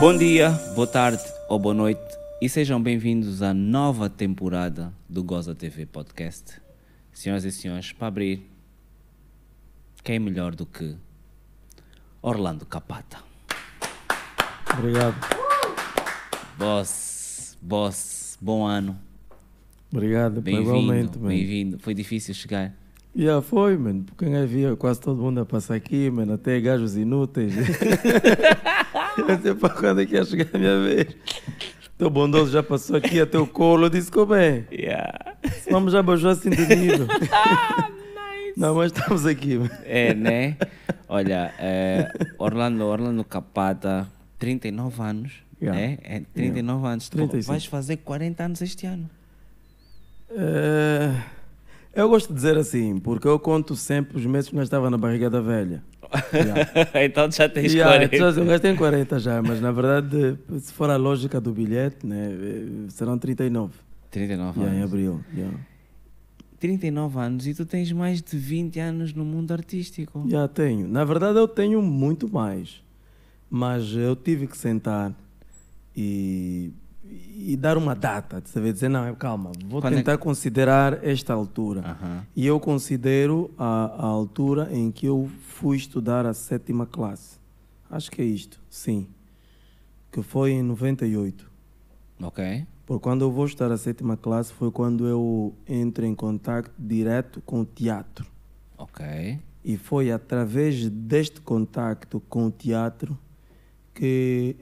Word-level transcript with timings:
Bom 0.00 0.16
dia, 0.16 0.48
boa 0.74 0.86
tarde 0.86 1.22
ou 1.46 1.58
boa 1.58 1.74
noite 1.74 2.00
e 2.40 2.48
sejam 2.48 2.82
bem-vindos 2.82 3.42
à 3.42 3.52
nova 3.52 4.08
temporada 4.08 4.90
do 5.06 5.22
Goza 5.22 5.54
TV 5.54 5.84
Podcast. 5.84 6.58
Senhoras 7.12 7.44
e 7.44 7.52
senhores, 7.52 7.92
para 7.92 8.08
abrir, 8.08 8.50
quem 10.02 10.16
é 10.16 10.18
melhor 10.18 10.54
do 10.54 10.64
que 10.64 10.96
Orlando 12.22 12.64
Capata? 12.64 13.18
Obrigado. 14.72 15.16
Boss, 16.56 17.58
boss, 17.60 18.38
bom 18.40 18.66
ano. 18.66 18.98
Obrigado, 19.92 20.40
Bem-vindo, 20.40 20.70
igualmente, 20.70 21.18
bem-vindo. 21.18 21.78
Foi 21.78 21.92
difícil 21.92 22.32
chegar. 22.32 22.74
Já 23.14 23.42
foi, 23.42 23.76
mano. 23.76 24.04
Porque 24.04 24.24
quem 24.24 24.34
havia 24.34 24.74
quase 24.76 24.98
todo 24.98 25.20
mundo 25.20 25.40
a 25.42 25.44
passar 25.44 25.74
aqui, 25.74 26.08
mano. 26.08 26.32
Até 26.32 26.58
gajos 26.58 26.96
inúteis. 26.96 27.52
Eu 29.16 29.38
sei 29.42 29.54
para 29.54 29.70
quando 29.70 30.00
é 30.00 30.06
que 30.06 30.14
ia 30.14 30.24
chegar 30.24 30.46
a 30.52 30.58
minha 30.58 30.80
vez. 30.80 31.06
Teu 31.98 32.08
bondoso 32.08 32.50
já 32.50 32.62
passou 32.62 32.96
aqui 32.96 33.20
até 33.20 33.38
o 33.38 33.46
colo. 33.46 33.86
Eu 33.86 33.90
disse, 33.90 34.10
como 34.10 34.34
é? 34.34 34.64
Yeah. 34.72 35.36
Vamos 35.70 35.92
já 35.92 36.02
baixar 36.02 36.30
assim 36.30 36.50
de 36.50 36.74
nível. 36.74 37.06
Não, 38.56 38.74
mas 38.74 38.92
estamos 38.92 39.26
aqui. 39.26 39.58
É, 39.84 40.14
né? 40.14 40.56
Olha, 41.08 41.52
é, 41.58 42.10
Orlando, 42.38 42.84
Orlando 42.84 43.22
Capata, 43.24 44.08
39 44.38 45.02
anos. 45.02 45.32
Yeah. 45.60 45.78
É, 45.78 45.98
é 46.02 46.22
39 46.34 46.86
anos. 46.86 47.08
Tu 47.08 47.16
35. 47.16 47.52
vais 47.52 47.66
fazer 47.66 47.96
40 47.98 48.42
anos 48.44 48.62
este 48.62 48.86
ano. 48.86 49.08
É, 50.30 51.12
Eu 51.92 52.08
gosto 52.08 52.28
de 52.28 52.34
dizer 52.34 52.56
assim, 52.56 52.98
porque 52.98 53.26
eu 53.26 53.38
conto 53.38 53.74
sempre 53.76 54.16
os 54.16 54.24
meses 54.24 54.48
que 54.48 54.56
nós 54.56 54.64
estava 54.64 54.88
na 54.88 54.96
barriga 54.96 55.28
da 55.28 55.40
velha. 55.40 55.82
Yeah. 56.32 56.70
então 57.04 57.30
já 57.30 57.48
tens 57.48 57.72
Yeah, 57.72 58.08
40. 58.08 58.44
já- 58.46 58.58
tem 58.58 58.74
40 58.76 59.18
já, 59.18 59.40
mas 59.42 59.60
na 59.60 59.70
verdade, 59.70 60.38
se 60.60 60.72
for 60.72 60.90
a 60.90 60.96
lógica 60.96 61.40
do 61.40 61.52
bilhete, 61.52 62.06
né, 62.06 62.30
serão 62.88 63.16
39 63.18 63.72
39 64.10 64.58
yeah, 64.60 64.74
em 64.76 64.78
anos. 64.80 64.90
abril. 64.92 65.20
Yeah. 65.36 65.56
39 66.58 67.18
anos 67.18 67.46
e 67.46 67.54
tu 67.54 67.64
tens 67.64 67.90
mais 67.92 68.20
de 68.20 68.36
20 68.36 68.78
anos 68.80 69.14
no 69.14 69.24
mundo 69.24 69.52
artístico. 69.52 70.24
Já 70.28 70.46
tenho. 70.48 70.86
Na 70.88 71.04
verdade, 71.04 71.38
eu 71.38 71.48
tenho 71.48 71.80
muito 71.80 72.28
mais, 72.30 72.82
mas 73.48 73.92
eu 73.94 74.14
tive 74.16 74.46
que 74.46 74.56
sentar 74.58 75.12
e, 75.96 76.72
e 77.50 77.56
dar 77.56 77.76
uma 77.76 77.94
data, 77.94 78.40
de 78.40 78.48
saber 78.50 78.72
dizer, 78.72 78.88
não, 78.88 79.14
calma, 79.14 79.50
vou 79.64 79.80
Quando 79.80 79.94
é 79.94 79.96
tentar 79.96 80.18
considerar 80.18 81.04
esta 81.04 81.32
altura. 81.32 81.96
E 82.36 82.46
eu 82.46 82.60
considero 82.60 83.50
a, 83.58 83.86
a 83.86 84.06
altura 84.06 84.68
em 84.72 84.90
que 84.90 85.06
eu 85.06 85.28
fui 85.40 85.76
estudar 85.76 86.26
a 86.26 86.34
sétima 86.34 86.86
classe. 86.86 87.38
Acho 87.90 88.10
que 88.10 88.22
é 88.22 88.24
isto, 88.24 88.60
sim. 88.68 89.08
Que 90.12 90.22
foi 90.22 90.52
em 90.52 90.62
98. 90.62 91.50
Ok. 92.22 92.66
Porque 92.86 93.02
quando 93.02 93.22
eu 93.22 93.30
vou 93.30 93.46
estudar 93.46 93.72
a 93.72 93.78
sétima 93.78 94.16
classe 94.16 94.52
foi 94.52 94.70
quando 94.70 95.06
eu 95.06 95.54
entro 95.68 96.04
em 96.04 96.14
contato 96.14 96.70
direto 96.78 97.40
com 97.42 97.60
o 97.60 97.64
teatro. 97.64 98.26
Ok. 98.76 99.38
E 99.64 99.76
foi 99.76 100.10
através 100.10 100.88
deste 100.88 101.40
contacto 101.40 102.20
com 102.28 102.46
o 102.46 102.50
teatro 102.50 103.18
que 103.94 104.56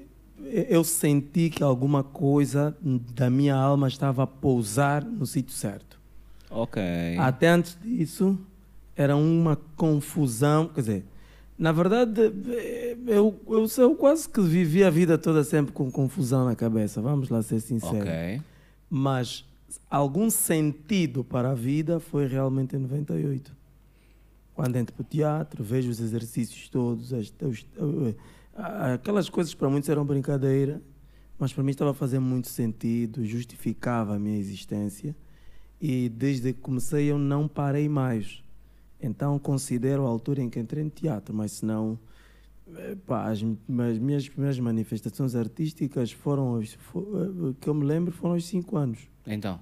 eu 0.44 0.82
senti 0.84 1.50
que 1.50 1.62
alguma 1.62 2.02
coisa 2.02 2.76
da 3.14 3.28
minha 3.28 3.54
alma 3.56 3.88
estava 3.88 4.22
a 4.22 4.26
pousar 4.26 5.04
no 5.04 5.26
sítio 5.26 5.54
certo. 5.54 5.98
Ok. 6.50 6.80
Até 7.18 7.48
antes 7.48 7.76
disso, 7.82 8.38
era 8.96 9.16
uma 9.16 9.56
confusão. 9.76 10.68
Quer 10.68 10.80
dizer, 10.80 11.04
na 11.58 11.72
verdade, 11.72 12.20
eu, 13.06 13.38
eu, 13.46 13.66
eu 13.78 13.94
quase 13.96 14.28
que 14.28 14.40
vivi 14.40 14.82
a 14.84 14.90
vida 14.90 15.18
toda 15.18 15.42
sempre 15.44 15.72
com 15.72 15.90
confusão 15.90 16.44
na 16.44 16.54
cabeça, 16.56 17.00
vamos 17.02 17.28
lá 17.28 17.42
ser 17.42 17.60
sinceros. 17.60 17.98
ok. 18.00 18.40
Mas 18.88 19.44
algum 19.90 20.30
sentido 20.30 21.22
para 21.22 21.50
a 21.50 21.54
vida 21.54 22.00
foi 22.00 22.26
realmente 22.26 22.74
em 22.76 22.78
98. 22.78 23.52
Quando 24.54 24.74
entro 24.76 24.94
para 24.94 25.02
o 25.02 25.04
teatro, 25.06 25.62
vejo 25.62 25.90
os 25.90 26.00
exercícios 26.00 26.68
todos, 26.68 27.12
as- 27.12 27.32
os- 27.42 27.66
aquelas 28.94 29.28
coisas 29.28 29.54
para 29.54 29.68
muitos 29.70 29.88
eram 29.88 30.04
brincadeira, 30.04 30.82
mas 31.38 31.52
para 31.52 31.62
mim 31.62 31.70
estava 31.70 31.92
a 31.92 31.94
fazer 31.94 32.18
muito 32.18 32.48
sentido, 32.48 33.24
justificava 33.24 34.16
a 34.16 34.18
minha 34.18 34.36
existência. 34.38 35.14
E 35.80 36.08
desde 36.08 36.52
que 36.52 36.60
comecei 36.60 37.06
eu 37.06 37.18
não 37.18 37.46
parei 37.46 37.88
mais. 37.88 38.42
Então 39.00 39.38
considero 39.38 40.04
a 40.04 40.08
altura 40.08 40.42
em 40.42 40.50
que 40.50 40.58
entrei 40.58 40.82
no 40.82 40.90
teatro, 40.90 41.32
mas 41.32 41.52
se 41.52 41.64
não, 41.64 41.96
eh, 42.74 42.96
as, 43.08 43.38
as 43.38 43.98
minhas 43.98 44.28
primeiras 44.28 44.58
manifestações 44.58 45.36
artísticas 45.36 46.10
foram, 46.10 46.56
aos- 46.56 46.72
fo- 46.74 47.06
eh, 47.50 47.54
que 47.60 47.68
eu 47.68 47.74
me 47.74 47.84
lembro, 47.84 48.10
foram 48.12 48.34
aos 48.34 48.44
5 48.44 48.76
anos. 48.76 48.98
Então. 49.24 49.60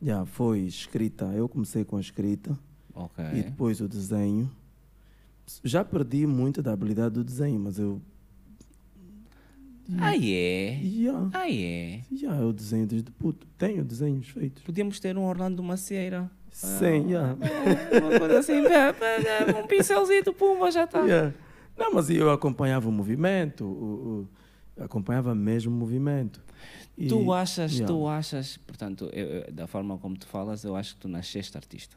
Já 0.00 0.24
foi 0.24 0.60
escrita, 0.60 1.26
eu 1.34 1.46
comecei 1.48 1.84
com 1.84 1.96
a 1.98 2.00
escrita 2.00 2.58
Ok. 2.94 3.22
e 3.34 3.42
depois 3.42 3.80
o 3.82 3.88
desenho. 3.88 4.50
Já 5.62 5.84
perdi 5.84 6.26
muito 6.26 6.62
da 6.62 6.72
habilidade 6.72 7.14
do 7.16 7.24
desenho, 7.24 7.58
mas 7.60 7.78
eu. 7.78 8.00
Ah, 9.98 10.14
é? 10.16 10.80
Já, 10.84 11.30
Ah, 11.32 11.50
é? 11.50 12.00
já 12.12 12.34
eu 12.36 12.52
desenho 12.52 12.86
desde 12.86 13.10
puto. 13.10 13.46
Tenho 13.56 13.84
desenhos 13.84 14.28
feitos. 14.28 14.62
Podíamos 14.62 15.00
ter 15.00 15.16
um 15.16 15.24
Orlando 15.24 15.62
Macieira. 15.62 16.30
Sim, 16.50 17.08
já. 17.10 17.36
É, 17.90 17.98
Uma 18.00 18.18
coisa 18.18 18.38
assim, 18.40 18.62
pá, 18.64 18.92
pá, 18.92 19.58
um 19.58 19.66
pincelzito, 19.66 20.32
pumba, 20.32 20.70
já 20.70 20.84
está. 20.84 21.00
Yeah. 21.00 21.32
Não, 21.76 21.94
mas 21.94 22.10
eu 22.10 22.30
acompanhava 22.30 22.88
o 22.88 22.92
movimento, 22.92 23.64
o, 23.64 24.28
o- 24.78 24.82
acompanhava 24.84 25.34
mesmo 25.34 25.72
o 25.72 25.78
movimento. 25.78 26.42
E- 26.96 27.06
Tu 27.06 27.32
achas, 27.32 27.72
Yeah. 27.74 27.86
tu 27.86 28.06
achas, 28.08 28.56
portanto, 28.56 29.08
eu- 29.12 29.52
da 29.52 29.66
forma 29.68 29.96
como 29.98 30.16
tu 30.18 30.26
falas, 30.26 30.64
eu 30.64 30.74
acho 30.74 30.94
que 30.96 31.00
tu 31.02 31.08
nasceste 31.08 31.56
artista. 31.56 31.96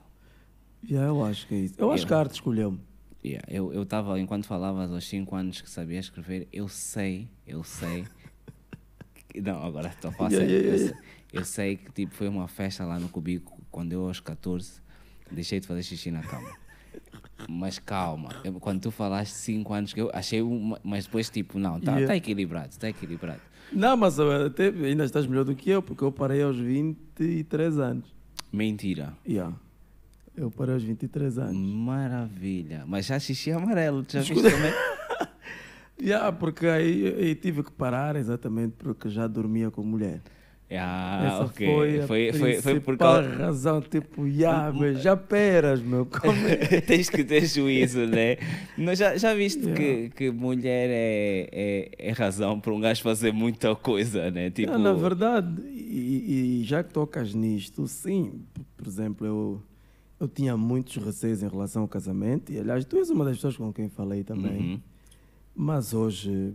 Yeah, 0.87 1.09
eu 1.09 1.23
acho 1.25 1.47
que 1.47 1.55
é 1.55 1.57
isso. 1.59 1.75
Eu 1.77 1.91
acho 1.91 2.05
que 2.07 2.13
a 2.13 2.19
arte 2.19 2.33
escolheu-me. 2.35 2.79
Yeah, 3.23 3.45
eu 3.51 3.83
estava, 3.83 4.19
enquanto 4.19 4.47
falavas 4.47 4.91
aos 4.91 5.07
5 5.07 5.35
anos 5.35 5.61
que 5.61 5.69
sabia 5.69 5.99
escrever, 5.99 6.47
eu 6.51 6.67
sei, 6.67 7.27
eu 7.51 7.63
sei. 7.63 8.05
que- 9.29 9.41
não, 9.41 9.63
agora 9.65 9.87
estou 9.89 10.11
a 10.19 10.27
Yeah, 10.29 10.45
yeah, 10.45 10.67
eu, 10.69 10.75
yeah. 10.75 10.77
sei, 10.77 10.95
eu 11.33 11.45
sei 11.45 11.77
que 11.77 11.91
tipo, 11.91 12.13
foi 12.13 12.27
uma 12.27 12.47
festa 12.47 12.85
lá 12.85 12.99
no 12.99 13.07
Cubico, 13.09 13.57
quando 13.71 13.93
eu 13.93 14.07
aos 14.07 14.19
14 14.19 14.81
deixei 15.31 15.59
de 15.59 15.67
fazer 15.67 15.83
xixi 15.83 16.11
na 16.11 16.21
cama. 16.21 16.51
Mas 17.49 17.79
calma, 17.79 18.29
eu- 18.43 18.53
quando 18.59 18.81
tu 18.81 18.91
falaste 18.91 19.33
5 19.33 19.73
anos, 19.73 19.93
que 19.93 20.01
eu 20.01 20.09
achei 20.13 20.41
uma, 20.41 20.79
mas 20.83 21.05
depois 21.05 21.29
tipo, 21.29 21.57
não, 21.57 21.77
está 21.77 21.93
Yeah. 21.97 22.15
equilibrado, 22.15 22.69
está 22.69 22.89
equilibrado. 22.89 23.39
Não, 23.71 23.95
mas 23.95 24.19
uh, 24.19 24.47
até 24.47 24.67
ainda 24.67 25.05
estás 25.05 25.25
melhor 25.25 25.45
do 25.45 25.55
que 25.55 25.69
eu, 25.69 25.81
porque 25.81 26.03
eu 26.03 26.11
parei 26.11 26.41
aos 26.43 26.57
23 26.57 27.79
anos. 27.79 28.13
Mentira. 28.51 29.13
Yeah. 29.25 29.55
Eu 30.35 30.51
parei 30.51 30.73
aos 30.73 30.83
23 30.83 31.37
anos. 31.37 31.55
Maravilha. 31.57 32.83
Mas 32.85 33.05
já 33.05 33.17
xixi 33.17 33.51
amarelo, 33.51 34.03
tu 34.03 34.13
já 34.13 34.19
viste 34.21 34.33
também? 34.35 34.73
Yeah, 36.01 36.31
porque 36.31 36.65
aí, 36.67 37.35
tive 37.35 37.63
que 37.63 37.71
parar 37.71 38.15
exatamente 38.15 38.73
porque 38.77 39.07
já 39.09 39.27
dormia 39.27 39.69
com 39.69 39.83
mulher. 39.83 40.21
Ah, 40.73 41.23
Essa 41.25 41.43
ok. 41.45 41.67
foi 41.67 41.99
a 41.99 42.07
Foi, 42.07 42.31
foi, 42.33 42.61
foi 42.61 42.79
por 42.79 42.97
causa. 42.97 43.29
razão. 43.29 43.81
Tipo, 43.81 44.25
yeah, 44.25 44.71
mas 44.71 45.01
já 45.03 45.17
peras, 45.17 45.81
meu. 45.81 46.05
Como 46.09 46.47
é? 46.47 46.79
Tens 46.79 47.09
que 47.09 47.25
ter 47.25 47.45
juízo, 47.45 48.05
né? 48.07 48.37
Não, 48.77 48.95
já, 48.95 49.17
já 49.17 49.33
viste 49.35 49.59
Yeah. 49.59 49.75
que, 49.77 50.09
que 50.15 50.31
mulher 50.31 50.87
é, 50.89 51.49
é, 51.51 51.91
é 52.09 52.11
razão 52.13 52.57
para 52.57 52.73
um 52.73 52.79
gajo 52.79 53.03
fazer 53.03 53.33
muita 53.33 53.75
coisa, 53.75 54.31
né? 54.31 54.49
Tipo, 54.49 54.71
Ah, 54.71 54.77
na 54.77 54.93
verdade, 54.93 55.61
e, 55.67 56.61
e 56.61 56.63
já 56.63 56.81
que 56.81 56.93
tocas 56.93 57.33
nisto, 57.35 57.85
sim, 57.85 58.41
por 58.77 58.87
exemplo, 58.87 59.27
eu, 59.27 59.61
eu 60.21 60.27
tinha 60.29 60.55
muitos 60.55 60.95
receios 61.03 61.43
em 61.43 61.49
relação 61.49 61.81
ao 61.81 61.87
casamento, 61.89 62.49
e 62.49 62.57
aliás, 62.57 62.85
tu 62.85 62.95
és 62.97 63.09
uma 63.09 63.25
das 63.25 63.35
pessoas 63.35 63.57
com 63.57 63.73
quem 63.73 63.89
falei 63.89 64.23
também, 64.23 64.57
Uhum. 64.57 64.79
Mas 65.55 65.93
hoje 65.93 66.53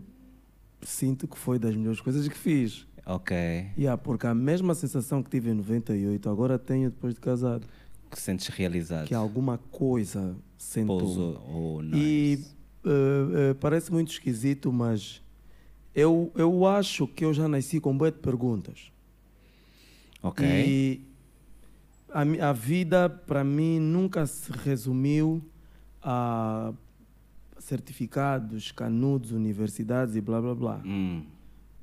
sinto 0.82 1.26
que 1.26 1.36
foi 1.36 1.58
das 1.58 1.74
melhores 1.74 2.00
coisas 2.00 2.26
que 2.28 2.36
fiz. 2.36 2.86
Ok. 3.04 3.36
Yeah, 3.78 3.96
porque 3.96 4.26
a 4.26 4.34
mesma 4.34 4.74
sensação 4.74 5.22
que 5.22 5.30
tive 5.30 5.50
em 5.50 5.54
98, 5.54 6.28
agora 6.28 6.58
tenho 6.58 6.90
depois 6.90 7.14
de 7.14 7.20
casado, 7.20 7.66
Que 8.10 8.20
sentes 8.20 8.48
realizado. 8.48 9.06
que 9.06 9.14
alguma 9.14 9.58
coisa 9.58 10.34
sentou. 10.58 10.98
Pousou. 10.98 11.42
Oh, 11.48 11.82
nice. 11.82 11.96
E 11.96 12.44
eh, 12.84 13.50
eh, 13.50 13.54
parece 13.54 13.92
muito 13.92 14.10
esquisito, 14.10 14.72
mas 14.72 15.22
eu, 15.94 16.32
eu 16.34 16.66
acho 16.66 17.06
que 17.06 17.24
eu 17.24 17.32
já 17.32 17.46
nasci 17.48 17.78
com 17.80 17.96
boa 17.96 18.10
de 18.10 18.18
perguntas. 18.18 18.90
Ok. 20.22 20.44
E 20.44 21.00
a, 22.10 22.48
a 22.50 22.52
vida, 22.52 23.08
para 23.08 23.44
mim, 23.44 23.78
nunca 23.78 24.26
se 24.26 24.50
resumiu 24.50 25.40
a 26.02 26.72
certificados, 27.66 28.70
canudos, 28.72 29.32
universidades 29.32 30.14
e 30.16 30.20
blá 30.20 30.40
blá 30.40 30.54
blá. 30.54 30.80
Hum, 30.84 31.22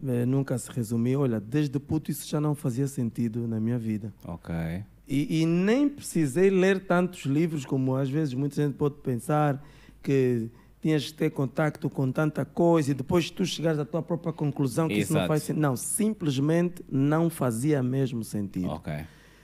Eh, 0.05 0.25
nunca 0.25 0.57
se 0.57 0.69
resumiu. 0.69 1.21
Olha, 1.21 1.39
desde 1.39 1.79
puto 1.79 2.11
isso 2.11 2.27
já 2.27 2.41
não 2.41 2.53
fazia 2.53 2.87
sentido 2.87 3.47
na 3.47 3.57
minha 3.59 3.77
vida. 3.79 4.13
ok. 4.25 4.53
E, 5.07 5.41
e 5.41 5.45
nem 5.45 5.87
precisei 5.89 6.49
ler 6.49 6.85
tantos 6.85 7.25
livros 7.25 7.65
como 7.65 7.95
às 7.95 8.09
vezes 8.09 8.33
muita 8.33 8.55
gente 8.55 8.73
pode 8.75 8.95
pensar 8.95 9.61
que 10.01 10.49
tinhas 10.81 11.05
que 11.05 11.13
ter 11.13 11.29
contacto 11.29 11.89
com 11.89 12.11
tanta 12.11 12.43
coisa 12.45 12.91
e 12.91 12.93
depois 12.93 13.29
tu 13.29 13.45
chegares 13.45 13.79
à 13.79 13.85
tua 13.85 14.01
própria 14.01 14.33
conclusão 14.33 14.87
que 14.89 14.95
isso 14.95 15.13
não 15.13 15.19
Exato. 15.21 15.27
faz 15.29 15.43
sentido. 15.43 15.61
Não, 15.61 15.75
simplesmente 15.77 16.83
não 16.89 17.29
fazia 17.29 17.81
mesmo 17.83 18.23
sentido. 18.25 18.69
Ok. 18.69 18.93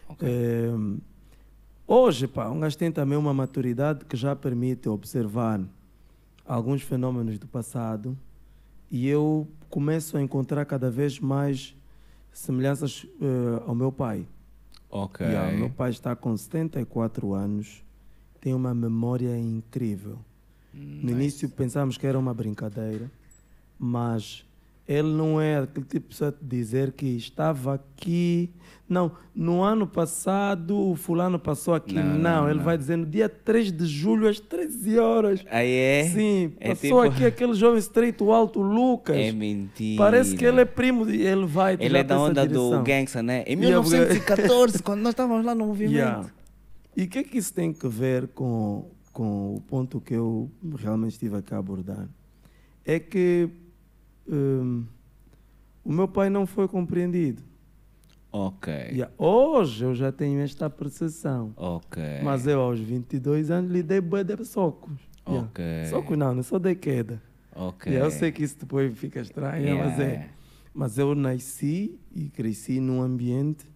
ok. 0.09 0.27
É, 0.29 0.69
hoje, 1.87 2.27
pá, 2.27 2.49
um 2.49 2.59
gajo 2.59 2.77
tem 2.77 2.91
também 2.91 3.17
uma 3.17 3.33
maturidade 3.33 4.03
que 4.05 4.17
já 4.17 4.35
permite 4.35 4.89
observar 4.89 5.61
alguns 6.49 6.81
fenômenos 6.81 7.37
do 7.37 7.47
passado 7.47 8.17
e 8.89 9.07
eu 9.07 9.47
começo 9.69 10.17
a 10.17 10.21
encontrar 10.21 10.65
cada 10.65 10.89
vez 10.89 11.19
mais 11.19 11.75
semelhanças 12.33 13.05
eh, 13.21 13.63
ao 13.67 13.75
meu 13.75 13.91
pai. 13.91 14.27
Ok. 14.89 15.23
Yeah, 15.23 15.55
meu 15.55 15.69
pai 15.69 15.91
está 15.91 16.15
com 16.15 16.35
74 16.35 17.35
anos, 17.35 17.83
tem 18.41 18.55
uma 18.55 18.73
memória 18.73 19.37
incrível. 19.37 20.17
No 20.73 21.11
início 21.11 21.47
pensávamos 21.49 21.97
que 21.97 22.07
era 22.07 22.17
uma 22.17 22.33
brincadeira, 22.33 23.11
mas 23.77 24.43
ele 24.91 25.09
não 25.09 25.39
é 25.39 25.57
aquele 25.59 25.85
tipo 25.85 25.99
de 26.07 26.09
pessoa 26.09 26.31
de 26.41 26.47
dizer 26.47 26.93
que 26.93 27.05
estava 27.05 27.75
aqui. 27.75 28.49
Não, 28.87 29.11
no 29.35 29.61
ano 29.61 29.85
passado 29.85 30.75
o 30.75 30.95
fulano 30.95 31.37
passou 31.37 31.75
aqui. 31.75 31.93
Não, 31.93 32.03
Não, 32.03 32.17
não, 32.17 32.49
ele 32.49 32.57
não. 32.57 32.63
vai 32.65 32.75
dizer 32.75 32.95
no 32.97 33.05
dia 33.05 33.29
3 33.29 33.71
de 33.71 33.85
julho 33.85 34.27
às 34.27 34.39
13 34.39 34.97
horas. 34.97 35.45
Aí 35.51 35.69
é? 35.71 36.03
Sim, 36.05 36.53
É 36.59 36.69
passou 36.69 36.81
tipo- 36.81 37.01
aqui 37.01 37.23
aquele 37.25 37.53
jovem 37.53 37.77
estreito 37.77 38.31
alto, 38.31 38.59
Lucas. 38.63 39.15
É 39.15 39.31
mentira. 39.31 40.01
Parece 40.03 40.35
que 40.35 40.43
ele 40.43 40.61
é 40.61 40.65
primo 40.65 41.07
e 41.07 41.21
ele 41.21 41.45
vai 41.45 41.77
Ele 41.79 41.95
é 41.99 42.03
da 42.03 42.19
onda 42.19 42.47
do 42.47 42.81
gangsta, 42.81 43.21
né? 43.21 43.43
Em 43.45 43.59
Yeah, 43.59 43.77
1914, 43.87 44.81
quando 44.81 45.01
nós 45.01 45.11
estávamos 45.11 45.45
lá 45.45 45.53
no 45.53 45.67
movimento. 45.67 45.93
Yeah. 45.93 46.25
E 46.97 47.03
o 47.03 47.07
que 47.07 47.19
é 47.19 47.23
que 47.23 47.37
isso 47.37 47.53
tem 47.53 47.71
que 47.71 47.87
ver 47.87 48.29
com, 48.29 48.89
com 49.13 49.53
o 49.53 49.61
ponto 49.61 50.01
que 50.01 50.15
eu 50.15 50.49
realmente 50.79 51.11
estive 51.11 51.35
aqui 51.37 51.53
a 51.53 51.59
abordar? 51.59 52.09
É 52.83 52.97
que 52.99 53.47
hum, 54.29 54.85
o 55.83 55.91
meu 55.91 56.07
pai 56.07 56.29
não 56.29 56.45
foi 56.45 56.67
compreendido. 56.67 57.41
Ok. 58.31 58.71
Yeah. 58.71 59.11
Hoje 59.17 59.83
eu 59.83 59.95
já 59.95 60.11
tenho 60.11 60.39
esta 60.41 60.69
percepção. 60.69 61.51
Ok. 61.55 62.01
Mas 62.23 62.45
eu 62.45 62.61
aos 62.61 62.79
22 62.79 63.49
anos 63.49 63.71
lhe 63.71 63.81
dei 63.81 63.99
bué 63.99 64.23
de 64.23 64.45
socos. 64.45 64.93
Yeah. 65.27 65.47
Ok. 65.47 65.63
Socos 65.89 66.17
não, 66.17 66.35
não 66.35 66.43
só 66.43 66.59
dei 66.59 66.75
queda. 66.75 67.21
Ok. 67.55 67.91
Yeah, 67.91 68.07
eu 68.07 68.11
sei 68.11 68.31
que 68.31 68.43
isso 68.43 68.59
depois 68.59 68.95
fica 68.97 69.19
estranho, 69.19 69.77
mas 69.79 69.99
é. 69.99 70.03
é. 70.03 70.29
Mas 70.73 70.97
eu 70.97 71.15
nasci 71.15 71.99
e 72.13 72.29
cresci 72.29 72.79
num 72.79 73.01
ambiente. 73.01 73.67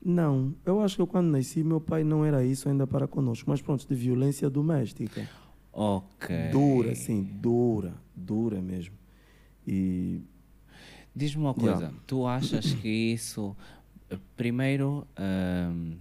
Não, 0.00 0.54
eu 0.64 0.80
acho 0.80 0.94
que 0.94 1.02
eu 1.02 1.06
quando 1.06 1.26
nasci, 1.26 1.64
meu 1.64 1.80
pai 1.80 2.04
não 2.04 2.24
era 2.24 2.44
isso 2.44 2.68
ainda 2.68 2.86
para 2.86 3.08
conosco, 3.08 3.50
mas 3.50 3.60
pronto, 3.60 3.86
de 3.86 3.94
violência 3.94 4.48
doméstica. 4.48 5.28
Ok. 5.72 6.50
Dura, 6.52 6.94
sim, 6.94 7.22
dura, 7.22 7.92
dura 8.14 8.62
mesmo. 8.62 8.97
E 9.70 10.22
Diz-me 11.14 11.42
uma 11.42 11.54
coisa, 11.54 11.84
Yeah. 11.86 11.96
tu 12.06 12.26
achas 12.26 12.72
que 12.74 12.88
isso, 12.88 13.56
primeiro, 14.36 15.04
ahm, 15.16 15.96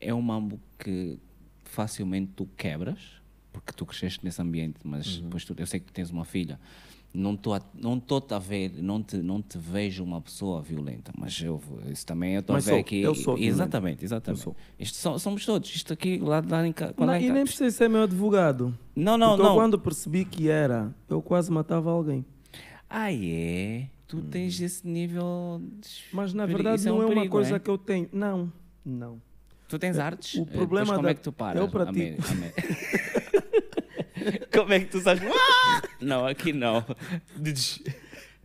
é 0.00 0.12
um 0.12 0.20
mambo 0.20 0.60
que 0.78 1.18
facilmente 1.64 2.32
tu 2.36 2.46
quebras, 2.56 2.98
porque 3.52 3.72
tu 3.72 3.86
cresceste 3.86 4.22
nesse 4.24 4.42
ambiente, 4.42 4.76
mas 4.84 5.16
Uhum. 5.16 5.22
depois 5.24 5.44
tu, 5.44 5.54
eu 5.56 5.66
sei 5.66 5.80
que 5.80 5.90
tens 5.90 6.10
uma 6.10 6.24
filha, 6.26 6.60
não 7.12 7.34
estou 7.34 7.54
a, 7.54 7.60
não 7.74 7.96
estou 7.98 8.24
a 8.30 8.38
ver, 8.38 8.72
não 8.80 9.02
te, 9.02 9.16
não 9.16 9.42
te 9.42 9.58
vejo 9.58 10.04
uma 10.04 10.20
pessoa 10.20 10.62
violenta, 10.62 11.12
mas 11.18 11.40
eu, 11.42 11.60
isso 11.90 12.06
também 12.06 12.34
eu 12.34 12.40
estou 12.40 12.54
a 12.54 12.58
ver 12.60 12.64
sou, 12.70 12.78
aqui. 12.78 13.00
eu 13.00 13.14
sou. 13.14 13.36
Exatamente, 13.38 14.04
exatamente. 14.04 14.42
sou. 14.42 14.56
Isto 14.78 14.96
so- 14.96 15.18
somos 15.18 15.44
todos, 15.44 15.74
isto 15.74 15.92
aqui 15.92 16.18
lá, 16.18 16.42
lá 16.48 16.66
em 16.66 16.72
casa. 16.72 16.94
Não, 16.96 17.16
e 17.16 17.30
nem 17.30 17.44
precisa 17.44 17.70
ser 17.70 17.88
meu 17.88 18.02
advogado. 18.04 18.76
Não, 18.94 19.18
não, 19.18 19.30
Porque 19.30 19.42
eu, 19.42 19.46
não. 19.46 19.54
quando 19.56 19.78
percebi 19.78 20.24
que 20.24 20.48
era, 20.48 20.94
eu 21.08 21.20
quase 21.20 21.50
matava 21.50 21.90
alguém. 21.90 22.24
Ah, 22.88 23.12
é? 23.12 23.88
Tu 24.06 24.20
tens 24.22 24.60
esse 24.60 24.86
nível. 24.86 25.60
de 25.80 25.88
Mas 26.12 26.32
na 26.34 26.42
peri- 26.44 26.54
verdade 26.54 26.80
isso 26.80 26.88
não 26.88 27.02
é, 27.02 27.04
uma 27.06 27.14
perigo, 27.14 27.30
coisa 27.32 27.52
né? 27.52 27.58
que 27.58 27.70
eu 27.70 27.78
tenho. 27.78 28.08
Não, 28.12 28.52
não. 28.84 29.20
Tu 29.68 29.78
tens 29.78 29.98
artes? 30.00 30.34
o 30.34 30.44
problema 30.46 30.86
depois 30.86 30.90
como 30.96 31.02
da- 31.04 31.10
é 31.10 31.14
que 31.14 31.20
tu 31.20 31.32
paras? 31.32 31.62
eu 31.62 31.68
pratico. 31.68 32.22
Amém, 32.28 32.40
amém. 32.42 32.52
como 34.52 34.72
é 34.72 34.80
que 34.80 34.86
tu 34.86 35.00
sabes? 35.00 35.22
Ah! 35.32 35.82
não, 36.00 36.26
aqui 36.26 36.52
não. 36.52 36.84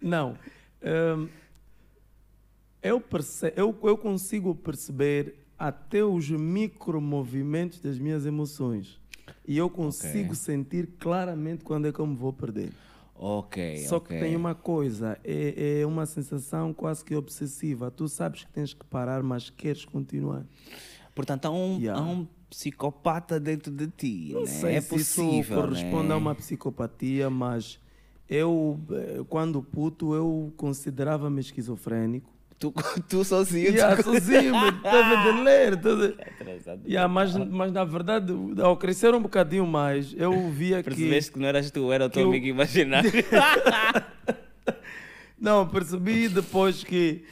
Não. 0.01 0.38
Hum, 0.83 1.27
eu, 2.81 3.00
perce- 3.01 3.54
eu, 3.56 3.77
eu 3.83 3.98
consigo 3.98 4.54
perceber 4.56 5.36
até 5.57 6.04
os 6.04 6.30
micromovimentos 6.30 7.80
das 7.80 7.98
minhas 7.98 8.25
emoções. 8.25 9.00
E 9.48 9.57
eu 9.57 9.69
consigo 9.69 10.25
Ok. 10.33 10.36
sentir 10.36 10.88
claramente 11.00 11.63
quando 11.63 11.88
é 11.88 11.92
que 11.92 12.00
eu 12.00 12.06
me 12.07 12.16
vou 12.16 12.31
perder. 12.33 12.71
ok. 13.16 13.78
Só 13.88 13.98
ok. 13.98 14.16
que 14.18 14.24
tem 14.24 14.36
uma 14.36 14.54
coisa, 14.54 15.18
é, 15.24 15.80
é 15.81 15.86
uma 15.86 16.06
sensação 16.06 16.74
quase 16.74 17.04
que 17.04 17.16
obsessiva. 17.16 17.89
Tu 17.89 18.07
sabes 18.07 18.44
que 18.44 18.51
tens 18.51 18.74
que 18.74 18.86
parar, 18.86 19.24
mas 19.24 19.50
queres 19.50 19.86
continuar. 19.86 20.44
Portanto, 21.16 21.46
há 21.46 21.52
um, 21.52 21.80
Yeah. 21.80 22.00
há 22.00 22.04
um 22.04 22.28
psicopata 22.50 23.40
dentro 23.40 23.72
de 23.72 23.88
ti. 23.88 24.32
Não 24.34 24.42
né? 24.42 24.48
sei 24.48 24.76
é 24.76 24.82
se 24.82 24.90
possível. 24.90 25.40
isso 25.40 25.54
corresponde 25.54 26.08
né? 26.10 26.14
a 26.14 26.18
uma 26.18 26.36
psicopatia, 26.36 27.30
mas 27.30 27.80
eu, 28.30 28.80
eh, 28.92 29.24
quando 29.30 29.62
puto, 29.64 30.14
eu 30.14 30.54
considerava-me 30.58 31.40
esquizofrénico. 31.40 32.30
Tu, 32.58 32.72
tu 33.10 33.24
sozinho. 33.24 33.70
Yeah, 33.72 33.96
tu... 33.98 34.04
sozinho, 34.04 34.54
teve 34.82 35.24
de 35.24 35.44
ler. 35.44 35.74
Atrasado. 35.74 36.82
Yeah, 36.88 37.08
mas, 37.12 37.36
mas 37.36 37.72
na 37.72 37.84
verdade, 37.84 38.34
ao 38.62 38.78
crescer 38.78 39.14
um 39.14 39.22
bocadinho 39.22 39.68
mais, 39.68 40.14
eu 40.18 40.50
via 40.52 40.82
que. 40.82 40.90
Percebeste 40.90 41.32
que 41.32 41.40
não 41.40 41.48
eras 41.48 41.70
tu, 41.72 41.92
era 41.92 42.06
o 42.06 42.10
teu 42.10 42.22
que 42.22 42.26
eu- 42.26 42.30
amigo 42.30 42.46
imaginário. 42.48 43.12
Não, 45.38 45.68
percebi 45.68 46.30
depois 46.30 46.84
que 46.84 47.24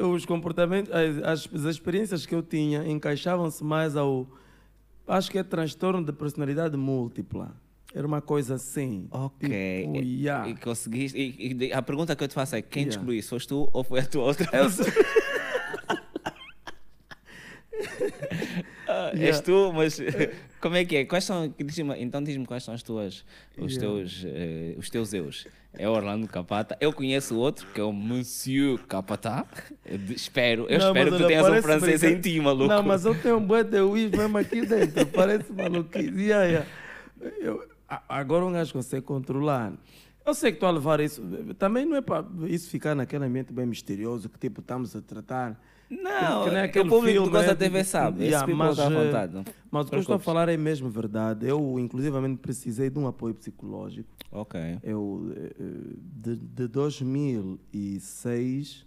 os 0.00 0.24
comportamentos, 0.26 0.92
as, 0.92 1.48
as 1.54 1.64
experiências 1.64 2.26
que 2.26 2.34
eu 2.34 2.42
tinha 2.42 2.86
encaixavam-se 2.86 3.62
mais 3.62 3.96
ao. 3.96 4.26
Acho 5.06 5.30
que 5.30 5.38
é 5.38 5.42
transtorno 5.42 6.04
de 6.04 6.12
personalidade 6.12 6.76
múltipla. 6.76 7.54
Era 7.94 8.06
uma 8.06 8.20
coisa 8.22 8.54
assim. 8.54 9.06
ok. 9.10 9.48
Tipo, 9.48 9.96
E- 9.98 10.22
yeah. 10.22 10.48
E 10.48 10.54
conseguiste. 10.56 11.18
E, 11.18 11.66
e 11.68 11.72
a 11.72 11.82
pergunta 11.82 12.16
que 12.16 12.24
eu 12.24 12.28
te 12.28 12.34
faço 12.34 12.56
é: 12.56 12.62
quem 12.62 12.82
Yeah. 12.82 12.96
descobriu 12.96 13.18
isso? 13.18 13.28
Foste 13.30 13.48
tu 13.48 13.68
ou 13.72 13.84
foi 13.84 14.00
a 14.00 14.06
tua 14.06 14.24
outra 14.24 14.48
Eu 14.56 14.70
sou- 14.70 14.86
Ah, 18.92 19.10
És 19.14 19.20
Yeah. 19.20 19.42
tu, 19.42 19.72
mas 19.72 19.98
como 20.60 20.76
é 20.76 20.84
que 20.84 20.96
é? 20.96 21.04
Quais 21.04 21.24
são, 21.24 21.52
então 21.98 22.22
diz-me 22.22 22.44
quais 22.46 22.62
são 22.64 22.74
as 22.74 22.82
tuas, 22.82 23.24
os, 23.58 23.74
Yeah. 23.74 23.80
teus, 23.80 24.24
eh, 24.26 24.74
os 24.78 24.90
teus 24.90 25.12
eus. 25.14 25.46
É 25.74 25.88
o 25.88 25.92
Orlando 25.92 26.28
Capata. 26.28 26.76
Eu 26.80 26.92
conheço 26.92 27.34
outro, 27.38 27.66
que 27.72 27.80
é 27.80 27.82
o 27.84 27.92
Monsieur 27.94 28.78
Capata. 28.86 29.46
Eu 29.86 29.98
espero, 30.14 30.66
eu 30.68 30.78
Não, 30.78 30.88
espero 30.88 31.10
que 31.12 31.16
tu 31.18 31.26
tenhas 31.26 31.48
um 31.48 31.62
francês 31.62 32.00
brinca- 32.02 32.18
em 32.18 32.20
ti, 32.20 32.40
maluco. 32.40 32.68
Não, 32.68 32.82
mas 32.82 33.06
eu 33.06 33.14
tenho 33.14 33.38
um 33.38 33.46
bué 33.46 33.64
de 33.64 33.80
uís 33.80 34.10
mesmo 34.10 34.36
aqui 34.36 34.66
dentro. 34.66 35.06
Parece 35.06 35.50
maluquice. 35.50 36.10
Yeah, 36.20 36.44
yeah. 36.44 36.66
Eu- 37.40 37.66
agora 38.08 38.44
um 38.44 38.52
gajo 38.52 38.72
consegue 38.74 39.02
controlar. 39.06 39.72
Eu 40.26 40.34
sei 40.34 40.50
que 40.52 40.56
estou 40.56 40.68
a 40.68 40.72
levar 40.72 41.00
isso. 41.00 41.22
Também 41.58 41.84
não 41.86 41.96
é 41.96 42.00
para 42.02 42.24
isso 42.46 42.68
ficar 42.70 42.94
naquele 42.94 43.24
ambiente 43.24 43.52
bem 43.52 43.64
misterioso 43.66 44.28
que 44.28 44.38
tipo 44.38 44.60
estamos 44.60 44.94
a 44.94 45.00
tratar. 45.00 45.58
Não, 46.00 46.44
que 46.44 46.50
nem 46.50 46.58
é 46.60 46.62
aquele 46.62 46.86
o 46.86 46.88
público 46.88 47.12
filme, 47.12 47.26
que 47.28 47.32
gosta 47.32 47.48
né? 47.48 47.54
da 47.54 47.58
TV 47.58 47.84
sabe. 47.84 48.24
Yeah, 48.24 48.46
Esse 48.46 48.54
mas, 48.56 48.78
à 48.78 48.90
eh, 48.90 49.04
vontade. 49.04 49.34
não? 49.34 49.44
Mas 49.70 49.86
o 49.86 49.90
que 49.90 49.96
eu 49.96 50.00
estou 50.00 50.16
a 50.16 50.18
falar 50.18 50.48
é 50.48 50.56
mesmo 50.56 50.88
verdade. 50.88 51.46
Eu, 51.46 51.78
inclusivamente, 51.78 52.38
precisei 52.38 52.88
de 52.88 52.98
um 52.98 53.06
apoio 53.06 53.34
psicológico. 53.34 54.08
Ok. 54.30 54.58
Eu, 54.82 55.30
eh, 55.36 55.52
eh, 55.60 55.94
de, 56.16 56.36
de 56.36 56.66
2006, 56.68 58.86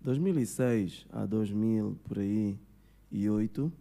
2006 0.00 1.06
a 1.10 1.26
2000, 1.26 1.98
por 2.04 2.18
aí, 2.18 2.58
e 3.10 3.28
8, 3.28 3.72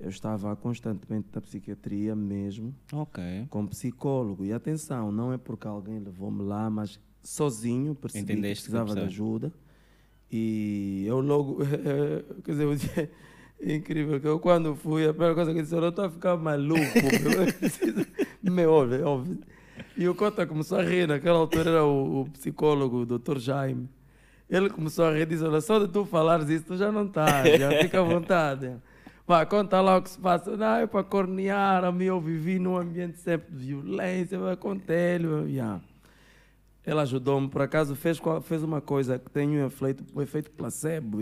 eu 0.00 0.08
estava 0.08 0.54
constantemente 0.56 1.28
na 1.34 1.40
psiquiatria 1.40 2.16
mesmo, 2.16 2.74
Ok. 2.92 3.22
com 3.50 3.66
psicólogo. 3.66 4.44
E 4.44 4.52
atenção, 4.52 5.12
não 5.12 5.32
é 5.32 5.38
porque 5.38 5.66
alguém 5.66 5.98
levou-me 5.98 6.42
lá, 6.42 6.68
mas 6.70 6.98
sozinho 7.22 7.94
percebi 7.94 8.24
Entendeste 8.24 8.64
que 8.64 8.70
precisava 8.70 8.94
que 8.94 9.00
de 9.00 9.06
ajuda. 9.06 9.52
E 10.30 11.04
eu 11.06 11.20
logo, 11.20 11.58
quer 12.44 12.52
dizer, 12.52 13.10
é 13.60 13.74
incrível 13.74 14.20
que 14.20 14.26
eu 14.26 14.38
quando 14.40 14.74
fui, 14.74 15.06
a 15.06 15.10
primeira 15.12 15.34
coisa 15.34 15.52
que 15.52 15.58
eu 15.58 15.62
disse, 15.62 15.74
eu 15.74 15.88
estou 15.88 16.04
a 16.06 16.10
ficar 16.10 16.36
maluco, 16.36 16.80
meu, 17.22 17.42
eu 17.46 17.52
preciso- 17.54 18.06
meu, 18.42 18.72
óbvio, 18.72 19.06
óbvio. 19.06 19.38
E 19.96 20.08
o 20.08 20.14
Cota 20.14 20.46
começou 20.46 20.78
a 20.78 20.82
rir, 20.82 21.06
naquela 21.06 21.38
altura 21.38 21.70
era 21.70 21.84
o, 21.84 22.22
o 22.22 22.30
psicólogo, 22.30 22.98
o 23.02 23.06
Dr. 23.06 23.38
Jaime. 23.38 23.88
Ele 24.50 24.68
começou 24.68 25.04
a 25.06 25.12
rir 25.12 25.22
e 25.22 25.26
disse, 25.26 25.44
olha, 25.44 25.60
só 25.60 25.78
de 25.78 25.88
tu 25.88 26.04
falares 26.04 26.48
isso, 26.48 26.64
tu 26.66 26.76
já 26.76 26.90
não 26.92 27.06
estás, 27.06 27.58
já 27.58 27.70
fica 27.82 28.00
à 28.00 28.02
vontade. 28.02 28.72
Vai, 29.26 29.46
conta 29.46 29.80
lá 29.80 29.96
o 29.96 30.02
que 30.02 30.10
se 30.10 30.18
passa. 30.18 30.56
Não, 30.56 30.76
é 30.76 30.86
para 30.86 31.02
cornear, 31.02 31.82
a 31.84 31.90
mim 31.90 32.04
eu 32.04 32.20
vivi 32.20 32.58
num 32.58 32.76
ambiente 32.76 33.18
sempre 33.18 33.54
de 33.56 33.66
violência, 33.68 34.38
vai, 34.38 34.56
conta 34.56 34.92
ele. 34.92 35.26
Yeah. 35.52 35.80
Ela 36.86 37.02
ajudou-me, 37.02 37.48
por 37.48 37.62
acaso 37.62 37.96
fez, 37.96 38.20
fez 38.42 38.62
uma 38.62 38.80
coisa 38.80 39.18
que 39.18 39.30
tem 39.30 39.48
um 39.48 39.66
efeito, 39.66 40.04
um 40.14 40.20
efeito 40.20 40.50
placebo, 40.50 41.18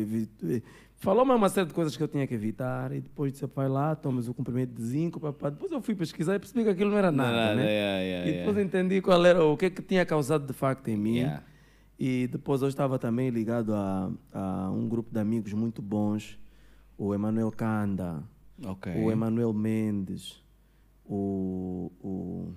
Falou-me 0.96 1.32
uma 1.32 1.48
série 1.48 1.66
de 1.66 1.74
coisas 1.74 1.96
que 1.96 2.02
eu 2.02 2.06
tinha 2.06 2.24
que 2.28 2.34
evitar 2.34 2.92
e 2.92 3.00
depois 3.00 3.32
disse, 3.32 3.44
vai 3.46 3.68
lá, 3.68 3.96
tomas 3.96 4.28
o 4.28 4.34
comprimido 4.34 4.72
de 4.72 4.84
zinco, 4.84 5.18
papá. 5.18 5.50
depois 5.50 5.72
eu 5.72 5.82
fui 5.82 5.96
pesquisar 5.96 6.36
e 6.36 6.38
percebi 6.38 6.62
que 6.62 6.70
aquilo 6.70 6.90
não 6.90 6.98
era 6.98 7.10
nada, 7.10 7.32
Nada, 7.32 7.54
né? 7.56 7.64
yeah, 7.64 8.00
yeah, 8.02 8.28
e 8.28 8.32
depois 8.34 8.56
yeah. 8.56 8.62
entendi 8.62 9.00
qual 9.00 9.26
era, 9.26 9.44
o 9.44 9.56
que 9.56 9.66
é 9.66 9.70
que 9.70 9.82
tinha 9.82 10.06
causado 10.06 10.46
de 10.46 10.52
facto 10.52 10.86
em 10.86 10.96
mim. 10.96 11.28
E 11.98 12.28
depois 12.28 12.62
eu 12.62 12.68
estava 12.68 12.98
também 13.00 13.30
ligado 13.30 13.74
a, 13.74 14.12
a 14.32 14.70
um 14.70 14.88
grupo 14.88 15.12
de 15.12 15.18
amigos 15.18 15.52
muito 15.52 15.82
bons, 15.82 16.38
o 16.96 17.12
Emanuel 17.12 17.50
Kanda, 17.50 18.22
Ok. 18.64 18.92
o 19.04 19.10
Emanuel 19.10 19.52
Mendes, 19.52 20.40
o, 21.04 21.90
o... 22.00 22.52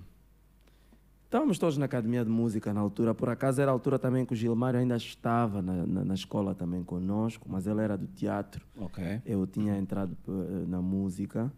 Estávamos 1.26 1.58
todos 1.58 1.76
na 1.76 1.86
academia 1.86 2.24
de 2.24 2.30
música 2.30 2.72
na 2.72 2.80
altura, 2.80 3.12
por 3.12 3.28
acaso 3.28 3.60
era 3.60 3.70
a 3.70 3.74
altura 3.74 3.98
também 3.98 4.24
que 4.24 4.32
o 4.32 4.36
Gilmário 4.36 4.78
ainda 4.78 4.96
estava 4.96 5.60
na, 5.60 5.84
na, 5.84 6.04
na 6.04 6.14
escola 6.14 6.54
também 6.54 6.84
conosco, 6.84 7.46
mas 7.50 7.66
ele 7.66 7.80
era 7.82 7.96
do 7.98 8.06
teatro, 8.06 8.64
Ok. 8.78 9.20
eu 9.26 9.44
tinha 9.46 9.76
entrado 9.76 10.16
eh, 10.28 10.64
na 10.68 10.80
música. 10.80 11.52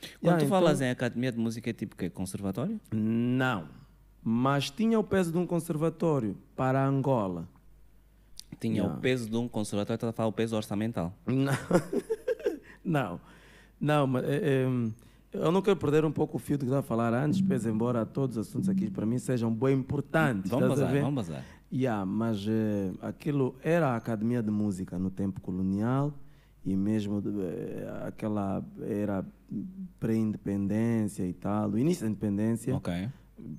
Quando 0.00 0.12
Yeah, 0.22 0.38
tu 0.40 0.44
então- 0.46 0.48
falas 0.48 0.80
em 0.80 0.90
academia 0.90 1.30
de 1.30 1.38
música, 1.38 1.70
é 1.70 1.72
tipo 1.72 1.94
o 1.94 1.96
quê? 1.96 2.10
Conservatório? 2.10 2.80
Não, 2.92 3.68
mas 4.24 4.70
tinha 4.70 4.98
o 4.98 5.04
peso 5.04 5.30
de 5.30 5.38
um 5.38 5.46
conservatório 5.46 6.36
para 6.56 6.84
Angola. 6.84 7.48
Tinha 8.58 8.74
Yeah. 8.82 8.96
o 8.96 9.00
peso 9.00 9.30
de 9.30 9.36
um 9.36 9.46
conservatório, 9.46 9.96
estás 9.96 10.10
a 10.10 10.12
falar 10.12 10.28
o 10.28 10.32
peso 10.32 10.56
orçamental. 10.56 11.14
Não, 11.26 11.52
não, 12.84 13.20
não 13.80 14.06
mas 14.08 14.24
é, 14.24 14.64
é, 14.64 14.66
eu 15.36 15.52
não 15.52 15.62
quero 15.62 15.76
perder 15.76 16.04
um 16.04 16.10
pouco 16.10 16.36
o 16.36 16.40
fio 16.40 16.56
do 16.56 16.60
que 16.60 16.66
estava 16.66 16.80
a 16.80 16.82
falar 16.82 17.12
antes, 17.12 17.40
pese 17.40 17.68
embora 17.68 18.04
todos 18.04 18.36
os 18.36 18.48
assuntos 18.48 18.68
aqui 18.68 18.90
para 18.90 19.06
mim 19.06 19.18
sejam 19.18 19.52
bem 19.52 19.78
importantes. 19.78 20.50
Vamos 20.50 20.68
bazar, 20.68 20.92
vamos 21.00 21.14
bazar. 21.14 21.44
Yeah, 21.72 22.04
mas 22.06 22.46
eh, 22.48 22.92
aquilo 23.02 23.56
era 23.62 23.88
a 23.88 23.96
academia 23.96 24.42
de 24.42 24.50
música 24.50 24.98
no 24.98 25.10
tempo 25.10 25.40
colonial 25.40 26.14
e 26.64 26.76
mesmo 26.76 27.22
eh, 27.26 28.06
aquela 28.06 28.64
era 28.80 29.24
pré-independência 29.98 31.24
e 31.24 31.32
tal, 31.32 31.70
o 31.70 31.78
início 31.78 32.04
da 32.04 32.10
independência. 32.10 32.74
Ok. 32.74 33.08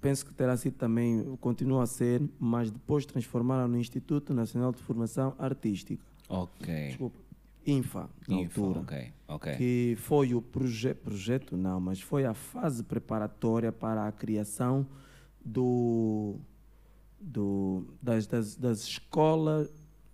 Penso 0.02 0.26
que 0.26 0.34
terá 0.34 0.58
sido 0.58 0.74
também, 0.74 1.38
continua 1.40 1.84
a 1.84 1.86
ser, 1.86 2.22
mas 2.40 2.72
depois 2.72 3.06
transformaram 3.06 3.68
no 3.68 3.78
Instituto 3.78 4.34
Nacional 4.34 4.72
de 4.72 4.82
Formação 4.82 5.36
Artística. 5.38 6.04
Ok. 6.28 6.88
Desculpa, 6.88 7.20
INFA, 7.68 8.10
na 8.28 8.38
Info, 8.38 8.64
altura. 8.64 8.80
Ok, 8.82 9.14
ok. 9.28 9.56
Que 9.58 9.96
foi 10.00 10.34
o 10.34 10.42
proje 10.42 10.94
projeto, 10.94 11.58
não, 11.58 11.80
mas 11.82 12.00
foi 12.02 12.26
a 12.26 12.34
fase 12.34 12.84
preparatória 12.84 13.72
para 13.72 14.08
a 14.08 14.12
criação 14.12 14.88
do, 15.44 16.36
do, 17.20 17.86
das, 18.02 18.26
das, 18.26 18.56
das 18.56 18.84
escolas, 18.84 19.70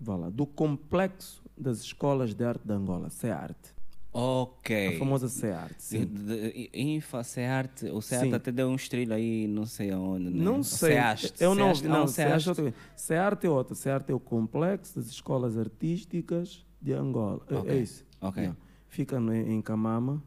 lá, 0.06 0.30
do 0.30 0.46
complexo 0.48 1.44
das 1.56 1.82
escolas 1.82 2.34
de 2.34 2.44
arte 2.44 2.66
de 2.66 2.74
Angola, 2.74 3.10
CEARTE. 3.10 3.72
Ok. 4.12 4.96
A 4.96 5.00
famosa 5.00 5.28
CEARTE, 5.28 5.76
De- 5.76 5.80
sim. 5.80 6.70
Infa, 6.74 7.24
Cearte, 7.24 7.88
o 7.88 8.00
Cearte 8.00 8.30
Sim. 8.30 8.36
até 8.36 8.52
deu 8.52 8.68
um 8.70 8.76
estrilo 8.76 9.14
aí, 9.14 9.48
não 9.48 9.66
sei 9.66 9.92
aonde. 9.92 10.26
Né? 10.30 10.44
Não 10.44 10.62
sei, 10.62 10.98
eu 11.40 11.56
não 11.56 11.74
Ceaste, 11.74 11.84
vi, 11.84 11.90
não, 11.90 12.04
um 12.04 12.08
CEARTE 12.08 12.48
é 13.48 13.50
outra. 13.50 13.76
CEARTE 13.76 14.12
é 14.12 14.14
é 14.14 14.16
o 14.16 14.20
complexo 14.20 14.96
das 15.00 15.08
escolas 15.08 15.58
artísticas 15.58 16.64
de 16.84 16.94
Angola, 16.94 17.42
É- 17.50 17.56
Ok, 17.56 17.72
é 17.72 17.82
isso. 17.82 18.06
Fica 18.88 19.20
no, 19.20 19.34
em 19.34 19.62
Camama 19.62 20.22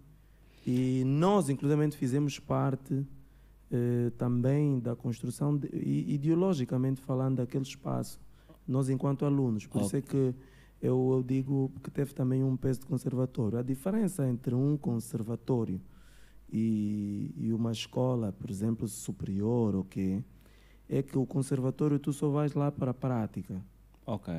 e 0.67 1.05
nós, 1.05 1.49
inclusive, 1.49 1.91
fizemos 1.93 2.39
parte 2.41 3.07
eh, 3.71 4.11
também 4.19 4.79
da 4.81 4.97
construção, 4.97 5.57
de, 5.57 5.69
ideologicamente 5.77 7.01
falando, 7.01 7.37
daquele 7.37 7.63
espaço, 7.65 8.19
nós 8.67 8.89
enquanto 8.89 9.25
alunos. 9.25 9.67
Por 9.67 9.83
isso 9.83 9.97
é 9.97 10.01
que 10.03 10.35
eu, 10.83 11.13
eu 11.13 11.23
digo 11.25 11.71
que 11.83 11.91
teve 11.91 12.13
também 12.15 12.43
um 12.43 12.57
peso 12.57 12.81
de 12.81 12.87
conservatório. 12.87 13.59
A 13.59 13.63
diferença 13.63 14.27
entre 14.29 14.55
um 14.55 14.77
conservatório 14.77 15.81
e, 16.53 17.33
e 17.37 17.53
uma 17.53 17.71
escola, 17.73 18.33
por 18.33 18.51
exemplo, 18.51 18.89
superior 18.89 19.75
ou 19.75 19.85
quê, 19.85 20.23
é 20.89 21.03
que 21.03 21.19
o 21.19 21.27
conservatório 21.27 21.99
tu 21.99 22.13
só 22.13 22.29
vais 22.31 22.55
lá 22.55 22.71
para 22.73 22.91
a 22.91 22.95
prática. 22.95 23.63
Ok. 24.05 24.33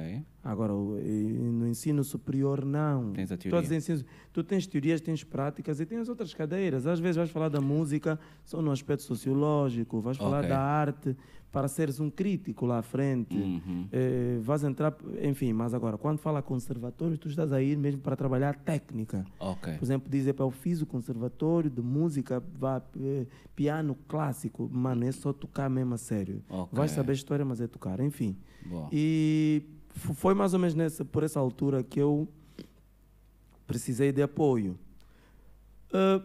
Agora, 0.50 0.72
no 0.72 1.68
ensino 1.68 2.04
superior, 2.06 2.64
não. 2.64 3.12
Tens 3.12 3.32
a 3.32 3.36
Todos 3.36 3.44
teoria. 3.52 3.60
os 3.68 3.72
ensinos- 3.72 4.06
tu 4.32 4.42
tens 4.44 4.66
teorias, 4.66 5.02
tens 5.02 5.22
práticas 5.22 5.82
e 5.82 5.86
tens 5.86 6.08
outras 6.08 6.34
cadeiras. 6.34 6.88
Às 6.88 7.02
vezes 7.02 7.18
vais 7.18 7.30
falar 7.30 7.50
da 7.50 7.60
música 7.60 8.18
só 8.46 8.62
no 8.62 8.72
aspecto 8.72 9.04
sociológico, 9.04 10.00
vais 10.00 10.16
falar 10.18 10.40
Ok. 10.40 10.50
da 10.50 10.60
arte 10.60 11.18
para 11.52 11.68
seres 11.68 12.00
um 12.00 12.10
crítico 12.10 12.66
lá 12.66 12.78
à 12.80 12.82
frente. 12.82 13.36
Uhum. 13.36 13.88
Eh, 13.92 14.38
vais 14.42 14.64
entrar, 14.64 14.96
enfim, 15.22 15.52
mas 15.52 15.74
agora, 15.74 15.98
quando 15.98 16.18
fala 16.20 16.42
conservatório, 16.42 17.18
tu 17.18 17.28
estás 17.28 17.52
a 17.52 17.62
ir 17.62 17.78
mesmo 17.78 18.00
para 18.02 18.16
trabalhar 18.16 18.56
técnica. 18.56 19.26
Ok. 19.40 19.74
Por 19.74 19.84
exemplo, 19.84 20.10
dizer 20.10 20.32
para 20.34 20.46
eu 20.46 20.52
fiz 20.52 20.82
o 20.82 20.86
conservatório 20.86 21.70
de 21.70 21.82
música, 21.82 22.42
vá, 22.58 22.82
eh, 23.02 23.26
piano 23.54 23.98
clássico, 24.08 24.70
mano, 24.72 25.04
é 25.06 25.12
só 25.12 25.34
tocar 25.34 25.70
mesmo 25.70 25.94
a 25.94 25.98
sério. 25.98 26.42
Ok. 26.50 26.70
Vais 26.78 26.92
saber 26.92 27.14
história, 27.14 27.44
mas 27.44 27.60
é 27.60 27.68
tocar, 27.68 28.00
enfim. 28.00 28.38
Boa. 28.66 28.88
E 28.92 29.64
foi 29.98 30.34
mais 30.34 30.54
ou 30.54 30.60
menos 30.60 30.76
nessa, 30.76 31.04
por 31.04 31.24
essa 31.24 31.40
altura 31.40 31.84
que 31.84 32.00
eu 32.00 32.28
precisei 33.66 34.12
de 34.12 34.22
apoio. 34.22 34.78
Ah, 35.94 36.22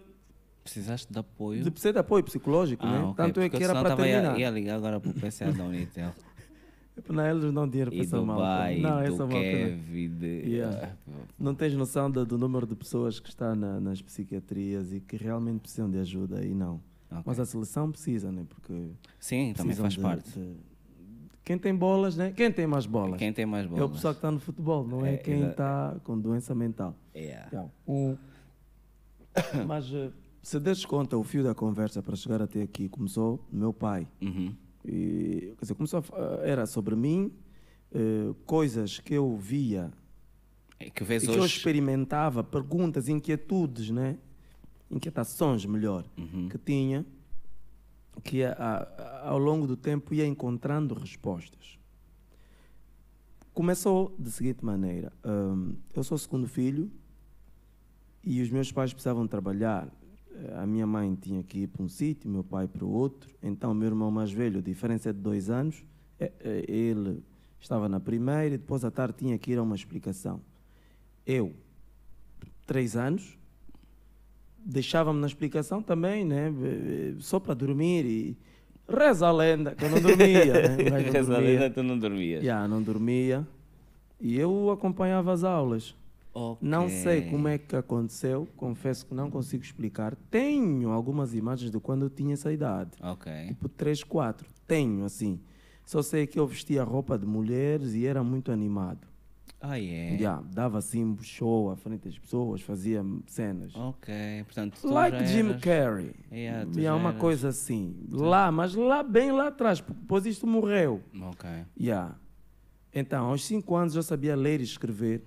Precisaste 0.62 1.12
de 1.12 1.18
apoio? 1.18 1.64
de, 1.64 1.70
precisei 1.72 1.92
de 1.92 1.98
apoio 1.98 2.22
psicológico, 2.22 2.86
né? 2.86 2.98
Ah, 2.98 3.04
ok, 3.08 3.16
Tanto 3.16 3.40
é 3.40 3.44
porque 3.48 3.56
que 3.58 3.64
era 3.64 3.72
para 3.74 3.88
tava 3.90 4.06
ia- 4.06 4.12
terminar. 4.20 4.38
Ia, 4.38 4.50
ligar 4.50 4.76
agora 4.76 5.00
para 5.00 5.10
o 5.10 5.14
PCA 5.14 5.50
da 5.52 5.64
Unitel. 5.64 6.12
Não, 7.08 7.26
eles 7.26 7.42
não 7.44 7.54
dão 7.54 7.66
dinheiro 7.68 7.90
para 7.90 7.98
e 8.00 8.02
essa 8.02 8.20
malta. 8.20 8.70
Não, 8.78 9.00
essa 9.00 9.26
malta. 9.26 9.36
Yeah. 9.38 10.94
Não 11.38 11.54
tens 11.54 11.72
noção 11.74 12.10
do, 12.10 12.24
do 12.26 12.36
número 12.36 12.66
de 12.66 12.74
pessoas 12.76 13.18
que 13.18 13.30
está 13.30 13.54
na- 13.56 13.80
nas 13.80 14.02
psiquiatrias 14.02 14.92
e 14.92 15.00
que 15.00 15.16
realmente 15.16 15.60
precisam 15.62 15.90
de 15.90 15.96
ajuda 15.98 16.44
e 16.44 16.54
não. 16.54 16.74
Ok. 17.10 17.22
Mas 17.24 17.40
a 17.40 17.46
seleção 17.46 17.90
precisa, 17.90 18.30
né? 18.30 18.44
Porque 18.46 18.90
Sim, 19.18 19.54
também 19.56 19.74
faz 19.74 19.94
de- 19.94 20.00
parte. 20.00 20.38
de- 20.38 20.54
Quem 21.44 21.58
tem 21.58 21.75
bolas, 21.75 22.16
né? 22.16 22.32
Quem 22.37 22.52
tem 22.52 22.66
mais 22.66 22.87
bolas? 22.87 23.18
Quem 23.18 23.32
tem 23.32 23.44
mais 23.44 23.64
É 23.64 23.68
o 23.68 23.70
bolas? 23.70 23.90
pessoal 23.92 24.14
que 24.14 24.18
está 24.18 24.30
no 24.30 24.38
futebol, 24.40 24.87
não 24.87 25.04
é, 25.04 25.14
É, 25.14 25.16
quem 25.16 25.49
está 25.49 25.96
com 26.04 26.18
doença 26.18 26.54
mental. 26.54 26.96
Yeah. 27.14 27.46
Então, 27.49 27.72
o- 27.87 28.16
Mas 29.66 29.92
eh, 29.92 30.11
se 30.42 30.61
des 30.61 30.84
conta, 30.84 31.16
o 31.16 31.25
fio 31.25 31.42
da 31.42 31.54
conversa 31.54 32.02
para 32.02 32.14
chegar 32.16 32.42
até 32.42 32.62
aqui 32.62 32.88
começou 32.88 33.44
no 33.50 33.58
meu 33.61 33.72
pai. 33.72 34.06
Uhum. 34.20 34.54
E, 34.84 35.54
quer 35.58 35.62
dizer, 35.62 35.75
começou 35.75 35.99
a, 35.99 36.02
fa- 36.02 36.16
era 36.44 36.66
sobre 36.66 36.94
mim, 36.94 37.32
eh, 37.94 38.32
coisas 38.46 38.99
que 39.00 39.14
eu 39.14 39.37
via 39.37 39.90
É 40.78 40.90
que 40.90 41.02
vês 41.02 41.22
e 41.25 41.26
que 41.28 41.32
eu 41.37 41.42
hoje... 41.42 41.56
experimentava, 41.56 42.44
perguntas, 42.44 43.08
inquietudes, 43.08 43.90
né? 43.90 44.16
inquietações 44.90 45.64
melhor, 45.64 46.04
Uhum. 46.18 46.49
que 46.50 46.58
tinha, 46.58 47.06
que 48.21 48.45
a- 48.45 48.52
a- 48.52 49.28
ao 49.28 49.38
longo 49.38 49.66
do 49.66 49.76
tempo 49.76 50.12
ia 50.14 50.26
encontrando 50.26 50.95
respostas. 50.95 51.78
Começou 53.54 54.14
da 54.19 54.31
seguinte 54.31 54.64
maneira: 54.64 55.12
hum, 55.25 55.75
eu 55.95 56.02
sou 56.02 56.16
o 56.16 56.19
segundo 56.19 56.49
filho 56.49 56.90
e 58.25 58.40
os 58.40 58.50
meus 58.50 58.73
pais 58.73 58.92
precisavam 58.92 59.26
trabalhar. 59.26 59.88
Eh, 60.35 60.54
A 60.57 60.66
minha 60.66 60.87
mãe 60.87 61.14
tinha 61.14 61.42
que 61.42 61.59
ir 61.61 61.66
para 61.69 61.83
um 61.83 61.88
sítio, 61.88 62.31
meu 62.31 62.42
pai 62.42 62.66
para 62.66 62.85
o 62.85 62.90
outro. 62.90 63.31
Então, 63.42 63.75
meu 63.75 63.88
irmão 63.88 64.11
mais 64.11 64.33
velho, 64.33 64.59
a 64.61 64.62
diferença 64.62 65.11
é 65.11 65.12
de 65.12 65.19
dois 65.21 65.50
anos, 65.50 65.85
eh, 66.19 66.33
eh, 66.40 66.64
ele 66.69 67.23
estava 67.61 67.88
na 67.88 68.00
primeira 68.00 68.54
e 68.54 68.59
depois 68.59 68.85
à 68.85 68.90
tarde 68.90 69.19
tinha 69.19 69.38
que 69.38 69.52
ir 69.52 69.59
a 69.59 69.62
uma 69.62 69.76
explicação. 69.76 70.40
Eu, 71.26 71.52
três 72.66 72.97
anos, 72.97 73.37
deixava-me 74.64 75.21
na 75.21 75.26
explicação 75.26 75.83
também, 75.83 76.25
né? 76.25 76.52
só 77.21 77.38
para 77.40 77.54
dormir 77.54 78.04
e 78.07 78.37
reza 78.88 79.26
a 79.26 79.33
lenda, 79.33 79.75
que 79.75 79.85
eu 79.85 79.90
não 79.90 80.00
dormia. 80.00 80.52
né? 80.69 80.76
Não 80.90 80.97
Reza 80.99 81.33
a 81.33 81.37
dormia. 81.37 81.61
lenda, 81.61 81.71
tu 81.71 81.83
não 81.83 81.99
dormias. 81.99 82.45
Já, 82.45 82.66
não 82.69 82.83
dormia. 82.83 83.47
E 84.21 84.38
eu 84.38 84.71
acompanhava 84.71 85.33
as 85.33 85.45
aulas. 85.45 85.95
Ok. 86.35 86.66
Não 86.66 86.88
sei 86.88 87.23
como 87.23 87.47
é 87.49 87.59
que 87.59 87.76
aconteceu, 87.76 88.49
confesso 88.57 89.04
que 89.07 89.14
não 89.14 89.31
consigo 89.31 89.62
explicar. 89.62 90.14
Tenho 90.31 90.90
algumas 90.90 91.35
imagens 91.35 91.71
de 91.71 91.78
quando 91.78 92.07
eu 92.07 92.11
tinha 92.11 92.33
essa 92.35 92.50
idade, 92.52 92.90
tipo 93.49 93.69
3, 93.69 94.02
4. 94.04 94.47
Tenho, 94.66 95.04
assim. 95.04 95.38
Só 95.85 96.00
sei 96.00 96.26
que 96.26 96.38
eu 96.38 96.47
vestia 96.47 96.83
roupa 96.85 97.19
de 97.19 97.26
mulheres 97.26 97.95
e 97.95 98.07
era 98.07 98.23
muito 98.25 98.50
animado. 98.50 99.07
Ah, 99.64 99.78
é? 99.81 100.16
Já, 100.19 100.40
dava 100.52 100.78
assim 100.78 101.16
show 101.23 101.71
à 101.71 101.76
frente 101.76 102.09
das 102.09 102.19
pessoas, 102.19 102.61
fazia 102.62 103.04
cenas. 103.28 103.73
Ok, 103.76 104.12
portanto, 104.45 104.76
tu 104.81 104.88
like 104.92 105.19
já 105.21 105.25
Jim 105.25 105.49
eras- 105.50 105.62
Carrey. 105.62 106.14
Yeah, 106.33 106.66
tu 106.69 106.78
e 106.78 106.81
é 106.81 106.85
já 106.85 106.95
uma 106.97 107.11
eras- 107.11 107.21
coisa 107.21 107.49
assim. 107.50 107.97
Lá, 108.11 108.50
mas 108.50 108.75
lá, 108.75 109.02
bem 109.04 109.31
lá 109.31 109.47
atrás, 109.49 109.81
porque 109.81 110.00
depois 110.00 110.26
isto 110.26 110.47
morreu. 110.49 111.00
Ok. 111.23 111.49
Yeah. 111.81 112.16
Então, 112.92 113.26
aos 113.26 113.45
5 113.45 113.75
anos 113.76 113.95
eu 113.95 114.02
sabia 114.02 114.35
ler 114.35 114.61
e 114.61 114.64
escrever. 114.64 115.25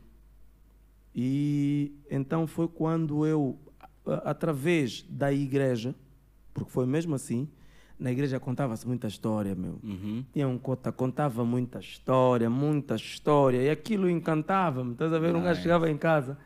E 1.13 1.94
então 2.12 2.46
foi 2.46 2.68
quando 2.68 3.25
eu, 3.25 3.58
através 4.25 5.01
da 5.10 5.32
igreja, 5.32 5.96
porque 6.54 6.70
foi 6.70 6.86
mesmo 6.86 7.15
assim, 7.15 7.48
na 7.99 8.11
igreja 8.11 8.39
contava-se 8.39 8.87
muita 8.87 9.07
história, 9.07 9.55
meu. 9.55 9.79
Uhum. 9.83 10.23
Tinha 10.33 10.47
um 10.47 10.57
cota, 10.57 10.91
contava 10.91 11.43
muita 11.45 11.79
história, 11.79 12.49
muita 12.49 12.95
história, 12.95 13.61
e 13.61 13.69
aquilo 13.69 14.09
encantava-me. 14.09 14.91
Estás 14.93 15.13
a 15.13 15.19
ver? 15.19 15.29
Um 15.35 15.39
gajo 15.41 15.49
Nice. 15.51 15.61
chegava 15.61 15.89
em 15.89 15.97
casa, 15.97 16.37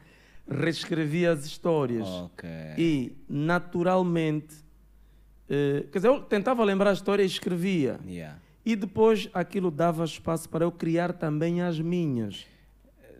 reescrevia 0.47 1.31
as 1.31 1.45
histórias. 1.45 2.07
Ok. 2.07 2.49
E, 2.77 3.15
naturalmente, 3.27 4.55
eh, 5.49 5.85
quer 5.91 5.99
dizer, 5.99 6.07
eu 6.07 6.21
tentava 6.21 6.63
lembrar 6.63 6.91
a 6.91 6.93
história 6.93 7.23
e 7.23 7.25
escrevia. 7.25 7.99
Yeah. 8.05 8.37
E 8.65 8.75
depois 8.75 9.29
aquilo 9.33 9.71
dava 9.71 10.03
espaço 10.05 10.47
para 10.49 10.65
eu 10.65 10.71
criar 10.71 11.13
também 11.13 11.61
as 11.61 11.79
minhas. 11.79 12.45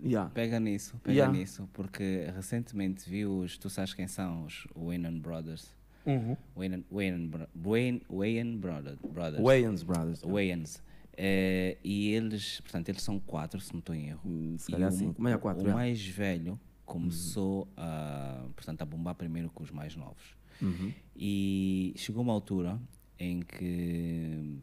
Yeah. 0.03 0.29
Pega 0.33 0.59
nisso, 0.59 0.95
pega 1.03 1.13
Yeah. 1.17 1.37
nisso, 1.37 1.67
porque 1.73 2.29
recentemente 2.35 3.09
vi 3.09 3.25
os, 3.25 3.57
tu 3.57 3.69
sabes 3.69 3.93
quem 3.93 4.07
são 4.07 4.45
os 4.45 4.65
Wayne 4.75 5.19
Brothers? 5.19 5.75
Uhum. 6.05 6.35
Wayne, 6.55 6.85
Wayne, 6.91 7.31
Wayne, 7.55 8.01
Wayne 8.09 8.57
Brother, 8.57 8.97
Brothers. 9.11 9.43
Wayans 9.43 9.83
Brothers. 9.83 10.21
Wayans. 10.23 10.81
Eh, 11.17 11.77
e 11.83 12.09
eles, 12.11 12.61
portanto, 12.61 12.87
eles 12.89 13.01
são 13.01 13.19
quatro, 13.19 13.59
se 13.59 13.73
não 13.73 13.79
estou 13.79 13.93
em 13.93 14.07
erro. 14.09 14.21
Hum, 14.25 14.55
se 14.57 14.71
calhar 14.71 14.91
cinco, 14.91 15.21
mas 15.21 15.33
é 15.33 15.37
quatro, 15.37 15.65
O 15.65 15.69
é. 15.69 15.73
mais 15.73 16.05
velho 16.05 16.59
começou 16.85 17.67
a, 17.77 18.47
portanto, 18.55 18.81
a 18.81 18.85
bombar 18.85 19.15
primeiro 19.15 19.49
com 19.51 19.61
os 19.63 19.69
mais 19.71 19.95
novos. 19.95 20.35
Uhum. 20.61 20.91
E 21.15 21.93
chegou 21.97 22.23
uma 22.23 22.33
altura 22.33 22.79
em 23.19 23.41
que 23.41 24.59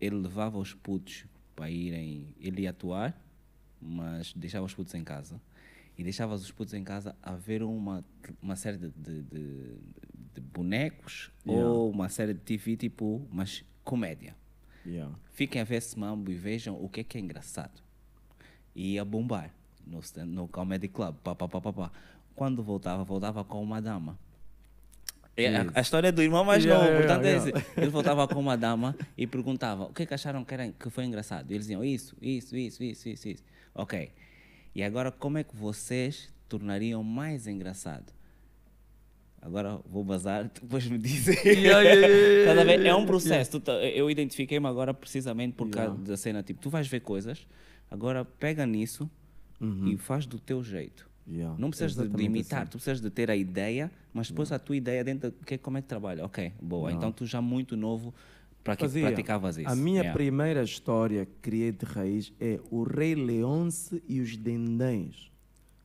ele 0.00 0.16
levava 0.16 0.58
os 0.58 0.74
putos 0.74 1.24
para 1.54 1.70
irem. 1.70 2.34
Ele 2.40 2.62
ia 2.62 2.70
atuar, 2.70 3.18
mas 3.80 4.32
deixava 4.34 4.66
os 4.66 4.74
putos 4.74 4.92
em 4.94 5.04
casa. 5.04 5.40
E 5.96 6.02
deixava 6.04 6.34
os 6.34 6.50
putos 6.50 6.74
em 6.74 6.84
casa 6.84 7.16
a 7.22 7.32
ver 7.36 7.62
uma, 7.62 8.04
uma 8.42 8.54
série 8.56 8.76
de, 8.76 8.90
de, 8.90 9.22
de- 9.22 9.78
de 10.40 10.46
bonecos 10.48 11.30
Yeah. 11.46 11.68
ou 11.68 11.90
uma 11.90 12.08
série 12.08 12.34
de 12.34 12.40
TV 12.40 12.76
tipo, 12.76 13.26
mas 13.30 13.64
comédia. 13.84 14.34
Yeah. 14.84 15.14
Fiquem 15.32 15.60
a 15.60 15.64
ver 15.64 15.76
esse 15.76 15.98
mambo 15.98 16.30
e 16.30 16.34
vejam 16.34 16.82
o 16.82 16.88
que 16.88 17.00
é 17.00 17.04
que 17.04 17.16
é 17.16 17.20
engraçado. 17.20 17.80
E 18.74 18.94
ia 18.94 19.04
bombar 19.04 19.50
no, 19.86 20.00
no 20.26 20.48
Comedy 20.48 20.88
Club. 20.88 21.16
Pá, 21.22 21.34
pá, 21.34 21.48
pá, 21.48 21.60
pá, 21.60 21.72
pá. 21.72 21.92
Quando 22.34 22.62
voltava, 22.62 23.04
voltava 23.04 23.44
com 23.44 23.62
uma 23.62 23.80
dama. 23.80 24.18
É, 25.36 25.54
a, 25.54 25.66
a 25.74 25.80
história 25.80 26.10
do 26.10 26.22
irmão 26.22 26.44
mais 26.44 26.64
Yeah, 26.64 26.82
novo, 26.82 26.96
yeah, 26.96 27.06
portanto 27.06 27.26
é 27.26 27.36
yeah. 27.36 27.60
esse. 27.60 27.80
Ele 27.80 27.90
voltava 27.90 28.26
com 28.26 28.40
uma 28.40 28.56
dama 28.58 28.96
e 29.16 29.26
perguntava 29.26 29.84
o 29.84 29.92
que 29.92 30.02
é 30.02 30.06
que 30.06 30.14
acharam 30.14 30.44
que, 30.44 30.54
era, 30.54 30.72
que 30.72 30.90
foi 30.90 31.04
engraçado. 31.04 31.50
E 31.50 31.54
eles 31.54 31.66
diziam 31.66 31.84
isso, 31.84 32.16
isso, 32.20 32.56
isso, 32.56 32.82
isso, 32.82 33.08
isso, 33.08 33.28
isso. 33.28 33.44
Ok. 33.74 34.10
E 34.74 34.82
agora 34.82 35.12
como 35.12 35.38
é 35.38 35.44
que 35.44 35.54
vocês 35.54 36.32
tornariam 36.48 37.02
mais 37.02 37.46
engraçado? 37.46 38.15
Agora 39.46 39.78
vou 39.88 40.02
bazar, 40.04 40.50
depois 40.60 40.86
me 40.88 40.98
dizem. 40.98 41.36
Yeah, 41.44 41.80
yeah, 41.82 42.62
yeah, 42.62 42.88
É 42.88 42.94
um 42.94 43.06
processo. 43.06 43.60
Tá- 43.60 43.72
eu 43.84 44.10
identifiquei-me 44.10 44.66
agora 44.66 44.92
precisamente 44.92 45.54
por 45.54 45.68
causa 45.70 45.96
da 45.96 46.16
cena. 46.16 46.42
Tipo, 46.42 46.60
tu 46.60 46.68
vais 46.68 46.86
ver 46.88 47.00
coisas, 47.00 47.46
agora 47.90 48.24
pega 48.24 48.66
nisso 48.66 49.08
e 49.86 49.96
faz 49.96 50.26
do 50.26 50.38
teu 50.38 50.62
jeito. 50.62 51.08
Não 51.58 51.70
precisas 51.70 51.94
de, 51.96 52.06
de 52.08 52.14
Uhum. 52.14 52.20
Imitar, 52.20 52.62
assim. 52.62 52.70
tu 52.70 52.78
precisas 52.78 53.00
de 53.00 53.08
ter 53.10 53.30
a 53.30 53.36
ideia, 53.36 53.90
mas 54.12 54.28
depois 54.28 54.52
a 54.52 54.58
tua 54.58 54.76
ideia 54.76 55.02
dentro, 55.02 55.30
de 55.30 55.36
que, 55.44 55.56
como 55.58 55.78
é 55.78 55.82
que 55.82 55.88
trabalha? 55.88 56.24
Ok, 56.24 56.52
boa. 56.60 56.92
Então 56.92 57.10
tu 57.10 57.24
já 57.26 57.40
muito 57.40 57.76
novo 57.76 58.14
prati 58.62 58.80
Fazia. 58.82 59.06
praticavas 59.06 59.56
isso. 59.58 59.68
A 59.68 59.74
minha 59.76 60.12
primeira 60.12 60.62
história 60.62 61.24
que 61.24 61.32
criei 61.40 61.70
de 61.72 61.84
raiz 61.84 62.32
é 62.40 62.58
O 62.70 62.82
Rei 62.82 63.14
Leonce 63.14 64.02
e 64.08 64.20
os 64.20 64.36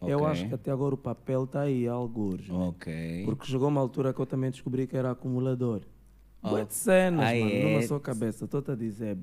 Dendéns. 0.02 0.20
Eu 0.20 0.26
acho 0.26 0.48
que 0.48 0.54
até 0.56 0.72
agora 0.72 0.96
o 0.96 0.98
papel 0.98 1.44
está 1.44 1.62
aí, 1.62 1.88
alguns. 1.88 2.48
né? 2.48 2.56
Ok. 2.56 3.24
Porque 3.26 3.46
chegou 3.46 3.68
uma 3.68 3.80
altura 3.80 4.14
que 4.14 4.20
eu 4.20 4.26
também 4.26 4.50
descobri 4.50 4.88
que 4.88 4.98
era 4.98 5.12
acumulador. 5.12 5.82
Oh. 6.42 6.50
Bué 6.50 6.66
de 6.66 6.74
cenas, 6.74 7.30
Ah, 7.30 7.34
mano, 7.36 7.52
é? 7.52 7.64
numa 7.74 7.82
só 7.84 8.00
cabeça. 8.00 8.46
Estou-te 8.46 8.72
a 8.72 8.76
dizer, 8.76 9.16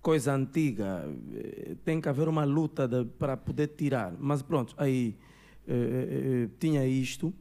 coisa 0.00 0.32
antiga, 0.34 1.04
eh, 1.34 1.74
tem 1.84 2.00
que 2.00 2.08
haver 2.08 2.28
uma 2.28 2.44
luta 2.44 2.88
para 3.18 3.36
poder 3.36 3.68
tirar. 3.68 4.14
Mas 4.18 4.40
pronto, 4.42 4.74
aí 4.78 5.16
eh, 5.66 5.72
eh, 5.72 6.44
eh, 6.44 6.48
tinha 6.60 6.86
isto 6.86 7.34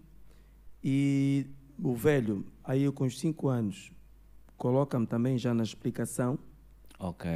e 0.83 1.45
o 1.81 1.93
velho, 1.93 2.45
aí 2.63 2.81
eu 2.83 2.91
com 2.93 3.03
os 3.05 3.19
5 3.19 3.47
anos, 3.47 3.91
coloca-me 4.57 5.05
também 5.05 5.37
já 5.37 5.53
na 5.53 5.63
explicação. 5.63 6.39
Ok. 7.03 7.29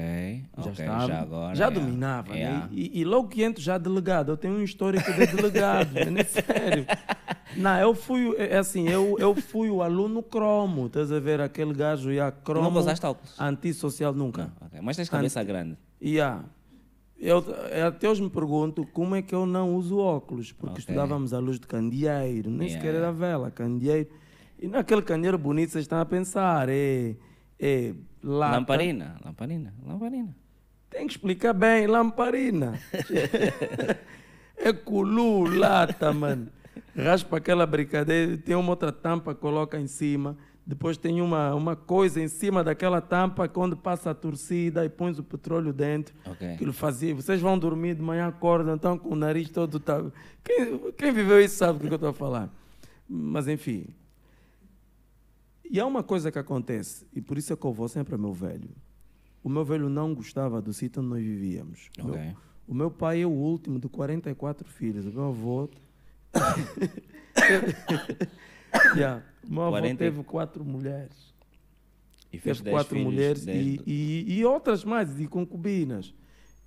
Já 0.58 0.62
ok, 0.62 0.72
estava, 0.72 1.08
já 1.08 1.20
agora. 1.22 1.56
já 1.56 1.66
yeah. 1.66 1.80
dominava, 1.86 2.34
Yeah. 2.36 2.60
né? 2.66 2.70
E, 2.72 3.02
e 3.02 3.04
logo 3.04 3.28
que 3.28 3.44
entro 3.44 3.62
já 3.62 3.78
delegado, 3.78 4.32
eu 4.32 4.38
tenho 4.38 4.54
um 4.56 4.64
histórico 4.64 5.12
de 5.12 5.28
delegado, 5.28 5.94
né? 6.10 6.24
sério. 6.30 6.86
Não, 7.56 7.78
eu 7.80 7.94
fui, 7.94 8.34
é 8.38 8.58
assim, 8.58 8.88
eu, 8.88 9.18
eu 9.20 9.36
fui 9.36 9.70
o 9.70 9.82
aluno 9.82 10.24
cromo, 10.24 10.86
estás 10.88 11.12
a 11.12 11.20
ver 11.20 11.42
aquele 11.42 11.74
gajo, 11.74 12.14
já 12.14 12.32
Tu 12.32 12.44
cromo, 12.44 12.64
não 12.66 12.72
gostaste 12.72 13.02
de 13.02 13.08
óculos? 13.08 13.36
antissocial 13.40 14.14
nunca. 14.14 14.44
Não, 14.62 14.68
ok. 14.68 14.80
Mas 14.82 14.96
tens 14.96 15.10
cabeça 15.10 15.44
grande. 15.44 15.78
Yeah. 16.02 16.46
Eu, 17.20 17.44
eu 17.72 17.88
até 17.88 18.08
hoje 18.08 18.22
me 18.22 18.30
pergunto 18.30 18.86
como 18.94 19.16
é 19.16 19.22
que 19.22 19.34
eu 19.36 19.46
não 19.46 19.76
uso 19.76 19.98
óculos, 19.98 20.52
porque 20.52 20.74
Ok. 20.74 20.80
estudávamos 20.80 21.34
à 21.34 21.40
luz 21.40 21.60
de 21.60 21.68
candeeiro, 21.68 22.50
nem 22.50 22.68
Yeah. 22.68 22.86
sequer 22.86 22.96
era 22.96 23.12
vela, 23.12 23.52
candeeiro. 23.52 24.08
E 24.62 24.68
naquele 24.68 25.02
candeeiro 25.02 25.38
bonito 25.38 25.72
vocês 25.72 25.84
estão 25.84 26.00
a 26.00 26.06
pensar, 26.06 26.70
é, 26.70 27.16
é 27.60 27.94
lata. 28.24 28.58
Lamparina, 28.58 29.18
lamparina, 29.24 29.74
lamparina. 29.86 30.36
Tem 30.90 31.06
que 31.06 31.14
explicar 31.14 31.54
bem, 31.54 31.88
lamparina. 31.88 32.80
é 34.58 34.74
culu, 34.74 35.46
lata, 35.58 36.14
mano. 36.14 36.50
Raspa 36.96 37.38
aquela 37.38 37.66
brincadeira, 37.66 38.38
tem 38.38 38.56
uma 38.56 38.70
outra 38.70 38.92
tampa, 38.92 39.36
coloca 39.36 39.80
em 39.80 39.88
cima. 39.88 40.38
Depois 40.66 40.98
tem 40.98 41.22
uma, 41.22 41.56
uma 41.56 41.78
coisa 41.78 42.20
em 42.20 42.28
cima 42.28 42.62
daquela 42.62 43.00
tampa, 43.00 43.48
quando 43.48 43.78
passa 43.78 44.12
a 44.12 44.14
torcida 44.14 44.84
e 44.84 44.90
pões 44.90 45.18
o 45.18 45.24
petróleo 45.24 45.72
dentro. 45.72 46.14
Ok. 46.26 46.56
Aquilo 46.56 46.74
fazia. 46.74 47.16
Vocês 47.16 47.40
vão 47.40 47.58
dormir 47.58 47.96
de 47.96 48.02
manhã, 48.02 48.28
acordam, 48.28 48.76
estão 48.76 48.98
com 48.98 49.14
o 49.14 49.16
nariz 49.16 49.50
todo. 49.50 49.80
Tá... 49.80 50.04
Quem, 50.44 50.92
quem 50.98 51.14
viveu 51.14 51.40
isso 51.40 51.56
sabe 51.56 51.80
do 51.80 51.88
que 51.88 51.94
eu 51.94 51.96
estou 51.96 52.10
a 52.10 52.14
falar. 52.14 52.50
Mas 53.08 53.48
enfim. 53.48 53.88
E 55.70 55.80
há 55.80 55.86
uma 55.86 56.04
coisa 56.04 56.32
que 56.32 56.40
acontece, 56.40 57.06
e 57.14 57.22
por 57.22 57.38
isso 57.38 57.52
é 57.52 57.56
que 57.56 57.66
eu 57.66 57.74
vou 57.74 57.88
sempre 57.88 58.14
ao 58.16 58.20
meu 58.20 58.34
velho. 58.34 58.70
O 59.44 59.50
meu 59.50 59.66
velho 59.66 59.90
não 59.90 60.14
gostava 60.14 60.62
do 60.62 60.74
sítio 60.74 61.02
onde 61.02 61.10
nós 61.10 61.24
vivíamos. 61.24 61.90
O 62.00 62.06
meu-. 62.06 62.36
O 62.68 62.74
meu 62.74 62.92
pai 62.92 63.22
é 63.22 63.26
o 63.26 63.30
último 63.32 63.80
de 63.80 63.88
44 63.88 64.68
filhos. 64.70 65.06
O 65.06 65.12
meu 65.12 65.26
avô. 65.26 65.70
Yeah. 68.96 69.24
O 69.48 69.54
meu 69.54 69.64
avô 69.64 69.72
40 69.72 69.98
teve 69.98 70.24
quatro 70.24 70.64
mulheres. 70.66 71.34
E 72.32 72.38
fez 72.38 72.58
Teve 72.58 72.66
10 72.66 72.76
quatro 72.76 72.90
filhos 72.96 73.06
mulheres 73.06 73.46
desde- 73.46 73.82
e, 73.86 74.26
e, 74.28 74.40
e 74.40 74.46
outras 74.46 74.84
mais, 74.84 75.20
e 75.20 75.28
concubinas. 75.28 76.14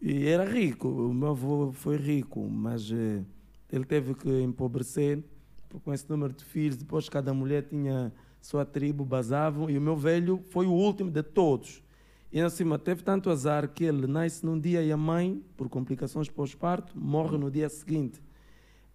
E 0.00 0.26
era 0.26 0.44
rico. 0.44 0.88
O 0.88 1.12
meu 1.12 1.28
avô 1.28 1.72
foi 1.72 1.96
rico, 1.96 2.48
mas 2.48 2.90
eh, 2.90 3.22
ele 3.70 3.84
teve 3.84 4.14
que 4.14 4.28
empobrecer 4.40 5.22
com 5.84 5.92
esse 5.92 6.08
número 6.08 6.32
de 6.32 6.44
filhos. 6.44 6.76
Depois 6.76 7.08
cada 7.08 7.34
mulher 7.34 7.64
tinha 7.68 8.12
sua 8.40 8.64
tribo, 8.64 9.04
basavam. 9.04 9.68
E 9.68 9.76
o 9.76 9.80
meu 9.80 9.96
velho 9.96 10.42
foi 10.50 10.66
o 10.66 10.72
último 10.72 11.10
de 11.10 11.22
todos. 11.22 11.82
E 12.32 12.40
acima 12.40 12.78
teve 12.78 13.02
tanto 13.02 13.28
azar 13.28 13.68
que 13.68 13.84
ele 13.84 14.06
nasce 14.06 14.46
num 14.46 14.58
dia 14.58 14.82
e 14.82 14.92
a 14.92 14.96
mãe, 14.96 15.42
por 15.56 15.68
complicações 15.68 16.28
pós-parto, 16.28 16.96
morre 16.96 17.36
no 17.36 17.50
dia 17.50 17.68
seguinte. 17.68 18.22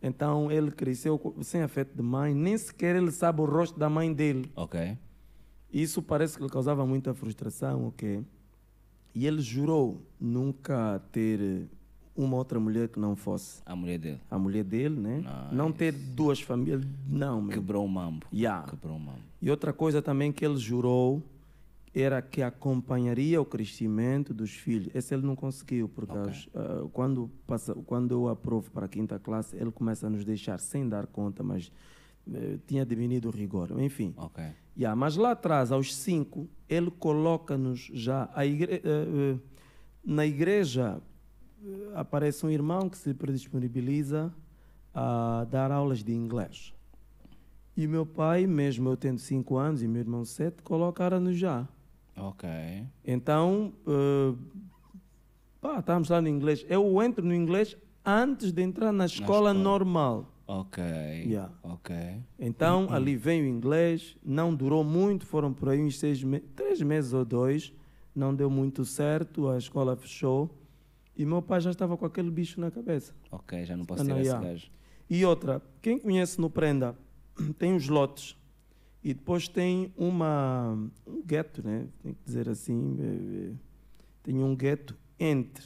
Então 0.02 0.52
ele 0.52 0.72
cresceu 0.72 1.36
sem 1.42 1.62
afeto 1.62 1.96
de 1.96 2.02
mãe, 2.02 2.34
nem 2.34 2.58
sequer 2.58 2.96
ele 2.96 3.12
sabe 3.12 3.42
o 3.42 3.46
rosto 3.46 3.78
da 3.78 3.90
mãe 3.90 4.14
dele. 4.14 4.52
Ok. 4.56 4.98
Isso 5.72 6.02
parece 6.02 6.38
que 6.38 6.44
lhe 6.44 6.50
causava 6.50 6.86
muita 6.86 7.14
frustração, 7.14 7.88
ok? 7.88 8.24
E 9.14 9.28
ele 9.28 9.42
jurou 9.42 10.02
nunca 10.20 11.02
ter 11.12 11.68
uma 12.16 12.38
outra 12.38 12.60
mulher 12.60 12.88
que 12.88 13.00
não 13.00 13.16
fosse 13.16 13.62
A 13.66 13.76
mulher 13.76 13.98
dele. 14.00 14.22
a 14.32 14.38
mulher 14.40 14.64
dele, 14.64 15.00
né? 15.00 15.24
Não 15.52 15.72
ter 15.72 15.92
duas 15.92 16.40
famílias, 16.40 16.82
não, 17.08 17.42
meu. 17.42 17.54
Quebrou 17.54 17.86
o 17.86 17.90
mambo. 17.90 18.26
Yeah. 18.34 18.68
Quebrou 18.70 18.96
o 18.96 19.00
mambo. 19.00 19.20
E 19.42 19.50
outra 19.52 19.74
coisa 19.74 20.02
também 20.02 20.32
que 20.32 20.46
ele 20.46 20.58
jurou 20.58 21.22
era 21.94 22.22
que 22.22 22.42
acompanharia 22.42 23.40
o 23.42 23.46
crescimento 23.46 24.34
dos 24.34 24.52
filhos. 24.52 24.90
Esse 24.94 25.14
ele 25.14 25.26
não 25.26 25.36
conseguiu, 25.36 25.88
porque 25.88 26.18
as- 26.18 26.50
ah, 26.54 26.86
quando, 26.92 27.30
passa, 27.48 27.74
quando 27.74 28.12
eu 28.12 28.28
aprovo 28.28 28.70
para 28.72 28.86
a 28.86 28.90
quinta 28.90 29.18
classe, 29.18 29.56
ele 29.56 29.72
começa 29.72 30.08
a 30.08 30.10
nos 30.10 30.26
deixar 30.26 30.60
sem 30.60 30.88
dar 30.90 31.08
conta, 31.08 31.42
mas 31.44 31.72
eh, 32.34 32.58
tinha 32.68 32.86
diminuído 32.86 33.30
o 33.30 33.32
rigor. 33.32 33.72
Enfim. 33.80 34.14
Ok. 34.18 34.44
Yeah, 34.78 34.94
mas 34.96 35.16
lá 35.16 35.32
atrás, 35.32 35.72
aos 35.72 35.96
cinco, 35.96 36.50
ele 36.68 36.92
coloca-nos 36.92 37.90
já. 37.94 38.30
A 38.34 38.46
igre- 38.46 38.82
eh, 38.84 39.38
na 40.04 40.26
igreja 40.26 41.00
aparece 41.94 42.46
um 42.46 42.50
irmão 42.50 42.90
que 42.90 42.98
se 42.98 43.14
predisponibiliza 43.14 44.34
a 44.94 45.46
dar 45.50 45.72
aulas 45.72 46.04
de 46.04 46.14
inglês. 46.14 46.74
E 47.76 47.88
meu 47.88 48.06
pai, 48.06 48.48
mesmo 48.48 48.90
eu 48.90 48.96
tendo 48.96 49.20
cinco 49.20 49.58
anos 49.58 49.84
e 49.84 49.88
meu 49.88 50.00
irmão 50.00 50.24
sete, 50.24 50.62
colocaram-nos 50.64 51.38
já. 51.38 51.68
Ok. 52.16 52.48
Então, 53.04 53.74
eh, 53.86 54.34
pá, 55.60 55.80
estamos 55.80 56.08
lá 56.08 56.22
no 56.22 56.30
inglês. 56.30 56.66
Eu 56.70 57.02
entro 57.04 57.26
no 57.26 57.34
inglês 57.34 57.76
antes 58.06 58.54
de 58.54 58.62
entrar 58.62 58.94
na 58.94 59.06
escola 59.06 59.50
escola. 59.50 59.54
normal. 59.54 60.32
Ok. 60.48 60.82
Yeah. 60.84 61.52
Ok. 61.64 61.96
Então 62.38 62.88
ali 62.92 63.16
vem 63.16 63.42
o 63.42 63.48
inglês, 63.48 64.16
não 64.24 64.54
durou 64.54 64.84
muito, 64.84 65.26
foram 65.26 65.52
por 65.52 65.70
aí 65.70 65.82
uns 65.82 65.98
seis 65.98 66.24
me 66.24 66.40
três 66.40 66.82
meses 66.82 67.14
ou 67.14 67.26
dois, 67.26 67.74
não 68.16 68.34
deu 68.34 68.50
muito 68.50 68.86
certo, 68.86 69.50
a 69.50 69.58
escola 69.58 69.96
fechou 69.96 70.50
e 71.16 71.26
meu 71.26 71.42
pai 71.42 71.62
já 71.62 71.72
estava 71.72 71.98
com 71.98 72.06
aquele 72.06 72.30
bicho 72.30 72.60
na 72.60 72.70
cabeça. 72.70 73.14
Ok, 73.32 73.66
já 73.66 73.76
não 73.78 73.86
posso 73.86 74.02
Ah, 74.02 74.06
tirar 74.06 74.20
esse 74.20 74.30
yeah. 74.30 74.48
gajo. 74.48 74.72
E 75.10 75.26
outra, 75.26 75.62
quem 75.82 76.00
conhece 76.00 76.40
no 76.42 76.50
Prenda 76.50 76.96
tem 77.58 77.76
os 77.76 77.88
lotes 77.88 78.36
e 79.04 79.14
depois 79.14 79.48
tem 79.48 79.94
uma 79.96 80.78
um 81.06 81.22
gueto, 81.24 81.66
né? 81.66 81.88
Tem 82.02 82.14
que 82.14 82.20
dizer 82.26 82.50
assim, 82.50 82.98
eh, 83.00 83.52
eh, 83.52 83.56
tem 84.24 84.44
um 84.44 84.56
gueto 84.56 84.98
entre 85.20 85.66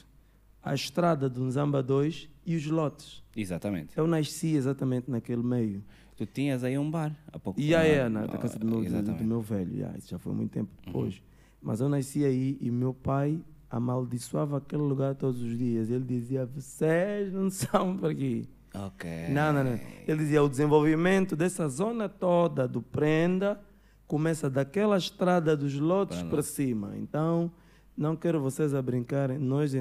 a 0.62 0.74
estrada 0.74 1.28
do 1.28 1.42
Nzamba 1.42 1.82
2 1.82 2.28
e 2.44 2.54
os 2.54 2.66
lotes. 2.66 3.22
Exatamente. 3.34 3.96
Eu 3.96 4.06
nasci 4.06 4.54
exatamente 4.54 5.10
naquele 5.10 5.42
meio. 5.42 5.82
Tu 6.16 6.26
tinhas 6.26 6.62
aí 6.62 6.76
um 6.78 6.90
bar 6.90 7.16
há 7.32 7.38
pouco 7.38 7.58
E 7.58 7.74
aí, 7.74 7.92
é, 7.92 8.08
na 8.10 8.26
da 8.26 8.36
casa 8.36 8.58
do 8.58 8.66
meu, 8.66 9.02
do, 9.02 9.24
meu 9.24 9.40
velho, 9.40 9.74
yeah, 9.74 9.96
isso 9.96 10.10
já 10.10 10.18
foi 10.18 10.34
muito 10.34 10.50
tempo 10.50 10.70
depois. 10.84 11.22
Mas 11.62 11.80
eu 11.80 11.88
nasci 11.88 12.24
aí 12.24 12.58
e 12.60 12.70
meu 12.70 12.92
pai 12.92 13.40
amaldiçoava 13.70 14.58
aquele 14.58 14.82
lugar 14.82 15.14
todos 15.14 15.40
os 15.40 15.56
dias. 15.56 15.90
Ele 15.90 16.04
dizia: 16.04 16.44
Vocês 16.46 17.32
não 17.32 17.48
são 17.50 17.96
por 17.96 18.10
aqui. 18.10 18.48
Ok. 18.74 19.10
Não, 19.30 19.52
não, 19.52 19.64
não. 19.64 19.80
Ele 20.06 20.18
dizia: 20.18 20.42
O 20.42 20.48
desenvolvimento 20.48 21.36
dessa 21.36 21.68
zona 21.68 22.08
toda 22.08 22.66
do 22.66 22.82
Prenda 22.82 23.60
começa 24.06 24.50
daquela 24.50 24.96
estrada 24.96 25.56
dos 25.56 25.78
lotes 25.78 26.22
Para 26.24 26.42
cima. 26.42 26.96
Então, 26.96 27.50
não 27.96 28.16
quero 28.16 28.40
vocês 28.40 28.74
a 28.74 28.82
brincarem. 28.82 29.38
Nós, 29.38 29.72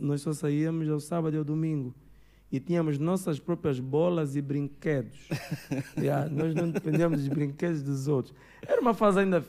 nós 0.00 0.22
só 0.22 0.32
saíamos 0.32 0.88
ao 0.88 1.00
sábado 1.00 1.34
e 1.34 1.38
ao 1.38 1.44
domingo. 1.44 1.94
E 2.50 2.60
tínhamos 2.60 2.96
nossas 2.98 3.40
próprias 3.40 3.80
bolas 3.80 4.36
e 4.36 4.40
brinquedos. 4.42 5.18
Yeah, 5.98 6.28
nós 6.30 6.54
não 6.54 6.70
dependíamos 6.70 7.18
dos 7.20 7.28
brinquedos 7.28 7.82
dos 7.82 8.06
outros. 8.06 8.34
Era 8.66 8.80
uma 8.80 8.94
fase 8.94 9.18
ainda 9.20 9.40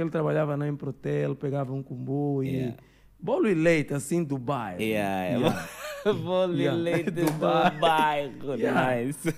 ele 0.00 0.10
trabalhava 0.10 0.56
na 0.56 0.66
Emprotel, 0.68 1.34
pegava 1.36 1.72
um 1.72 1.82
combo 1.82 2.42
e 2.42 2.48
Yeah. 2.48 2.76
bolo 3.20 3.46
e 3.48 3.54
leite, 3.54 3.92
assim, 3.92 4.24
do 4.24 4.38
bairro. 4.38 4.80
Yeah, 4.80 5.38
Yeah. 5.38 5.68
Bolo 6.24 6.56
e 6.58 6.70
leite 6.70 7.10
do 7.12 7.26
Dubai. 7.26 7.78
bairro. 7.78 8.54
Yeah. 8.54 9.04
Nice. 9.04 9.28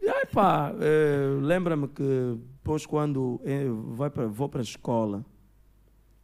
E 0.00 0.08
aí, 0.08 0.24
pá, 0.32 0.72
eh, 0.80 1.38
lembra-me 1.42 1.88
que 1.88 2.38
depois 2.56 2.86
quando 2.86 3.38
eh, 3.44 3.66
vai 3.90 4.08
pra, 4.08 4.26
vou 4.26 4.48
para 4.48 4.60
a 4.60 4.62
escola, 4.62 5.22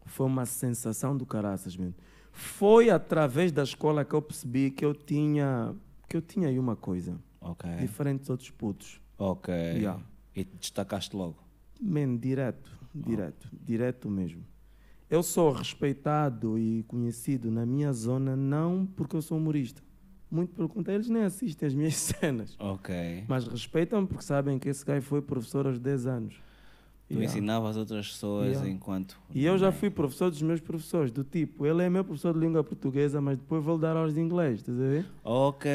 foi 0.07 0.27
uma 0.27 0.47
sensação 0.47 1.15
do 1.15 1.27
caraças 1.27 1.77
mesmo. 1.77 1.95
Foi 2.33 2.89
através 2.89 3.53
da 3.53 3.63
escola 3.63 4.03
que 4.03 4.15
eu 4.15 4.23
percebi 4.23 4.71
que 4.71 4.83
eu 4.85 4.95
tinha, 4.95 5.75
que 6.11 6.17
eu 6.17 6.21
tinha 6.21 6.49
aí 6.49 6.59
uma 6.59 6.75
coisa, 6.75 7.17
Ok. 7.41 7.71
diferente 7.77 8.21
dos 8.23 8.31
outros 8.31 8.51
putos. 8.51 9.01
Ok. 9.17 9.55
Yeah. 9.55 10.03
E 10.35 10.43
te 10.45 10.57
destacaste 10.59 11.15
logo. 11.17 11.37
Man, 11.81 12.17
direto, 12.17 12.69
direto, 12.93 13.49
direto 13.53 14.11
mesmo. 14.11 14.45
Eu 15.09 15.23
sou 15.23 15.53
respeitado 15.53 16.59
e 16.59 16.83
conhecido 16.89 17.49
na 17.51 17.65
minha 17.65 17.93
zona 17.93 18.35
não 18.35 18.85
porque 18.85 19.15
eu 19.15 19.23
sou 19.23 19.39
humorista. 19.39 19.81
Muito 20.29 20.53
pelo 20.55 20.69
contrário, 20.69 20.99
eles 20.99 21.09
nem 21.09 21.23
assistem 21.23 21.67
as 21.69 21.75
minhas 21.75 21.95
cenas. 22.19 22.57
Ok. 22.59 23.25
Mas 23.29 23.47
respeitam 23.47 24.05
porque 24.05 24.25
sabem 24.25 24.59
que 24.59 24.69
esse 24.69 24.85
gajo 24.85 25.07
foi 25.07 25.23
professor 25.23 25.65
aos 25.67 25.79
10 25.79 26.07
anos. 26.07 26.41
Tu 27.11 27.15
Yeah. 27.15 27.25
ensinavas 27.33 27.77
outras 27.77 28.07
pessoas 28.07 28.51
Yeah. 28.53 28.71
enquanto. 28.71 29.19
E 29.35 29.45
eu 29.45 29.59
já 29.59 29.73
fui 29.73 29.91
professor 29.91 30.31
dos 30.31 30.41
meus 30.43 30.61
professores, 30.61 31.11
do 31.11 31.25
tipo, 31.25 31.67
ele 31.67 31.83
é 31.83 31.91
meu 31.91 32.05
professor 32.05 32.33
de 32.33 32.39
língua 32.39 32.63
portuguesa, 32.63 33.21
mas 33.21 33.37
depois 33.37 33.65
vou-lhe 33.65 33.81
dar 33.83 33.97
aulas 33.97 34.15
de 34.15 34.21
inglês, 34.21 34.61
estás 34.61 34.79
a 34.79 34.81
ver? 34.81 35.07
Ok. 35.25 35.69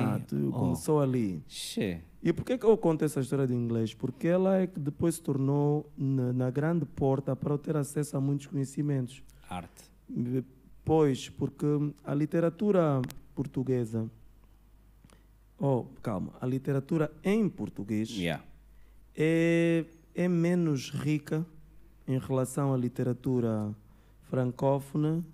Ah, 0.00 0.18
tu 0.26 0.48
Oh. 0.48 0.52
começou 0.58 1.00
ali. 1.02 1.42
Xe. 1.46 2.00
E 2.22 2.32
por 2.32 2.46
que, 2.46 2.56
que 2.56 2.64
eu 2.64 2.78
conto 2.78 3.04
essa 3.04 3.20
história 3.20 3.46
de 3.46 3.52
inglês? 3.54 3.92
Porque 3.92 4.26
ela 4.26 4.56
é 4.56 4.66
que 4.66 4.80
depois 4.80 5.16
se 5.16 5.22
tornou 5.22 5.86
na, 5.98 6.32
na 6.32 6.50
grande 6.50 6.86
porta 6.86 7.36
para 7.36 7.52
eu 7.52 7.58
ter 7.58 7.76
acesso 7.76 8.16
a 8.16 8.20
muitos 8.22 8.46
conhecimentos. 8.46 9.22
Arte. 9.50 9.84
Pois, 10.82 11.28
porque 11.28 11.66
a 12.02 12.14
literatura 12.14 13.02
portuguesa. 13.34 14.10
Oh, 15.58 15.84
calma. 16.02 16.32
A 16.40 16.46
literatura 16.46 17.12
em 17.22 17.46
português 17.50 18.08
Yeah. 18.10 18.42
é, 19.14 19.84
é 20.14 20.28
menos 20.28 20.90
rica 20.90 21.44
em 22.06 22.18
relação 22.18 22.72
à 22.72 22.76
literatura 22.76 23.74
francófona 24.22 25.24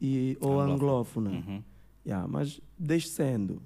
e, 0.00 0.36
ou 0.40 0.60
Anglófona. 0.60 1.30
Uhum. 1.30 1.62
Yeah, 2.06 2.26
mas 2.26 2.60
descendo, 2.78 3.60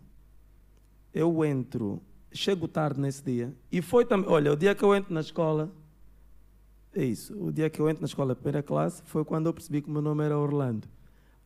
eu 1.13 1.45
entro, 1.45 2.03
chego 2.33 2.67
tarde 2.67 3.01
nesse 3.01 3.23
dia, 3.23 3.55
e 3.71 3.81
foi 3.81 4.05
também, 4.05 4.29
olha, 4.29 4.53
o 4.53 4.57
dia 4.57 4.75
que 4.75 4.83
eu 4.83 4.95
entro 4.95 5.15
na 5.15 5.21
escola, 5.21 5.71
é 6.93 7.05
isso, 7.05 7.37
o 7.41 7.53
dia 7.53 7.71
que 7.71 7.81
eu 7.81 7.89
entro 7.89 8.03
na 8.03 8.07
escola, 8.07 8.35
primeira 8.35 8.63
classe, 8.63 9.03
foi 9.05 9.25
quando 9.25 9.47
eu 9.47 9.55
percebi 9.55 9.81
que 9.81 9.89
o 9.89 9.93
meu 9.93 10.03
nome 10.03 10.25
era 10.25 10.37
Orlando. 10.37 10.89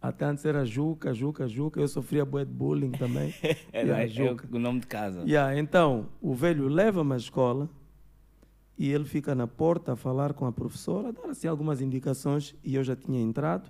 Até 0.00 0.24
antes 0.26 0.44
era 0.44 0.64
Juca, 0.64 1.12
Juca, 1.12 1.48
Juca, 1.48 1.80
eu 1.80 1.88
sofria 1.88 2.24
bué 2.24 2.44
de 2.44 2.52
bullying 2.52 2.92
também. 2.92 3.34
É, 3.72 3.82
Yeah, 3.82 4.06
Juca. 4.06 4.48
o 4.50 4.58
nome 4.58 4.80
de 4.80 4.86
casa. 4.86 5.22
Yeah, 5.22 5.58
então, 5.58 6.06
o 6.22 6.34
velho 6.34 6.68
leva-me 6.68 7.14
à 7.14 7.16
escola 7.16 7.68
e 8.78 8.92
ele 8.92 9.04
fica 9.04 9.34
na 9.34 9.46
porta 9.46 9.94
a 9.94 9.96
falar 9.96 10.32
com 10.32 10.46
a 10.46 10.52
professora, 10.52 11.12
dar 11.12 11.30
assim 11.30 11.48
algumas 11.48 11.80
indicações 11.80 12.54
e 12.62 12.76
eu 12.76 12.84
já 12.84 12.94
tinha 12.94 13.20
entrado. 13.20 13.68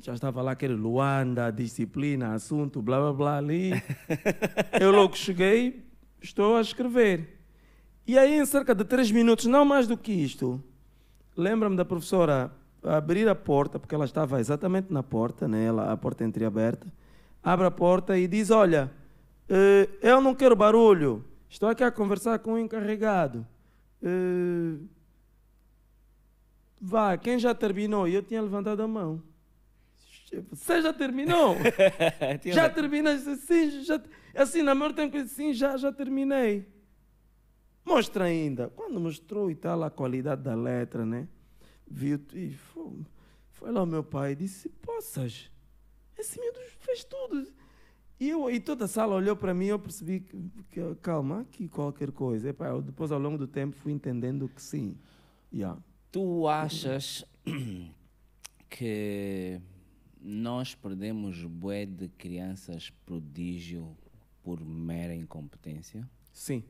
Já 0.00 0.14
estava 0.14 0.40
lá 0.40 0.52
aquele 0.52 0.72
Luanda, 0.72 1.50
disciplina, 1.50 2.32
assunto, 2.32 2.80
blá 2.80 2.98
blá 2.98 3.12
blá 3.12 3.36
ali. 3.36 3.72
eu 4.80 4.90
logo 4.90 5.14
cheguei, 5.14 5.84
estou 6.20 6.56
a 6.56 6.62
escrever. 6.62 7.38
E 8.06 8.18
aí, 8.18 8.40
em 8.40 8.46
cerca 8.46 8.74
de 8.74 8.84
três 8.84 9.10
minutos, 9.10 9.44
não 9.44 9.66
mais 9.66 9.86
do 9.86 9.98
que 9.98 10.12
isto, 10.12 10.62
lembra-me 11.36 11.76
da 11.76 11.84
professora 11.84 12.50
abrir 12.82 13.28
a 13.28 13.34
porta, 13.34 13.78
porque 13.78 13.94
ela 13.94 14.06
estava 14.06 14.40
exatamente 14.40 14.90
na 14.90 15.02
porta, 15.02 15.46
né? 15.46 15.66
ela, 15.66 15.92
a 15.92 15.96
porta 15.96 16.24
entreaberta, 16.24 16.86
abre 17.42 17.66
a 17.66 17.70
porta 17.70 18.18
e 18.18 18.26
diz: 18.26 18.50
Olha, 18.50 18.90
eh, 19.48 19.88
eu 20.00 20.22
não 20.22 20.34
quero 20.34 20.56
barulho, 20.56 21.22
estou 21.52 21.68
aqui 21.68 21.84
a 21.84 21.90
conversar 21.92 22.38
com 22.38 22.54
o 22.54 22.58
encarregado. 22.58 23.46
Eh, 24.02 24.78
vá, 26.80 27.16
quem 27.18 27.38
já 27.38 27.54
terminou? 27.54 28.08
E 28.08 28.14
eu 28.14 28.22
tinha 28.22 28.40
levantado 28.40 28.82
a 28.82 28.88
mão. 28.88 29.22
Você 30.50 30.80
já 30.80 30.94
terminou? 30.94 31.56
Já 32.46 32.70
terminei? 32.70 33.18
Sim, 33.18 33.82
já, 33.84 34.00
assim, 34.34 34.62
na 34.62 34.74
maior 34.74 34.94
tempo, 34.94 35.22
sim, 35.28 35.52
já, 35.52 35.76
já 35.76 35.92
terminei. 35.92 36.66
Mostra 37.84 38.24
ainda. 38.24 38.70
Quando 38.70 38.98
mostrou 38.98 39.50
e 39.50 39.54
tal 39.54 39.82
a 39.82 39.90
qualidade 39.90 40.40
da 40.42 40.54
letra, 40.54 41.04
né? 41.04 41.28
Viu 41.86 42.18
e 42.32 42.54
foi, 42.54 43.04
foi 43.50 43.70
lá 43.70 43.82
o 43.82 43.86
meu 43.86 44.02
pai 44.02 44.32
e 44.32 44.36
disse: 44.36 44.70
Poças, 44.70 45.50
esse 46.16 46.40
miúdo 46.40 46.60
fez 46.78 47.04
tudo. 47.04 47.52
E, 48.22 48.28
eu, 48.28 48.48
e 48.48 48.60
toda 48.60 48.84
a 48.84 48.88
sala 48.88 49.16
olhou 49.16 49.34
para 49.34 49.52
mim 49.52 49.64
e 49.64 49.68
eu 49.70 49.80
percebi 49.80 50.20
que, 50.20 50.36
que, 50.70 50.94
calma, 51.02 51.40
aqui 51.40 51.66
qualquer 51.66 52.12
coisa. 52.12 52.50
Epá, 52.50 52.68
eu 52.68 52.80
depois, 52.80 53.10
ao 53.10 53.18
longo 53.18 53.36
do 53.36 53.48
tempo, 53.48 53.74
fui 53.74 53.90
entendendo 53.90 54.48
que 54.48 54.62
sim. 54.62 54.96
Yeah. 55.52 55.76
Tu 56.12 56.46
achas 56.46 57.24
que 58.70 59.60
nós 60.20 60.72
perdemos 60.72 61.44
bué 61.44 61.84
de 61.84 62.06
crianças 62.10 62.90
prodígio 63.04 63.88
por 64.40 64.64
mera 64.64 65.16
incompetência? 65.16 66.08
Sim. 66.32 66.62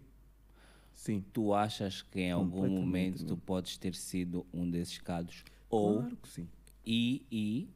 Sim. 0.95 1.23
Tu 1.35 1.53
achas 1.53 2.01
que 2.01 2.21
em 2.21 2.31
algum 2.33 2.67
momento 2.67 3.27
tu 3.27 3.37
podes 3.37 3.77
ter 3.77 3.95
sido 3.95 4.47
um 4.55 4.71
desses 4.71 4.97
casos? 4.97 5.45
Ou, 5.69 5.99
Claro 5.99 6.17
que 6.17 6.29
sim. 6.31 6.49
e, 6.87 7.27
e 7.31 7.69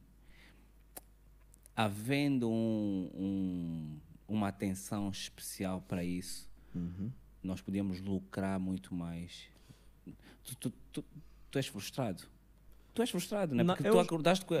havendo 1.77 2.49
um, 2.49 3.09
um- 3.15 3.99
uma 4.27 4.47
atenção 4.47 5.09
especial 5.09 5.79
para 5.87 6.03
isso, 6.03 6.49
Uhum. 6.73 7.11
nós 7.43 7.61
podíamos 7.61 8.01
lucrar 8.01 8.59
muito 8.59 8.93
mais. 8.95 9.43
Tu, 10.43 10.55
tu, 10.59 10.73
tu, 10.91 11.05
tu 11.51 11.57
és 11.59 11.67
frustrado. 11.67 12.23
Tu 12.95 13.01
és 13.03 13.11
frustrado, 13.11 13.53
né? 13.53 13.61
Não, 13.63 13.75
Porque 13.75 13.87
eu- 13.87 13.93
tu 13.93 13.99
acordaste 13.99 14.43
com. 14.43 14.55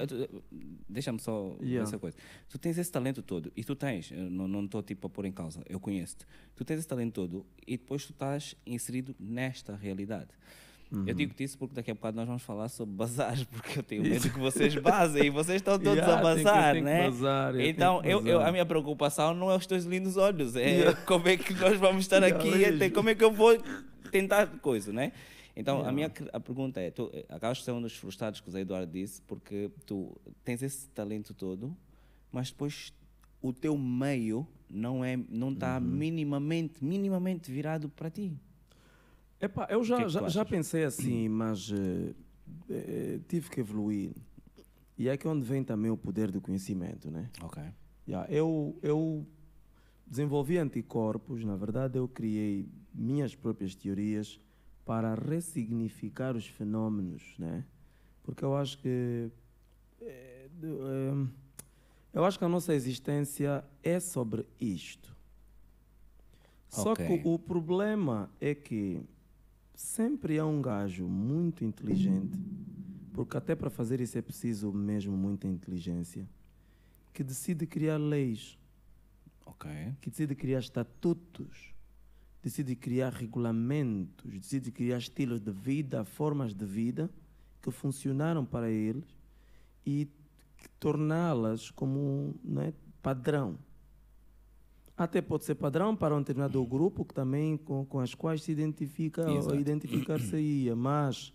Deixa-me 0.87 1.19
só 1.19 1.57
Yeah. 1.59 1.87
essa 1.89 1.97
coisa. 1.97 2.15
Tu 2.47 2.59
tens 2.59 2.77
esse 2.77 2.91
talento 2.91 3.23
todo, 3.23 3.51
e 3.55 3.63
tu 3.63 3.75
tens, 3.75 4.11
eu 4.11 4.29
não 4.29 4.63
estou 4.65 4.83
tipo 4.83 5.07
a 5.07 5.09
pôr 5.09 5.25
em 5.25 5.31
causa, 5.31 5.63
eu 5.67 5.79
conheço-te. 5.79 6.25
Tu 6.55 6.63
tens 6.63 6.77
esse 6.79 6.87
talento 6.87 7.13
todo 7.15 7.45
e 7.65 7.77
depois 7.77 8.05
tu 8.05 8.11
estás 8.11 8.55
inserido 8.65 9.15
nesta 9.19 9.75
realidade. 9.75 10.29
Uhum. 10.91 11.03
Eu 11.05 11.13
digo-te 11.13 11.43
isso 11.43 11.57
porque 11.57 11.75
daqui 11.75 11.91
a 11.91 11.93
bocado 11.93 12.15
nós 12.15 12.25
vamos 12.27 12.43
falar 12.43 12.69
sobre 12.69 12.95
bazares, 12.95 13.43
porque 13.51 13.79
eu 13.79 13.83
tenho 13.83 14.03
medo 14.03 14.29
que 14.29 14.39
vocês 14.39 14.73
basem 14.81 15.25
e 15.25 15.29
vocês 15.29 15.57
estão 15.57 15.77
todos 15.77 15.95
Yeah, 15.97 16.17
a 16.19 16.23
bazar, 16.23 16.73
tem 16.73 16.81
que 16.81 16.85
né? 16.89 17.03
bazar, 17.09 17.59
então, 17.59 18.01
eu, 18.03 18.25
eu- 18.25 18.41
a 18.41 18.51
minha 18.51 18.65
preocupação 18.65 19.33
não 19.33 19.51
é 19.51 19.55
os 19.57 19.65
teus 19.67 19.83
lindos 19.83 20.15
olhos, 20.17 20.55
é 20.55 20.69
Yeah. 20.77 21.01
como 21.05 21.27
é 21.27 21.35
que 21.35 21.53
nós 21.53 21.77
vamos 21.77 22.03
estar 22.05 22.23
Yeah, 22.23 22.37
aqui, 22.37 22.63
até 22.65 22.89
como 22.89 23.09
é 23.09 23.15
que 23.15 23.23
eu 23.23 23.31
vou 23.31 23.57
tentar 24.11 24.47
coisa, 24.59 24.93
né? 24.93 25.11
Então, 25.55 25.83
a 25.85 25.91
minha 25.91 26.11
a 26.31 26.39
pergunta 26.39 26.79
é, 26.79 26.91
tu 26.91 27.11
acabas 27.29 27.57
de 27.57 27.63
ser 27.63 27.71
um 27.71 27.81
dos 27.81 27.93
frustrados 27.97 28.39
que 28.39 28.47
o 28.47 28.51
Zé 28.51 28.61
Eduardo 28.61 28.91
disse, 28.91 29.21
porque 29.23 29.71
tu 29.85 30.15
tens 30.45 30.61
esse 30.61 30.87
talento 30.89 31.33
todo, 31.33 31.75
mas 32.31 32.51
depois 32.51 32.93
o 33.41 33.51
teu 33.51 33.75
meio 33.77 34.47
não 34.69 35.03
é 35.03 35.17
não 35.29 35.51
está 35.51 35.77
Uhum. 35.79 35.83
minimamente 35.83 36.83
minimamente 36.83 37.51
virado 37.51 37.89
para 37.89 38.09
ti. 38.09 38.31
Epá, 39.39 39.67
eu 39.69 39.81
que 39.81 39.87
já, 39.87 39.99
é 39.99 40.03
que 40.03 40.09
já, 40.09 40.29
já 40.29 40.45
pensei 40.45 40.83
assim, 40.83 41.29
mas 41.29 41.71
eh, 41.71 42.13
eh, 42.69 43.19
tive 43.27 43.49
que 43.49 43.59
evoluir. 43.59 44.15
E 44.97 45.07
é 45.07 45.11
aqui 45.11 45.27
onde 45.27 45.45
vem 45.45 45.63
também 45.63 45.91
o 45.91 45.97
poder 45.97 46.31
do 46.31 46.41
conhecimento, 46.41 47.11
né? 47.11 47.29
Ok. 47.41 47.61
Yeah, 48.07 48.31
eu, 48.33 48.79
eu 48.81 49.27
desenvolvi 50.07 50.57
anticorpos, 50.57 51.43
na 51.43 51.55
verdade 51.55 51.99
eu 51.99 52.07
criei 52.07 52.67
minhas 52.93 53.35
próprias 53.35 53.75
teorias 53.75 54.39
para 54.85 55.13
ressignificar 55.13 56.35
os 56.35 56.47
fenómenos, 56.47 57.35
né? 57.37 57.65
Porque 58.23 58.43
eu 58.43 58.55
acho 58.55 58.79
que 58.79 59.29
eu 62.13 62.23
acho 62.23 62.39
que 62.39 62.45
a 62.45 62.49
nossa 62.49 62.73
existência 62.73 63.63
é 63.83 63.99
sobre 63.99 64.47
isto. 64.59 65.15
Só 66.69 66.93
Ok. 66.93 67.05
que 67.05 67.21
o 67.23 67.37
problema 67.37 68.29
é 68.41 68.55
que 68.55 69.01
sempre 69.77 70.39
há 70.39 70.45
um 70.45 70.59
gajo 70.59 71.07
muito 71.07 71.63
inteligente, 71.63 72.35
porque 73.13 73.37
até 73.37 73.55
para 73.55 73.69
fazer 73.69 74.01
isso 74.01 74.17
é 74.17 74.21
preciso 74.23 74.73
mesmo 74.73 75.15
muita 75.15 75.47
inteligência, 75.47 76.27
que 77.13 77.23
decide 77.23 77.67
criar 77.67 77.97
leis, 77.97 78.57
Ok. 79.45 79.69
que 80.01 80.09
decide 80.09 80.33
criar 80.35 80.59
estatutos, 80.59 81.73
decide 82.41 82.75
criar 82.75 83.13
regulamentos, 83.13 84.31
decide 84.33 84.71
criar 84.71 84.97
estilos 84.97 85.39
de 85.39 85.51
vida, 85.51 86.03
formas 86.03 86.53
de 86.55 86.65
vida 86.65 87.09
que 87.61 87.69
funcionaram 87.69 88.43
para 88.43 88.69
eles 88.71 89.05
e 89.85 90.07
torná-las 90.79 91.69
como 91.69 92.35
né, 92.43 92.73
padrão. 93.01 93.59
Até 94.97 95.21
pode 95.21 95.45
ser 95.45 95.53
padrão 95.53 95.95
para 95.95 96.15
um 96.15 96.19
determinado 96.19 96.65
grupo 96.65 97.05
que 97.05 97.13
também 97.13 97.55
com, 97.55 97.85
com 97.85 97.99
as 97.99 98.15
quais 98.15 98.41
se 98.41 98.51
identifica 98.51 99.29
ou 99.29 99.37
Exato. 99.37 99.55
identificar-se-ia, 99.55 100.75
mas 100.75 101.31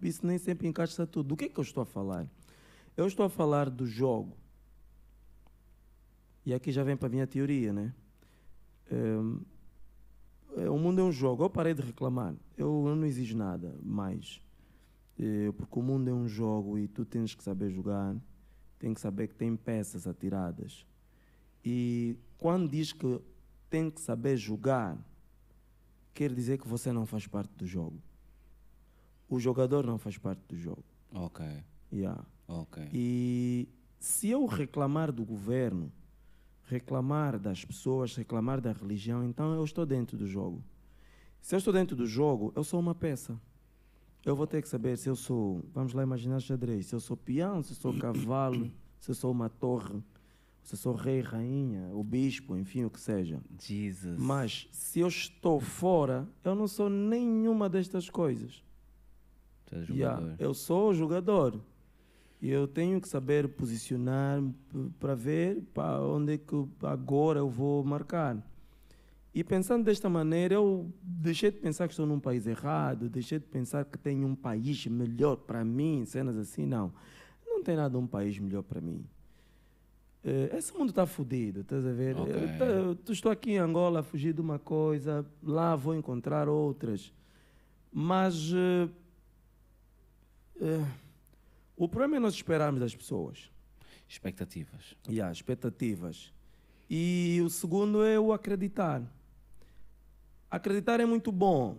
isso 0.00 0.26
nem 0.26 0.38
sempre 0.38 0.66
encaixa 0.66 1.06
tudo. 1.06 1.28
Do 1.28 1.36
que 1.36 1.44
é 1.44 1.48
que 1.50 1.60
eu 1.60 1.62
estou 1.62 1.82
a 1.82 1.86
falar? 1.86 2.26
Eu 2.96 3.06
estou 3.06 3.26
a 3.26 3.28
falar 3.28 3.68
do 3.68 3.86
jogo. 3.86 4.34
E 6.46 6.54
aqui 6.54 6.72
já 6.72 6.82
vem 6.82 6.96
para 6.96 7.08
a 7.08 7.10
minha 7.10 7.26
teoria, 7.26 7.72
né? 7.72 7.94
Ehm, 8.90 9.40
eh, 10.56 10.70
o 10.70 10.78
mundo 10.78 11.00
é 11.00 11.04
um 11.04 11.12
jogo. 11.12 11.44
Eu 11.44 11.50
parei 11.50 11.74
de 11.74 11.82
reclamar. 11.82 12.34
Eu, 12.56 12.86
eu 12.86 12.96
não 12.96 13.06
exijo 13.06 13.36
nada 13.36 13.74
mais. 13.82 14.40
Eh, 15.18 15.52
porque 15.56 15.78
o 15.78 15.82
mundo 15.82 16.08
é 16.08 16.12
um 16.12 16.28
jogo 16.28 16.78
e 16.78 16.88
tu 16.88 17.04
tens 17.04 17.34
que 17.34 17.42
saber 17.42 17.70
jogar. 17.70 18.16
Tem 18.78 18.94
que 18.94 19.00
saber 19.00 19.28
que 19.28 19.34
tem 19.34 19.56
peças 19.56 20.06
atiradas. 20.06 20.86
E 21.64 22.16
quando 22.38 22.68
diz 22.68 22.92
que 22.92 23.20
tem 23.70 23.90
que 23.90 24.00
saber 24.00 24.36
jogar, 24.36 24.98
quer 26.12 26.32
dizer 26.32 26.58
que 26.58 26.68
você 26.68 26.92
não 26.92 27.06
faz 27.06 27.26
parte 27.26 27.52
do 27.54 27.66
jogo. 27.66 28.00
O 29.28 29.40
jogador 29.40 29.86
não 29.86 29.98
faz 29.98 30.16
parte 30.18 30.42
do 30.48 30.56
jogo. 30.56 30.84
Ok. 31.12 31.44
Yeah. 31.92 32.24
Ok. 32.46 32.88
E 32.92 33.68
se 33.98 34.28
eu 34.28 34.46
reclamar 34.46 35.10
do 35.10 35.24
governo, 35.24 35.90
reclamar 36.64 37.38
das 37.38 37.64
pessoas, 37.64 38.14
reclamar 38.14 38.60
da 38.60 38.72
religião, 38.72 39.24
então 39.24 39.54
eu 39.54 39.64
estou 39.64 39.86
dentro 39.86 40.16
do 40.16 40.26
jogo. 40.26 40.62
Se 41.40 41.54
eu 41.54 41.58
estou 41.58 41.72
dentro 41.72 41.96
do 41.96 42.06
jogo, 42.06 42.52
eu 42.56 42.64
sou 42.64 42.80
uma 42.80 42.94
peça. 42.94 43.38
Eu 44.24 44.34
vou 44.34 44.46
ter 44.46 44.62
que 44.62 44.68
saber 44.68 44.96
se 44.96 45.08
eu 45.08 45.16
sou, 45.16 45.62
vamos 45.72 45.92
lá 45.92 46.02
imaginar 46.02 46.40
xadrez, 46.40 46.86
se 46.86 46.94
eu 46.94 47.00
sou 47.00 47.16
peão, 47.16 47.62
se 47.62 47.72
eu 47.72 47.76
sou 47.76 47.98
cavalo, 47.98 48.70
se 48.98 49.10
eu 49.10 49.14
sou 49.14 49.30
uma 49.30 49.50
torre, 49.50 50.02
se 50.64 50.74
eu 50.74 50.78
sou 50.78 50.94
rei, 50.94 51.20
rainha, 51.20 51.90
o 51.92 52.02
bispo, 52.02 52.56
enfim, 52.56 52.84
o 52.84 52.90
que 52.90 52.98
seja. 52.98 53.38
Jesus. 53.60 54.18
Mas 54.18 54.66
se 54.72 55.00
eu 55.00 55.08
estou 55.08 55.60
fora, 55.60 56.26
eu 56.42 56.54
não 56.54 56.66
sou 56.66 56.88
nenhuma 56.88 57.68
destas 57.68 58.08
coisas. 58.08 58.64
Tu 59.66 59.74
és 59.76 59.88
Yeah, 59.90 60.20
jogador. 60.20 60.36
eu 60.42 60.54
sou 60.54 60.94
jogador. 60.94 61.60
E 62.40 62.50
eu 62.50 62.66
tenho 62.66 62.98
que 63.00 63.08
saber 63.08 63.46
posicionar 63.48 64.42
para 64.98 65.14
ver 65.14 65.62
para 65.74 66.00
onde 66.02 66.32
é 66.34 66.38
que 66.38 66.54
agora 66.82 67.38
eu 67.40 67.48
vou 67.48 67.84
marcar. 67.84 68.42
E 69.34 69.44
pensando 69.44 69.84
desta 69.84 70.08
maneira, 70.08 70.54
eu 70.54 70.90
deixei 71.02 71.50
de 71.50 71.58
pensar 71.58 71.88
que 71.88 71.92
estou 71.92 72.06
num 72.06 72.20
país 72.20 72.46
errado, 72.46 73.08
deixei 73.10 73.38
de 73.38 73.46
pensar 73.46 73.84
que 73.84 73.98
tenho 73.98 74.26
um 74.26 74.34
país 74.34 74.86
melhor 74.86 75.36
para 75.36 75.62
mim, 75.64 76.04
cenas 76.06 76.36
assim, 76.36 76.64
não. 76.64 76.92
Não 77.46 77.62
tem 77.62 77.76
nada 77.76 77.98
um 77.98 78.06
país 78.06 78.38
melhor 78.38 78.62
para 78.62 78.80
mim. 78.80 79.04
Eh, 80.24 80.56
Esse 80.56 80.72
mundo 80.72 80.88
está 80.88 81.04
fodido, 81.06 81.60
estás 81.60 81.84
a 81.86 81.92
ver? 81.92 82.16
Ok. 82.16 82.32
Eu 82.34 82.96
eu 83.06 83.12
estou 83.12 83.30
aqui 83.30 83.52
em 83.52 83.58
Angola 83.58 84.00
a 84.00 84.02
fugir 84.02 84.32
de 84.32 84.40
uma 84.40 84.58
coisa, 84.58 85.24
lá 85.42 85.76
vou 85.76 85.94
encontrar 85.94 86.48
outras. 86.48 87.12
Mas 87.92 88.50
eh, 88.52 88.88
eh, 90.60 90.84
o 91.76 91.86
problema 91.88 92.16
é 92.16 92.18
nós 92.20 92.34
esperarmos 92.34 92.80
das 92.80 92.94
pessoas 92.94 93.50
Expectativas. 94.08 94.96
e 95.08 95.20
as 95.20 95.36
expectativas. 95.36 96.32
E 96.88 97.40
o 97.44 97.50
segundo 97.50 98.02
é 98.04 98.18
o 98.18 98.32
acreditar. 98.32 99.02
Acreditar 100.50 101.00
é 101.00 101.06
muito 101.06 101.30
bom. 101.32 101.78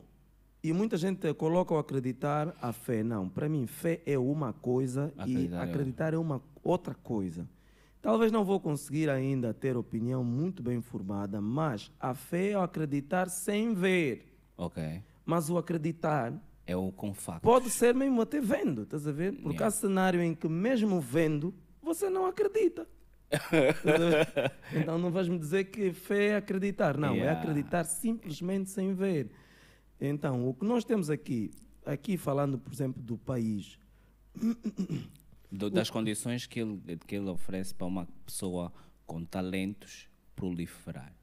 E 0.63 0.73
muita 0.73 0.97
gente 0.97 1.31
coloca 1.35 1.73
o 1.73 1.77
acreditar 1.77 2.55
a 2.59 2.73
fé. 2.73 3.03
Não, 3.03 3.29
para 3.29 3.47
mim, 3.47 3.67
fé 3.67 4.01
é 4.05 4.17
uma 4.17 4.51
coisa 4.51 5.13
Acreditar 5.17 5.63
é 5.63 5.67
e 5.67 5.69
acreditar 5.69 6.13
é 6.13 6.17
uma 6.17 6.41
outra 6.63 6.95
coisa. 6.95 7.47
Talvez 8.05 8.31
não 8.31 8.45
vou 8.45 8.59
conseguir 8.59 9.09
ainda 9.09 9.51
ter 9.51 9.75
opinião 9.75 10.23
muito 10.23 10.61
bem 10.61 10.79
formada, 10.79 11.41
mas 11.41 11.91
a 11.99 12.13
fé 12.13 12.51
é 12.51 12.57
o 12.59 12.61
acreditar 12.61 13.27
sem 13.29 13.73
ver. 13.73 14.31
Ok. 14.55 15.01
Mas 15.25 15.49
o 15.49 15.57
acreditar 15.57 16.31
É 16.67 16.75
o 16.75 16.91
com 16.91 17.15
factos. 17.15 17.41
Pode 17.41 17.71
ser 17.71 17.95
mesmo 17.95 18.21
até 18.21 18.39
vendo, 18.39 18.83
estás 18.83 19.07
a 19.07 19.11
ver? 19.11 19.31
Porque 19.33 19.55
Yeah. 19.57 19.65
há 19.65 19.71
cenário 19.71 20.21
em 20.21 20.35
que 20.35 20.47
mesmo 20.47 21.01
vendo, 21.01 21.51
você 21.81 22.07
não 22.07 22.27
acredita. 22.27 22.87
Então 24.71 24.99
não 24.99 25.09
vais 25.09 25.27
me 25.27 25.39
dizer 25.39 25.63
que 25.65 25.91
fé 25.91 26.27
é 26.27 26.35
acreditar. 26.35 26.95
Não, 26.99 27.15
é 27.15 27.17
Yeah. 27.17 27.39
acreditar 27.41 27.85
simplesmente 27.85 28.69
sem 28.69 28.93
ver. 28.93 29.31
Então, 29.99 30.47
o 30.47 30.53
que 30.53 30.63
nós 30.63 30.85
temos 30.85 31.09
aqui, 31.09 31.49
aqui 31.83 32.17
falando, 32.17 32.59
por 32.59 32.71
exemplo, 32.71 33.01
do 33.01 33.17
país, 33.17 33.79
Do- 35.57 35.69
das 35.69 35.89
condições 35.89 36.45
que 36.45 36.59
ele, 36.59 36.79
que 37.07 37.15
ele 37.15 37.29
oferece 37.29 37.73
para 37.73 37.87
uma 37.87 38.07
pessoa 38.25 38.71
com 39.05 39.23
talentos 39.23 40.07
proliferar. 40.35 41.13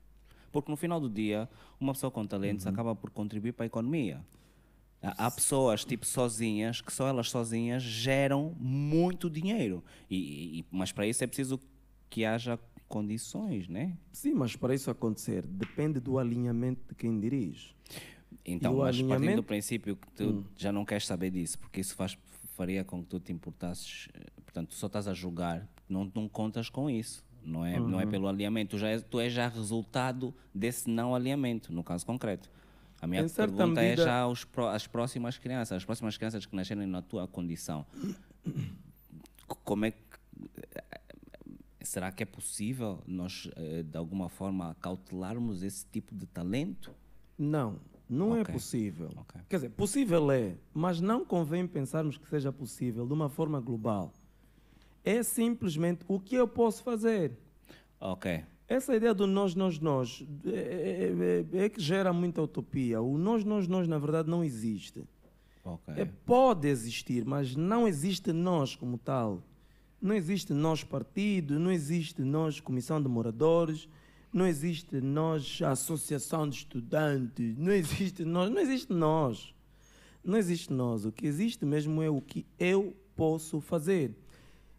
Porque 0.51 0.71
no 0.71 0.77
final 0.77 1.01
do 1.01 1.09
dia, 1.11 1.49
uma 1.81 1.93
pessoa 1.93 2.11
com 2.11 2.27
talentos 2.27 2.67
Uhum. 2.67 2.73
acaba 2.73 2.95
por 2.95 3.11
contribuir 3.11 3.53
para 3.53 3.65
a 3.65 3.67
economia. 3.67 4.25
Há 5.03 5.29
pessoas 5.31 5.85
tipo 5.85 6.07
sozinhas 6.07 6.81
que 6.81 6.93
só 6.93 7.09
elas 7.09 7.29
sozinhas 7.29 7.83
geram 7.83 8.55
muito 8.59 9.29
dinheiro. 9.29 9.83
E, 10.09 10.61
e- 10.61 10.65
mas 10.71 10.93
para 10.93 11.07
isso 11.07 11.25
é 11.25 11.27
preciso 11.27 11.61
que 12.09 12.25
haja 12.25 12.59
condições, 12.89 13.67
né? 13.69 13.97
sim, 14.13 14.35
mas 14.35 14.55
para 14.55 14.75
isso 14.75 14.91
acontecer, 14.91 15.47
depende 15.47 15.99
do 15.99 16.19
alinhamento 16.19 16.83
de 16.89 16.95
quem 16.95 17.19
dirige. 17.19 17.75
Então, 18.45 18.73
E 18.73 18.77
o 18.77 18.79
mas 18.81 18.87
partindo 18.97 19.07
do 19.09 19.13
alinhamento- 19.15 19.43
princípio 19.43 19.97
que 19.97 20.07
tu 20.13 20.45
já 20.57 20.71
não 20.71 20.85
queres 20.85 21.07
saber 21.07 21.31
disso, 21.31 21.59
porque 21.59 21.81
isso 21.81 21.95
faz, 21.97 22.17
faria 22.57 22.85
com 22.85 23.03
que 23.03 23.09
tu 23.09 23.19
te 23.21 23.33
importasses, 23.33 24.09
eh, 24.15 24.27
portanto, 24.45 24.69
tu 24.71 24.75
só 24.75 24.87
estás 24.87 25.07
a 25.09 25.15
julgar, 25.15 25.67
não, 25.89 26.11
não 26.15 26.29
contas 26.29 26.69
com 26.69 26.89
isso, 26.89 27.25
não 27.45 27.65
é, 27.65 27.79
não 27.81 28.01
é 28.01 28.07
pelo 28.07 28.29
alinhamento, 28.29 28.71
tu, 28.77 28.79
já 28.79 28.89
és, 28.89 29.03
tu 29.03 29.19
és 29.21 29.33
já 29.33 29.49
resultado 29.49 30.35
desse 30.55 30.89
não 30.89 31.15
alinhamento, 31.15 31.73
no 31.73 31.83
caso 31.83 32.05
concreto. 32.07 32.49
A 33.01 33.07
minha 33.07 33.23
Em 33.23 33.29
pergunta 33.29 33.81
é 33.83 33.91
medida- 33.91 34.05
já 34.05 34.27
os, 34.29 34.45
pró- 34.45 34.69
as 34.69 34.87
próximas 34.87 35.37
crianças, 35.37 35.79
as 35.79 35.85
próximas 35.85 36.17
crianças 36.17 36.47
que 36.47 36.55
nascerem 36.55 36.87
na 36.87 37.03
tua 37.03 37.27
condição. 37.27 37.85
Como 39.65 39.85
é 39.85 39.91
que. 39.91 39.99
Será 41.83 42.13
que 42.13 42.23
é 42.23 42.27
possível 42.27 43.03
nós, 43.07 43.51
eh, 43.57 43.83
de 43.83 43.97
alguma 43.99 44.29
forma, 44.29 44.77
cautelarmos 44.81 45.65
esse 45.65 45.85
tipo 45.87 46.15
de 46.15 46.27
talento? 46.27 46.95
Não, 47.37 47.81
não 48.13 48.37
é 48.37 48.43
Ok. 48.43 48.53
possível. 48.55 49.09
Ok. 49.17 49.41
Quer 49.49 49.57
dizer, 49.57 49.71
possível 49.71 50.31
é, 50.31 50.55
mas 50.73 51.01
não 51.01 51.25
convém 51.25 51.67
pensarmos 51.67 52.17
que 52.17 52.29
seja 52.29 52.53
possível 52.53 53.07
de 53.07 53.13
uma 53.13 53.29
forma 53.29 53.61
global. 53.61 54.13
É 55.05 55.23
simplesmente 55.23 56.05
o 56.07 56.21
que 56.21 56.35
eu 56.37 56.47
posso 56.47 56.83
fazer. 56.83 57.33
Ok. 58.01 58.45
Essa 58.69 58.95
ideia 58.97 59.13
do 59.13 59.27
nós, 59.27 59.55
nós, 59.55 59.79
nós 59.79 60.25
é, 60.47 60.51
é- 60.51 61.59
é- 61.61 61.65
é 61.65 61.69
que 61.69 61.81
gera 61.81 62.13
muita 62.13 62.41
utopia. 62.41 63.01
O 63.03 63.19
nós, 63.19 63.45
nós, 63.45 63.67
nós, 63.69 63.87
na 63.89 63.99
verdade, 63.99 64.31
não 64.31 64.43
existe. 64.45 65.03
Ok. 65.65 65.95
É, 65.97 66.05
pode 66.05 66.69
existir, 66.69 67.25
mas 67.25 67.55
não 67.55 67.87
existe 67.87 68.33
nós 68.33 68.75
como 68.75 68.97
tal. 68.99 69.43
Não 70.01 70.15
existe 70.15 70.53
nós 70.53 70.83
partido, 70.83 71.59
não 71.61 71.71
existe 71.71 72.23
nós 72.23 72.59
comissão 72.61 73.01
de 73.01 73.09
moradores, 73.09 73.89
não 74.33 74.47
existe 74.47 75.01
nós 75.01 75.61
associação 75.63 76.49
de 76.49 76.57
estudantes, 76.57 77.57
não 77.59 77.73
existe 77.73 78.25
nós, 78.25 78.51
não 78.51 78.61
existe 78.61 78.93
nós. 78.93 79.55
Não 80.25 80.39
existe 80.39 80.73
nós. 80.73 81.05
O 81.05 81.11
que 81.11 81.27
existe 81.27 81.65
mesmo 81.65 82.01
é 82.01 82.09
o 82.09 82.21
que 82.21 82.47
eu 82.59 82.97
posso 83.17 83.61
fazer. 83.61 84.15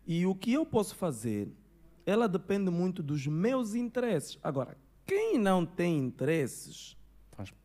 E 0.08 0.26
o 0.26 0.34
que 0.34 0.54
eu 0.54 0.66
posso 0.66 0.96
fazer, 0.96 1.50
ela 2.06 2.28
depende 2.28 2.72
muito 2.72 3.04
dos 3.04 3.28
meus 3.28 3.76
interesses. 3.76 4.38
Agora, 4.42 4.78
Quem 5.06 5.38
não 5.38 5.66
tem 5.66 5.98
interesses, 5.98 6.96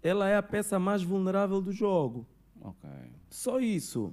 ela 0.03 0.29
é 0.29 0.37
a 0.37 0.43
peça 0.43 0.77
mais 0.77 1.05
vulnerável 1.05 1.61
do 1.61 1.71
jogo. 1.71 2.27
Ok. 2.61 2.91
Só 3.31 3.61
isso. 3.61 4.13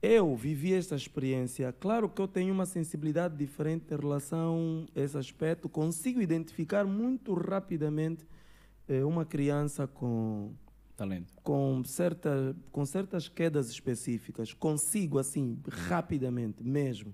Eu 0.00 0.36
vivi 0.36 0.74
esta 0.74 0.94
experiência. 0.94 1.72
Claro 1.72 2.08
que 2.08 2.22
eu 2.22 2.28
tenho 2.28 2.54
uma 2.54 2.66
sensibilidade 2.66 3.36
diferente 3.36 3.92
em 3.92 3.96
relação 3.96 4.86
a 4.94 5.00
esse 5.00 5.18
aspecto. 5.18 5.68
Consigo 5.68 6.20
identificar 6.22 6.84
muito 6.84 7.34
rapidamente 7.34 8.24
eh, 8.88 9.04
uma 9.04 9.24
criança 9.24 9.88
com, 9.88 10.52
Talento. 10.96 11.34
com, 11.42 11.82
certa, 11.84 12.56
com 12.70 12.86
certas 12.86 13.28
quedas 13.28 13.70
específicas. 13.70 14.54
Consigo, 14.54 15.18
assim, 15.18 15.58
rapidamente 15.68 16.62
mesmo. 16.62 17.12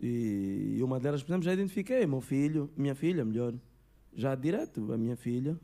E, 0.00 0.76
e 0.78 0.82
uma 0.82 0.98
delas, 0.98 1.22
por 1.22 1.30
exemplo, 1.30 1.44
já 1.44 1.52
identifiquei. 1.52 2.04
Meu 2.06 2.20
filho, 2.20 2.68
minha 2.76 2.96
filha, 2.96 3.24
melhor. 3.24 3.54
Já 4.12 4.34
direto, 4.34 4.92
a 4.92 4.98
minha 4.98 5.16
filha. 5.16 5.56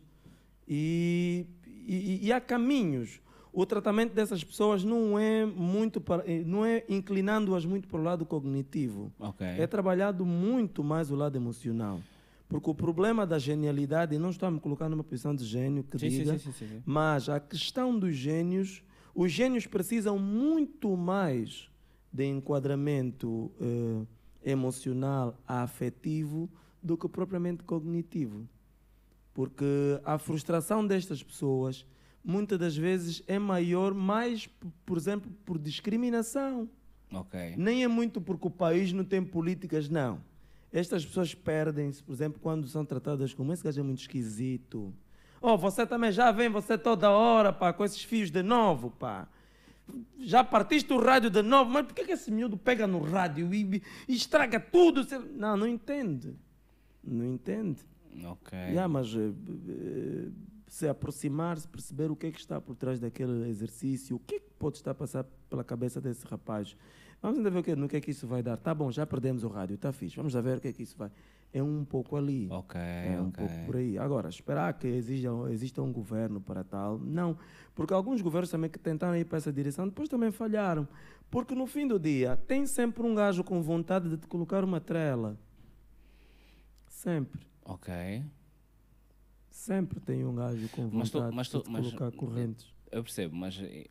E, 0.69 1.45
e, 1.67 2.27
e 2.27 2.33
há 2.33 2.41
caminhos 2.41 3.21
o 3.57 3.65
tratamento 3.65 4.13
dessas 4.13 4.45
pessoas 4.45 4.85
não 4.85 5.19
é 5.19 5.47
muito 5.47 5.99
para, 5.99 6.23
eh, 6.31 6.45
não 6.45 6.63
é 6.63 6.85
inclinando-as 6.91 7.65
muito 7.65 7.89
para 7.89 7.99
o 7.99 8.03
lado 8.03 8.27
cognitivo. 8.27 9.11
Ok. 9.19 9.47
É 9.47 9.67
trabalhado 9.67 10.27
muito 10.27 10.85
mais 10.85 11.11
o 11.11 11.17
lado 11.17 11.37
emocional. 11.37 11.99
Porque 12.51 12.69
o 12.69 12.75
problema 12.75 13.27
da 13.27 13.39
genialidade, 13.39 14.15
e 14.15 14.19
não 14.19 14.29
estou 14.29 14.47
a 14.47 14.51
me 14.51 14.61
colocar 14.61 14.91
numa 14.91 15.03
posição 15.03 15.35
de 15.35 15.43
gênio 15.43 15.83
que 15.83 15.99
Sim, 15.99 16.09
diga, 16.11 16.33
sim, 16.33 16.39
sim, 16.39 16.53
sim, 16.53 16.69
sim. 16.69 16.83
mas 16.85 17.31
a 17.31 17.41
questão 17.41 17.99
dos 17.99 18.15
gênios, 18.15 18.83
os 19.15 19.33
gênios 19.33 19.67
precisam 19.67 20.19
muito 20.19 20.95
mais 20.95 21.71
de 22.13 22.27
enquadramento 22.27 23.51
eh, 23.59 24.51
emocional, 24.53 25.35
afetivo, 25.49 26.47
do 26.83 26.95
que 26.95 27.09
propriamente 27.09 27.65
cognitivo. 27.65 28.47
Porque 29.33 29.65
a 30.05 30.19
frustração 30.19 30.87
destas 30.87 31.23
pessoas 31.23 31.87
muitas 32.27 32.59
das 32.59 32.77
vezes 32.77 33.23
é 33.29 33.39
maior, 33.39 33.95
mais, 33.95 34.49
por 34.85 34.99
exemplo, 34.99 35.31
por 35.45 35.59
discriminação. 35.59 36.69
Ok. 37.13 37.55
Nem 37.57 37.85
é 37.85 37.89
muito 37.89 38.21
porque 38.21 38.49
o 38.49 38.51
país 38.51 38.93
não 38.93 39.05
tem 39.05 39.23
políticas, 39.25 39.89
não. 39.89 40.21
Estas 40.73 41.07
pessoas 41.07 41.33
perdem-se, 41.35 42.03
por 42.03 42.13
exemplo, 42.13 42.41
quando 42.43 42.67
são 42.67 42.85
tratadas 42.85 43.33
como 43.33 43.53
esse 43.53 43.63
gajo 43.63 43.81
é 43.81 43.83
muito 43.85 44.01
esquisito. 44.01 44.93
Oh, 45.41 45.57
você 45.57 45.87
também 45.87 46.11
já 46.11 46.33
vem, 46.33 46.49
você 46.49 46.77
toda 46.77 47.09
hora, 47.11 47.53
pá, 47.53 47.73
com 47.73 47.85
esses 47.85 48.03
fios 48.03 48.31
de 48.31 48.43
novo, 48.43 48.91
pá. 48.91 49.29
Já 50.19 50.43
partiste 50.43 50.93
o 50.93 50.99
rádio 50.99 51.31
de 51.31 51.43
novo, 51.43 51.71
mas 51.71 51.87
por 51.87 51.95
que, 51.95 52.05
que 52.05 52.13
esse 52.13 52.29
miúdo 52.33 52.57
pega 52.57 52.89
no 52.89 53.01
rádio 53.01 53.55
e, 53.55 53.81
e 54.09 54.15
estraga 54.17 54.59
tudo? 54.59 55.05
Você- 55.05 55.19
Não, 55.19 55.57
não 55.57 55.67
entende. 55.69 56.35
Não 57.05 57.25
entende. 57.25 57.79
Ok. 58.25 58.59
Yeah, 58.59 58.89
mas 58.89 59.15
eh, 59.15 59.31
eh, 59.69 60.29
se 60.67 60.89
aproximar-se, 60.89 61.69
perceber 61.69 62.11
o 62.11 62.17
que 62.17 62.27
é 62.27 62.31
que 62.33 62.39
está 62.41 62.61
por 62.61 62.75
trás 62.77 62.99
daquele 62.99 63.49
exercício, 63.49 64.17
o 64.17 64.19
que 64.19 64.37
é 64.37 64.41
que 64.41 64.51
pode 64.59 64.77
estar 64.77 64.91
a 64.91 64.95
passar 64.95 65.25
pela 65.49 65.63
cabeça 65.63 66.01
desse 66.01 66.27
rapaz. 66.27 66.77
Vamos 67.23 67.39
ainda 67.39 67.51
ver 67.51 67.59
o 67.61 67.63
que, 67.63 67.75
no 67.77 67.89
que 67.89 67.97
é 67.97 68.01
que 68.01 68.11
isso 68.11 68.27
vai 68.27 68.43
dar. 68.43 68.57
Tá 68.57 68.75
bom, 68.75 68.91
já 68.91 69.07
perdemos 69.07 69.43
o 69.43 69.49
rádio, 69.49 69.79
tá 69.79 69.93
fixe. 69.93 70.17
Vamos 70.17 70.35
ver 70.35 70.59
o 70.59 70.61
que 70.61 70.69
é 70.69 70.73
que 70.73 70.83
isso 70.83 70.97
vai. 70.99 71.11
É 71.53 71.63
um 71.63 71.85
pouco 71.85 72.17
ali. 72.17 72.49
Ok, 72.51 72.79
É 72.79 73.19
um 73.21 73.29
ok. 73.29 73.47
pouco 73.47 73.65
por 73.67 73.77
aí. 73.77 73.97
Agora, 73.97 74.29
esperar 74.29 74.75
que 74.75 74.87
exista, 74.87 75.29
exista 75.51 75.81
um 75.83 75.93
governo 75.93 76.41
para 76.41 76.63
tal, 76.63 76.99
não. 76.99 77.39
Porque 77.75 77.95
alguns 77.95 78.21
governos 78.21 78.51
também 78.51 78.69
que 78.69 78.79
tentaram 78.79 79.17
ir 79.17 79.25
para 79.25 79.39
essa 79.39 79.53
direção, 79.53 79.87
depois 79.89 80.09
também 80.09 80.31
falharam. 80.31 80.87
Porque 81.31 81.55
no 81.55 81.67
fim 81.67 81.87
do 81.87 81.99
dia, 81.99 82.37
tem 82.37 82.67
sempre 82.67 83.03
um 83.03 83.15
gajo 83.15 83.43
com 83.43 83.63
vontade 83.63 84.09
de 84.09 84.17
te 84.19 84.27
colocar 84.27 84.63
uma 84.63 84.81
trela. 84.81 85.39
Sempre. 86.89 87.47
Ok. 87.65 88.23
Sempre 89.67 89.99
tem 89.99 90.25
um 90.25 90.33
gajo 90.33 90.69
com 90.69 90.83
vontade 90.89 90.97
Mas 90.97 91.11
tu- 91.11 91.33
mas 91.35 91.49
tu- 91.49 91.63
de 91.65 91.71
mas- 91.71 91.87
colocar 91.93 92.13
correntes. 92.17 92.67
Eu 92.93 93.03
percebo, 93.03 93.35
mas. 93.35 93.59
eh, 93.61 93.89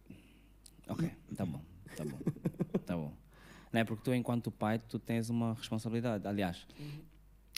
Ok, 0.88 1.12
tá 1.36 1.46
bom, 1.46 1.62
tá 1.98 2.06
bom, 2.06 2.18
tá 2.86 2.96
bom. 2.96 3.12
Não 3.74 3.82
é 3.82 3.84
porque 3.84 4.04
tu, 4.04 4.14
enquanto 4.14 4.50
pai, 4.52 4.80
tu 4.80 4.98
tens 4.98 5.30
uma 5.30 5.54
responsabilidade. 5.54 6.26
Aliás, 6.26 6.66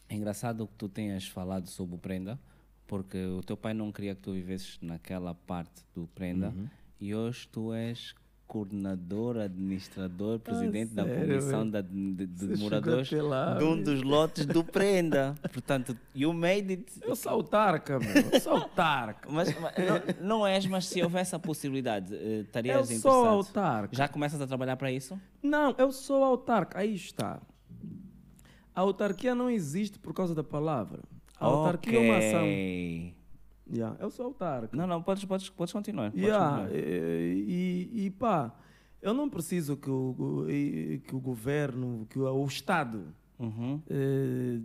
é 0.10 0.16
engraçado 0.16 0.66
que 0.66 0.74
tu 0.76 0.90
tenhas 0.90 1.28
falado 1.28 1.68
sobre 1.68 1.94
o 1.96 1.98
prenda, 2.00 2.40
porque 2.88 3.24
o 3.24 3.44
teu 3.44 3.56
pai 3.56 3.74
não 3.76 3.92
queria 3.92 4.16
que 4.16 4.22
tu 4.22 4.32
vivesses 4.34 4.80
naquela 4.82 5.36
parte 5.36 5.84
do 5.94 6.08
prenda 6.08 6.50
Uhum. 6.50 6.68
e 7.00 7.14
hoje 7.14 7.48
tu 7.52 7.72
és 7.72 8.16
coordenador, 8.48 9.38
administrador, 9.38 10.40
presidente 10.40 10.94
da 10.94 11.04
sério, 11.04 11.28
comissão 11.28 11.60
velho? 11.60 11.72
da- 11.72 11.82
de, 11.82 12.26
de 12.26 12.58
moradores 12.58 13.12
lá, 13.12 13.56
de 13.56 13.64
um 13.66 13.82
dos 13.84 14.02
lotes 14.02 14.46
do 14.46 14.64
prenda. 14.64 15.36
Portanto, 15.52 15.96
you 16.16 16.32
made 16.34 16.72
it. 16.72 16.86
Eu 17.02 17.16
sou 17.16 17.34
autarca, 17.34 18.00
meu. 18.00 18.10
Eu 18.32 18.40
sou 18.40 18.54
autarca. 18.54 19.30
Mas, 19.30 19.54
mas 19.60 19.74
não, 19.78 20.28
não 20.40 20.48
és, 20.48 20.66
mas 20.66 20.86
se 20.86 21.04
houvesse 21.04 21.36
a 21.36 21.40
possibilidade, 21.40 22.16
eh, 22.16 22.38
Eu 22.38 22.42
estarias 22.44 22.88
sou 22.88 22.96
interessado? 22.96 23.28
autarca. 23.28 23.96
Já 23.96 24.08
começas 24.08 24.40
a 24.42 24.48
trabalhar 24.48 24.78
para 24.78 24.92
isso? 24.92 25.20
Não, 25.44 25.76
eu 25.78 25.92
sou 25.92 26.24
autarca. 26.24 26.80
Aí 26.80 26.96
está. 26.96 27.42
A 28.74 28.82
autarquia 28.82 29.36
não 29.36 29.50
existe 29.50 30.00
por 30.00 30.14
causa 30.14 30.34
da 30.34 30.44
palavra. 30.44 31.02
A 31.40 31.46
autarquia 31.46 32.00
é 32.00 32.02
uma 32.02 32.18
ação. 32.18 33.17
Yeah, 33.74 33.98
eu 34.00 34.10
sou 34.10 34.26
autarca. 34.28 34.76
Não, 34.76 34.88
não, 34.88 35.02
podes, 35.04 35.26
podes, 35.26 35.50
podes 35.50 35.74
continuar. 35.74 36.12
Podes 36.12 36.26
Yeah, 36.26 36.62
continuar. 36.64 36.80
e, 36.86 37.90
e, 37.94 38.06
e 38.06 38.12
pá, 38.12 38.56
eu 39.02 39.14
não 39.14 39.30
preciso 39.30 39.76
que 39.76 39.90
o, 39.90 40.46
que 41.06 41.16
o 41.16 41.20
governo, 41.20 42.06
que 42.10 42.18
o, 42.20 42.24
o 42.32 42.46
Estado 42.46 43.14
Uhum. 43.40 43.80
eh, 43.90 44.60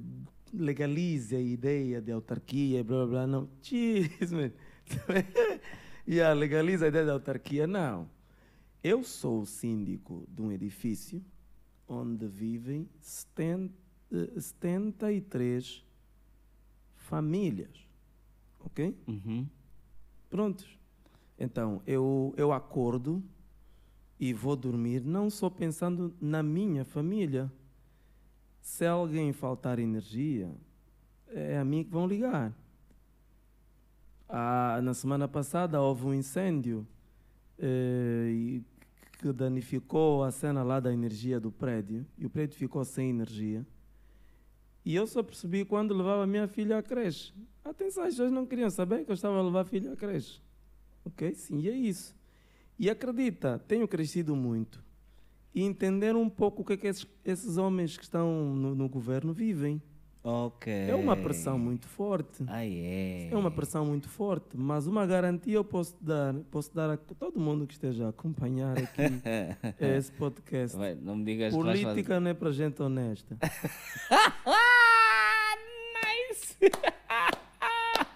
legalize 0.55 1.37
a 1.37 1.41
ideia 1.41 2.01
de 2.01 2.11
autarquia 2.13 2.83
blá 2.83 2.99
blá 2.99 3.07
blá. 3.07 3.27
Não, 3.27 3.49
jeez, 3.61 4.33
man. 4.33 4.51
yeah, 6.09 6.33
legaliza 6.39 6.87
a 6.87 6.89
ideia 6.89 7.05
da 7.05 7.13
autarquia. 7.13 7.67
Não. 7.67 8.09
Eu 8.83 9.03
sou 9.05 9.43
o 9.43 9.47
síndico 9.47 10.27
de 10.29 10.41
um 10.43 10.51
edifício 10.51 11.23
onde 11.87 12.27
vivem 12.27 12.89
70, 13.01 13.75
eh, 14.13 14.41
73 14.41 15.85
famílias. 16.97 17.87
Ok? 18.65 18.97
Uhum. 19.07 19.47
Prontos. 20.31 20.79
Então, 21.39 21.83
eu, 21.87 22.35
eu 22.37 22.53
acordo 22.53 23.23
e 24.19 24.33
vou 24.33 24.55
dormir 24.55 25.03
não 25.05 25.29
só 25.29 25.51
pensando 25.51 26.15
na 26.21 26.43
minha 26.43 26.85
família. 26.85 27.53
Se 28.61 28.87
alguém 28.87 29.33
faltar 29.33 29.79
energia, 29.79 30.55
é 31.29 31.59
a 31.59 31.65
mim 31.65 31.83
que 31.83 31.91
vão 31.91 32.07
ligar. 32.07 32.57
Ah, 34.29 34.81
na 34.83 34.95
semana 34.95 35.27
passada 35.27 35.81
houve 35.81 36.07
um 36.07 36.15
incêndio 36.15 36.87
eh, 37.59 38.61
que 39.19 39.33
danificou 39.33 40.25
a 40.25 40.31
cena 40.31 40.63
lá 40.63 40.81
da 40.81 40.93
energia 40.93 41.39
do 41.39 41.51
prédio 41.51 42.07
e 42.17 42.25
o 42.25 42.31
prédio 42.31 42.57
ficou 42.57 42.85
sem 42.85 43.11
energia. 43.11 43.67
E 44.85 44.95
eu 44.95 45.07
só 45.07 45.23
percebi 45.23 45.65
quando 45.65 45.95
levava 45.95 46.25
a 46.25 46.27
minha 46.27 46.49
filha 46.49 46.79
à 46.79 46.83
creche. 46.83 47.33
Atenção, 47.65 48.03
as 48.03 48.11
pessoas 48.11 48.33
não 48.33 48.45
queriam 48.45 48.69
saber 48.69 49.05
que 49.05 49.11
eu 49.11 49.15
estava 49.15 49.39
a 49.39 49.43
levar 49.43 49.61
a 49.61 49.65
filha 49.65 49.93
à 49.93 49.97
creche. 49.97 50.41
Ok? 51.05 51.33
Sim, 51.35 51.61
e 51.61 51.69
é 51.69 51.77
isso. 51.77 52.15
E 52.79 52.91
acredita, 52.91 53.61
tenho 53.69 53.87
crescido 53.87 54.35
muito. 54.35 54.83
E 55.55 55.63
entender 55.63 56.17
um 56.17 56.29
pouco 56.29 56.63
o 56.63 56.65
que 56.65 56.73
é 56.73 56.77
que 56.77 56.87
esses, 56.87 57.07
esses 57.25 57.57
homens 57.57 57.97
que 57.97 58.03
estão 58.03 58.55
no, 58.55 58.75
no 58.75 58.89
governo 58.89 59.33
vivem. 59.33 59.81
Ok. 60.25 60.73
É 60.73 60.95
uma 60.95 61.17
pressão 61.17 61.59
muito 61.59 61.87
forte. 61.87 62.45
Ah, 62.47 62.65
é. 62.65 63.29
É 63.31 63.37
uma 63.37 63.51
pressão 63.51 63.85
muito 63.85 64.09
forte, 64.09 64.57
mas 64.57 64.87
uma 64.87 65.05
garantia 65.05 65.55
eu 65.55 65.65
posso 65.65 65.97
dar, 66.01 66.33
posso 66.51 66.73
dar 66.75 66.91
a 66.91 66.97
todo 66.97 67.41
mundo 67.41 67.67
que 67.67 67.75
esteja 67.75 68.07
a 68.07 68.09
acompanhar 68.11 68.77
aqui 68.79 69.03
esse 69.85 70.13
podcast. 70.13 70.77
Vai, 70.77 70.95
não 70.95 71.17
me 71.17 71.25
digas. 71.25 71.53
Política 71.53 72.21
não 72.21 72.31
é 72.31 72.35
para 72.35 72.53
gente 72.53 72.81
honesta. 72.81 73.37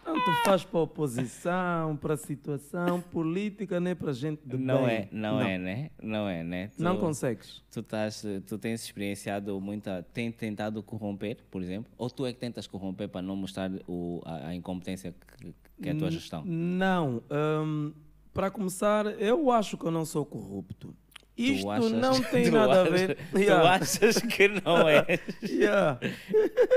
Tanto 0.04 0.32
faz 0.44 0.64
para 0.64 0.78
a 0.78 0.82
oposição, 0.82 1.96
para 1.96 2.14
a 2.14 2.16
situação, 2.16 3.00
política 3.00 3.80
não 3.80 3.90
é 3.90 3.94
para 3.94 4.12
gente 4.12 4.40
de 4.46 4.56
Não 4.56 4.86
bem. 4.86 4.94
é, 4.94 5.08
não, 5.10 5.40
é, 5.40 5.58
né? 5.58 5.90
Não 6.00 6.28
é, 6.28 6.44
né? 6.44 6.68
Tu, 6.76 6.82
Não 6.82 6.96
consegues. 6.96 7.62
Tu, 7.72 7.80
estás, 7.80 8.24
tu 8.46 8.56
tens 8.56 8.84
experienciado 8.84 9.60
muita. 9.60 10.04
Tem 10.14 10.30
tentado 10.30 10.82
corromper, 10.82 11.38
por 11.50 11.60
exemplo? 11.60 11.92
Ou 11.98 12.08
tu 12.08 12.24
é 12.24 12.32
que 12.32 12.38
tentas 12.38 12.66
corromper 12.66 13.08
para 13.08 13.20
não 13.20 13.34
mostrar 13.34 13.70
o, 13.88 14.22
a, 14.24 14.48
a 14.48 14.54
incompetência 14.54 15.12
que, 15.38 15.54
que 15.82 15.88
é 15.88 15.92
a 15.92 15.96
tua 15.96 16.10
gestão? 16.10 16.44
Não. 16.44 17.22
hum, 17.64 17.92
para 18.32 18.50
começar, 18.50 19.06
eu 19.20 19.50
acho 19.50 19.76
que 19.76 19.84
eu 19.84 19.90
não 19.90 20.04
sou 20.04 20.24
corrupto. 20.24 20.94
Isto 21.36 21.70
achas- 21.70 21.92
não 21.92 22.20
tem 22.22 22.44
tu 22.50 22.52
nada 22.52 22.72
a 22.72 22.82
achas- 22.84 23.00
ver. 23.00 23.18
Tu 23.30 23.38
Yeah. 23.38 23.70
achas 23.74 24.16
que 24.22 24.48
não 24.48 24.88
é? 24.88 25.04
Yeah. 25.42 26.00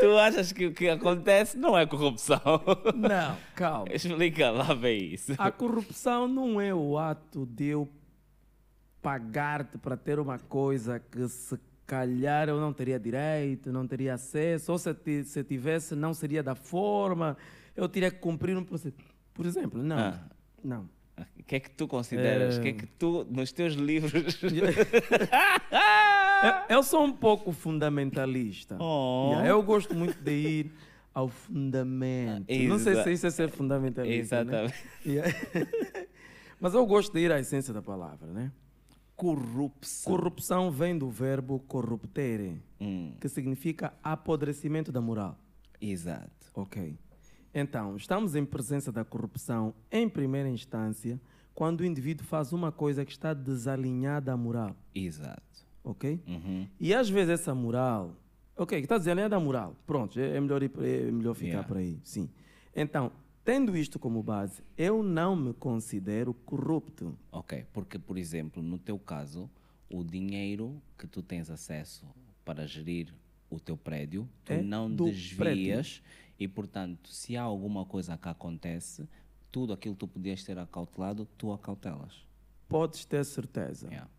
tu 0.01 0.18
achas 0.18 0.51
que 0.51 0.66
o 0.68 0.74
que 0.74 0.89
acontece 0.89 1.57
não 1.57 1.78
é 1.78 1.86
corrupção? 1.86 2.41
Não, 2.95 3.38
calma. 3.55 3.88
Explica 3.93 4.49
lá 4.51 4.76
bem 4.76 5.14
isso. 5.14 5.34
A 5.38 5.49
corrupção 5.51 6.28
não 6.28 6.60
é 6.60 6.74
o 6.74 6.97
ato 6.97 7.45
de 7.45 7.68
eu 7.68 7.88
pagar-te 9.01 9.78
para 9.78 9.95
ter 9.95 10.20
uma 10.20 10.38
coisa 10.38 10.99
que 10.99 11.28
se 11.30 11.57
calhar 11.88 12.49
eu 12.49 12.60
não 12.60 12.74
teria 12.74 12.99
direito, 12.99 13.72
não 13.72 13.88
teria 13.88 14.14
acesso, 14.16 14.72
ou 14.72 14.78
se, 14.78 14.93
se 15.24 15.43
tivesse 15.43 15.95
não 15.95 16.14
seria 16.14 16.43
da 16.43 16.53
forma. 16.53 17.38
eu 17.76 17.88
teria 17.88 18.12
que 18.12 18.20
cumprir 18.20 18.57
um 18.57 18.64
processo. 18.64 18.93
Por 19.34 19.45
exemplo, 19.45 19.82
não. 19.82 19.97
Ah. 19.97 20.20
Não. 20.64 20.89
O 21.39 21.43
que 21.43 21.55
é 21.55 21.59
que 21.59 21.70
tu 21.72 21.88
consideras? 21.88 22.57
O 22.57 22.59
É. 22.59 22.63
que 22.63 22.70
é 22.70 22.74
que 22.74 22.86
tu, 22.86 23.26
nos 23.30 23.51
teus 23.51 23.74
livros. 23.74 24.39
Eu, 24.43 24.70
eu 26.78 26.84
sou 26.84 27.03
um 27.03 27.11
pouco 27.11 27.51
fundamentalista. 27.51 28.78
Oh. 28.80 29.30
Yeah, 29.32 29.49
eu 29.49 29.63
gosto 29.63 29.95
muito 29.95 30.17
de 30.22 30.32
ir 30.32 30.72
ao 31.13 31.28
fundamento. 31.28 32.45
Ah, 32.49 32.67
Não 32.67 32.80
sei 32.80 32.93
exa- 32.93 33.03
se 33.03 33.11
isso 33.13 33.28
é 33.28 33.32
ser 33.32 33.49
fundamentalista. 33.49 34.43
né? 34.43 34.65
Exatamente. 34.65 34.76
Yeah. 35.05 35.34
Mas 36.59 36.74
eu 36.74 36.86
gosto 36.86 37.13
de 37.13 37.20
ir 37.22 37.32
à 37.32 37.39
essência 37.39 37.74
da 37.74 37.82
palavra, 37.82 38.28
né? 38.32 38.51
Corrupção. 39.15 40.13
Corrupção 40.15 40.72
vem 40.72 40.97
do 40.97 41.09
verbo 41.09 41.59
corruptere, 41.67 42.61
Hum, 42.80 43.13
que 43.20 43.28
significa 43.28 43.93
apodrecimento 44.03 44.91
da 44.91 45.01
moral. 45.01 45.38
exato. 45.82 46.30
Ok. 46.53 46.97
Então, 47.54 47.95
estamos 47.95 48.36
em 48.36 48.45
presença 48.45 48.91
da 48.91 49.04
corrupção 49.04 49.74
em 49.91 50.08
primeira 50.08 50.50
instância 50.50 51.20
quando 51.56 51.82
o 51.82 51.86
indivíduo 51.86 52.26
faz 52.26 52.54
uma 52.54 52.72
coisa 52.72 53.04
que 53.04 53.12
está 53.12 53.34
desalinhada 53.34 54.32
à 54.32 54.38
moral. 54.38 54.76
Exato. 54.93 55.41
Ok? 55.84 56.22
Uhum. 56.28 56.68
E 56.80 56.93
às 56.93 57.10
vezes 57.10 57.32
essa 57.32 57.54
moral. 57.56 58.16
Ok, 58.56 58.78
que 58.78 58.86
está 58.86 58.97
desalinhada 58.97 59.36
à 59.36 59.39
moral. 59.39 59.76
Pronto, 59.88 60.20
é 60.20 60.39
melhor, 60.39 60.62
ir, 60.62 60.72
é 60.80 61.12
melhor 61.12 61.34
ficar 61.34 61.47
Yeah. 61.50 61.68
por 61.68 61.78
aí. 61.78 62.00
Sim. 62.04 62.30
Então, 62.76 63.12
tendo 63.43 63.76
isto 63.76 63.97
como 63.97 64.22
base, 64.22 64.62
eu 64.78 65.02
não 65.02 65.36
me 65.36 65.54
considero 65.54 66.34
corrupto. 66.34 67.18
Ok, 67.32 67.66
porque, 67.74 67.97
por 67.97 68.18
exemplo, 68.18 68.62
no 68.62 68.78
teu 68.78 69.00
caso, 69.00 69.50
o 69.89 70.04
dinheiro 70.04 70.80
que 70.97 71.08
tu 71.08 71.24
tens 71.24 71.50
acesso 71.50 72.06
para 72.45 72.68
gerir 72.68 73.14
o 73.50 73.60
teu 73.60 73.76
prédio, 73.76 74.30
tu 74.45 74.54
É 74.54 74.62
não 74.62 74.93
desvias 74.93 76.04
e, 76.40 76.48
portanto, 76.48 77.10
se 77.10 77.36
há 77.36 77.42
alguma 77.42 77.86
coisa 77.86 78.18
que 78.18 78.30
acontece, 78.30 79.08
tudo 79.52 79.74
aquilo 79.74 79.96
que 79.96 80.00
tu 80.00 80.08
podias 80.08 80.44
ter 80.44 80.58
acautelado, 80.58 81.28
tu 81.38 81.52
acautelas. 81.52 82.26
Podes 82.68 83.04
ter 83.04 83.26
certeza. 83.26 83.88
Yeah. 83.88 84.10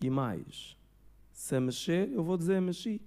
E 0.00 0.10
mais, 0.10 0.76
se 1.32 1.60
mexer, 1.60 2.10
eu 2.10 2.24
vou 2.24 2.36
dizer 2.36 2.60
mexi. 2.60 3.00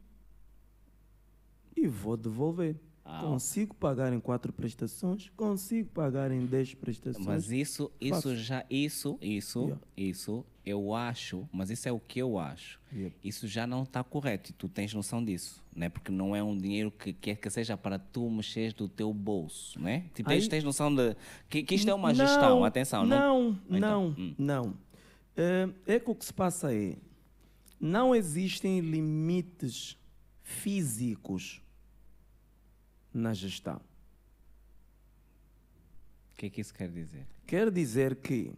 E 1.76 1.88
vou 1.88 2.16
devolver. 2.16 2.80
Ah. 3.06 3.20
Consigo 3.22 3.76
pagar 3.76 4.14
em 4.14 4.20
quatro 4.20 4.54
prestações, 4.54 5.30
consigo 5.36 5.90
pagar 5.90 6.32
em 6.32 6.46
dez 6.46 6.74
prestações. 6.74 7.26
Mas 7.26 7.52
isso, 7.52 7.92
isso 8.00 8.14
Faço. 8.16 8.36
já, 8.38 8.66
isso, 8.70 9.18
isso, 9.22 9.60
Yeah. 9.64 9.82
isso, 9.98 10.46
eu 10.66 10.94
acho, 10.96 11.48
mas 11.52 11.70
isso 11.70 11.90
é 11.90 11.92
o 11.92 12.00
que 12.00 12.20
eu 12.20 12.40
acho. 12.40 12.80
Yep. 12.96 13.14
Isso 13.22 13.46
já 13.46 13.68
não 13.68 13.84
está 13.84 14.02
correto 14.06 14.52
e 14.52 14.54
tu 14.54 14.70
tens 14.70 14.94
noção 14.94 15.22
disso, 15.24 15.62
né? 15.76 15.90
Porque 15.90 16.14
não 16.14 16.34
é 16.34 16.42
um 16.42 16.58
dinheiro 16.58 16.90
que 16.92 17.12
quer 17.12 17.36
que 17.36 17.50
seja 17.50 17.76
para 17.76 18.00
tu 18.00 18.30
mexeres 18.30 18.72
do 18.74 18.88
teu 18.88 19.14
bolso, 19.14 19.78
né? 19.82 20.06
Tipo, 20.14 20.30
tens, 20.30 20.44
Aí- 20.44 20.50
tens 20.50 20.64
noção 20.64 20.96
de 20.96 21.14
que, 21.50 21.62
que 21.62 21.76
isto 21.76 21.90
é 21.90 21.94
uma 21.94 22.08
Não, 22.14 22.16
gestão, 22.16 22.64
atenção. 22.64 23.06
Não, 23.06 23.60
Então, 23.70 23.80
não, 23.80 24.08
hum. 24.18 24.36
não. 24.38 24.74
É, 25.36 25.68
é 25.96 26.00
que 26.00 26.10
o 26.10 26.16
que 26.16 26.24
se 26.24 26.34
passa 26.34 26.74
é, 26.74 26.96
não 27.82 28.16
existem 28.16 28.80
limites 28.80 29.98
físicos 30.42 31.62
na 33.14 33.34
gestão. 33.34 33.80
O 36.34 36.38
que 36.38 36.48
é 36.48 36.50
que 36.50 36.62
isso 36.62 36.74
quer 36.74 36.90
dizer? 36.90 37.26
Quer 37.46 37.70
dizer 37.72 38.16
que 38.18 38.52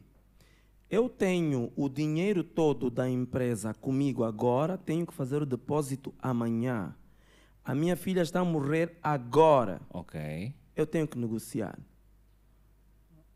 eu 0.89 1.09
tenho 1.09 1.71
o 1.75 1.89
dinheiro 1.89 2.43
todo 2.43 2.89
da 2.89 3.09
empresa 3.09 3.73
comigo 3.73 4.23
agora, 4.23 4.77
tenho 4.77 5.05
que 5.05 5.13
fazer 5.13 5.41
o 5.41 5.45
depósito 5.45 6.13
amanhã. 6.19 6.95
A 7.63 7.73
minha 7.75 7.95
filha 7.95 8.21
está 8.21 8.39
a 8.41 8.45
morrer 8.45 8.97
agora. 9.01 9.81
Ok, 9.89 10.53
Eu 10.75 10.85
tenho 10.85 11.07
que 11.07 11.17
negociar. 11.17 11.77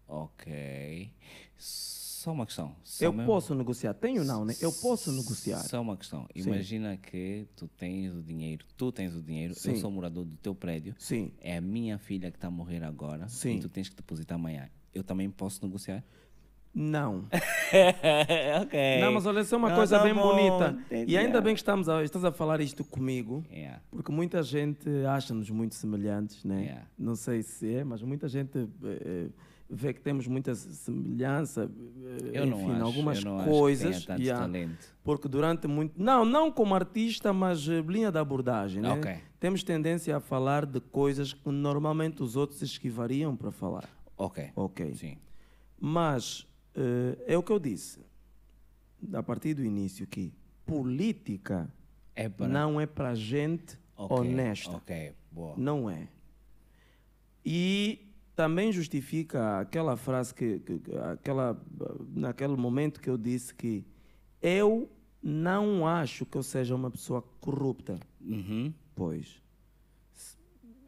ok. 0.07 1.11
Só 2.29 2.33
uma 2.33 2.45
questão. 2.45 2.75
Só 2.83 3.05
Eu 3.05 3.11
mesmo- 3.11 3.25
posso 3.31 3.55
negociar. 3.55 3.93
Tenho 3.95 4.23
não, 4.23 4.45
né? 4.45 4.53
Eu 4.61 4.71
posso 4.71 5.11
negociar. 5.11 5.57
Só 5.63 5.81
uma 5.81 5.97
questão. 5.97 6.27
Sim. 6.35 6.47
Imagina 6.49 6.95
que 6.95 7.47
tu 7.55 7.67
tens 7.67 8.13
o 8.13 8.21
dinheiro, 8.21 8.63
tu 8.77 8.91
tens 8.91 9.15
o 9.15 9.21
dinheiro, 9.21 9.53
eu 9.53 9.55
Sim. 9.59 9.75
sou 9.77 9.89
morador 9.89 10.25
do 10.25 10.35
teu 10.37 10.53
prédio, 10.53 10.93
Sim. 10.99 11.31
é 11.41 11.57
a 11.57 11.61
minha 11.61 11.97
filha 11.97 12.29
que 12.29 12.37
está 12.37 12.47
a 12.47 12.51
morrer 12.51 12.83
agora 12.83 13.27
Sim. 13.27 13.55
e 13.57 13.59
tu 13.61 13.67
tens 13.69 13.89
que 13.89 13.95
depositar 13.95 14.35
amanhã. 14.35 14.69
Eu 14.93 15.03
também 15.03 15.27
posso 15.29 15.65
negociar? 15.65 16.03
Não. 16.71 17.25
ok. 18.61 19.01
Não, 19.01 19.11
mas 19.13 19.25
olha, 19.25 19.39
isso 19.39 19.55
é 19.55 19.57
uma 19.57 19.69
Não, 19.69 19.75
coisa 19.75 19.97
tá 19.97 20.03
bem 20.03 20.13
bom, 20.13 20.35
bonita. 20.35 20.79
entendi. 20.85 21.11
E 21.13 21.17
ainda 21.17 21.41
bem 21.41 21.55
que 21.55 21.59
estamos 21.59 21.89
a, 21.89 22.03
estás 22.03 22.23
a 22.23 22.31
falar 22.31 22.61
isto 22.61 22.83
comigo, 22.83 23.43
Yeah. 23.51 23.81
porque 23.89 24.11
muita 24.11 24.43
gente 24.43 24.87
acha-nos 25.07 25.49
muito 25.49 25.73
semelhantes, 25.73 26.43
né? 26.43 26.61
Yeah. 26.61 26.87
Não 26.97 27.15
sei 27.15 27.41
se 27.41 27.73
é, 27.73 27.83
mas 27.83 28.03
muita 28.03 28.27
gente 28.27 28.55
eh, 28.59 28.67
eh, 28.83 29.27
vê 29.69 29.93
que 29.93 30.01
temos 30.01 30.25
muita 30.27 30.55
semelhança, 30.55 31.69
eh, 32.33 32.39
Eu 32.39 32.45
enfim, 32.45 32.71
acho, 32.71 32.83
algumas 32.83 33.23
coisas. 33.23 34.05
yeah. 34.17 34.49
Porque 35.03 35.27
durante 35.27 35.67
muito. 35.67 35.93
Não, 36.01 36.25
não 36.25 36.51
como 36.51 36.73
artista, 36.73 37.31
mas 37.31 37.67
eh, 37.67 37.81
linha 37.81 38.11
da 38.11 38.19
abordagem, 38.21 38.81
né? 38.81 38.91
Ok. 38.91 39.17
Temos 39.39 39.63
tendência 39.63 40.17
a 40.17 40.19
falar 40.19 40.65
de 40.65 40.79
coisas 40.79 41.33
que 41.33 41.49
normalmente 41.49 42.23
os 42.23 42.35
outros 42.35 42.61
esquivariam 42.61 43.35
para 43.35 43.51
falar. 43.51 43.87
Ok. 44.17 44.49
Ok. 44.55 44.95
Sim. 44.95 45.17
Mas 45.79 46.47
eh, 46.75 47.17
é 47.27 47.37
o 47.37 47.43
que 47.43 47.51
eu 47.51 47.59
disse 47.59 47.99
a 49.13 49.23
partir 49.23 49.53
do 49.53 49.63
início 49.63 50.05
que 50.07 50.33
política 50.65 51.71
É 52.15 52.27
para... 52.27 52.47
não 52.47 52.81
é 52.81 52.85
para 52.85 53.15
gente 53.15 53.79
Ok, 53.95 54.17
honesta. 54.17 54.71
Ok, 54.71 55.13
boa. 55.31 55.53
Não 55.57 55.89
é. 55.89 56.07
E 57.45 58.08
também 58.39 58.71
justifica 58.71 59.59
aquela 59.59 59.97
frase 59.97 60.33
que, 60.33 60.59
que- 60.59 60.79
que- 60.79 60.95
aquela 60.97 61.61
naquele 62.15 62.55
momento 62.55 63.01
que 63.01 63.09
eu 63.09 63.17
disse 63.17 63.53
que 63.53 63.85
eu 64.41 64.89
não 65.21 65.85
acho 65.85 66.25
que 66.25 66.37
eu 66.37 66.41
seja 66.43 66.73
uma 66.73 66.89
pessoa 66.89 67.21
corrupta. 67.41 67.99
Uhum. 68.21 68.73
Pois. 68.95 69.41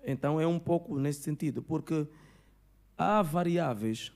Então 0.05 0.39
é 0.39 0.47
um 0.47 0.57
pouco 0.57 0.97
nesse 0.97 1.23
sentido, 1.23 1.61
porque 1.61 2.07
há 2.97 3.21
variáveis 3.21 4.13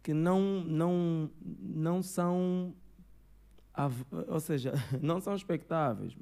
que 0.00 0.14
não, 0.14 0.62
não, 0.64 1.28
não 1.60 2.00
são. 2.00 2.72
Ou 4.28 4.38
seja, 4.38 4.72
não 5.02 5.20
são 5.20 5.34
expectáveis. 5.34 6.16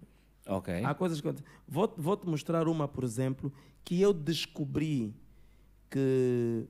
Ok. 0.46 0.82
Há 0.82 0.94
coisas 0.94 1.20
que. 1.20 1.28
Vou, 1.66 1.92
vou-te 1.98 2.26
mostrar 2.26 2.66
uma, 2.66 2.88
por 2.88 3.04
exemplo, 3.04 3.52
que 3.84 4.00
eu 4.00 4.14
descobri 4.14 5.14
que 5.90 6.66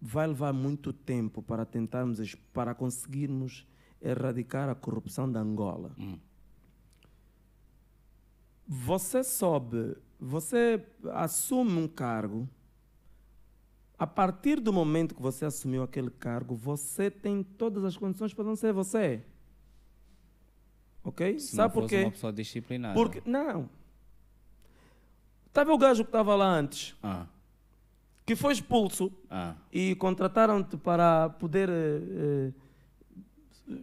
vai 0.00 0.26
levar 0.26 0.52
muito 0.52 0.92
tempo 0.92 1.42
para 1.42 1.64
tentarmos, 1.64 2.34
para 2.52 2.74
conseguirmos 2.74 3.66
erradicar 4.00 4.68
a 4.68 4.74
corrupção 4.74 5.30
da 5.30 5.40
Angola. 5.40 5.92
Hum. 5.98 6.18
Você 8.66 9.22
sobe, 9.22 9.96
você 10.18 10.84
assume 11.12 11.72
um 11.82 11.88
cargo. 11.88 12.48
A 13.98 14.06
partir 14.06 14.58
do 14.60 14.72
momento 14.72 15.14
que 15.14 15.22
você 15.22 15.44
assumiu 15.44 15.82
aquele 15.82 16.10
cargo, 16.10 16.54
você 16.54 17.10
tem 17.10 17.42
todas 17.42 17.84
as 17.84 17.96
condições 17.96 18.34
para 18.34 18.44
não 18.44 18.56
ser 18.56 18.72
você. 18.72 19.22
Ok? 21.02 21.38
Se 21.38 21.54
Sabe 21.54 21.72
por 21.74 21.88
quê? 21.88 22.02
uma 22.04 22.10
pessoa 22.10 22.32
disciplinada. 22.32 22.94
Porque, 22.94 23.22
não. 23.28 23.68
Estava 25.46 25.72
o 25.72 25.78
gajo 25.78 26.02
que 26.02 26.08
estava 26.08 26.34
lá 26.34 26.46
antes, 26.48 26.96
Ah, 27.02 27.26
que 28.26 28.34
foi 28.34 28.52
expulso 28.52 29.12
ah. 29.30 29.54
e 29.72 29.94
contrataram-te 29.96 30.76
para 30.76 31.28
poder. 31.30 31.68
eh, 31.68 32.52
eh, 33.68 33.74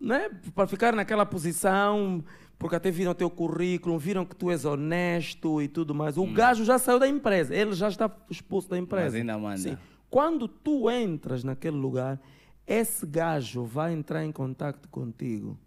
né? 0.00 0.30
Para 0.54 0.66
ficar 0.66 0.94
naquela 0.94 1.26
posição, 1.26 2.24
porque 2.58 2.76
até 2.76 2.90
viram 2.90 3.12
o 3.12 3.14
teu 3.14 3.30
currículo, 3.30 3.98
viram 3.98 4.24
que 4.24 4.34
tu 4.34 4.50
és 4.50 4.64
honesto 4.64 5.60
e 5.60 5.68
tudo 5.68 5.94
mais. 5.94 6.16
O 6.16 6.26
gajo 6.26 6.64
já 6.64 6.78
saiu 6.78 6.98
da 6.98 7.08
empresa, 7.08 7.54
ele 7.54 7.72
já 7.72 7.88
está 7.88 8.10
expulso 8.30 8.68
da 8.68 8.78
empresa. 8.78 9.06
Mas 9.06 9.14
ainda 9.14 9.38
manda. 9.38 9.58
Sim. 9.58 9.78
Quando 10.08 10.48
tu 10.48 10.90
entras 10.90 11.44
naquele 11.44 11.76
lugar, 11.76 12.20
esse 12.66 13.06
gajo 13.06 13.64
vai 13.64 13.92
entrar 13.92 14.24
em 14.24 14.32
contato 14.32 14.88
contigo. 14.88 15.58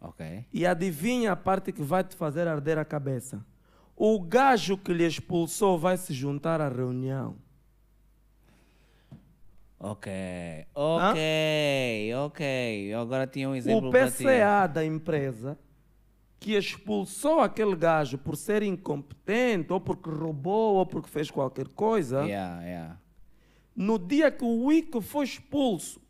Ok. 0.00 0.44
E 0.52 0.66
adivinha 0.66 1.32
a 1.32 1.36
parte 1.36 1.72
que 1.72 1.82
vai 1.82 2.04
te 2.04 2.14
fazer 2.14 2.46
arder 2.46 2.78
a 2.78 2.84
cabeça? 2.84 3.44
O 4.00 4.20
gajo 4.20 4.78
que 4.78 4.92
lhe 4.92 5.04
expulsou 5.04 5.76
vai 5.76 5.96
se 5.96 6.14
juntar 6.14 6.60
à 6.60 6.68
reunião. 6.68 7.34
Ok. 9.80 10.10
Ok. 10.72 12.14
Ok. 12.24 12.46
Eu 12.92 13.00
agora 13.00 13.26
tinha 13.26 13.48
um 13.48 13.56
exemplo 13.56 13.88
o 13.88 13.90
para 13.90 14.10
ti. 14.10 14.24
PCA 14.24 14.66
da 14.66 14.84
empresa 14.84 15.58
que 16.40 16.52
expulsou 16.54 17.40
aquele 17.40 17.74
gajo 17.74 18.16
por 18.18 18.36
ser 18.36 18.62
incompetente, 18.62 19.72
ou 19.72 19.80
porque 19.80 20.08
roubou, 20.08 20.76
ou 20.76 20.86
porque 20.86 21.08
fez 21.08 21.28
qualquer 21.32 21.66
coisa, 21.66 22.24
Yeah, 22.24 22.62
yeah. 22.62 23.00
no 23.74 23.98
dia 23.98 24.30
que 24.30 24.44
o 24.44 24.66
Wico 24.66 25.00
foi 25.00 25.24
expulso, 25.24 26.00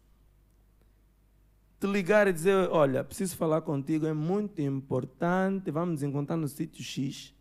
te 1.80 1.86
ligar 1.86 2.28
e 2.28 2.32
dizer: 2.34 2.68
Olha, 2.70 3.02
preciso 3.02 3.34
falar 3.38 3.62
contigo, 3.62 4.06
é 4.06 4.12
muito 4.12 4.60
importante, 4.60 5.70
vamos 5.70 5.92
nos 5.92 6.02
encontrar 6.02 6.36
no 6.36 6.46
sítio 6.46 6.84
X. 6.84 7.34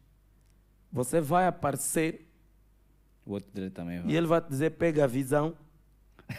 Você 0.92 1.20
vai 1.22 1.48
aparecer 1.48 2.28
O 3.26 3.34
outro 3.34 3.50
direito 3.54 3.74
também 3.74 3.98
E 3.98 4.02
vai. 4.02 4.16
ele 4.16 4.28
vai 4.28 4.42
te 4.42 4.50
dizer, 4.50 4.72
pega 4.72 5.04
a 5.04 5.08
visão. 5.08 5.56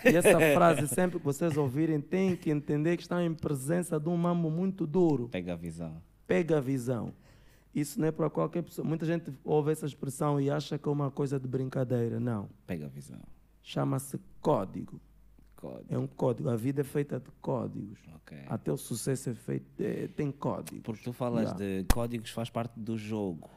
E 0.05 0.09
essa 0.17 0.39
frase, 0.55 0.87
sempre 0.89 1.19
que 1.19 1.25
vocês 1.25 1.57
ouvirem, 1.57 2.01
tem 2.01 2.37
que 2.37 2.51
entender 2.51 2.97
que 2.97 3.03
estão 3.03 3.21
em 3.21 3.35
presença 3.35 3.99
de 3.99 4.09
um 4.09 4.17
mambo 4.17 4.51
muito 4.51 4.87
duro. 4.87 5.29
Pega 5.29 5.53
a 5.53 5.57
visão. 5.57 6.03
Pega 6.27 6.59
a 6.59 6.61
visão. 6.61 7.13
Isso 7.75 8.01
não 8.01 8.09
é 8.09 8.11
para 8.13 8.29
qualquer 8.29 8.63
pessoa. 8.63 8.87
Muita 8.87 9.07
gente 9.07 9.33
ouve 9.45 9.71
essa 9.73 9.87
expressão 9.87 10.41
e 10.41 10.51
acha 10.51 10.79
que 10.79 10.89
é 10.89 10.93
uma 10.93 11.11
coisa 11.11 11.39
de 11.39 11.47
brincadeira. 11.47 12.19
Não. 12.19 12.49
Pega 12.67 12.87
a 12.87 12.89
visão. 12.89 13.21
Chama-se 13.63 14.19
código. 14.41 15.01
Código. 15.57 15.87
É 15.89 15.99
um 15.99 16.07
código. 16.07 16.49
A 16.49 16.57
vida 16.57 16.81
é 16.81 16.85
feita 16.85 17.19
de 17.21 17.31
códigos. 17.41 17.99
Ok. 18.17 18.37
Até 18.49 18.73
o 18.73 18.77
sucesso 18.77 19.31
é 19.31 19.35
feito, 19.35 19.67
é- 19.81 20.09
tem 20.09 20.31
códigos. 20.31 20.83
Porque 20.83 21.03
tu 21.05 21.13
falas 21.13 21.51
Yeah. 21.53 21.59
de 21.83 21.85
códigos, 21.93 22.31
faz 22.31 22.49
parte 22.51 22.79
do 22.79 22.97
jogo. 22.97 23.49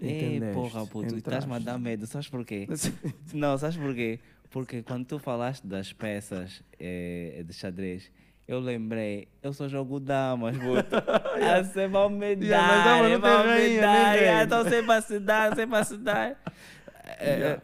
Ei, 0.00 0.26
Entendeste, 0.36 0.54
porra, 0.54 0.86
puto, 0.86 1.14
estás-me 1.16 1.54
a 1.54 1.58
dar 1.58 1.78
medo. 1.78 2.06
Sabes 2.06 2.28
porquê? 2.28 2.66
Não, 3.34 3.56
sabes 3.58 3.76
porquê? 3.76 4.18
Porque 4.50 4.82
quando 4.82 5.04
tu 5.06 5.18
falaste 5.18 5.66
das 5.66 5.92
peças 5.92 6.62
eh, 6.78 7.44
de 7.46 7.52
xadrez, 7.52 8.10
eu 8.48 8.58
lembrei, 8.58 9.28
eu 9.42 9.52
só 9.52 9.68
jogo 9.68 10.00
damas, 10.00 10.56
puto. 10.56 10.96
Ah, 10.96 11.62
você 11.62 11.86
vai 11.86 12.08
me 12.08 12.36
dar, 12.36 12.44
Yeah, 12.46 13.02
mas 13.02 13.12
não 13.12 13.20
vai 13.20 13.68
me 13.70 13.80
dar. 13.80 14.14
yeah. 14.16 14.44
Então 14.44 14.64
sempre 14.64 14.86
para 14.86 15.02
se 15.02 15.20
dar, 15.20 15.48
sempre 15.54 15.70
para 15.70 15.84
se 15.84 15.96
dar. 15.98 16.42
Yeah. 17.20 17.60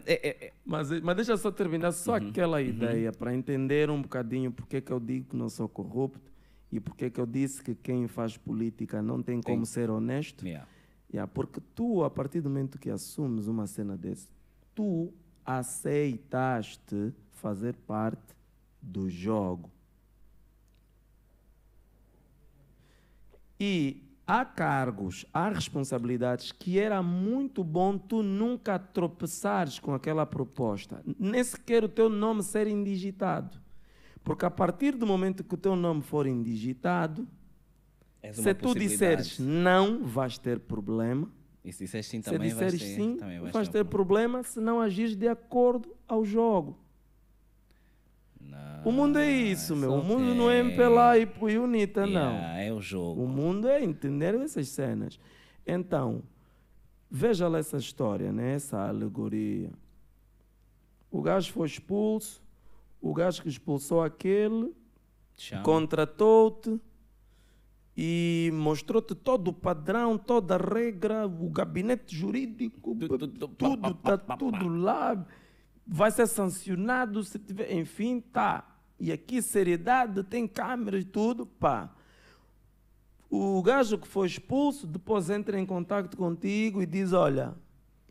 Mas, 0.65 0.91
mas 1.03 1.15
deixa 1.17 1.33
eu 1.33 1.39
só 1.39 1.53
terminar 1.53 1.93
só 1.93 2.13
Uhum. 2.19 2.29
aquela 2.31 2.61
ideia 2.61 3.13
para 3.13 3.33
entender 3.33 3.89
um 3.91 4.03
bocadinho 4.03 4.51
porque 4.51 4.81
que 4.81 4.91
eu 4.91 4.99
digo 4.99 5.31
que 5.31 5.37
não 5.37 5.49
sou 5.49 5.69
corrupto 5.69 6.33
e 6.73 6.81
porque 6.81 7.09
que 7.11 7.21
eu 7.21 7.27
disse 7.27 7.63
que 7.63 7.73
quem 7.75 8.09
faz 8.09 8.37
política 8.37 9.01
não 9.01 9.23
tem 9.23 9.41
como 9.41 9.65
ser 9.65 9.89
honesto. 9.89 10.45
yeah. 10.45 10.67
Yeah, 11.13 11.31
porque 11.33 11.61
tu, 11.75 12.03
a 12.03 12.11
partir 12.11 12.41
do 12.41 12.51
momento 12.51 12.79
que 12.79 12.91
assumes 12.91 13.47
uma 13.47 13.67
cena 13.67 13.97
desse, 13.97 14.29
tu 14.75 15.13
aceitaste 15.45 17.15
fazer 17.33 17.75
parte 17.87 18.35
do 18.83 19.09
jogo. 19.09 19.71
E 23.59 24.03
há 24.27 24.45
cargos, 24.45 25.25
há 25.33 25.49
responsabilidades 25.49 26.53
que 26.53 26.79
era 26.79 27.03
muito 27.03 27.63
bom 27.63 27.97
tu 27.97 28.23
nunca 28.23 28.79
tropeçares 28.79 29.79
com 29.79 29.95
aquela 29.95 30.27
proposta, 30.27 31.03
nem 31.19 31.43
sequer 31.43 31.85
o 31.85 31.89
teu 31.89 32.09
nome 32.09 32.43
ser 32.43 32.67
indigitado. 32.67 33.59
Porque 34.25 34.45
a 34.45 34.51
partir 34.51 34.97
do 34.97 35.07
momento 35.07 35.45
que 35.45 35.55
o 35.55 35.59
teu 35.59 35.77
nome 35.77 36.03
for 36.03 36.27
indigitado, 36.27 37.29
se 38.33 38.55
tu 38.55 38.75
disseres 38.75 39.39
não, 39.39 40.05
vais 40.05 40.39
ter 40.39 40.59
problema. 40.61 41.31
E 41.65 41.73
se 41.73 41.85
disseres 41.85 42.07
sim 42.07 42.23
Se 42.23 42.31
também, 42.31 42.51
vais 42.51 42.73
disseres 42.73 42.81
ter, 42.81 43.03
sim, 43.03 43.17
também 43.17 43.41
vais 43.41 43.53
vais 43.53 43.69
ter 43.69 43.83
um 43.83 43.89
problema 43.89 44.43
se 44.43 44.61
não 44.61 44.81
agires 44.81 45.17
de 45.17 45.27
acordo 45.27 45.97
ao 46.07 46.25
jogo. 46.25 46.79
Não, 48.41 48.85
O 48.85 48.93
mundo 48.93 49.19
é 49.19 49.31
isso, 49.31 49.75
meu. 49.75 49.93
O 49.95 50.05
mundo 50.05 50.35
não 50.35 50.49
é. 50.51 50.61
MPLA 50.61 51.19
e 51.19 51.27
Puyunita, 51.27 52.07
não. 52.07 52.35
Yeah, 52.35 52.61
É 52.63 52.73
o 52.73 52.81
jogo. 52.81 53.23
O 53.23 53.29
mundo 53.29 53.69
é 53.69 53.83
entender 53.83 54.35
essas 54.37 54.69
cenas. 54.69 55.19
Então, 55.67 56.23
veja 57.11 57.49
lá 57.49 57.59
essa 57.59 57.77
história, 57.79 58.33
né? 58.33 58.55
essa 58.55 58.87
alegoria. 58.87 59.73
O 61.11 61.21
gajo 61.21 61.53
foi 61.53 61.67
expulso, 61.67 62.43
o 63.01 63.13
gajo 63.13 63.43
que 63.43 63.49
expulsou 63.49 64.03
aquele 64.03 64.73
contratou-te 65.63 66.81
e 67.97 68.51
mostrou-te 68.53 69.15
todo 69.15 69.49
o 69.49 69.53
padrão, 69.53 70.19
toda 70.19 70.55
a 70.57 70.59
regra, 70.59 71.27
o 71.27 71.49
gabinete 71.49 72.15
jurídico, 72.15 72.95
Tu- 72.95 73.09
tu- 73.19 73.29
tu- 73.29 73.49
tudo, 73.49 73.91
está 73.91 74.19
tudo 74.37 74.69
lá, 74.69 75.27
vai 75.87 76.11
ser 76.11 76.27
sancionado 76.27 77.23
se 77.25 77.39
tiver, 77.39 77.73
enfim, 77.73 78.21
tá. 78.21 78.77
E 79.01 79.11
aqui 79.13 79.41
seriedade, 79.41 80.23
tem 80.25 80.47
câmeras 80.47 81.03
e 81.03 81.07
tudo, 81.07 81.47
pá. 81.47 81.91
O 83.31 83.61
gajo 83.63 83.99
que 83.99 84.07
foi 84.07 84.27
expulso 84.27 84.87
depois 84.87 85.31
entra 85.31 85.59
em 85.59 85.67
contato 85.67 86.17
contigo 86.17 86.83
e 86.83 86.87
diz, 86.87 87.13
olha, 87.13 87.55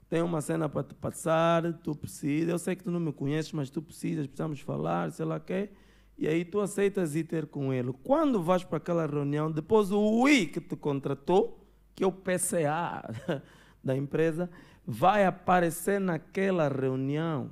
tem 0.09 0.21
uma 0.21 0.41
cena 0.41 0.67
para 0.67 0.83
te 0.83 0.93
passar, 0.93 1.73
tu 1.79 1.95
precisas, 1.95 2.49
eu 2.49 2.59
sei 2.59 2.75
que 2.75 2.83
tu 2.83 2.91
não 2.91 2.99
me 2.99 3.13
conheces, 3.13 3.51
mas 3.51 3.69
tu 3.69 3.81
precisas, 3.81 4.25
precisamos 4.27 4.59
falar, 4.59 5.11
sei 5.11 5.25
lá 5.25 5.37
o 5.37 5.39
quê. 5.39 5.69
E 6.17 6.27
aí 6.27 6.45
tu 6.45 6.61
aceitas 6.61 7.15
ir 7.15 7.25
ter 7.25 7.45
com 7.47 7.73
ele. 7.73 7.91
Quando 8.03 8.41
vais 8.41 8.63
para 8.63 8.77
aquela 8.77 9.05
reunião, 9.05 9.51
depois 9.51 9.91
o 9.91 9.99
UI 9.99 10.47
que 10.47 10.61
te 10.61 10.75
contratou, 10.75 11.65
que 11.93 12.03
é 12.03 12.07
o 12.07 12.11
PCA 12.11 13.03
da 13.83 13.95
empresa, 13.95 14.49
vai 14.85 15.25
aparecer 15.25 15.99
naquela 15.99 16.69
reunião. 16.69 17.51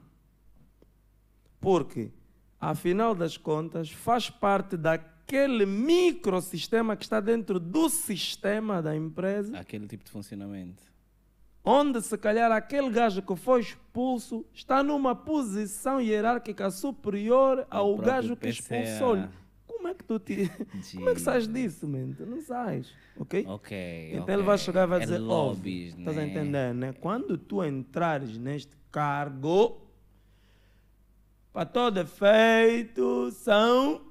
Porque, 1.59 2.11
afinal 2.59 3.13
das 3.13 3.37
contas, 3.37 3.89
faz 3.89 4.29
parte 4.29 4.77
daquele 4.77 5.65
microsistema 5.65 6.95
que 6.95 7.03
está 7.03 7.19
dentro 7.19 7.59
do 7.59 7.89
sistema 7.89 8.81
da 8.81 8.95
empresa 8.95 9.57
Aquele 9.57 9.87
tipo 9.87 10.03
de 10.03 10.11
funcionamento. 10.11 10.92
Onde 11.63 12.01
se 12.01 12.17
calhar 12.17 12.51
aquele 12.51 12.89
gajo 12.89 13.21
que 13.21 13.35
foi 13.35 13.61
expulso 13.61 14.45
está 14.53 14.83
numa 14.83 15.15
posição 15.15 16.01
hierárquica 16.01 16.69
superior 16.69 17.65
ao 17.69 17.95
gajo 17.97 18.35
que 18.35 18.49
expulsou-lhe. 18.49 19.27
Como 19.65 19.87
é 19.87 19.93
que 19.93 20.03
tu 20.03 20.19
te... 20.19 20.49
Como 20.95 21.09
é 21.09 21.13
que 21.13 21.21
sabes 21.21 21.47
disso, 21.47 21.87
man? 21.87 22.13
Tu 22.13 22.25
não 22.25 22.41
sabes, 22.41 22.93
ok? 23.17 23.45
Ok. 23.47 24.09
Então 24.11 24.23
ok. 24.23 24.33
ele 24.33 24.43
vai 24.43 24.57
chegar 24.57 24.83
e 24.83 24.87
vai 24.87 24.99
É 24.99 25.03
dizer, 25.03 25.17
lobbies, 25.17 25.91
óbvio, 25.93 25.99
estás 25.99 26.17
a 26.17 26.21
né? 26.21 26.27
entender, 26.27 26.73
né? 26.73 26.93
Quando 26.93 27.37
tu 27.37 27.63
entrares 27.63 28.37
neste 28.37 28.77
cargo, 28.91 29.81
para 31.51 31.65
todo 31.65 31.99
efeito, 31.99 33.29
são 33.31 34.01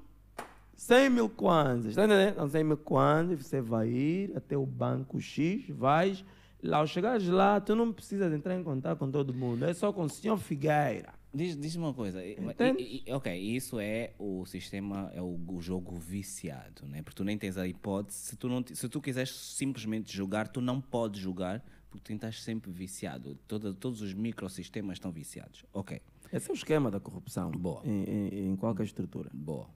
100 0.75 1.09
mil 1.09 1.29
kwanzas, 1.29 1.87
está 1.91 2.05
entendendo? 2.05 2.35
São 2.35 2.47
100 2.49 2.63
mil 2.63 2.77
kwanzas, 2.77 3.45
você 3.45 3.61
vai 3.61 3.87
ir 3.89 4.37
até 4.37 4.55
o 4.55 4.65
banco 4.65 5.19
X, 5.19 5.69
vais, 5.69 6.23
lá 6.63 6.77
ao 6.77 6.87
chegares 6.87 7.27
lá, 7.27 7.59
tu 7.61 7.75
não 7.75 7.91
precisas 7.93 8.31
entrar 8.33 8.57
em 8.57 8.63
contato 8.63 8.97
com 8.99 9.11
todo 9.11 9.33
mundo, 9.33 9.65
é 9.65 9.73
só 9.73 9.91
com 9.93 10.03
o 10.03 10.09
senhor 10.09 10.37
Figueira. 10.37 11.13
Diz, 11.35 11.57
diz 11.59 11.75
uma 11.75 11.93
coisa. 11.93 12.23
e- 12.23 12.33
Entende? 12.39 13.03
e- 13.07 13.11
ok, 13.11 13.35
isso 13.35 13.79
é 13.79 14.13
o 14.19 14.45
sistema, 14.45 15.09
é 15.15 15.21
o, 15.21 15.39
o 15.47 15.59
jogo 15.61 15.95
viciado, 15.97 16.85
né? 16.85 17.01
Porque 17.01 17.15
tu 17.17 17.23
nem 17.23 17.37
tens 17.37 17.57
a 17.57 17.67
hipótese. 17.67 18.17
Se 18.19 18.35
tu, 18.35 18.47
não, 18.47 18.63
se 18.71 18.87
tu 18.87 19.01
quiseres 19.01 19.31
simplesmente 19.31 20.15
jogar, 20.15 20.47
tu 20.47 20.61
não 20.61 20.79
podes 20.79 21.19
jogar 21.19 21.63
porque 21.89 22.03
tu 22.05 22.13
estás 22.15 22.41
sempre 22.43 22.71
viciado. 22.71 23.35
Toda, 23.47 23.73
todos 23.73 24.01
os 24.01 24.13
microsistemas 24.13 24.97
estão 24.97 25.11
viciados. 25.11 25.65
Ok, 25.73 25.99
Esse 26.31 26.49
é 26.49 26.53
o 26.53 26.55
esquema 26.55 26.89
da 26.91 26.99
corrupção 26.99 27.49
Boa. 27.51 27.81
Em, 27.83 28.03
em- 28.03 28.47
em 28.51 28.55
qualquer 28.55 28.83
estrutura. 28.83 29.29
boa. 29.33 29.67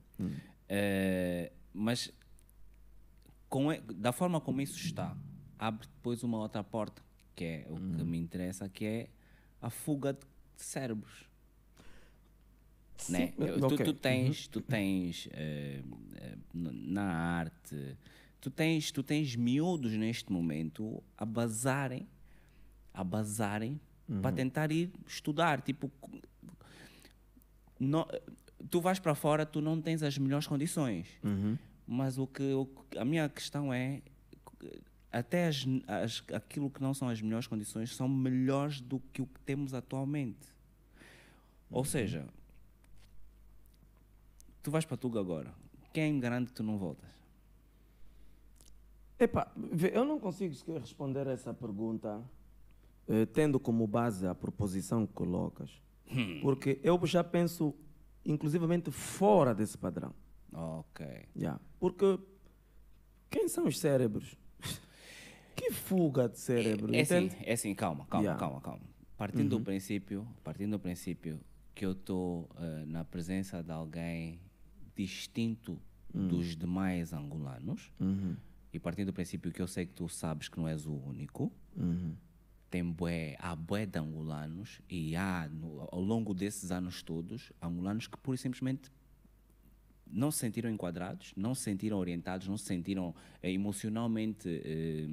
Eh, 0.70 1.52
mas 1.74 2.12
com 3.50 3.72
e- 3.72 3.80
da 3.80 4.12
forma 4.12 4.40
como 4.42 4.62
isso 4.62 4.78
está, 4.78 5.16
abre 5.60 5.88
depois 5.88 6.24
uma 6.24 6.38
outra 6.38 6.64
porta, 6.64 7.02
que 7.36 7.44
é 7.44 7.68
o 7.70 7.76
que 7.76 8.04
me 8.04 8.18
interessa, 8.18 8.68
que 8.70 8.86
é 8.86 9.10
a 9.62 9.70
fuga 9.70 10.14
de 10.14 10.20
cérebros. 10.56 11.26
né? 13.10 13.28
Sim, 13.28 13.34
Eu- 13.38 13.60
Tu, 13.60 13.66
ok. 13.76 13.86
tu 13.86 13.94
tens, 13.94 14.48
tu 14.48 14.60
tens 14.62 15.30
eh, 15.32 15.82
eh, 16.16 16.36
na 16.54 17.04
arte, 17.04 17.96
tu 18.42 18.50
tens, 18.50 18.92
tu 18.92 19.04
tens 19.04 19.36
miúdos 19.36 19.92
neste 19.94 20.32
momento 20.32 21.04
a 21.18 21.24
basarem, 21.26 22.08
a 22.94 23.04
basarem 23.04 23.80
para 24.22 24.32
tentar 24.36 24.72
ir 24.72 24.92
estudar. 25.06 25.62
Tipo, 25.62 25.92
tu 28.70 28.82
vais 28.82 29.00
para 29.00 29.14
fora, 29.16 29.46
tu 29.46 29.62
não 29.62 29.82
tens 29.82 30.02
as 30.04 30.18
melhores 30.18 30.48
condições. 30.48 31.08
Mas 31.86 32.18
o 32.18 32.28
que, 32.28 32.54
o 32.54 32.66
que- 32.66 32.98
a 32.98 33.06
minha 33.06 33.30
questão 33.30 33.74
é 33.74 34.02
até 35.12 35.48
as, 35.48 35.66
as- 35.88 36.24
aquilo 36.34 36.70
que 36.70 36.82
não 36.82 36.94
são 36.94 37.08
as 37.10 37.22
melhores 37.22 37.48
condições 37.48 37.96
são 37.96 38.08
melhores 38.08 38.82
do 38.82 39.00
que 39.12 39.22
o 39.22 39.26
que 39.28 39.40
temos 39.42 39.74
atualmente. 39.74 40.48
Ou 41.70 41.84
seja, 41.86 42.28
tu 44.64 44.72
vais 44.72 44.86
para 44.86 44.98
Tuga 44.98 45.20
agora. 45.20 45.54
Quem 45.94 46.20
garante 46.20 46.48
que 46.48 46.54
tu 46.54 46.64
não 46.64 46.78
voltas? 46.78 47.10
Epá, 49.20 49.52
eu 49.94 50.06
não 50.06 50.20
consigo 50.20 50.54
sequer 50.54 50.80
responder 50.80 51.26
essa 51.28 51.52
pergunta 51.54 52.22
eh, 53.08 53.26
tendo 53.26 53.60
como 53.60 53.88
base 53.88 54.28
a 54.28 54.36
proposição 54.36 55.08
que 55.08 55.14
colocas. 55.14 55.72
Porque 56.42 56.80
eu 56.84 57.04
já 57.06 57.24
penso, 57.24 57.74
inclusivamente, 58.24 58.92
fora 58.92 59.54
desse 59.56 59.78
padrão. 59.78 60.14
Ok. 60.54 61.06
Já. 61.36 61.60
Porque 61.80 62.18
quem 63.30 63.48
são 63.50 63.66
os 63.66 63.78
cérebros? 63.80 64.38
Que 65.58 65.72
fuga 65.72 66.30
de 66.30 66.40
cérebro, 66.40 66.94
É 66.96 67.02
assim, 67.02 67.16
entende? 67.26 67.36
é 67.44 67.54
assim, 67.54 67.74
calma, 67.76 68.06
calma, 68.06 68.24
Yeah. 68.24 68.40
calma, 68.40 68.62
calma. 68.62 68.82
Partindo 69.18 69.58
do 69.58 69.64
princípio, 69.64 70.28
partindo 70.44 70.72
do 70.72 70.80
princípio 70.80 71.40
que 71.74 71.84
eu 71.86 71.92
estou 71.94 72.48
na 72.86 73.04
presença 73.04 73.64
de 73.64 73.72
alguém 73.72 74.40
distinto 74.96 75.80
dos 76.14 76.56
demais 76.56 77.14
angolanos 77.14 77.92
Uhum. 78.00 78.36
e 78.72 78.80
partindo 78.80 79.08
do 79.08 79.14
princípio 79.14 79.52
que 79.52 79.62
eu 79.62 79.68
sei 79.68 79.86
que 79.86 79.94
tu 79.94 80.08
sabes 80.08 80.48
que 80.50 80.58
não 80.60 80.68
és 80.68 80.86
o 80.86 80.94
único, 80.94 81.52
tem 82.70 82.84
bué, 82.84 83.36
há 83.40 83.56
bué 83.56 83.86
de 83.86 83.98
angolanos 83.98 84.82
e 84.90 85.16
há, 85.16 85.48
no- 85.50 85.88
ao 85.92 86.02
longo 86.02 86.34
desses 86.34 86.70
anos 86.72 87.02
todos, 87.02 87.52
angolanos 87.62 88.08
que 88.08 88.18
pura 88.18 88.36
e 88.36 88.38
simplesmente 88.38 88.92
não 90.12 90.32
se 90.32 90.40
sentiram 90.40 90.70
enquadrados, 90.70 91.34
não 91.36 91.54
se 91.54 91.64
sentiram 91.64 91.98
orientados, 91.98 92.48
não 92.48 92.58
se 92.58 92.66
sentiram 92.66 93.14
eh, 93.42 93.52
emocionalmente 93.52 94.48
eh, 94.48 95.08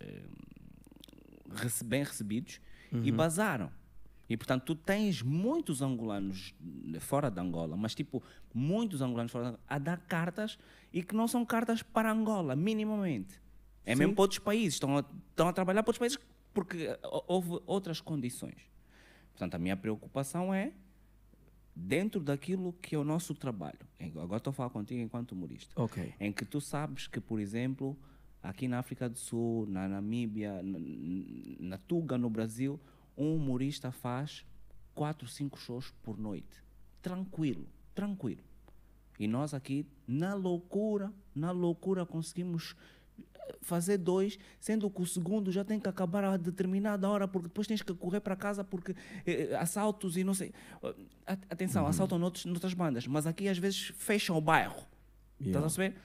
eh, 0.00 0.22
bem 1.84 2.02
recebidos 2.02 2.60
e 2.92 3.12
basaram. 3.12 3.70
E 4.28 4.36
portanto, 4.36 4.62
tu 4.62 4.74
tens 4.76 5.22
muitos 5.22 5.82
angolanos 5.82 6.54
fora 7.00 7.28
de 7.28 7.40
Angola, 7.40 7.76
mas 7.76 7.96
tipo, 7.96 8.22
muitos 8.54 9.02
angolanos 9.02 9.32
fora 9.32 9.44
de 9.44 9.48
Angola 9.50 9.64
a 9.68 9.78
dar 9.78 9.98
cartas 10.06 10.56
e 10.92 11.02
que 11.02 11.16
não 11.16 11.26
são 11.26 11.44
cartas 11.44 11.82
para 11.82 12.12
Angola, 12.12 12.54
minimamente. 12.54 13.40
É 13.84 13.96
mesmo 13.96 14.14
para 14.14 14.22
outros 14.22 14.38
países, 14.38 14.74
estão 14.74 14.98
a, 14.98 15.04
estão 15.30 15.48
a 15.48 15.52
trabalhar 15.52 15.82
para 15.82 15.90
outros 15.90 15.98
países 15.98 16.18
porque 16.52 16.84
eh, 16.84 16.98
houve 17.26 17.60
outras 17.66 18.00
condições. 18.00 18.70
Portanto, 19.32 19.54
a 19.54 19.58
minha 19.58 19.76
preocupação 19.76 20.52
é 20.52 20.72
dentro 21.80 22.20
daquilo 22.20 22.72
que 22.74 22.94
é 22.94 22.98
o 22.98 23.04
nosso 23.04 23.34
trabalho. 23.34 23.78
Em- 23.98 24.10
Agora 24.18 24.36
estou 24.36 24.50
a 24.50 24.54
falar 24.54 24.70
contigo 24.70 25.00
enquanto 25.00 25.32
humorista. 25.32 25.72
Ok. 25.80 26.14
Em 26.20 26.32
que 26.32 26.44
tu 26.44 26.60
sabes 26.60 27.06
que, 27.06 27.20
por 27.20 27.40
exemplo, 27.40 27.96
aqui 28.42 28.68
na 28.68 28.78
África 28.78 29.08
do 29.08 29.18
Sul, 29.18 29.66
na 29.66 29.88
Namíbia, 29.88 30.62
na, 30.62 30.78
na 31.60 31.78
Tuga, 31.78 32.18
no 32.18 32.28
Brasil, 32.30 32.78
um 33.16 33.34
humorista 33.36 33.90
faz 33.90 34.44
quatro, 34.94 35.26
cinco 35.26 35.58
shows 35.58 35.90
por 36.02 36.18
noite. 36.18 36.62
Tranquilo, 37.02 37.66
tranquilo. 37.94 38.42
E 39.18 39.26
nós 39.28 39.52
aqui, 39.54 39.86
na 40.06 40.34
loucura, 40.34 41.12
na 41.34 41.50
loucura, 41.50 42.06
conseguimos 42.06 42.74
fazer 43.62 43.98
dois, 43.98 44.38
sendo 44.58 44.88
que 44.90 45.02
o 45.02 45.06
segundo 45.06 45.50
já 45.52 45.64
tem 45.64 45.78
que 45.80 45.88
acabar 45.88 46.24
a 46.24 46.36
determinada 46.36 47.08
hora, 47.08 47.26
porque 47.28 47.48
depois 47.48 47.66
tens 47.66 47.82
que 47.82 47.92
correr 47.94 48.20
para 48.20 48.34
casa 48.36 48.62
porque 48.64 48.94
eh, 49.26 49.54
assaltos 49.56 50.16
e 50.16 50.24
não 50.24 50.34
sei. 50.34 50.52
Eh, 50.82 50.94
at- 51.26 51.46
Atenção, 51.50 51.86
assaltam 51.86 52.18
noutros, 52.18 52.44
noutras 52.44 52.74
bandas, 52.74 53.06
mas 53.06 53.26
aqui 53.26 53.48
às 53.48 53.58
vezes 53.58 53.92
fecham 53.96 54.36
o 54.36 54.40
bairro. 54.40 54.86
Yeah. 55.40 55.46
Estás 55.46 55.56
a 55.56 55.62
perceber? 55.62 55.96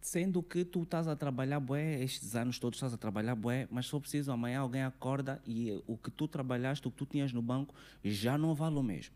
Sendo 0.00 0.42
que 0.42 0.66
tu 0.66 0.82
estás 0.82 1.08
a 1.08 1.16
trabalhar 1.16 1.58
bué, 1.60 2.02
estes 2.02 2.36
anos 2.36 2.58
todos 2.58 2.76
estás 2.76 2.92
a 2.92 2.98
trabalhar 2.98 3.34
bué, 3.34 3.66
mas 3.70 3.88
for 3.88 4.00
preciso 4.00 4.30
amanhã 4.30 4.60
alguém 4.60 4.82
acorda 4.82 5.40
e 5.46 5.70
eh, 5.70 5.82
o 5.86 5.96
que 5.96 6.10
tu 6.10 6.28
trabalhaste, 6.28 6.86
o 6.86 6.90
que 6.90 6.96
tu 6.98 7.06
tinhas 7.06 7.32
no 7.32 7.40
banco, 7.40 7.74
já 8.02 8.36
não 8.36 8.54
vale 8.54 8.76
o 8.76 8.82
mesmo 8.82 9.14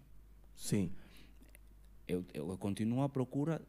Sim. 0.57 0.91
eu, 2.07 2.25
eu 2.33 2.57
continuo 2.57 3.03
à 3.03 3.09
procura 3.09 3.61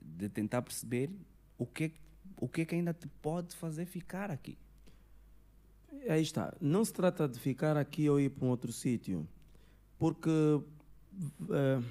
de 0.00 0.30
tentar 0.30 0.62
perceber 0.62 1.10
o 1.58 1.66
que, 1.66 1.92
o 2.40 2.48
que 2.48 2.62
é 2.62 2.64
que 2.64 2.74
ainda 2.74 2.92
te 2.94 3.06
pode 3.22 3.54
fazer 3.54 3.86
ficar 3.86 4.30
aqui. 4.30 4.56
Aí 6.08 6.22
está. 6.22 6.54
Não 6.60 6.84
se 6.84 6.92
trata 6.92 7.28
de 7.28 7.38
ficar 7.38 7.76
aqui 7.76 8.08
ou 8.08 8.18
ir 8.20 8.30
para 8.30 8.46
um 8.46 8.48
outro 8.50 8.72
sítio. 8.72 9.28
Porque. 9.98 10.30
eh, 11.50 11.82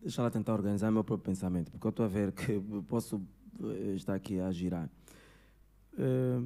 deixa 0.00 0.22
lá 0.22 0.30
tentar 0.30 0.54
organizar 0.54 0.90
meu 0.90 1.04
próprio 1.04 1.26
pensamento. 1.26 1.70
Porque 1.70 1.86
eu 1.86 1.90
estou 1.90 2.04
a 2.04 2.08
ver 2.08 2.32
que 2.32 2.60
posso 2.88 3.20
eh, 3.62 3.94
estar 3.94 4.14
aqui 4.14 4.40
a 4.40 4.50
girar. 4.50 4.88
Eh, 5.98 6.40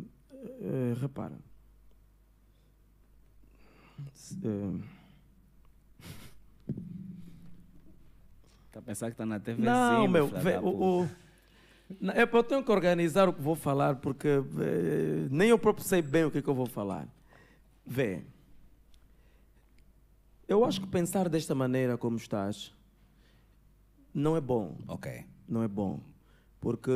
eh, 0.61 0.95
repara. 1.01 1.39
Se- 4.13 4.37
Está 8.67 8.81
a 8.81 8.83
pensar 8.83 9.07
que 9.07 9.13
está 9.15 9.25
na 9.25 9.41
TV? 9.41 9.63
Não, 9.63 10.07
meu, 10.09 10.29
vê, 10.29 10.59
o, 10.59 11.03
o- 11.03 11.11
eu 12.33 12.45
tenho 12.45 12.65
que 12.65 12.71
organizar 12.73 13.29
o 13.29 13.33
que 13.33 13.41
vou 13.41 13.55
falar, 13.55 13.97
porque 13.97 14.29
eh, 14.29 15.29
nem 15.31 15.51
eu 15.51 15.59
próprio 15.59 15.85
sei 15.87 16.03
bem 16.03 16.25
o 16.25 16.31
que, 16.31 16.39
é 16.39 16.43
que 16.43 16.49
eu 16.49 16.55
vou 16.55 16.67
falar. 16.67 17.09
Vê, 17.85 18.25
eu 20.49 20.65
acho 20.65 20.81
que 20.81 20.87
pensar 20.87 21.29
desta 21.29 21.55
maneira 21.55 21.97
como 21.97 22.17
estás 22.17 22.75
não 24.13 24.37
é 24.37 24.41
bom, 24.41 24.77
Ok. 24.89 25.25
não 25.49 25.63
é 25.63 25.69
bom, 25.69 26.01
porque 26.61 26.91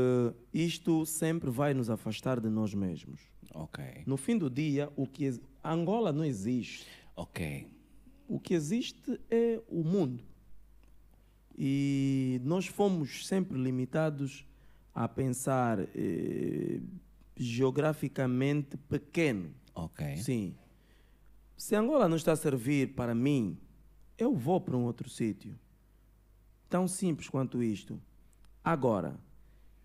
isto 0.53 1.05
sempre 1.07 1.51
vai 1.51 1.75
nos 1.75 1.91
afastar 1.91 2.41
de 2.41 2.49
nós 2.49 2.75
mesmos. 2.75 3.21
Ok. 3.55 3.85
No 4.07 4.17
fim 4.17 4.39
do 4.39 4.49
dia, 4.49 4.91
o 4.97 5.07
que 5.07 5.39
Angola 5.63 6.13
não 6.13 6.25
existe. 6.25 6.87
Ok. 7.17 7.69
O 8.29 8.39
que 8.41 8.55
existe 8.55 9.21
é 9.31 9.61
o 9.69 9.83
mundo. 9.83 10.23
E 11.59 12.41
nós 12.45 12.67
fomos 12.67 13.27
sempre 13.27 13.59
limitados 13.61 14.47
a 14.95 15.09
pensar 15.09 15.81
eh, 15.95 16.81
geograficamente 17.37 18.77
pequeno. 18.77 19.55
Ok. 19.75 20.17
Sim. 20.17 20.55
Se 21.57 21.75
Angola 21.77 22.09
não 22.09 22.17
está 22.17 22.33
a 22.33 22.37
servir 22.37 22.95
para 22.95 23.15
mim, 23.15 23.59
eu 24.19 24.35
vou 24.35 24.61
para 24.61 24.77
um 24.77 24.85
outro 24.85 25.09
sítio. 25.09 25.59
Tão 26.69 26.87
simples 26.87 27.29
quanto 27.29 27.63
isto. 27.63 28.01
Agora, 28.63 29.19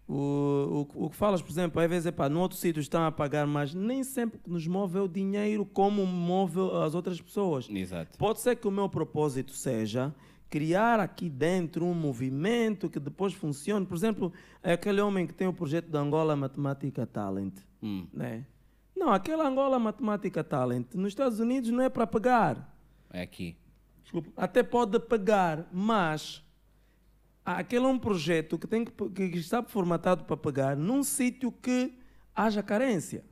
o, 0.08 0.88
o, 0.96 1.06
o 1.06 1.10
que 1.10 1.16
falas, 1.16 1.42
por 1.42 1.50
exemplo, 1.50 1.82
às 1.82 1.90
vezes, 1.90 2.06
epá, 2.06 2.30
no 2.30 2.40
outro 2.40 2.58
sítio 2.58 2.80
estão 2.80 3.04
a 3.06 3.12
pagar 3.12 3.48
mais, 3.48 3.74
nem 3.74 4.04
sempre 4.04 4.40
que 4.40 4.50
nos 4.50 4.68
move 4.68 4.98
é 4.98 5.02
o 5.02 5.08
dinheiro 5.08 5.66
como 5.66 6.06
move 6.06 6.60
as 6.84 6.94
outras 6.94 7.20
pessoas. 7.20 7.68
Exato. 7.70 8.18
Pode 8.18 8.40
ser 8.40 8.56
que 8.56 8.68
o 8.68 8.72
meu 8.72 8.88
propósito 8.88 9.52
seja 9.52 10.14
criar 10.50 11.00
aqui 11.00 11.30
dentro 11.30 11.86
um 11.86 11.94
movimento 11.94 12.90
que 12.90 13.00
depois 13.00 13.34
funcione. 13.34 13.86
Por 13.86 13.96
exemplo, 13.96 14.32
é 14.64 14.74
aquele 14.74 15.02
homem 15.02 15.26
que 15.28 15.34
tem 15.34 15.48
o 15.48 15.54
projeto 15.54 15.90
da 15.90 16.00
Angola 16.00 16.36
Matemática 16.36 17.06
Talent. 17.06 17.54
Hum. 17.82 18.08
Né? 18.14 18.46
Não, 18.96 19.12
aquela 19.12 19.48
Angola 19.48 19.78
Matemática 19.78 20.44
Talent 20.44 20.94
nos 20.94 21.10
Estados 21.10 21.40
Unidos 21.40 21.70
não 21.72 21.84
é 21.84 21.90
para 21.90 22.08
pagar. 22.08 22.74
É 23.12 23.22
aqui. 23.22 23.58
Desculpa, 24.04 24.30
até 24.38 24.62
pode 24.64 25.00
pagar, 25.00 25.68
mas 25.72 26.44
aquele 27.44 27.86
é 27.86 27.88
um 27.88 28.00
projeto 28.00 28.58
que, 28.58 28.68
tem 28.68 28.86
que, 28.86 28.92
que 29.10 29.38
está 29.38 29.64
formatado 29.64 30.24
para 30.26 30.38
pagar 30.38 30.78
num 30.78 31.04
sítio 31.04 31.52
que 31.52 31.98
haja 32.36 32.62
carência. 32.64 33.24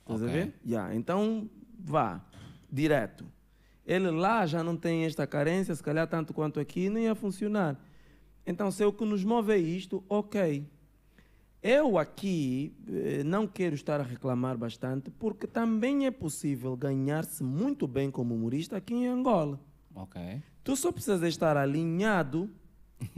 Estás 0.00 0.22
a 0.22 0.26
Ok. 0.26 0.34
ver? 0.34 0.54
Yeah, 0.66 0.94
então 0.94 1.48
vá, 1.78 2.20
direto. 2.70 3.26
Ele 3.86 4.10
lá 4.10 4.46
já 4.46 4.62
não 4.62 4.76
tem 4.76 5.04
esta 5.04 5.26
carência, 5.26 5.74
se 5.74 5.82
calhar 5.82 6.06
tanto 6.06 6.32
quanto 6.32 6.60
aqui, 6.60 6.88
não 6.88 7.00
ia 7.00 7.14
funcionar. 7.14 7.78
Então, 8.46 8.70
se 8.70 8.82
é 8.82 8.86
o 8.86 8.92
que 8.92 9.04
nos 9.04 9.24
move 9.24 9.52
é 9.52 9.58
isto, 9.58 10.02
ok. 10.08 10.66
Eu 11.62 11.96
aqui 11.96 12.74
eh, 12.88 13.22
não 13.22 13.46
quero 13.46 13.74
estar 13.74 14.00
a 14.00 14.02
reclamar 14.02 14.58
bastante, 14.58 15.10
porque 15.10 15.46
também 15.46 16.06
é 16.06 16.10
possível 16.10 16.76
ganhar-se 16.76 17.44
muito 17.44 17.86
bem 17.86 18.10
como 18.10 18.34
humorista 18.34 18.76
aqui 18.76 18.94
em 18.94 19.06
Angola. 19.06 19.60
Ok. 19.94 20.20
Tu 20.64 20.76
só 20.76 20.90
precisas 20.90 21.22
estar 21.22 21.56
alinhado 21.56 22.50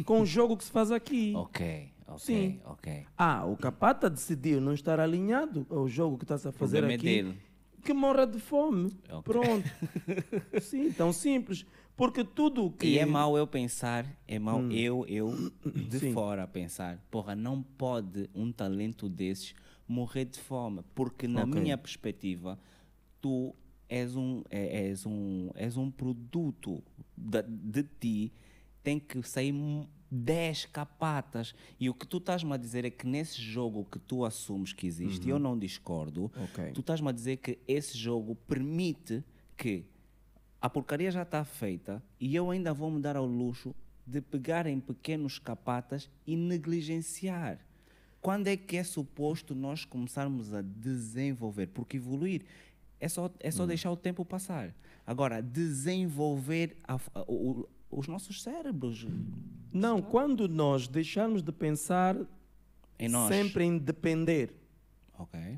com 0.04 0.20
o 0.20 0.26
jogo 0.26 0.56
que 0.56 0.64
se 0.64 0.70
faz 0.70 0.90
aqui. 0.90 1.32
Ok. 1.44 1.90
Ok. 2.06 2.18
Sim. 2.18 2.60
Ok. 2.66 3.06
Ah, 3.16 3.46
o 3.46 3.56
capata 3.56 4.10
decidiu 4.10 4.60
não 4.60 4.74
estar 4.74 5.00
alinhado 5.00 5.66
ao 5.70 5.88
jogo 5.88 6.18
que 6.18 6.24
está-se 6.24 6.46
a 6.46 6.52
fazer 6.52 6.84
é 6.84 6.94
aqui. 6.94 7.04
dele. 7.06 7.38
Que 7.84 7.92
morra 7.92 8.26
de 8.26 8.38
fome. 8.40 8.90
Ok. 9.10 9.22
Pronto. 9.22 9.68
Sim, 10.60 10.90
tão 10.92 11.12
simples. 11.12 11.64
Porque 11.96 12.24
tudo 12.24 12.64
o 12.66 12.70
que. 12.72 12.86
E 12.88 12.98
é 12.98 13.06
mau 13.06 13.36
eu 13.38 13.46
pensar, 13.46 14.04
é 14.26 14.38
mau 14.38 14.60
eu, 14.72 15.04
eu 15.06 15.52
de 15.64 15.98
Sim. 16.00 16.12
fora 16.12 16.46
pensar, 16.46 16.98
porra, 17.10 17.36
não 17.36 17.62
pode 17.62 18.28
um 18.34 18.50
talento 18.50 19.08
desses 19.08 19.54
morrer 19.86 20.24
de 20.24 20.40
fome, 20.40 20.80
porque 20.94 21.28
na 21.28 21.44
Ok. 21.44 21.60
minha 21.60 21.78
perspectiva, 21.78 22.58
tu 23.20 23.54
és 23.88 24.16
um, 24.16 24.42
é- 24.50 24.86
és 24.88 25.06
um, 25.06 25.50
és 25.54 25.76
um 25.76 25.88
produto 25.90 26.82
da- 27.16 27.42
de 27.46 27.84
ti, 27.84 28.32
tem 28.82 28.98
que 28.98 29.22
sair 29.22 29.52
10 30.10 30.66
capatas. 30.66 31.54
E 31.80 31.88
o 31.90 31.94
que 31.94 32.06
tu 32.06 32.18
estás-me 32.18 32.52
a 32.52 32.56
dizer 32.56 32.84
é 32.84 32.90
que 32.90 33.06
nesse 33.06 33.40
jogo 33.40 33.84
que 33.84 33.98
tu 33.98 34.24
assumes 34.24 34.72
que 34.72 34.86
existe, 34.86 35.26
e 35.26 35.30
eu 35.30 35.38
não 35.38 35.58
discordo, 35.58 36.30
Ok. 36.44 36.72
tu 36.72 36.80
estás-me 36.80 37.08
a 37.08 37.12
dizer 37.12 37.38
que 37.38 37.58
esse 37.66 37.96
jogo 37.98 38.34
permite 38.46 39.22
que 39.56 39.84
a 40.60 40.70
porcaria 40.70 41.10
já 41.10 41.22
está 41.22 41.44
feita 41.44 42.02
e 42.18 42.34
eu 42.34 42.50
ainda 42.50 42.72
vou 42.72 42.90
me 42.90 43.00
dar 43.00 43.16
ao 43.16 43.26
luxo 43.26 43.74
de 44.06 44.20
pegar 44.20 44.66
em 44.66 44.80
pequenos 44.80 45.38
capatas 45.38 46.08
e 46.26 46.36
negligenciar. 46.36 47.58
Quando 48.20 48.46
é 48.46 48.56
que 48.56 48.76
é 48.78 48.84
suposto 48.84 49.54
nós 49.54 49.84
começarmos 49.84 50.54
a 50.54 50.62
desenvolver? 50.62 51.66
Porque 51.68 51.98
evoluir 51.98 52.42
é 52.98 53.08
só, 53.08 53.30
é 53.40 53.50
só 53.50 53.66
deixar 53.66 53.90
o 53.90 53.96
tempo 53.96 54.24
passar. 54.24 54.74
Agora, 55.06 55.42
desenvolver 55.42 56.76
a- 56.88 56.94
a- 57.14 57.24
o- 57.28 57.68
os 57.90 58.06
nossos 58.08 58.42
cérebros 58.42 59.06
Não, 59.74 60.00
quando 60.00 60.48
nós 60.48 60.86
deixarmos 60.86 61.42
de 61.42 61.50
pensar 61.50 62.16
em 62.96 63.10
sempre 63.26 63.64
em 63.64 63.76
depender. 63.76 64.54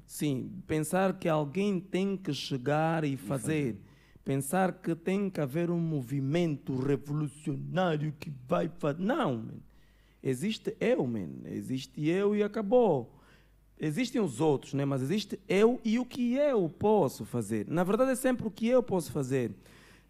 Sim, 0.07 0.63
pensar 0.67 1.19
que 1.19 1.29
alguém 1.29 1.79
tem 1.79 2.17
que 2.17 2.33
chegar 2.33 3.05
e 3.05 3.15
fazer. 3.15 3.77
Pensar 4.25 4.73
que 4.73 4.95
tem 4.95 5.29
que 5.29 5.39
haver 5.39 5.71
um 5.71 5.79
movimento 5.79 6.75
revolucionário 6.75 8.15
que 8.19 8.33
vai 8.49 8.71
fazer. 8.79 9.03
Não, 9.03 9.37
man. 9.37 9.55
existe 10.23 10.75
eu, 10.81 11.07
man. 11.07 11.29
existe 11.45 12.07
eu 12.07 12.35
e 12.35 12.43
acabou. 12.43 13.21
existem 13.79 14.19
os 14.19 14.41
outros, 14.41 14.73
né? 14.73 14.87
mas 14.87 15.03
existe 15.03 15.39
eu 15.47 15.79
e 15.85 15.99
o 15.99 16.07
que 16.07 16.35
eu 16.35 16.71
posso 16.71 17.27
fazer. 17.27 17.67
Na 17.69 17.85
verdade, 17.85 18.13
é 18.13 18.17
sempre 18.17 18.47
o 18.47 18.51
que 18.51 18.67
eu 18.67 18.83
posso 18.83 19.13
fazer. 19.13 19.55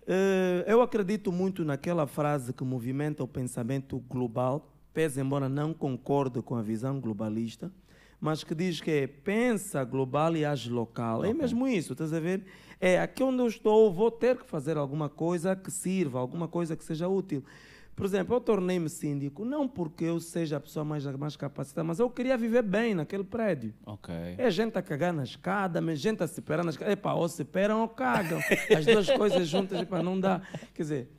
Uh, 0.07 0.63
eu 0.69 0.81
acredito 0.81 1.33
muito 1.33 1.65
naquela 1.65 2.07
frase 2.07 2.53
que 2.53 2.63
movimenta 2.63 3.25
o 3.25 3.29
pensamento 3.29 3.99
global, 4.09 4.73
pese 4.95 5.21
embora 5.21 5.49
não 5.49 5.75
concorde 5.75 6.41
com 6.43 6.55
a 6.55 6.63
visão 6.63 7.01
globalista, 7.01 7.73
mas 8.21 8.45
que 8.45 8.55
diz 8.55 8.81
que 8.81 8.91
é 8.91 9.07
pensa 9.09 9.83
global 9.83 10.37
e 10.37 10.45
age 10.45 10.71
local. 10.71 11.25
É 11.25 11.29
okay. 11.29 11.31
É 11.31 11.35
mesmo 11.35 11.67
isso, 11.67 11.93
estás 11.93 12.13
a 12.13 12.21
ver? 12.21 12.45
É 12.81 13.01
aqui 13.01 13.23
onde 13.23 13.41
eu 13.41 13.49
estou, 13.49 13.93
vou 13.93 14.11
ter 14.11 14.37
que 14.37 14.47
fazer 14.47 14.77
alguma 14.77 15.09
coisa 15.09 15.57
que 15.57 15.73
sirva, 15.73 16.21
alguma 16.21 16.47
coisa 16.47 16.77
que 16.77 16.85
seja 16.85 17.09
útil. 17.09 17.43
Por 17.97 18.05
exemplo, 18.05 18.37
eu 18.37 18.41
tornei-me 18.43 18.91
síndico 18.91 19.43
não 19.43 19.67
porque 19.67 20.05
eu 20.05 20.21
seja 20.21 20.59
a 20.59 20.61
pessoa 20.61 20.85
mais, 20.85 21.07
mais 21.17 21.35
capacitada, 21.35 21.83
mas 21.83 21.99
eu 21.99 22.11
queria 22.11 22.37
viver 22.37 22.63
bem 22.63 22.95
naquele 22.95 23.25
prédio. 23.25 23.73
Ok. 23.87 24.15
É 24.37 24.51
gente 24.51 24.77
a 24.77 24.83
cagar 24.83 25.15
na 25.15 25.25
escada, 25.25 25.81
mas 25.81 25.99
gente 25.99 26.23
a 26.23 26.27
se 26.27 26.43
perar 26.43 26.63
na 26.63 26.71
escada. 26.71 26.93
Epá, 26.93 27.15
ou 27.15 27.27
se 27.27 27.43
peram 27.43 27.81
ou 27.81 27.89
cagam. 27.89 28.39
As 28.77 28.85
duas 28.85 29.09
coisas 29.11 29.49
juntas, 29.49 29.81
epá, 29.81 30.03
não 30.03 30.21
dá. 30.21 30.43
Quer 30.75 30.83
dizer, 30.83 31.11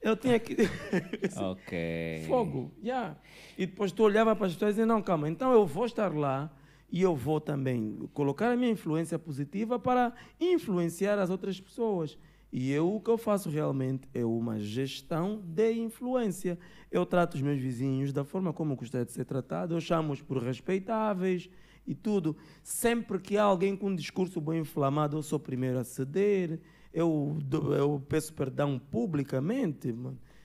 eu 0.00 0.16
tinha 0.16 0.38
que. 0.38 0.56
ok. 1.36 2.24
Fogo, 2.28 2.72
já. 2.80 2.86
Yeah. 2.86 3.16
E 3.58 3.66
depois 3.66 3.90
tu 3.90 4.04
olhava 4.04 4.36
para 4.36 4.46
as 4.46 4.52
pessoas 4.52 4.70
e 4.70 4.72
dizia: 4.74 4.86
não, 4.86 5.02
calma, 5.02 5.28
então 5.28 5.52
eu 5.52 5.66
vou 5.66 5.84
estar 5.84 6.14
lá 6.14 6.48
e 6.92 7.02
eu 7.02 7.16
vou 7.16 7.40
também 7.40 8.08
colocar 8.14 8.52
a 8.52 8.56
minha 8.56 8.70
influência 8.70 9.18
positiva 9.18 9.80
para 9.80 10.12
influenciar 10.40 11.18
as 11.18 11.28
outras 11.28 11.60
pessoas. 11.60 12.16
E 12.52 12.72
eu 12.72 12.94
o 12.94 13.00
que 13.00 13.10
eu 13.10 13.16
faço 13.16 13.48
realmente 13.48 14.08
é 14.12 14.24
uma 14.24 14.58
gestão 14.58 15.40
de 15.44 15.72
influência. 15.72 16.58
Eu 16.90 17.06
trato 17.06 17.34
os 17.34 17.42
meus 17.42 17.60
vizinhos 17.60 18.12
da 18.12 18.24
forma 18.24 18.52
como 18.52 18.72
eu 18.72 18.76
gostaria 18.76 19.06
de 19.06 19.12
ser 19.12 19.24
tratado, 19.24 19.74
eu 19.74 19.80
chamo-os 19.80 20.20
por 20.20 20.42
respeitáveis 20.42 21.48
e 21.86 21.94
tudo. 21.94 22.36
Sempre 22.62 23.18
que 23.20 23.38
há 23.38 23.44
alguém 23.44 23.76
com 23.76 23.88
um 23.88 23.94
discurso 23.94 24.40
bem 24.40 24.60
inflamado, 24.60 25.16
eu 25.16 25.22
sou 25.22 25.38
o 25.38 25.42
primeiro 25.42 25.78
a 25.78 25.84
ceder, 25.84 26.60
eu, 26.92 27.38
eu 27.76 28.02
peço 28.08 28.34
perdão 28.34 28.78
publicamente, 28.78 29.94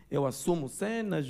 eu 0.09 0.25
assumo 0.27 0.69
cenas, 0.69 1.27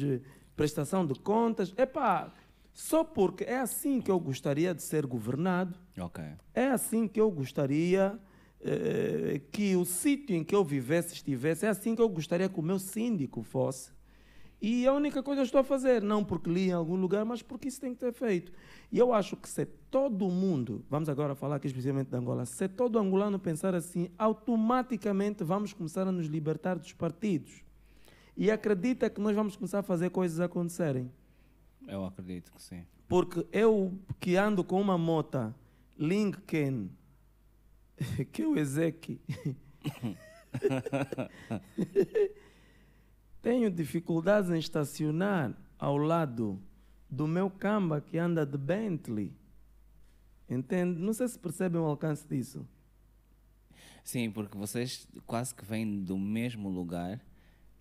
prestação 0.55 1.05
de 1.05 1.17
contas. 1.19 1.73
Epá, 1.77 2.33
só 2.73 3.05
porque 3.05 3.45
é 3.45 3.57
assim 3.57 4.01
que 4.01 4.11
eu 4.11 4.19
gostaria 4.19 4.75
de 4.75 4.83
ser 4.83 5.05
governado. 5.05 5.79
Okay. 5.97 6.33
É 6.53 6.67
assim 6.67 7.07
que 7.07 7.21
eu 7.21 7.31
gostaria 7.31 8.19
eh, 8.67 9.41
que 9.51 9.75
o 9.75 9.85
sítio 9.85 10.35
em 10.35 10.43
que 10.43 10.55
eu 10.55 10.63
vivesse, 10.63 11.13
estivesse, 11.13 11.67
é 11.67 11.69
assim 11.69 11.95
que 11.95 12.01
eu 12.01 12.09
gostaria 12.09 12.49
que 12.49 12.59
o 12.59 12.63
meu 12.63 12.79
síndico 12.79 13.43
fosse. 13.43 13.91
E 14.59 14.87
a 14.87 14.93
única 14.93 15.21
coisa 15.21 15.39
que 15.39 15.41
eu 15.41 15.45
estou 15.45 15.61
a 15.61 15.63
fazer, 15.63 16.01
não 16.01 16.23
porque 16.23 16.49
li 16.49 16.69
em 16.69 16.71
algum 16.71 16.95
lugar, 16.95 17.23
mas 17.23 17.43
porque 17.43 17.67
isso 17.67 17.79
tem 17.79 17.93
que 17.93 17.99
ser 17.99 18.11
feito. 18.11 18.51
E 18.91 18.97
eu 18.97 19.13
acho 19.13 19.37
que 19.37 19.47
se 19.47 19.67
todo 19.91 20.27
mundo, 20.31 20.83
vamos 20.89 21.09
agora 21.09 21.35
falar 21.35 21.57
aqui 21.57 21.67
especialmente 21.67 22.09
de 22.09 22.17
Angola, 22.17 22.43
se 22.45 22.67
todo 22.67 22.97
angolano 22.97 23.37
pensar 23.37 23.75
assim, 23.75 24.09
automaticamente 24.17 25.43
vamos 25.43 25.71
começar 25.71 26.07
a 26.07 26.11
nos 26.11 26.25
libertar 26.25 26.79
dos 26.79 26.91
partidos. 26.91 27.63
E 28.35 28.49
acredita 28.49 29.11
que 29.11 29.21
nós 29.21 29.35
vamos 29.35 29.55
começar 29.55 29.79
a 29.79 29.83
fazer 29.83 30.09
coisas 30.09 30.39
acontecerem. 30.39 31.11
Eu 31.87 32.03
acredito 32.03 32.51
que 32.51 32.61
sim. 32.61 32.83
Porque 33.07 33.45
eu 33.51 33.93
que 34.19 34.35
ando 34.35 34.63
com 34.63 34.81
uma 34.81 34.97
mota 34.97 35.55
Lincoln 35.99 36.89
que 38.31 38.45
o 38.45 38.57
Ezequiel. 38.57 39.19
Tenho 43.41 43.69
dificuldades 43.69 44.49
em 44.49 44.57
estacionar 44.57 45.55
ao 45.77 45.97
lado 45.97 46.59
do 47.09 47.27
meu 47.27 47.49
camba 47.49 48.01
que 48.01 48.17
anda 48.17 48.45
de 48.45 48.57
Bentley. 48.57 49.33
Entende? 50.49 50.99
Não 50.99 51.13
sei 51.13 51.27
se 51.27 51.37
percebem 51.37 51.79
o 51.79 51.85
alcance 51.85 52.27
disso. 52.27 52.67
Sim, 54.03 54.29
porque 54.29 54.57
vocês 54.57 55.07
quase 55.25 55.53
que 55.53 55.65
vêm 55.65 56.03
do 56.03 56.17
mesmo 56.17 56.69
lugar, 56.69 57.19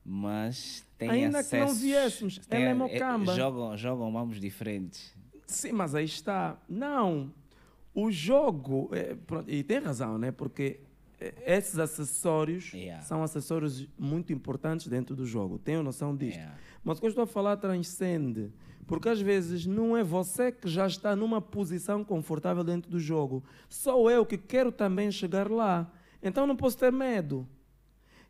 mas 0.04 0.84
têm 0.96 1.10
Ainda 1.10 1.40
acessos, 1.40 1.50
que 1.50 1.58
não 1.58 1.74
viéssemos, 1.74 2.40
é 2.48 2.58
mesmo 2.58 2.84
é, 2.84 2.98
camba. 2.98 3.34
Jogam, 3.34 3.76
jogam 3.76 4.10
mãos 4.10 4.40
diferentes. 4.40 5.14
Sim, 5.46 5.72
mas 5.72 5.94
aí 5.94 6.06
está. 6.06 6.58
Não, 6.68 7.32
o 7.94 8.10
jogo, 8.10 8.90
é, 8.92 9.16
e 9.46 9.62
tem 9.62 9.78
razão, 9.78 10.18
né? 10.18 10.32
Porque 10.32 10.80
é, 11.20 11.56
esses 11.56 11.78
acessórios 11.78 12.72
yeah. 12.72 13.02
são 13.02 13.22
acessórios 13.22 13.88
muito 13.98 14.32
importantes 14.32 14.88
dentro 14.88 15.14
do 15.14 15.24
jogo. 15.24 15.58
Tenho 15.58 15.82
noção 15.82 16.14
disto. 16.14 16.38
Yeah. 16.38 16.58
Mas 16.82 16.98
o 16.98 17.00
que 17.00 17.06
eu 17.06 17.10
estou 17.10 17.24
a 17.24 17.26
falar 17.26 17.56
transcende. 17.56 18.52
Porque 18.86 19.08
às 19.08 19.20
vezes 19.20 19.64
não 19.64 19.96
é 19.96 20.02
você 20.02 20.52
que 20.52 20.68
já 20.68 20.86
está 20.86 21.16
numa 21.16 21.40
posição 21.40 22.04
confortável 22.04 22.62
dentro 22.62 22.90
do 22.90 23.00
jogo. 23.00 23.42
Sou 23.68 24.10
eu 24.10 24.26
que 24.26 24.36
quero 24.36 24.70
também 24.70 25.10
chegar 25.10 25.50
lá. 25.50 25.90
Então 26.22 26.46
não 26.46 26.56
posso 26.56 26.76
ter 26.76 26.92
medo. 26.92 27.48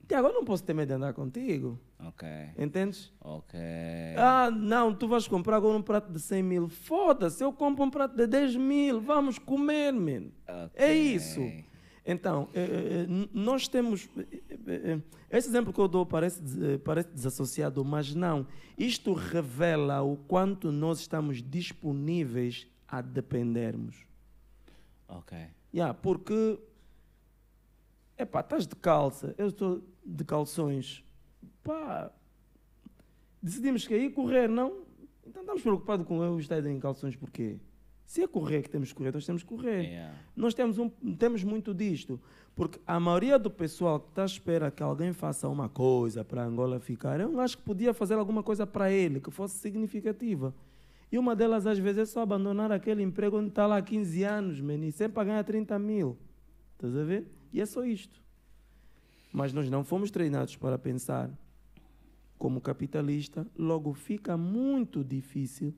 Tiago, 0.07 0.29
eu 0.29 0.35
não 0.35 0.45
posso 0.45 0.63
ter 0.63 0.75
medo 0.75 0.89
de 0.89 0.95
andar 0.95 1.13
contigo. 1.15 1.79
Ok. 1.99 2.29
Entendes? 2.59 3.13
Ok. 3.21 3.59
Ah, 4.17 4.51
não, 4.51 4.95
tu 4.95 5.09
vais 5.09 5.27
comprar 5.27 5.57
agora 5.57 5.77
um 5.77 5.83
prato 5.83 6.13
de 6.13 6.21
100 6.21 6.43
mil. 6.43 6.69
Foda-se, 6.69 7.43
eu 7.43 7.53
compro 7.53 7.85
um 7.85 7.91
prato 7.91 8.15
de 8.15 8.27
10 8.27 8.57
mil. 8.57 9.01
Vamos 9.01 9.39
comer, 9.39 9.93
man. 9.93 10.31
Okay. 10.67 10.85
É 10.85 10.93
isso. 10.93 11.41
Então, 12.07 12.51
eh, 12.53 12.61
eh, 12.61 13.03
eh 13.03 13.29
nós 13.33 13.67
temos. 13.67 14.09
Esse 15.31 15.49
exemplo 15.49 15.73
que 15.73 15.81
eu 15.81 15.89
dou 15.89 16.05
parece, 16.05 16.43
parece 16.85 17.09
desassociado, 17.09 17.83
mas 17.85 18.15
não. 18.15 18.47
Isto 18.77 19.15
revela 19.15 20.03
o 20.03 20.17
quanto 20.17 20.71
nós 20.71 21.01
estamos 21.01 21.43
disponíveis 21.43 22.67
a 22.87 23.01
dependermos. 23.01 24.07
Ok. 25.09 25.37
Yeah, 25.73 25.95
porque. 25.95 26.59
Epá, 28.17 28.41
estás 28.41 28.65
de 28.65 28.77
calça, 28.77 29.35
eu 29.37 29.49
estou 29.49 29.83
de 30.05 30.25
calções 30.25 31.05
pá, 31.63 32.13
decidimos 33.43 33.87
que 33.87 33.97
ia 33.97 34.11
correr, 34.11 34.49
não? 34.49 34.85
Então 35.27 35.43
estamos 35.43 35.63
preocupados 35.63 36.07
com 36.07 36.23
eu 36.23 36.39
estar 36.39 36.65
em 36.65 36.79
calções 36.79 37.17
porquê? 37.17 37.59
Se 38.05 38.23
é 38.23 38.29
correr 38.29 38.63
que 38.63 38.69
temos 38.69 38.91
que 38.91 38.95
correr, 38.95 39.13
nós 39.15 39.25
temos 39.25 39.43
que 39.43 39.49
correr. 39.49 39.83
Yeah. 39.83 40.15
Nós 40.37 40.53
temos, 40.53 40.79
um, 40.79 40.91
temos 41.17 41.43
muito 41.43 41.73
disto. 41.73 42.21
Porque 42.55 42.79
a 42.87 43.01
maioria 43.01 43.39
do 43.39 43.51
pessoal 43.51 43.99
que 43.99 44.11
está 44.11 44.23
à 44.23 44.27
espera 44.27 44.71
que 44.71 44.83
alguém 44.83 45.13
faça 45.13 45.49
uma 45.49 45.69
coisa 45.71 46.23
para 46.23 46.45
Angola 46.45 46.79
ficar, 46.79 47.19
eu 47.19 47.41
acho 47.41 47.57
que 47.57 47.65
podia 47.65 47.95
fazer 47.95 48.15
alguma 48.15 48.43
coisa 48.43 48.67
para 48.67 48.93
ele 48.93 49.21
que 49.21 49.31
fosse 49.31 49.57
significativa. 49.59 50.55
E 51.11 51.19
uma 51.19 51.35
delas, 51.35 51.67
às 51.67 51.79
vezes, 51.79 51.99
é 51.99 52.05
só 52.05 52.21
abandonar 52.21 52.71
aquele 52.71 53.03
emprego 53.03 53.39
onde 53.39 53.49
está 53.49 53.67
lá 53.67 53.79
há 53.79 53.83
15 53.83 54.23
anos, 54.23 54.59
e 54.59 54.93
sempre 54.93 55.15
para 55.15 55.25
ganhar 55.25 55.45
30 55.45 55.79
mil. 55.79 56.19
Estás 56.75 56.95
a 56.97 57.05
ver? 57.05 57.27
E 57.53 57.61
é 57.61 57.67
só 57.67 57.85
isto. 57.85 58.24
Mas 59.35 59.53
nós 59.53 59.68
não 59.68 59.82
fomos 59.85 60.11
treinados 60.11 60.57
para 60.57 60.78
pensar 60.78 61.28
como 62.39 62.61
capitalista, 62.61 63.47
logo 63.59 63.93
fica 63.93 64.37
muito 64.37 65.05
difícil 65.05 65.74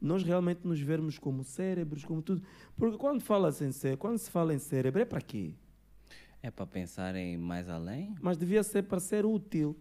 nós 0.00 0.22
realmente 0.22 0.60
nos 0.66 0.80
vermos 0.80 1.18
como 1.18 1.42
cérebros, 1.42 2.04
como 2.04 2.20
tudo. 2.20 2.42
Porque 2.76 2.98
quando 2.98 3.20
fala 3.22 3.48
em 3.48 3.72
cérebro, 3.72 3.98
quando 3.98 4.18
se 4.18 4.30
fala 4.30 4.54
em 4.54 4.58
cérebro, 4.58 5.00
é 5.00 5.04
para 5.04 5.20
quê? 5.20 5.54
É 6.42 6.50
para 6.50 6.66
pensar 6.66 7.14
em 7.16 7.36
mais 7.36 7.68
além? 7.68 8.14
Mas 8.20 8.36
devia 8.36 8.62
ser 8.62 8.82
para 8.82 9.00
ser 9.00 9.24
útil. 9.24 9.76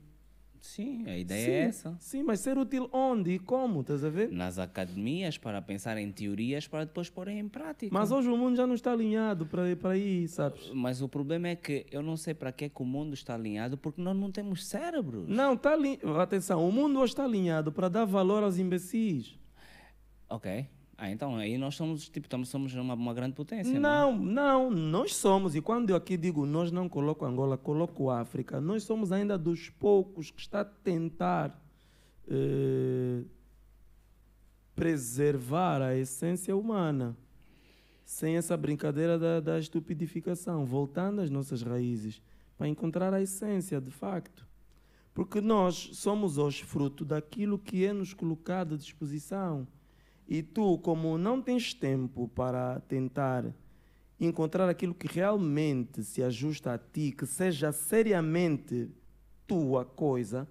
Sim, 0.66 1.06
a 1.08 1.16
ideia 1.16 1.40
é 1.40 1.46
sim, 1.46 1.52
é 1.52 1.66
essa. 1.66 1.98
Sim, 2.00 2.24
mas 2.24 2.40
ser 2.40 2.58
útil 2.58 2.90
onde 2.92 3.32
e 3.32 3.40
como, 3.40 3.82
estás 3.82 4.04
a 4.04 4.10
ver? 4.10 4.32
Nas 4.32 4.58
academias, 4.58 5.38
para 5.38 5.62
pensar 5.62 5.96
em 5.98 6.12
teorias, 6.12 6.68
para 6.68 6.86
depois 6.86 7.08
pôr 7.08 7.28
em 7.28 7.48
prática. 7.48 7.94
Mas 7.94 8.12
hoje 8.12 8.28
o 8.28 8.36
mundo 8.36 8.58
já 8.58 8.66
não 8.66 8.74
está 8.74 8.92
alinhado 8.92 9.46
para 9.46 9.70
ir 9.70 9.78
para 9.78 9.92
aí, 9.92 10.28
sabes? 10.28 10.72
Mas 10.74 11.04
o 11.04 11.08
problema 11.08 11.50
é 11.50 11.56
que 11.56 11.86
eu 11.92 12.02
não 12.02 12.18
sei 12.18 12.34
para 12.34 12.52
que, 12.52 12.66
é 12.66 12.70
que 12.70 12.82
o 12.82 12.86
mundo 12.86 13.14
está 13.14 13.36
alinhado, 13.36 13.78
porque 13.78 14.02
nós 14.02 14.18
não 14.18 14.32
temos 14.32 14.66
cérebros. 14.66 15.30
Não, 15.30 15.54
está 15.54 15.74
alinhado. 15.74 16.20
Atenção, 16.20 16.68
o 16.68 16.72
mundo 16.72 17.00
hoje 17.00 17.14
está 17.14 17.24
alinhado 17.24 17.72
para 17.72 17.88
dar 17.88 18.06
valor 18.06 18.44
aos 18.44 18.58
imbecis. 18.58 19.38
Ok. 20.28 20.68
Ah, 20.98 21.12
então 21.12 21.36
aí 21.36 21.58
nós 21.58 21.76
somos, 21.76 22.08
tipo, 22.08 22.26
estamos, 22.26 22.48
somos 22.48 22.74
uma, 22.74 22.94
uma 22.94 23.14
grande 23.14 23.36
potência, 23.36 23.78
não, 23.78 24.16
não, 24.18 24.72
não, 24.72 24.72
nós 24.72 25.14
somos, 25.14 25.54
e 25.54 25.62
quando 25.62 25.90
eu 25.90 25.96
aqui 25.96 26.16
digo 26.16 26.46
nós 26.46 26.72
não 26.72 26.88
coloco 26.88 27.26
Angola, 27.26 27.58
coloco 27.58 28.10
África, 28.10 28.62
nós 28.62 28.84
somos 28.84 29.12
ainda 29.12 29.38
dos 29.38 29.70
poucos 29.70 30.32
que 30.32 30.40
está 30.40 30.62
a 30.62 30.66
tentar 30.66 31.62
eh, 32.30 33.24
preservar 34.74 35.82
a 35.82 35.96
essência 35.98 36.56
humana, 36.56 37.18
sem 38.04 38.38
essa 38.38 38.56
brincadeira 38.56 39.18
da, 39.18 39.40
da 39.40 39.60
estupidificação, 39.60 40.66
voltando 40.66 41.22
às 41.22 41.30
nossas 41.30 41.62
raízes, 41.62 42.22
para 42.58 42.68
encontrar 42.68 43.14
a 43.14 43.22
essência, 43.22 43.82
de 43.82 43.92
facto. 43.92 44.46
Porque 45.14 45.40
nós 45.42 45.92
somos 45.94 46.38
hoje 46.38 46.64
fruto 46.64 47.06
daquilo 47.06 47.58
que 47.58 47.86
é 47.86 47.94
nos 47.94 48.14
colocado 48.14 48.76
à 48.76 48.78
disposição. 48.78 49.68
E 50.28 50.42
tu, 50.42 50.78
como 50.80 51.18
não 51.18 51.42
tens 51.42 51.74
tempo 51.74 52.28
para 52.30 52.80
tentar 52.82 53.46
encontrar 54.20 54.68
aquilo 54.70 54.94
que 54.94 55.08
realmente 55.08 56.04
se 56.04 56.24
ajusta 56.24 56.74
a 56.74 56.78
ti, 56.78 57.12
que 57.12 57.26
seja 57.26 57.72
seriamente 57.72 58.90
tua 59.46 59.86
coisa, 59.86 60.48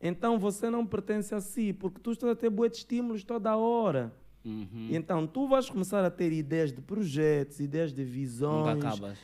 então 0.00 0.38
você 0.38 0.70
não 0.70 0.86
pertence 0.86 1.34
a 1.34 1.40
si, 1.40 1.72
porque 1.72 2.00
tu 2.00 2.12
estás 2.12 2.32
a 2.32 2.36
ter 2.36 2.48
boas 2.48 2.76
estímulos 2.76 3.24
toda 3.24 3.56
hora. 3.56 4.14
Uhum. 4.44 4.88
Então 4.90 5.26
tu 5.26 5.48
vais 5.48 5.68
começar 5.68 6.04
a 6.04 6.10
ter 6.10 6.32
ideias 6.32 6.72
de 6.72 6.80
projetos, 6.80 7.60
ideias 7.60 7.92
de 7.92 8.04
visões, 8.04 8.82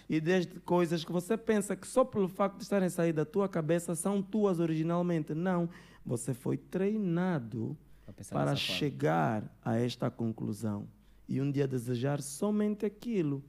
ideias 0.08 0.44
de 0.44 0.58
coisas 0.60 1.04
que 1.04 1.12
você 1.12 1.36
pensa 1.36 1.76
que 1.76 1.86
só 1.86 2.04
pelo 2.04 2.28
facto 2.28 2.56
de 2.56 2.64
estarem 2.64 2.88
sair 2.88 3.12
da 3.12 3.24
tua 3.24 3.48
cabeça 3.48 3.94
são 3.94 4.20
tuas 4.20 4.58
originalmente. 4.58 5.32
Não, 5.32 5.68
você 6.04 6.34
foi 6.34 6.56
treinado 6.56 7.76
para 8.04 8.14
dessa 8.14 8.34
forma. 8.34 8.56
chegar 8.56 9.58
a 9.64 9.76
esta 9.76 10.10
conclusão 10.10 10.86
e 11.28 11.40
um 11.40 11.50
dia 11.50 11.66
desejar 11.66 12.20
somente 12.20 12.84
aquilo. 12.84 13.42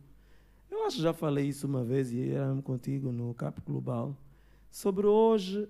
Eu 0.69 0.85
acho 0.85 0.97
que 0.97 1.03
já 1.03 1.13
falei 1.13 1.47
isso 1.47 1.67
uma 1.67 1.83
vez 1.83 2.11
e 2.11 2.29
era 2.29 2.53
contigo 2.61 3.11
no 3.11 3.33
Cap 3.33 3.61
Global 3.61 4.17
sobre 4.71 5.05
hoje 5.07 5.69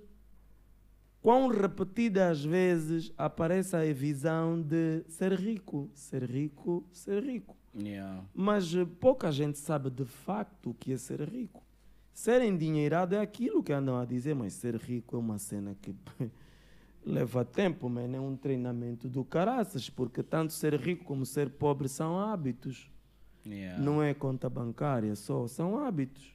quão 1.22 1.48
repetidas 1.48 2.44
vezes 2.44 3.12
aparece 3.18 3.76
a 3.76 3.94
visão 3.94 4.62
de 4.62 5.04
ser 5.08 5.34
rico, 5.34 5.90
ser 5.94 6.24
rico, 6.24 6.88
ser 6.92 7.24
rico. 7.24 7.58
Yeah. 7.76 8.24
Mas 8.34 8.72
pouca 9.00 9.32
gente 9.32 9.58
sabe 9.58 9.90
de 9.90 10.06
facto 10.06 10.70
o 10.70 10.74
que 10.74 10.94
é 10.94 10.98
ser 10.98 11.22
rico. 11.28 11.64
Ser 12.14 12.42
endinheirado 12.42 13.16
é 13.16 13.20
aquilo 13.20 13.62
que 13.62 13.74
andam 13.74 13.98
a 13.98 14.06
dizer, 14.06 14.34
mas 14.34 14.54
ser 14.54 14.76
rico 14.76 15.16
é 15.18 15.20
uma 15.20 15.38
cena 15.38 15.76
que 15.82 15.94
leva 17.06 17.46
tempo, 17.46 17.88
mas 17.90 18.12
é 18.14 18.20
um 18.20 18.36
treinamento 18.36 19.08
do 19.08 19.24
caraças, 19.24 19.90
porque 19.90 20.24
tanto 20.24 20.52
ser 20.54 20.74
rico 20.80 21.04
como 21.06 21.26
ser 21.26 21.50
pobre 21.52 21.88
são 21.88 22.20
hábitos. 22.20 22.90
Yeah. 23.46 23.80
Não 23.82 24.02
é 24.02 24.14
conta 24.14 24.50
bancária 24.50 25.16
só, 25.16 25.48
são 25.48 25.78
hábitos. 25.86 26.34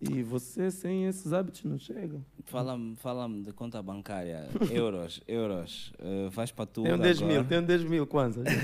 E 0.00 0.20
você 0.22 0.68
sem 0.70 1.04
esses 1.06 1.32
hábitos 1.32 1.62
não 1.64 1.78
chega. 1.78 2.20
Fala-me 2.44 2.96
fala 2.96 3.28
de 3.28 3.52
conta 3.52 3.80
bancária. 3.82 4.48
Euros, 4.72 5.20
euros. 5.28 5.92
Uh, 6.00 6.28
vais 6.30 6.50
para 6.50 6.66
Tuga 6.66 6.88
Tem 6.90 6.98
um 6.98 7.02
10 7.02 7.20
mil, 7.22 7.30
agora. 7.30 7.44
tem 7.48 7.58
um 7.58 7.64
10 7.64 7.84
mil 7.84 8.06
kwanzas. 8.06 8.44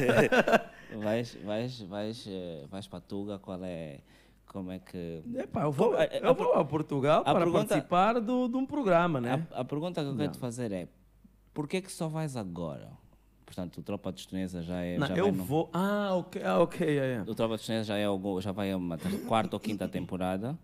Vais, 1.03 1.35
vais, 1.45 1.81
vais, 1.83 2.25
eh, 2.27 2.65
vais 2.71 2.87
para 2.87 3.01
Tuga, 3.01 3.39
qual 3.39 3.63
é... 3.63 4.01
Como 4.47 4.71
é 4.73 4.79
que... 4.79 5.23
Epá, 5.37 5.65
eu 5.65 5.71
vou, 5.71 5.95
A- 5.95 6.01
a- 6.01 6.07
eu 6.07 6.35
vou 6.35 6.55
a 6.55 6.65
Portugal 6.65 7.21
a 7.21 7.25
para 7.25 7.41
pergunta- 7.41 7.67
participar 7.69 8.19
do, 8.21 8.49
de 8.49 8.57
um 8.57 8.65
programa, 8.65 9.21
né? 9.21 9.47
A, 9.53 9.61
a 9.61 9.65
pergunta 9.65 10.03
que 10.03 10.09
eu 10.09 10.17
quero 10.17 10.33
te 10.33 10.39
fazer 10.39 10.73
é, 10.73 10.89
por 11.59 11.67
que 11.67 11.83
que 11.83 11.91
só 11.91 12.07
vais 12.07 12.37
agora? 12.37 12.89
Portanto, 13.45 13.79
o 13.79 13.83
Tropa 13.83 14.13
de 14.13 14.21
Estonesa 14.21 14.63
já 14.63 14.81
é... 14.81 14.97
Não, 14.97 15.09
já 15.09 15.17
eu 15.17 15.33
no- 15.33 15.43
vou. 15.43 15.69
Ah, 15.73 16.15
ok, 16.15 16.41
ah, 16.45 16.61
ok, 16.61 16.87
yeah, 16.87 17.07
yeah. 17.09 17.29
O 17.29 17.35
Tropa 17.35 17.57
de 17.57 17.63
Estonesa 17.63 17.85
já, 17.85 17.99
é 17.99 18.05
já 18.41 18.53
vai 18.53 18.71
a 18.71 18.77
uma 18.77 18.97
quarta 19.27 19.57
ou 19.57 19.59
quinta 19.59 19.89
temporada. 19.89 20.57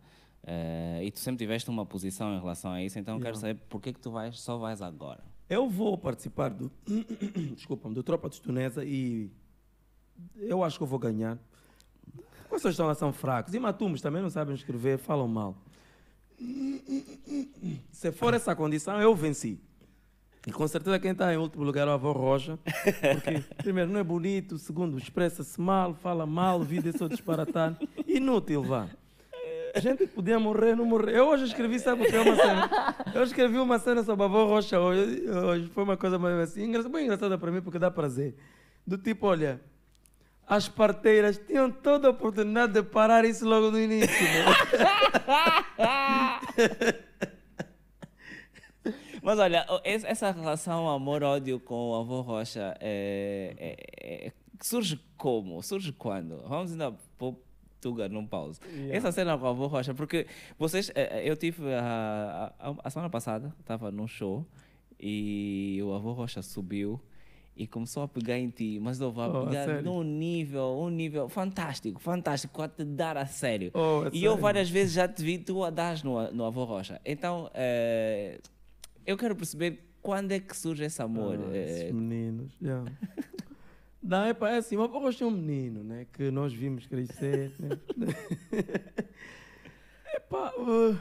eh, 0.46 1.00
e 1.02 1.10
tu 1.10 1.18
sempre 1.18 1.38
tiveste 1.44 1.68
uma 1.68 1.84
posição 1.84 2.32
em 2.36 2.38
relação 2.38 2.70
a 2.70 2.80
isso, 2.80 2.96
então 2.96 3.16
eu 3.16 3.20
quero 3.20 3.36
saber 3.36 3.56
por 3.68 3.80
que 3.80 3.92
que 3.92 3.98
tu 3.98 4.12
vais, 4.12 4.38
só 4.38 4.56
vais 4.56 4.80
agora. 4.80 5.24
Eu 5.50 5.68
vou 5.68 5.98
participar 5.98 6.50
do. 6.50 6.70
Desculpa, 7.56 7.90
do 7.90 8.04
Tropa 8.04 8.28
de 8.28 8.36
Estonesa 8.36 8.84
e. 8.84 9.32
Eu 10.36 10.62
acho 10.62 10.78
que 10.78 10.84
eu 10.84 10.86
vou 10.86 11.00
ganhar. 11.00 11.36
Vocês 12.48 12.72
estão 12.72 12.86
lá 12.86 12.94
são 12.94 13.12
fracos. 13.12 13.52
E 13.52 13.58
Matumes 13.58 14.00
também 14.00 14.22
não 14.22 14.30
sabem 14.30 14.54
escrever, 14.54 14.98
falam 14.98 15.26
mal. 15.26 15.56
Se 17.90 18.12
for 18.12 18.32
essa 18.32 18.54
condição, 18.54 19.00
eu 19.00 19.12
venci. 19.12 19.60
E 20.46 20.52
com 20.52 20.68
certeza 20.68 20.98
quem 20.98 21.12
está 21.12 21.32
em 21.32 21.38
último 21.38 21.64
lugar 21.64 21.86
é 21.88 21.90
o 21.90 21.94
avô 21.94 22.12
Rocha. 22.12 22.58
Porque, 22.64 23.42
primeiro, 23.62 23.90
não 23.90 23.98
é 24.00 24.04
bonito. 24.04 24.58
Segundo, 24.58 24.98
expressa-se 24.98 25.58
mal, 25.60 25.94
fala 25.94 26.26
mal, 26.26 26.60
vídeo 26.62 26.90
é 26.94 26.98
só 26.98 27.08
disparatado. 27.08 27.76
Inútil, 28.06 28.62
vá. 28.62 28.86
Gente 29.76 29.98
que 29.98 30.06
podia 30.06 30.38
morrer, 30.38 30.76
não 30.76 30.84
morreu. 30.84 31.14
Eu 31.16 31.26
hoje 31.28 31.44
escrevi, 31.46 31.78
sabe 31.80 32.02
o 32.02 32.06
que 32.06 32.14
é 32.14 32.20
uma 32.20 32.36
cena? 32.36 32.70
Eu 33.14 33.22
escrevi 33.24 33.58
uma 33.58 33.78
cena 33.78 34.04
sobre 34.04 34.22
a 34.22 34.26
avó 34.26 34.44
Rocha 34.46 34.78
hoje. 34.78 35.28
hoje 35.28 35.66
foi 35.68 35.82
uma 35.82 35.96
coisa 35.96 36.18
mais 36.18 36.36
assim, 36.50 36.64
engra- 36.64 36.88
bem 36.88 37.04
engraçada 37.06 37.36
para 37.38 37.50
mim, 37.50 37.60
porque 37.62 37.78
dá 37.78 37.90
prazer. 37.90 38.36
Do 38.86 38.96
tipo, 38.98 39.26
olha, 39.26 39.60
as 40.46 40.68
parteiras 40.68 41.38
tinham 41.44 41.70
toda 41.72 42.06
a 42.06 42.10
oportunidade 42.10 42.74
de 42.74 42.82
parar 42.82 43.24
isso 43.24 43.48
logo 43.48 43.70
no 43.72 43.80
início. 43.80 44.08
né? 44.22 44.44
Mas 49.24 49.38
olha, 49.38 49.64
essa 49.84 50.30
relação 50.30 50.86
amor-ódio 50.86 51.58
com 51.58 51.92
o 51.92 51.94
avô 51.94 52.20
Rocha 52.20 52.76
é, 52.78 53.54
é- 53.58 54.26
é- 54.26 54.32
surge 54.60 55.00
como? 55.16 55.62
Surge 55.62 55.92
quando? 55.92 56.42
Vamos 56.46 56.72
ainda 56.72 56.92
pôr 57.16 57.34
Tuga 57.80 58.06
num 58.06 58.26
pause. 58.26 58.60
Essa 58.90 59.10
cena 59.12 59.36
com 59.38 59.44
o 59.46 59.48
avô 59.48 59.66
Rocha, 59.66 59.94
porque 59.94 60.26
vocês, 60.58 60.90
eh, 60.94 61.20
eh, 61.22 61.30
eu 61.30 61.36
tive 61.38 61.72
a, 61.74 62.52
a, 62.58 62.74
a 62.84 62.90
semana 62.90 63.08
passada, 63.10 63.54
estava 63.60 63.90
num 63.90 64.06
show 64.06 64.44
e 65.00 65.80
o 65.82 65.94
avô 65.94 66.12
Rocha 66.12 66.42
subiu 66.42 67.00
e 67.56 67.66
começou 67.66 68.02
a 68.02 68.08
pegar 68.08 68.38
em 68.38 68.50
ti, 68.50 68.78
mas 68.80 69.00
eu 69.00 69.10
vou 69.10 69.24
Oh, 69.42 69.46
pegar 69.46 69.66
num 69.82 70.02
nível, 70.02 70.78
um 70.80 70.88
nível 70.90 71.28
fantástico, 71.30 71.98
fantástico, 72.00 72.60
a 72.60 72.68
te 72.68 72.84
dar 72.84 73.16
a 73.16 73.24
sério. 73.26 73.70
Oh, 73.74 74.02
e 74.12 74.22
eu 74.24 74.32
sério? 74.32 74.36
várias 74.42 74.68
vezes 74.70 74.92
já 74.94 75.08
te 75.08 75.22
vi 75.22 75.38
tu 75.38 75.62
a 75.64 75.70
dar 75.70 76.02
no, 76.04 76.30
no 76.32 76.44
avô 76.44 76.64
Rocha. 76.64 77.00
Então, 77.04 77.50
eh, 77.54 78.38
eu 79.06 79.16
quero 79.16 79.36
perceber 79.36 79.84
quando 80.02 80.32
é 80.32 80.40
que 80.40 80.56
surge 80.56 80.84
esse 80.84 81.00
amor. 81.00 81.38
Ah, 81.38 81.56
eh, 81.56 81.64
esses 81.64 81.92
meninos, 81.92 82.52
já. 82.60 82.84
Não, 84.02 84.22
é, 84.22 84.34
pá, 84.34 84.50
é 84.50 84.58
assim, 84.58 84.76
eu 84.76 84.86
gosto 84.86 85.18
de 85.18 85.24
um 85.24 85.30
menino, 85.30 85.82
né? 85.82 86.06
Que 86.12 86.30
nós 86.30 86.52
vimos 86.52 86.86
crescer, 86.86 87.54
né? 87.58 87.70
Epá, 90.14 90.52
uh, 90.58 90.94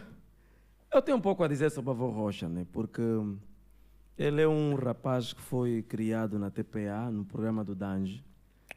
eu 0.90 1.02
tenho 1.02 1.18
um 1.18 1.22
pouco 1.22 1.44
a 1.44 1.48
dizer 1.50 1.70
sobre 1.70 1.92
a 1.92 1.94
avó 1.94 2.08
Rocha, 2.08 2.48
né? 2.48 2.66
Porque 2.72 3.02
ele 4.18 4.42
é 4.42 4.48
um 4.48 4.76
rapaz 4.76 5.34
que 5.34 5.42
foi 5.42 5.82
criado 5.82 6.40
na 6.40 6.50
TPA, 6.50 7.12
no 7.12 7.26
programa 7.26 7.62
do 7.62 7.76
Dange. 7.76 8.24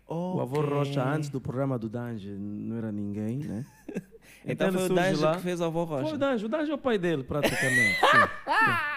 O 0.09 0.41
avô. 0.41 0.61
Rocha, 0.61 1.09
antes 1.09 1.29
do 1.29 1.41
programa 1.41 1.79
do 1.79 1.89
Dange, 1.89 2.31
não 2.31 2.77
era 2.77 2.91
ninguém, 2.91 3.39
né? 3.39 3.64
Então, 4.49 4.68
ele 4.68 4.79
foi 4.79 4.91
o 4.91 4.95
Danjo 4.95 5.22
lá. 5.22 5.37
que 5.37 5.43
fez 5.43 5.61
o 5.61 5.64
avô 5.64 5.85
Rocha. 5.85 6.05
Foi 6.05 6.14
o 6.14 6.18
Danjo, 6.18 6.47
o 6.47 6.49
Danjo 6.49 6.70
é 6.70 6.74
o 6.74 6.79
pai 6.79 6.99
dele, 6.99 7.24
praticamente. 7.24 7.99
sim, 7.99 8.07
sim. 8.07 8.95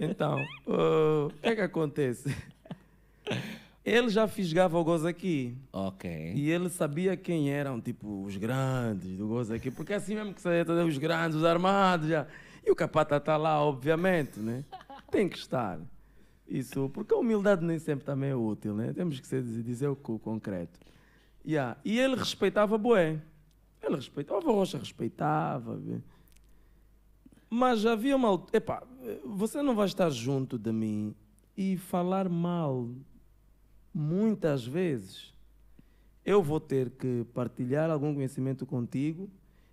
Então, 0.00 0.40
uh, 0.66 1.26
o 1.26 1.32
que 1.42 1.48
é 1.48 1.54
que 1.54 1.60
acontece? 1.60 2.34
Ele 3.84 4.08
já 4.08 4.26
fisgava 4.26 4.76
o 4.76 4.82
gozo 4.82 5.06
aqui. 5.06 5.56
Ok. 5.72 6.32
E 6.34 6.50
ele 6.50 6.68
sabia 6.68 7.16
quem 7.16 7.50
eram, 7.52 7.80
tipo, 7.80 8.24
os 8.24 8.36
grandes 8.36 9.16
do 9.16 9.28
gozo 9.28 9.54
aqui. 9.54 9.70
Porque 9.70 9.92
assim 9.92 10.16
mesmo 10.16 10.34
que 10.34 10.40
saia 10.40 10.64
todos 10.64 10.84
os 10.88 10.98
grandes, 10.98 11.36
os 11.36 11.44
armados 11.44 12.08
já. 12.08 12.26
E 12.64 12.70
o 12.70 12.74
capata 12.74 13.16
está 13.16 13.36
lá, 13.36 13.62
obviamente, 13.62 14.40
né? 14.40 14.64
Tem 15.08 15.28
que 15.28 15.38
estar. 15.38 15.78
Isso, 16.48 16.90
porque 16.92 17.14
a 17.14 17.16
humildade 17.16 17.64
nem 17.64 17.78
sempre 17.78 18.04
também 18.04 18.30
é 18.30 18.34
útil, 18.34 18.74
né? 18.74 18.92
Temos 18.92 19.20
que 19.20 19.26
ser, 19.26 19.40
dizer 19.44 19.86
o 19.86 19.94
co- 19.94 20.18
concreto. 20.18 20.80
Yeah. 21.46 21.76
E 21.84 21.96
ele 22.00 22.16
respeitava 22.16 22.76
Boé. 22.76 23.20
Ele 23.80 23.94
respeitava, 23.94 24.40
o 24.50 24.52
Rocha 24.52 24.78
respeitava. 24.78 25.80
Mas 27.48 27.86
havia 27.86 28.16
uma. 28.16 28.44
Epá, 28.52 28.82
você 29.24 29.62
não 29.62 29.74
vai 29.74 29.86
estar 29.86 30.10
junto 30.10 30.58
de 30.58 30.72
mim 30.72 31.14
e 31.56 31.76
falar 31.76 32.28
mal 32.28 32.88
muitas 33.94 34.66
vezes. 34.66 35.32
Eu 36.24 36.42
vou 36.42 36.58
ter 36.58 36.90
que 36.90 37.24
partilhar 37.32 37.88
algum 37.88 38.12
conhecimento 38.12 38.66
contigo, 38.66 39.30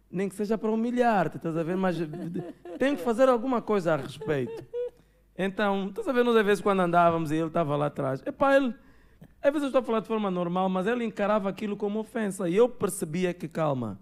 nem 0.10 0.30
que 0.30 0.36
seja 0.36 0.58
para 0.58 0.72
humilhar-te, 0.72 1.38
estás 1.38 1.58
a 1.58 1.64
ver? 1.64 1.76
Mas 1.76 1.98
tenho 2.78 2.96
que 2.96 3.04
fazer 3.04 3.28
alguma 3.28 3.62
coisa 3.62 3.94
a 3.94 3.98
respeito. 3.98 4.64
Então, 5.36 5.88
estás 5.88 6.08
a 6.08 6.12
ver, 6.12 6.24
nós 6.24 6.36
às 6.36 6.46
vezes 6.46 6.62
quando 6.62 6.82
andávamos 6.82 7.32
e 7.32 7.36
ele 7.36 7.48
estava 7.48 7.76
lá 7.76 7.88
atrás, 7.88 8.22
epá, 8.26 8.56
ele. 8.56 8.74
Às 9.42 9.52
vezes 9.52 9.64
eu 9.64 9.68
estou 9.68 9.82
a 9.82 9.84
falar 9.84 10.00
de 10.00 10.08
forma 10.08 10.32
normal, 10.32 10.70
mas 10.70 10.88
ele 10.88 11.04
encarava 11.04 11.50
aquilo 11.50 11.76
como 11.76 12.00
ofensa. 12.00 12.48
E 12.48 12.56
eu 12.56 12.70
percebia 12.70 13.34
que, 13.34 13.48
calma, 13.48 14.00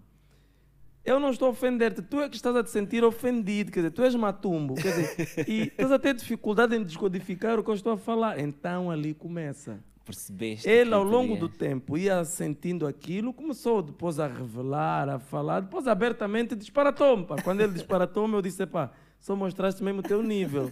eu 1.03 1.19
não 1.19 1.31
estou 1.31 1.47
a 1.47 1.51
ofender-te, 1.51 2.01
tu 2.01 2.19
é 2.19 2.29
que 2.29 2.35
estás 2.35 2.55
a 2.55 2.63
te 2.63 2.69
sentir 2.69 3.03
ofendido, 3.03 3.71
quer 3.71 3.79
dizer, 3.79 3.91
tu 3.91 4.03
és 4.03 4.15
matumbo, 4.15 4.75
quer 4.75 4.89
dizer, 4.89 5.45
e 5.49 5.61
estás 5.63 5.91
a 5.91 5.99
ter 5.99 6.13
dificuldade 6.13 6.75
em 6.75 6.83
descodificar 6.83 7.59
o 7.59 7.63
que 7.63 7.69
eu 7.69 7.75
estou 7.75 7.93
a 7.93 7.97
falar. 7.97 8.39
Então 8.39 8.91
ali 8.91 9.13
começa. 9.13 9.79
Percebeste? 10.05 10.67
Ele, 10.67 10.93
ao 10.93 11.03
longo 11.03 11.37
do 11.37 11.47
tempo, 11.47 11.97
ia 11.97 12.23
sentindo 12.25 12.87
aquilo, 12.87 13.33
começou 13.33 13.81
depois 13.81 14.19
a 14.19 14.27
revelar, 14.27 15.07
a 15.07 15.19
falar, 15.19 15.61
depois 15.61 15.87
abertamente 15.87 16.55
disparatou-me. 16.55 17.25
Quando 17.43 17.61
ele 17.61 17.73
disparatou-me, 17.73 18.33
eu 18.33 18.41
disse: 18.41 18.65
pá, 18.65 18.91
só 19.19 19.35
mostraste 19.35 19.83
mesmo 19.83 19.99
o 19.99 20.03
teu 20.03 20.23
nível. 20.23 20.71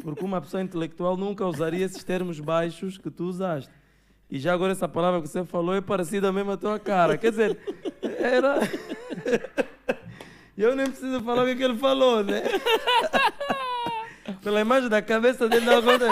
Porque 0.00 0.24
uma 0.24 0.40
pessoa 0.40 0.62
intelectual 0.62 1.16
nunca 1.16 1.44
usaria 1.44 1.84
esses 1.84 2.04
termos 2.04 2.38
baixos 2.38 2.96
que 2.96 3.10
tu 3.10 3.24
usaste. 3.24 3.70
E 4.30 4.38
já 4.38 4.52
agora 4.52 4.72
essa 4.72 4.88
palavra 4.88 5.22
que 5.22 5.28
você 5.28 5.44
falou 5.44 5.74
é 5.74 5.80
parecida 5.80 6.30
mesmo 6.32 6.52
à 6.52 6.56
tua 6.56 6.78
cara. 6.78 7.16
Quer 7.16 7.30
dizer, 7.30 7.58
era. 8.18 8.58
Eu 10.56 10.74
nem 10.76 10.86
preciso 10.86 11.20
falar 11.22 11.44
o 11.44 11.56
que, 11.56 11.62
ele 11.62 11.78
falou, 11.78 12.22
né? 12.24 12.42
Pela 14.42 14.60
imagem 14.60 14.88
da 14.88 15.00
cabeça 15.00 15.48
dele, 15.48 15.64
dá 15.64 15.80
conta 15.80 16.08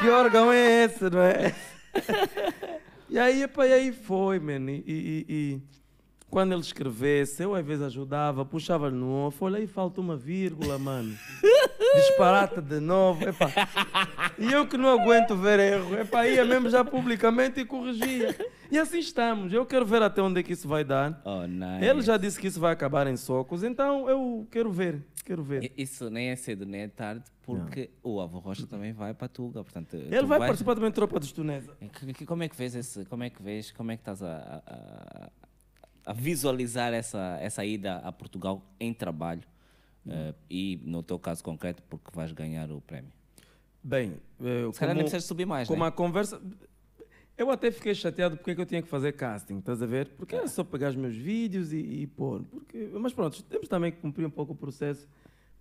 que 0.00 0.08
órgão 0.08 0.52
é 0.52 0.84
esse, 0.84 1.08
não 1.10 1.20
é? 1.22 1.54
E 3.12 3.18
aí, 3.18 3.42
epa, 3.42 3.66
e 3.66 3.72
aí 3.72 3.92
foi, 3.92 4.38
man. 4.38 4.70
E, 4.70 4.84
e- 4.86 5.26
e 5.28 5.60
quando 6.30 6.52
ele 6.52 6.60
escrevesse, 6.60 7.42
eu 7.42 7.54
às 7.54 7.64
vezes 7.66 7.82
ajudava, 7.84 8.44
puxava-lhe 8.44 8.94
no 8.96 9.10
off, 9.26 9.36
olha 9.42 9.58
aí, 9.58 9.66
falta 9.66 10.00
uma 10.00 10.16
vírgula, 10.16 10.78
mano. 10.78 11.14
Disparata 11.96 12.62
de 12.62 12.78
novo. 12.80 13.28
Epá. 13.28 13.50
E 14.38 14.50
eu 14.52 14.66
que 14.66 14.76
não 14.76 14.88
aguento 14.88 15.36
ver 15.36 15.58
erro, 15.58 15.98
epá, 15.98 16.26
ia 16.26 16.44
mesmo 16.44 16.70
já 16.70 16.84
publicamente 16.84 17.60
e 17.60 17.64
corrigia. 17.64 18.34
E 18.70 18.78
assim 18.78 18.98
estamos. 19.00 19.52
Eu 19.52 19.66
quero 19.66 19.84
ver 19.84 20.00
até 20.02 20.22
onde 20.22 20.40
é 20.40 20.42
que 20.42 20.52
isso 20.52 20.68
vai 20.68 20.84
dar. 20.84 21.20
Oh, 21.24 21.46
nice. 21.46 21.84
Ele 21.84 22.02
já 22.02 22.16
disse 22.16 22.38
que 22.38 22.46
isso 22.46 22.60
vai 22.60 22.72
acabar 22.72 23.06
em 23.08 23.16
socos, 23.16 23.62
então 23.64 24.08
eu 24.08 24.46
quero 24.50 24.70
ver, 24.70 25.02
quero 25.24 25.42
ver. 25.42 25.72
Isso 25.76 26.08
nem 26.08 26.28
é 26.30 26.36
cedo 26.36 26.64
nem 26.64 26.82
é 26.82 26.88
tarde, 26.88 27.24
porque 27.42 27.90
o 28.02 28.20
avô 28.20 28.38
Rocha 28.38 28.66
também 28.66 28.92
vai 28.92 29.12
para 29.12 29.26
Tuga. 29.28 29.64
Portanto, 29.64 29.96
Ele 29.96 30.08
tu 30.20 30.26
vai 30.26 30.38
vais- 30.38 30.50
participar 30.50 30.74
também 30.74 30.90
da 30.90 30.94
Tropa 30.94 31.18
dos 31.18 31.32
Tunesa. 31.32 31.76
Como 32.26 32.42
é 32.44 32.48
que 32.48 32.56
vês 32.56 32.74
esse, 32.76 33.04
como 33.06 33.24
é 33.24 33.30
que 33.30 33.42
vês, 33.42 33.72
como 33.72 33.90
é 33.90 33.96
que 33.96 34.02
estás 34.02 34.22
a, 34.22 34.28
a- 34.28 34.62
a- 34.74 35.30
a 36.04 36.12
visualizar 36.12 36.92
essa, 36.92 37.38
essa 37.40 37.64
ida 37.64 37.96
a 37.96 38.12
Portugal 38.12 38.62
em 38.78 38.92
trabalho 38.92 39.42
eh, 40.08 40.34
e 40.48 40.80
no 40.84 41.02
teu 41.02 41.18
caso 41.18 41.42
concreto 41.42 41.82
porque 41.88 42.10
vais 42.14 42.32
ganhar 42.32 42.70
o 42.70 42.80
prémio? 42.80 43.12
Bem, 43.82 44.14
eh, 44.42 44.70
Se 44.72 44.80
calhar 44.80 44.94
nem 44.94 45.04
precisas 45.04 45.24
subir 45.24 45.46
mais, 45.46 45.68
como 45.68 45.82
né? 45.82 45.88
a 45.88 45.90
conversa... 45.90 46.40
Eu 47.36 47.50
até 47.50 47.70
fiquei 47.70 47.94
chateado 47.94 48.36
porque 48.36 48.50
é 48.50 48.54
que 48.54 48.60
eu 48.60 48.66
tinha 48.66 48.82
que 48.82 48.88
fazer 48.88 49.12
casting, 49.12 49.58
estás 49.58 49.80
a 49.80 49.86
ver? 49.86 50.08
Porque 50.08 50.36
era 50.36 50.46
só 50.46 50.62
pegar 50.62 50.90
os 50.90 50.96
meus 50.96 51.16
vídeos 51.16 51.72
e, 51.72 51.78
e 51.78 52.06
pôr. 52.06 52.42
Porque, 52.42 52.90
mas 52.92 53.14
pronto, 53.14 53.42
temos 53.44 53.66
também 53.66 53.90
que 53.90 53.98
cumprir 53.98 54.26
um 54.26 54.30
pouco 54.30 54.52
o 54.52 54.54
processo 54.54 55.08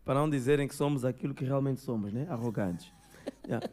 para 0.03 0.15
não 0.15 0.29
dizerem 0.29 0.67
que 0.67 0.75
somos 0.75 1.05
aquilo 1.05 1.33
que 1.33 1.45
realmente 1.45 1.79
somos, 1.79 2.11
né? 2.11 2.25
Arrogantes. 2.29 2.91
Yeah. 3.47 3.67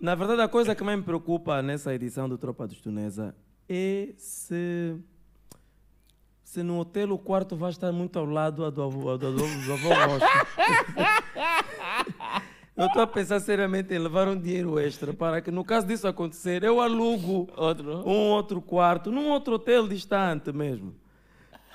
Na 0.00 0.14
verdade, 0.14 0.40
a 0.40 0.48
coisa 0.48 0.74
que 0.74 0.82
mais 0.82 0.98
me 0.98 1.04
preocupa 1.04 1.60
nessa 1.60 1.94
edição 1.94 2.26
do 2.26 2.38
Tropa 2.38 2.66
dos 2.66 2.80
Tunesa 2.80 3.34
é 3.68 4.14
se, 4.16 4.96
se 6.50 6.64
no 6.64 6.80
hotel 6.80 7.12
o 7.12 7.18
quarto 7.18 7.54
vai 7.54 7.70
estar 7.70 7.92
muito 7.92 8.18
ao 8.18 8.24
lado 8.24 8.68
do 8.72 8.82
avô, 8.82 9.16
do, 9.16 9.28
avô- 9.28 9.36
do 9.38 9.72
avô 9.72 9.88
Rocha. 9.88 10.26
Eu 12.76 12.86
estou 12.86 13.02
a 13.02 13.06
pensar 13.06 13.38
seriamente 13.38 13.94
em 13.94 13.98
levar 13.98 14.26
um 14.26 14.36
dinheiro 14.36 14.76
extra 14.80 15.14
para 15.14 15.40
que, 15.40 15.48
no 15.52 15.64
caso 15.64 15.86
disso 15.86 16.08
acontecer, 16.08 16.64
eu 16.64 16.80
alugo 16.80 17.48
Outro? 17.56 18.08
um 18.08 18.30
outro 18.30 18.60
quarto 18.60 19.12
num 19.12 19.28
outro 19.28 19.54
hotel 19.54 19.86
distante 19.86 20.50
mesmo. 20.50 20.92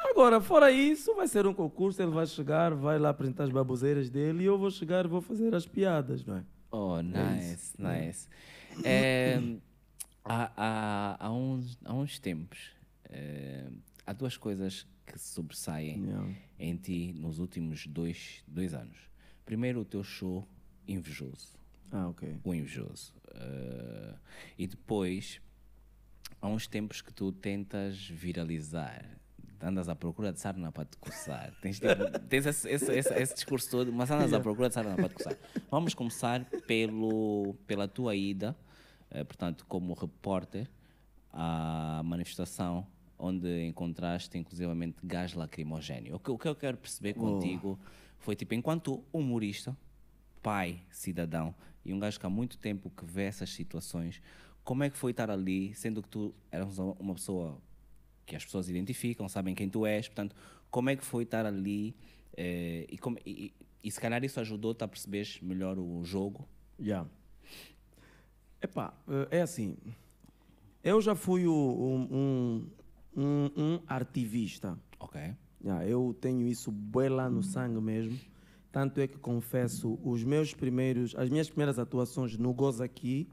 Agora, 0.10 0.42
fora 0.42 0.70
isso, 0.72 1.16
vai 1.16 1.28
ser 1.30 1.48
um 1.48 1.54
concurso, 1.54 2.02
ele 2.02 2.12
vai 2.12 2.26
chegar, 2.28 2.74
vai 2.76 3.00
lá 3.00 3.10
apresentar 3.10 3.46
as 3.46 3.52
baboseiras 3.52 4.10
dele 4.10 4.44
e 4.44 4.46
eu 4.46 4.58
vou 4.58 4.70
chegar 4.70 5.06
e 5.06 5.08
vou 5.08 5.22
fazer 5.22 5.56
as 5.56 5.66
piadas, 5.66 6.26
não 6.26 6.36
é? 6.36 6.44
Oh, 6.70 6.98
É 7.00 7.02
nice, 7.02 7.74
nice. 7.80 8.28
Eh, 8.84 9.40
há, 10.26 10.52
há, 10.58 11.18
há, 11.28 11.32
uns, 11.32 11.78
há 11.86 11.94
uns 11.94 12.20
tempos, 12.20 12.72
eh, 13.10 13.68
há 14.06 14.14
duas 14.14 14.38
coisas 14.38 14.88
que 15.06 15.18
sobressaem 15.20 16.04
Yeah. 16.04 16.36
em 16.60 16.76
ti 16.78 17.14
nos 17.14 17.40
últimos 17.40 17.86
dois, 17.88 18.44
dois 18.48 18.74
anos. 18.74 18.98
Primeiro, 19.46 19.82
o 19.82 19.86
teu 19.86 20.04
show 20.04 20.48
invejoso. 20.88 21.54
Ah, 21.92 22.08
ok. 22.08 22.40
O 22.44 22.54
invejoso. 22.54 23.14
Eh, 23.34 24.16
e 24.58 24.68
depois, 24.68 25.40
há 26.42 26.48
uns 26.48 26.68
tempos 26.68 27.02
que 27.02 27.14
tu 27.14 27.32
tentas 27.32 27.98
viralizar. 28.08 29.06
Andas 29.62 29.88
à 29.88 29.96
procura 29.96 30.34
de 30.34 30.40
sarna 30.40 30.72
para 30.72 30.86
te 30.86 30.98
coçar. 30.98 31.54
Tens, 31.62 31.80
tipo, 31.80 32.20
tens 32.28 32.46
esse, 32.46 32.70
esse, 32.70 32.92
esse, 32.92 33.14
esse 33.14 33.34
discurso 33.36 33.70
todo, 33.72 33.92
mas 33.94 34.12
andas 34.12 34.34
à 34.34 34.40
procura 34.40 34.68
de 34.68 34.74
sarna 34.76 34.96
para 34.96 35.10
te 35.10 35.16
coçar. 35.16 35.38
Vamos 35.72 35.94
começar 35.94 36.44
pelo, 36.68 37.56
pela 37.66 37.88
tua 37.88 38.16
ida, 38.16 38.56
eh, 39.10 39.24
portanto, 39.24 39.66
como 39.68 39.94
repórter, 39.94 40.70
à 41.32 42.02
manifestação 42.04 42.86
onde 43.18 43.66
encontraste 43.66 44.38
inclusivamente 44.38 44.98
gás 45.04 45.34
lacrimogéneo. 45.34 46.16
O 46.16 46.20
que, 46.20 46.32
o 46.32 46.38
que 46.38 46.48
eu 46.48 46.56
quero 46.56 46.78
perceber 46.78 47.14
contigo 47.14 47.80
foi, 48.20 48.36
tipo, 48.36 48.54
enquanto 48.54 49.04
humorista, 49.14 49.76
pai, 50.42 50.82
cidadão, 50.90 51.54
e 51.84 51.94
um 51.94 52.00
gajo 52.00 52.20
que 52.20 52.26
há 52.26 52.30
muito 52.30 52.58
tempo 52.58 52.90
que 52.90 53.06
vê 53.06 53.24
essas 53.24 53.50
situações, 53.52 54.22
como 54.64 54.84
é 54.84 54.90
que 54.90 54.98
foi 54.98 55.12
estar 55.12 55.30
ali, 55.30 55.74
sendo 55.76 56.02
que 56.02 56.10
tu 56.10 56.34
eras 56.52 56.78
uma 56.80 57.14
pessoa 57.14 57.62
que 58.26 58.36
as 58.36 58.44
pessoas 58.44 58.68
identificam, 58.70 59.30
sabem 59.30 59.54
quem 59.54 59.70
tu 59.70 59.86
és, 59.86 60.08
portanto, 60.08 60.36
como 60.72 60.90
é 60.90 60.96
que 60.96 61.04
foi 61.06 61.24
estar 61.24 61.46
ali 61.46 61.96
eh, 62.36 62.86
e, 62.90 62.98
como- 62.98 63.18
e- 63.26 63.54
e- 63.84 63.92
se 63.92 64.02
calhar 64.02 64.24
isso 64.24 64.40
ajudou-te 64.40 64.84
a 64.84 64.88
perceberes 64.88 65.40
melhor 65.42 65.78
o 65.78 66.04
jogo? 66.04 66.48
Já. 66.80 67.06
Epá, 68.62 68.94
eh, 69.08 69.38
é 69.38 69.42
assim. 69.42 69.78
Eu 70.84 71.00
já 71.02 71.16
fui 71.16 71.48
um, 71.48 72.08
um, 72.12 72.68
um, 73.16 73.50
um 73.56 73.80
artivista. 73.88 74.78
Ok. 75.00 75.20
Já, 75.64 75.86
eu 75.86 76.16
tenho 76.20 76.48
isso 76.48 76.72
bem 76.72 77.10
lá 77.10 77.30
no 77.30 77.42
sangue 77.42 77.82
mesmo. 77.82 78.20
Tanto 78.72 79.00
é 79.00 79.08
que 79.08 79.18
confesso, 79.18 79.98
os 80.04 80.24
meus 80.24 80.54
primeiros, 80.54 81.16
as 81.16 81.30
minhas 81.30 81.48
primeiras 81.48 81.80
atuações 81.80 82.38
no 82.38 82.54
Goza 82.54 82.84
aqui 82.84 83.30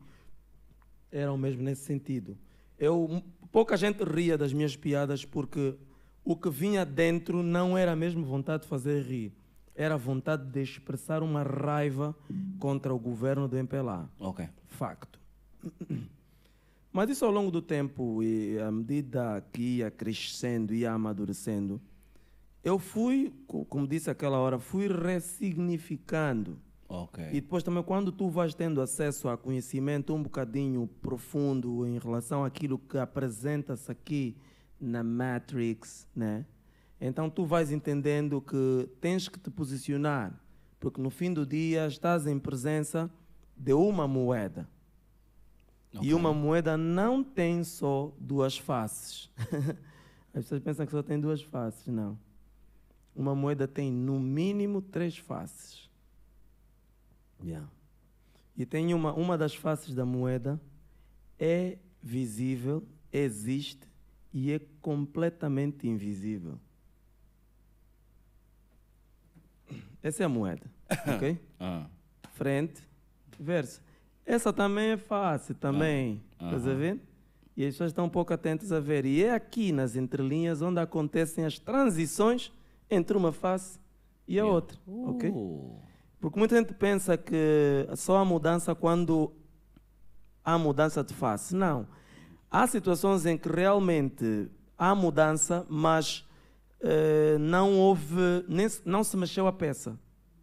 eram 1.10 1.36
mesmo 1.36 1.62
nesse 1.62 1.84
sentido. 1.84 2.38
Eu, 2.78 3.22
pouca 3.50 3.76
gente 3.76 4.02
ria 4.02 4.38
das 4.38 4.52
minhas 4.52 4.76
piadas 4.76 5.24
porque 5.24 5.76
o 6.24 6.36
que 6.36 6.48
vinha 6.48 6.86
dentro 6.86 7.42
não 7.42 7.76
era 7.76 7.94
mesmo 7.96 8.24
vontade 8.24 8.62
de 8.62 8.68
fazer 8.68 9.02
rir. 9.02 9.32
Era 9.74 9.96
vontade 9.96 10.44
de 10.50 10.62
expressar 10.62 11.22
uma 11.22 11.42
raiva 11.42 12.16
contra 12.58 12.94
o 12.94 12.98
governo 12.98 13.48
do 13.48 13.56
MPLA. 13.56 14.08
Ok. 14.18 14.48
Facto. 14.68 15.20
Mas 16.92 17.08
isso 17.10 17.24
ao 17.24 17.30
longo 17.30 17.50
do 17.50 17.62
tempo, 17.62 18.22
e 18.22 18.58
à 18.58 18.70
medida 18.70 19.42
que 19.52 19.78
ia 19.78 19.90
crescendo, 19.90 20.74
ia 20.74 20.92
amadurecendo, 20.92 21.80
eu 22.62 22.78
fui, 22.78 23.32
co- 23.46 23.64
como 23.64 23.86
disse 23.88 24.10
aquela 24.10 24.38
hora, 24.38 24.58
fui 24.58 24.86
ressignificando. 24.88 26.58
Ok. 26.88 27.24
E 27.30 27.40
depois 27.40 27.62
também 27.62 27.82
quando 27.82 28.12
tu 28.12 28.28
vais 28.28 28.54
tendo 28.54 28.80
acesso 28.82 29.28
a 29.28 29.36
conhecimento 29.38 30.14
um 30.14 30.22
bocadinho 30.22 30.86
profundo 31.00 31.86
em 31.86 31.98
relação 31.98 32.44
àquilo 32.44 32.78
que 32.78 32.98
apresenta-se 32.98 33.90
aqui 33.90 34.36
na 34.78 35.02
Matrix, 35.02 36.06
né? 36.14 36.44
Então 37.00 37.30
tu 37.30 37.46
vais 37.46 37.72
entendendo 37.72 38.40
que 38.42 38.88
tens 39.00 39.28
que 39.28 39.38
te 39.38 39.50
posicionar, 39.50 40.38
porque 40.78 41.00
no 41.00 41.08
fim 41.08 41.32
do 41.32 41.46
dia 41.46 41.86
estás 41.86 42.26
em 42.26 42.38
presença 42.38 43.10
de 43.56 43.72
uma 43.72 44.06
moeda. 44.06 44.68
E 46.00 46.14
uma 46.14 46.32
moeda 46.32 46.76
não 46.76 47.22
tem 47.22 47.62
só 47.62 48.12
duas 48.18 48.56
faces. 48.56 49.30
As 50.34 50.44
pessoas 50.44 50.62
pensam 50.62 50.86
que 50.86 50.92
só 50.92 51.02
tem 51.02 51.20
duas 51.20 51.42
faces, 51.42 51.86
não. 51.88 52.18
Uma 53.14 53.34
moeda 53.34 53.68
tem 53.68 53.92
no 53.92 54.18
mínimo 54.18 54.80
três 54.80 55.18
faces. 55.18 55.90
Yeah. 57.44 57.68
E 58.56 58.64
tem 58.64 58.94
uma, 58.94 59.12
uma 59.12 59.36
das 59.36 59.54
faces 59.54 59.94
da 59.94 60.06
moeda 60.06 60.58
é 61.38 61.76
visível, 62.02 62.86
existe 63.12 63.86
e 64.32 64.52
é 64.52 64.60
completamente 64.80 65.86
invisível. 65.86 66.58
Essa 70.02 70.22
é 70.22 70.26
a 70.26 70.28
moeda, 70.28 70.66
ok? 71.14 71.38
Ah, 71.60 71.86
Frente, 72.34 72.82
verso. 73.38 73.82
Essa 74.24 74.52
também 74.52 74.90
é 74.90 74.96
fácil, 74.96 75.54
também. 75.54 76.22
Estás 76.40 76.66
a 76.66 76.74
ver? 76.74 77.00
E 77.56 77.64
as 77.66 77.74
pessoas 77.74 77.90
estão 77.90 78.06
um 78.06 78.08
pouco 78.08 78.32
atentas 78.32 78.72
a 78.72 78.80
ver. 78.80 79.04
E 79.04 79.22
é 79.22 79.34
aqui 79.34 79.72
nas 79.72 79.96
entrelinhas 79.96 80.62
onde 80.62 80.80
acontecem 80.80 81.44
as 81.44 81.58
transições 81.58 82.52
entre 82.90 83.16
uma 83.16 83.32
face 83.32 83.78
e 84.26 84.38
a 84.38 84.46
outra, 84.46 84.78
ok? 84.86 85.30
Uh, 85.30 85.80
Porque 86.20 86.38
muita 86.38 86.56
gente 86.56 86.72
pensa 86.74 87.16
que 87.16 87.86
só 87.96 88.18
há 88.18 88.24
mudança 88.24 88.74
quando 88.74 89.32
há 90.44 90.56
mudança 90.56 91.02
de 91.02 91.12
face. 91.12 91.54
Não. 91.54 91.86
Há 92.50 92.66
situações 92.66 93.26
em 93.26 93.36
que 93.36 93.48
realmente 93.48 94.48
há 94.78 94.94
mudança, 94.94 95.66
mas 95.68 96.26
eh, 96.80 97.36
não 97.38 97.78
houve, 97.78 98.44
nem, 98.48 98.66
não 98.84 99.04
se 99.04 99.16
mexeu 99.16 99.46
a 99.46 99.52
peça. 99.52 99.98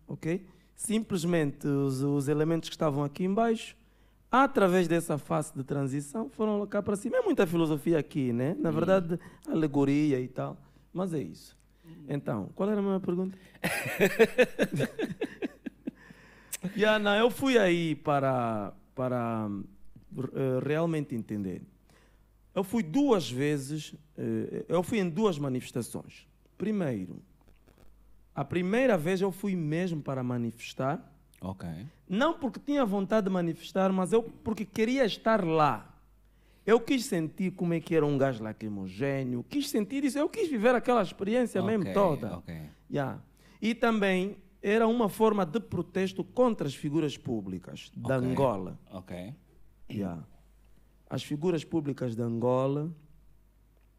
Ok? 0.08 0.46
Simplesmente 0.80 1.68
os, 1.68 2.02
os 2.02 2.30
elementos 2.30 2.70
que 2.70 2.76
estavam 2.76 3.04
aqui 3.04 3.26
embaixo, 3.26 3.76
através 4.32 4.88
dessa 4.88 5.18
face 5.18 5.54
de 5.54 5.62
transição, 5.62 6.30
foram 6.30 6.66
cá 6.66 6.82
para 6.82 6.96
cima. 6.96 7.18
É 7.18 7.22
muita 7.22 7.46
filosofia 7.46 8.00
aqui, 8.00 8.32
né? 8.32 8.56
Na 8.58 8.72
verdade, 8.72 9.20
alegoria 9.46 10.22
e 10.22 10.28
tal. 10.30 10.56
Mas 10.94 11.14
é 11.14 11.20
isso. 11.22 11.58
Então, 12.08 12.50
qual 12.56 12.70
era 12.70 12.80
a 12.80 12.82
minha 12.82 13.00
pergunta? 13.02 13.38
Yeah, 16.76 17.00
não, 17.00 17.16
eu 17.16 17.32
fui 17.32 17.58
aí 17.58 17.96
para, 17.96 18.74
para 18.94 19.50
eh, 20.18 20.60
realmente 20.62 21.16
entender. 21.16 21.62
Eu 22.54 22.66
fui 22.66 22.84
duas 22.84 23.32
vezes, 23.32 23.96
eh, 24.18 24.66
eu 24.68 24.84
fui 24.84 25.00
em 25.00 25.10
duas 25.10 25.40
manifestações. 25.40 26.28
Primeiro, 26.58 27.22
a 28.40 28.46
primeira 28.46 28.98
vez 28.98 29.20
eu 29.20 29.32
fui 29.34 29.54
mesmo 29.54 30.02
para 30.02 30.24
manifestar, 30.24 30.98
ok. 31.42 31.68
não 32.08 32.34
porque 32.40 32.58
tinha 32.66 32.86
vontade 32.86 33.26
de 33.26 33.30
manifestar, 33.34 33.92
mas 33.92 34.14
eu 34.14 34.24
porque 34.24 34.64
queria 34.64 35.04
estar 35.06 35.44
lá. 35.44 35.86
Eu 36.66 36.80
quis 36.80 37.04
sentir 37.06 37.52
como 37.52 37.74
é 37.74 37.82
que 37.82 37.94
era 37.96 38.06
um 38.06 38.18
gás 38.18 38.40
lacrimogêneo, 38.40 39.44
quis 39.50 39.70
sentir 39.70 40.06
isso, 40.06 40.18
eu 40.18 40.30
quis 40.30 40.48
viver 40.50 40.74
aquela 40.74 41.02
experiência 41.02 41.62
mesmo 41.62 41.84
Ok, 41.84 41.94
toda. 41.94 42.38
ok. 42.38 42.56
Yeah. 42.90 43.20
E 43.62 43.76
também 43.76 44.38
era 44.62 44.88
uma 44.88 45.10
forma 45.10 45.46
de 45.46 45.60
protesto 45.60 46.24
contra 46.24 46.66
as 46.66 46.74
figuras 46.76 47.18
públicas 47.18 47.92
da 47.94 48.18
Ok. 48.20 48.30
Angola. 48.30 48.80
Ok. 48.92 49.34
Yeah. 49.92 50.24
As 51.10 51.24
figuras 51.24 51.66
públicas 51.66 52.16
da 52.16 52.24
Angola 52.24 52.90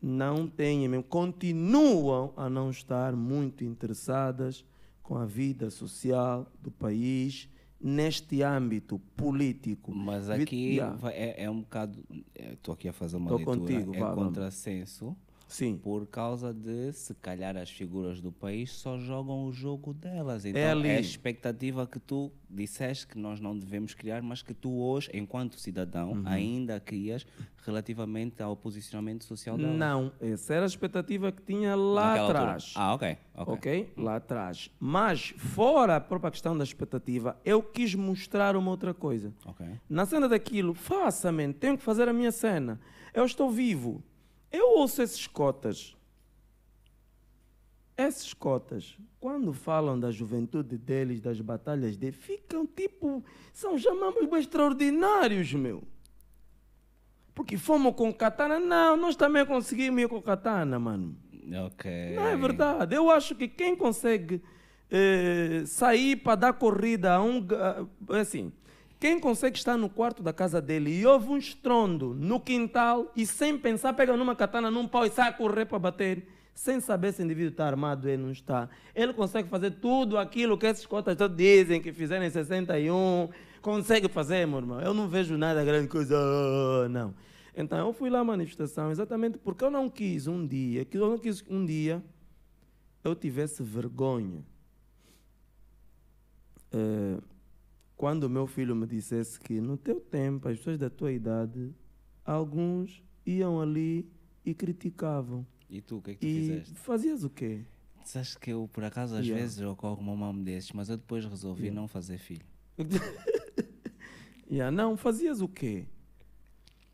não 0.03 0.47
têm, 0.47 0.89
mesmo, 0.89 1.03
continuam 1.05 2.33
a 2.37 2.49
não 2.49 2.71
estar 2.71 3.15
muito 3.15 3.65
interessadas 3.65 4.65
com 5.03 5.17
a 5.17 5.27
vida 5.27 5.71
social 5.71 6.47
do 6.63 6.71
país 6.71 7.49
neste 7.81 8.43
âmbito 8.43 8.99
político. 9.17 9.93
Mas 9.93 10.27
Vi- 10.29 10.33
aqui 10.43 10.79
vai- 10.99 11.15
é, 11.15 11.45
é 11.45 11.51
um 11.51 11.61
bocado. 11.61 11.99
Estou 12.35 12.75
aqui 12.75 12.89
a 12.89 12.93
fazer 12.93 13.17
uma 13.17 13.31
Tô 13.31 13.37
leitura. 13.37 13.59
contigo, 13.59 13.95
é 13.95 13.99
vá, 14.01 14.15
vamos. 14.15 14.33
Sim. 15.51 15.77
por 15.77 16.07
causa 16.07 16.55
de, 16.55 16.93
se 16.93 17.13
calhar, 17.15 17.57
as 17.57 17.69
figuras 17.71 18.21
do 18.21 18.33
país 18.33 18.71
só 18.73 18.97
jogam 18.99 19.45
o 19.47 19.53
jogo 19.53 19.93
delas. 19.93 20.45
Então, 20.45 20.61
É 20.61 20.71
ali. 20.71 20.89
é 20.89 20.97
a 20.97 21.01
expectativa 21.01 21.87
que 21.87 21.99
tu 21.99 22.31
disseste 22.49 23.07
que 23.07 23.19
nós 23.19 23.41
não 23.41 23.57
devemos 23.59 23.93
criar, 23.95 24.23
mas 24.23 24.43
que 24.43 24.55
tu 24.55 24.71
hoje, 24.81 25.11
enquanto 25.13 25.59
cidadão, 25.61 26.13
Uhum. 26.13 26.23
ainda 26.27 26.81
crias 26.81 27.27
relativamente 27.65 28.43
ao 28.43 28.57
posicionamento 28.57 29.25
social 29.25 29.57
delas. 29.57 29.77
Não, 29.77 30.13
essa 30.21 30.55
era 30.55 30.65
a 30.65 30.67
expectativa 30.67 31.31
que 31.31 31.43
tinha 31.43 31.75
lá 31.77 32.15
atrás. 32.27 32.73
Ah, 32.77 32.95
ok. 32.95 33.17
ok. 33.35 33.55
ok? 33.55 33.93
Lá 33.97 34.17
atrás. 34.17 34.71
Mas, 34.81 35.35
fora 35.37 35.97
a 35.97 36.01
própria 36.01 36.31
questão 36.31 36.57
da 36.57 36.65
expectativa, 36.65 37.37
eu 37.45 37.63
quis 37.63 37.95
mostrar 37.95 38.57
uma 38.57 38.71
outra 38.71 38.95
coisa. 38.95 39.33
Ok. 39.45 39.67
Na 39.89 40.07
cena 40.07 40.29
daquilo, 40.29 40.75
faça, 40.75 41.31
man, 41.31 41.53
tenho 41.53 41.77
que 41.77 41.83
fazer 41.85 42.09
a 42.09 42.13
minha 42.13 42.33
cena. 42.33 42.81
Eu 43.13 43.25
estou 43.25 43.51
vivo. 43.51 44.03
Eu 44.53 44.79
ouço 44.79 45.03
esses 45.03 45.27
cotas. 45.27 45.97
Esses 47.97 48.33
cotas, 48.33 48.97
quando 49.21 49.53
falam 49.53 49.99
da 50.01 50.11
juventude 50.11 50.79
deles, 50.79 51.21
das 51.21 51.39
batalhas 51.41 51.97
deles, 51.97 52.17
ficam 52.17 52.67
tipo. 52.67 53.23
São 53.53 53.77
chamamos 53.79 54.33
extraordinários, 54.39 55.53
meu. 55.53 55.83
Porque 57.35 57.59
fomos 57.59 57.95
com 57.95 58.13
katana. 58.13 58.59
Não, 58.59 58.97
nós 58.97 59.17
também 59.17 59.45
conseguimos 59.45 60.03
ir 60.03 60.09
com 60.09 60.21
katana, 60.23 60.79
mano. 60.79 61.15
Ok. 61.67 62.15
Não 62.17 62.27
é 62.27 62.37
verdade. 62.37 62.95
Eu 62.95 63.11
acho 63.11 63.35
que 63.35 63.47
quem 63.47 63.77
consegue 63.77 64.43
eh, 64.91 65.63
sair 65.67 66.17
para 66.17 66.37
dar 66.37 66.53
corrida 66.55 67.13
a 67.15 67.23
um. 67.23 67.41
ga- 67.45 67.87
Assim, 68.09 68.51
quem 69.01 69.19
consegue 69.19 69.57
estar 69.57 69.79
no 69.79 69.89
quarto 69.89 70.23
da 70.23 70.31
casa 70.31 70.61
dele 70.61 71.01
e 71.01 71.07
ouve 71.07 71.31
um 71.31 71.39
estrondo 71.39 72.15
no 72.15 72.39
quintal 72.39 73.11
e 73.17 73.27
sem 73.27 73.57
pensar, 73.57 73.95
pega 73.95 74.15
numa 74.15 74.37
katana, 74.37 74.71
num 74.71 74.87
pau 74.87 75.07
e 75.07 75.11
sai 75.11 75.31
a 75.31 75.33
correr 75.33 75.65
para 75.65 75.79
bater, 75.79 76.29
sem 76.55 76.79
saber 76.81 77.15
se 77.15 77.23
o 77.23 77.25
indivíduo 77.25 77.53
está 77.53 77.67
armado 77.67 78.07
ou 78.07 78.19
não 78.19 78.31
está. 78.31 78.69
Ele 78.95 79.15
consegue 79.15 79.49
fazer 79.49 79.71
tudo 79.71 80.19
aquilo 80.19 80.59
que 80.59 80.67
esses 80.67 80.85
cotas 80.85 81.17
todos 81.17 81.35
dizem 81.35 81.81
que 81.81 81.95
fizeram 81.95 82.27
em 82.27 82.31
61. 82.31 83.31
Consegue 83.63 84.07
fazer, 84.07 84.47
meu 84.47 84.59
irmão. 84.59 84.81
Eu 84.83 84.93
não 84.93 85.09
vejo 85.09 85.35
nada 85.39 85.65
grande 85.65 85.89
coisa, 85.89 86.15
não. 86.91 87.15
Então 87.57 87.79
eu 87.79 87.95
fui 87.95 88.11
lá 88.11 88.21
à 88.21 88.25
manifestação 88.25 88.91
exatamente 88.91 89.39
porque 89.39 89.65
eu 89.65 89.71
não 89.71 89.89
quis 89.89 90.27
um 90.27 90.47
dia, 90.47 90.85
que 90.85 90.99
eu 90.99 91.09
não 91.09 91.19
quis 91.19 91.43
um 91.49 91.65
dia 91.65 92.03
eu 93.03 93.15
tivesse 93.15 93.63
vergonha. 93.63 94.45
Eh, 96.73 97.19
quando 98.01 98.25
o 98.25 98.31
meu 98.31 98.47
filho 98.47 98.75
me 98.75 98.87
dissesse 98.87 99.39
que 99.39 99.61
no 99.61 99.77
teu 99.77 100.01
tempo, 100.01 100.49
as 100.49 100.57
pessoas 100.57 100.79
da 100.79 100.89
tua 100.89 101.13
idade, 101.13 101.71
alguns 102.25 103.03
iam 103.27 103.61
ali 103.61 104.11
e 104.43 104.55
criticavam. 104.55 105.47
E 105.69 105.83
tu, 105.83 105.99
o 105.99 106.01
que 106.03 106.13
é 106.13 106.15
que 106.15 106.21
tu 106.21 106.27
E 106.27 106.35
fizeste? 106.37 106.75
fazias 106.77 107.25
o 107.25 107.29
quê? 107.29 107.61
Sabes 108.03 108.35
que 108.37 108.53
eu, 108.53 108.67
por 108.73 108.83
acaso, 108.85 109.15
às 109.17 109.27
Yeah. 109.27 109.43
vezes 109.43 109.61
ocorre 109.61 110.01
um 110.01 110.17
mamo 110.17 110.43
desses, 110.43 110.73
mas 110.73 110.89
eu 110.89 110.97
depois 110.97 111.27
resolvi 111.27 111.71
não 111.71 111.87
fazer 111.87 112.17
filho. 112.17 112.47
Yeah, 114.51 114.71
não, 114.75 114.97
fazias 114.97 115.43
o 115.43 115.47
quê? 115.49 115.85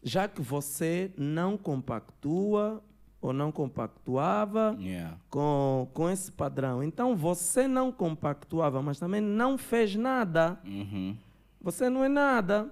Já 0.03 0.27
que 0.29 0.43
você 0.43 1.13
não 1.17 1.57
compactua 1.57 2.83
ou 3.27 3.33
não 3.33 3.51
compactuava 3.51 4.77
Yeah. 4.79 5.17
com, 5.29 5.89
com 5.93 6.09
esse 6.09 6.31
padrão. 6.31 6.83
Então 6.83 7.17
você 7.17 7.67
não 7.67 7.91
compactuava, 7.91 8.81
mas 8.81 8.99
também 8.99 9.21
não 9.21 9.59
fez 9.59 9.97
nada. 9.97 10.59
Uhum. 10.65 11.17
Você 11.61 11.91
não 11.91 12.05
é 12.05 12.09
nada. 12.09 12.71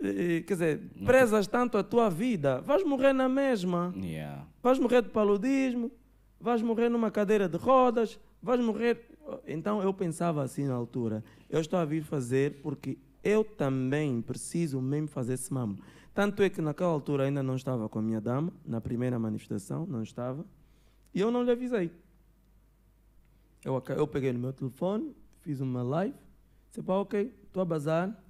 Quer 0.00 0.44
dizer, 0.46 0.80
prezas 1.04 1.46
tanto 1.46 1.76
a 1.76 1.82
tua 1.82 2.08
vida, 2.08 2.60
vais 2.60 2.84
morrer 2.84 3.12
na 3.12 3.28
mesma. 3.28 3.92
Yeah. 3.96 4.44
Vais 4.62 4.78
morrer 4.78 5.02
de 5.02 5.08
paludismo, 5.08 5.90
vais 6.40 6.62
morrer 6.62 6.88
numa 6.88 7.10
cadeira 7.10 7.48
de 7.48 7.56
rodas, 7.56 8.18
vais 8.42 8.60
morrer. 8.60 9.08
Então 9.46 9.82
eu 9.82 9.92
pensava 9.92 10.42
assim 10.42 10.66
na 10.66 10.74
altura: 10.74 11.24
eu 11.50 11.60
estou 11.60 11.78
a 11.78 11.84
vir 11.84 12.02
fazer 12.04 12.60
porque 12.62 12.96
eu 13.24 13.42
também 13.42 14.22
preciso 14.22 14.80
mesmo 14.80 15.08
fazer 15.08 15.34
esse 15.34 15.52
mambo. 15.52 15.82
Tanto 16.18 16.42
é 16.42 16.50
que 16.50 16.60
naquela 16.60 16.90
altura 16.90 17.26
ainda 17.26 17.44
não 17.44 17.54
estava 17.54 17.88
com 17.88 18.00
a 18.00 18.02
minha 18.02 18.20
dama, 18.20 18.52
na 18.66 18.80
primeira 18.80 19.16
manifestação, 19.20 19.86
não 19.86 20.02
estava, 20.02 20.44
e 21.14 21.20
eu 21.20 21.30
não 21.30 21.44
lhe 21.44 21.52
avisei. 21.52 21.92
Eu, 23.64 23.80
eu 23.90 24.04
peguei 24.04 24.32
no 24.32 24.40
meu 24.40 24.52
telefone, 24.52 25.14
fiz 25.42 25.60
uma 25.60 25.80
live, 25.80 26.16
disse: 26.66 26.82
pá, 26.82 26.94
ok, 26.94 27.32
estou 27.44 27.62
a 27.62 27.64
bazar 27.64 28.20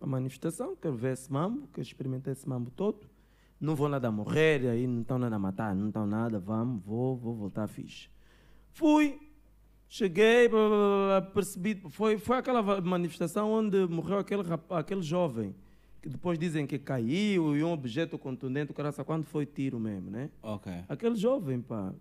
a 0.00 0.06
manifestação, 0.06 0.74
quero 0.74 0.96
ver 0.96 1.12
esse 1.12 1.32
mambo, 1.32 1.68
quero 1.68 1.86
experimentar 1.86 2.32
esse 2.32 2.48
mambo 2.48 2.68
todo. 2.72 3.08
Não 3.60 3.76
vou 3.76 3.88
nada 3.88 4.10
morrer, 4.10 4.66
aí 4.66 4.84
não 4.84 5.02
estão 5.02 5.20
nada 5.20 5.36
a 5.36 5.38
matar, 5.38 5.76
não 5.76 5.86
estão 5.86 6.04
nada, 6.04 6.40
vamos, 6.40 6.84
vou, 6.84 7.16
vou 7.16 7.32
voltar 7.32 7.68
fixe. 7.68 8.08
Fui, 8.72 9.20
cheguei, 9.86 10.50
percebi, 11.32 11.80
foi, 11.90 12.18
foi 12.18 12.38
aquela 12.38 12.80
manifestação 12.80 13.52
onde 13.52 13.86
morreu 13.86 14.18
aquele, 14.18 14.42
aquele 14.68 15.02
jovem, 15.02 15.54
depois 16.04 16.38
dizem 16.38 16.66
que 16.66 16.78
caiu 16.78 17.56
e 17.56 17.62
um 17.62 17.72
objeto 17.72 18.18
contundente, 18.18 18.70
o 18.70 18.74
cara 18.74 18.92
sabe 18.92 19.06
quando 19.06 19.24
foi 19.24 19.46
tiro 19.46 19.78
mesmo, 19.78 20.10
né? 20.10 20.30
Ok. 20.42 20.72
Aquele 20.88 21.16
jovem, 21.16 21.60
pá, 21.60 21.92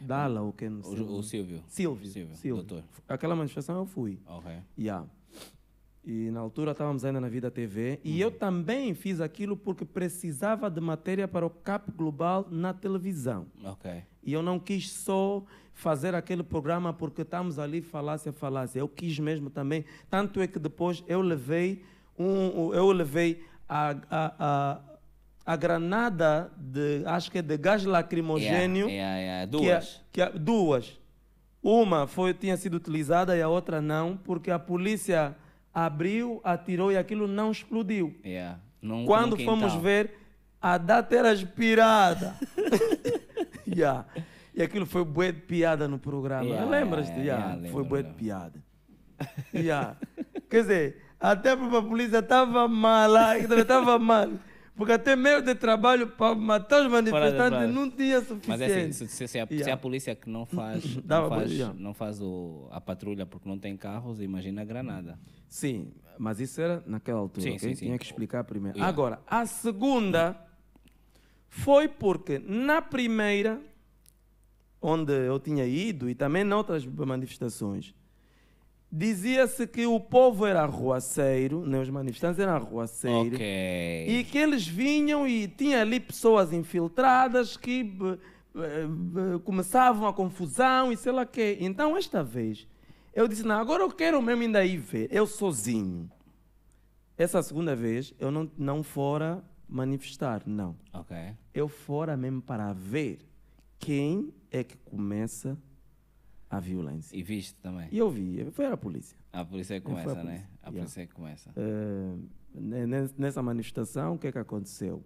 Dala, 0.00 0.40
ou 0.40 0.52
quem 0.52 0.68
não 0.68 0.82
sei. 0.82 1.00
O, 1.00 1.18
o 1.18 1.22
Silvio. 1.22 1.62
Silvio, 1.68 2.06
Silvio, 2.08 2.36
Silvio. 2.36 2.62
doutor. 2.64 2.84
Aquela 3.08 3.34
manifestação 3.36 3.78
eu 3.78 3.86
fui. 3.86 4.18
Ok. 4.26 4.50
Yeah. 4.78 5.06
E 6.04 6.30
na 6.30 6.40
altura 6.40 6.72
estávamos 6.72 7.04
ainda 7.04 7.20
na 7.20 7.28
Vida 7.28 7.50
TV. 7.50 8.00
E 8.02 8.20
eu 8.20 8.30
também 8.30 8.94
fiz 8.94 9.20
aquilo 9.20 9.56
porque 9.56 9.84
precisava 9.84 10.70
de 10.70 10.80
matéria 10.80 11.28
para 11.28 11.44
o 11.44 11.50
CAP 11.50 11.90
Global 11.92 12.46
na 12.50 12.72
televisão. 12.72 13.46
Ok. 13.62 13.90
E 14.22 14.32
eu 14.32 14.42
não 14.42 14.58
quis 14.58 14.90
só 14.90 15.44
fazer 15.72 16.14
aquele 16.14 16.42
programa 16.42 16.92
porque 16.92 17.22
estamos 17.22 17.58
ali 17.58 17.82
falácia, 17.82 18.32
falácia. 18.32 18.80
Eu 18.80 18.88
quis 18.88 19.18
mesmo 19.18 19.50
também. 19.50 19.84
Tanto 20.10 20.40
é 20.40 20.46
que 20.46 20.58
depois 20.58 21.04
eu 21.06 21.20
levei, 21.20 21.82
um, 22.18 22.74
eu 22.74 22.90
levei 22.92 23.44
a, 23.68 23.90
a, 24.10 24.32
a, 24.38 24.80
a 25.46 25.56
granada 25.56 26.50
de, 26.56 27.02
acho 27.06 27.30
que 27.30 27.38
é 27.38 27.42
de 27.42 27.56
gás 27.56 27.84
lacrimogênio. 27.84 28.88
Yeah, 28.88 29.18
yeah, 29.18 29.42
yeah. 29.42 29.46
que 29.46 29.50
Duas. 29.50 30.00
que 30.12 30.22
a- 30.22 30.30
duas. 30.30 31.00
Uma 31.62 32.06
foi, 32.06 32.32
tinha 32.34 32.56
sido 32.56 32.74
utilizada 32.76 33.36
e 33.36 33.42
a 33.42 33.48
outra 33.48 33.80
não, 33.80 34.16
porque 34.16 34.50
a 34.50 34.58
polícia 34.58 35.36
abriu, 35.74 36.40
atirou 36.44 36.90
e 36.92 36.96
aquilo 36.96 37.26
não 37.26 37.50
explodiu. 37.50 38.16
Yeah. 38.24 38.58
Num, 38.80 39.04
Quando 39.04 39.36
num 39.36 39.44
fomos 39.44 39.64
quintal. 39.72 39.80
ver, 39.80 40.14
a 40.62 40.78
data 40.78 41.14
era 41.16 41.32
expirada. 41.32 42.34
Yeah. 43.66 44.06
E 44.54 44.62
aquilo 44.62 44.86
foi 44.86 45.04
bué 45.04 45.30
de 45.30 45.40
piada 45.42 45.86
no 45.86 45.98
programa. 45.98 46.44
Yeah, 46.44 46.64
Lembras-te? 46.68 47.20
yeah, 47.20 47.54
Yeah, 47.54 47.68
foi 47.70 47.84
bué 47.84 48.02
de 48.02 48.12
piada. 48.14 48.60
Quer 50.48 50.60
dizer, 50.62 51.02
até 51.20 51.52
a 51.52 51.56
própria 51.56 51.82
polícia 51.82 52.18
estava 52.18 52.68
mal 52.68 53.10
lá, 53.10 53.38
estava 53.38 53.98
mal. 54.00 54.28
Porque 54.76 54.92
até 54.92 55.16
meio 55.16 55.42
de 55.42 55.56
trabalho 55.56 56.06
para 56.06 56.36
matar 56.36 56.82
os 56.84 56.88
manifestantes 56.92 57.74
não 57.74 57.90
tinha 57.90 58.18
Mas 58.20 58.28
suficiente. 58.28 58.62
é 58.62 58.80
assim, 58.82 58.92
se, 58.92 59.08
se- 59.08 59.26
se 59.26 59.38
a, 59.40 59.44
se 59.46 59.54
Yeah. 59.54 59.74
a 59.74 59.76
polícia 59.76 60.14
que 60.14 60.30
não 60.30 60.46
faz, 60.46 60.84
não 61.04 61.28
faz, 61.28 61.50
yeah. 61.50 61.74
não 61.76 61.92
faz 61.92 62.22
o, 62.22 62.68
a 62.70 62.80
patrulha 62.80 63.26
porque 63.26 63.48
não 63.48 63.58
tem 63.58 63.76
carros, 63.76 64.20
imagina 64.20 64.62
a 64.62 64.64
granada. 64.64 65.18
Sim, 65.48 65.90
mas 66.16 66.38
isso 66.38 66.60
era 66.60 66.80
naquela 66.86 67.18
altura, 67.18 67.42
Sim, 67.42 67.56
ok? 67.56 67.58
sim, 67.58 67.74
sim. 67.74 67.86
Tinha 67.86 67.98
que 67.98 68.04
explicar 68.04 68.44
primeiro. 68.44 68.78
Yeah. 68.78 68.88
Agora, 68.88 69.20
a 69.26 69.44
segunda 69.46 70.36
foi 71.48 71.88
porque 71.88 72.38
na 72.38 72.80
primeira, 72.80 73.60
onde 74.80 75.12
eu 75.12 75.40
tinha 75.40 75.64
ido, 75.66 76.08
e 76.08 76.14
também 76.14 76.44
noutras 76.44 76.86
manifestações, 76.86 77.92
dizia-se 78.90 79.66
que 79.66 79.86
o 79.86 80.00
povo 80.00 80.46
era 80.46 80.62
arruaceiro, 80.62 81.64
né? 81.66 81.80
os 81.80 81.90
manifestantes 81.90 82.38
eram 82.40 82.54
arruaceiros, 82.54 83.34
Ok. 83.34 84.06
e 84.08 84.24
que 84.24 84.38
eles 84.38 84.66
vinham 84.66 85.26
e 85.28 85.46
tinha 85.46 85.82
ali 85.82 86.00
pessoas 86.00 86.52
infiltradas 86.52 87.56
que 87.56 87.84
b- 87.84 88.18
b- 88.54 88.86
b- 88.88 89.38
começavam 89.44 90.08
a 90.08 90.12
confusão 90.12 90.90
e 90.90 90.96
sei 90.96 91.12
lá 91.12 91.22
o 91.22 91.26
quê. 91.26 91.58
Então, 91.60 91.96
esta 91.96 92.22
vez, 92.24 92.66
eu 93.14 93.28
disse, 93.28 93.42
não, 93.44 93.56
agora 93.56 93.82
eu 93.82 93.90
quero 93.90 94.20
mesmo 94.22 94.42
ainda 94.42 94.64
ir 94.64 94.78
ver, 94.78 95.08
eu 95.12 95.26
sozinho. 95.26 96.10
Essa 97.16 97.42
segunda 97.42 97.74
vez, 97.76 98.14
eu 98.18 98.30
não, 98.30 98.50
não 98.56 98.82
fora 98.82 99.42
manifestar, 99.68 100.42
não. 100.46 100.76
Ok. 100.92 101.14
Eu 101.52 101.68
fora 101.68 102.16
mesmo 102.16 102.40
para 102.40 102.72
ver 102.72 103.18
quem 103.78 104.32
é 104.50 104.64
que 104.64 104.76
começa 104.78 105.58
a 106.50 106.58
violência. 106.60 107.16
E 107.16 107.22
viste 107.22 107.54
também. 107.56 107.88
E 107.90 107.98
eu 107.98 108.10
vi, 108.10 108.46
foi 108.52 108.66
a 108.66 108.76
polícia. 108.76 109.16
A 109.32 109.44
polícia 109.44 109.74
é 109.74 109.76
a 109.78 109.80
começa, 109.80 110.22
né? 110.22 110.46
A 110.62 110.68
Yeah. 110.68 110.80
polícia 110.80 111.02
é 111.02 111.06
que 111.06 111.14
começa. 111.14 111.52
Ne- 112.54 112.86
ne- 112.86 113.10
nessa 113.18 113.42
manifestação, 113.42 114.14
o 114.14 114.18
que 114.18 114.26
é 114.28 114.32
que 114.32 114.38
aconteceu? 114.38 115.02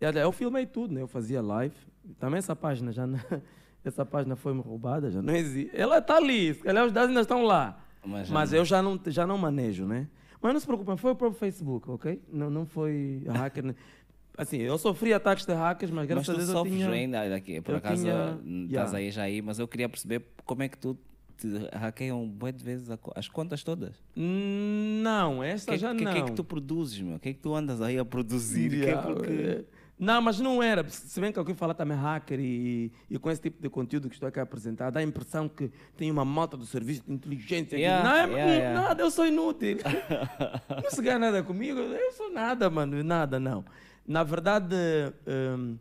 Eu 0.00 0.30
filmei 0.32 0.64
tudo, 0.66 0.94
né? 0.94 1.02
eu 1.02 1.08
fazia 1.08 1.42
live. 1.42 1.74
Também 2.18 2.38
essa 2.38 2.54
página 2.54 2.92
já 2.92 3.06
não, 3.06 3.18
essa 3.84 4.04
página 4.06 4.36
foi-me 4.36 4.60
roubada, 4.60 5.10
já 5.10 5.20
não 5.20 5.34
existe. 5.34 5.76
Ela 5.76 5.98
está 5.98 6.16
ali, 6.16 6.54
se 6.54 6.62
calhar 6.62 6.84
os 6.86 6.92
dados 6.92 7.08
ainda 7.08 7.20
estão 7.20 7.42
lá. 7.42 7.84
Mas, 8.04 8.30
Mas 8.30 8.52
eu 8.52 8.64
já 8.64 8.80
não, 8.80 8.98
já 9.06 9.26
não 9.26 9.36
manejo, 9.36 9.84
né? 9.86 10.08
Mas 10.40 10.52
não 10.52 10.60
se 10.60 10.66
preocupe, 10.66 10.96
foi 10.96 11.10
o 11.10 11.16
próprio 11.16 11.38
Facebook, 11.38 11.90
ok? 11.90 12.22
Não, 12.32 12.48
não 12.48 12.64
foi 12.64 13.24
hacker. 13.26 13.74
Assim, 14.38 14.58
eu 14.58 14.78
sofri 14.78 15.12
ataques 15.12 15.44
de 15.44 15.52
hackers, 15.52 15.90
mas 15.90 16.02
Mas 16.02 16.08
graças 16.08 16.26
tu 16.26 16.32
a 16.32 16.44
Deus 16.44 16.48
eu 16.50 16.64
tinha... 16.64 16.88
ainda 16.88 17.28
daqui. 17.28 17.60
Por 17.60 17.74
acaso 17.74 18.02
tinha- 18.02 18.38
estás 18.66 18.70
Yeah. 18.70 18.96
aí 18.98 19.10
já 19.10 19.22
aí, 19.22 19.42
mas 19.42 19.58
eu 19.58 19.66
queria 19.66 19.88
perceber 19.88 20.22
como 20.46 20.62
é 20.62 20.68
que 20.68 20.78
tu 20.78 20.96
te 21.36 21.48
hackeiam 21.72 22.26
de 22.56 22.64
vezes 22.64 22.88
as 23.14 23.28
contas 23.28 23.62
todas. 23.64 23.96
Hum, 24.16 25.00
Não, 25.02 25.42
essa 25.42 25.72
que, 25.72 25.78
já 25.78 25.94
que, 25.94 26.04
não. 26.04 26.12
que 26.12 26.18
é 26.18 26.22
que 26.22 26.32
tu 26.32 26.44
produzes, 26.44 27.00
meu? 27.00 27.16
O 27.16 27.18
que 27.18 27.28
é 27.30 27.32
que 27.32 27.40
tu 27.40 27.54
andas 27.54 27.80
aí 27.82 27.98
a 27.98 28.04
produzir? 28.04 28.70
Que 28.70 28.76
é 28.76 28.78
Yeah, 28.90 29.02
porque... 29.06 29.32
é. 29.32 29.64
Não, 30.00 30.22
mas 30.22 30.38
não 30.38 30.62
era. 30.62 30.88
Se 30.88 31.20
bem 31.20 31.32
que 31.32 31.38
alguém 31.40 31.56
fala 31.56 31.74
também 31.74 31.96
hacker 31.96 32.38
e, 32.38 32.92
e 33.10 33.18
com 33.18 33.28
esse 33.32 33.40
tipo 33.42 33.60
de 33.60 33.68
conteúdo 33.68 34.08
que 34.08 34.14
estou 34.14 34.28
aqui 34.28 34.38
a 34.38 34.44
apresentar, 34.44 34.90
dá 34.90 35.00
a 35.00 35.02
impressão 35.02 35.48
que 35.48 35.72
tem 35.96 36.08
uma 36.08 36.24
malta 36.24 36.56
do 36.56 36.64
serviço 36.64 37.02
de 37.04 37.12
inteligência. 37.12 37.74
aqui. 37.76 37.82
Yeah, 37.82 38.08
não, 38.08 38.16
é 38.36 38.38
yeah, 38.38 38.52
yeah. 38.54 38.80
nada, 38.80 39.02
eu 39.02 39.10
sou 39.10 39.26
inútil. 39.26 39.78
não 40.82 40.90
se 40.90 41.02
ganha 41.02 41.18
nada 41.18 41.42
comigo, 41.42 41.80
eu 41.80 42.12
sou 42.12 42.30
nada, 42.32 42.70
mano, 42.70 43.02
nada, 43.02 43.40
não. 43.40 43.64
Na 44.08 44.22
verdade, 44.22 44.74
hum, 45.26 45.76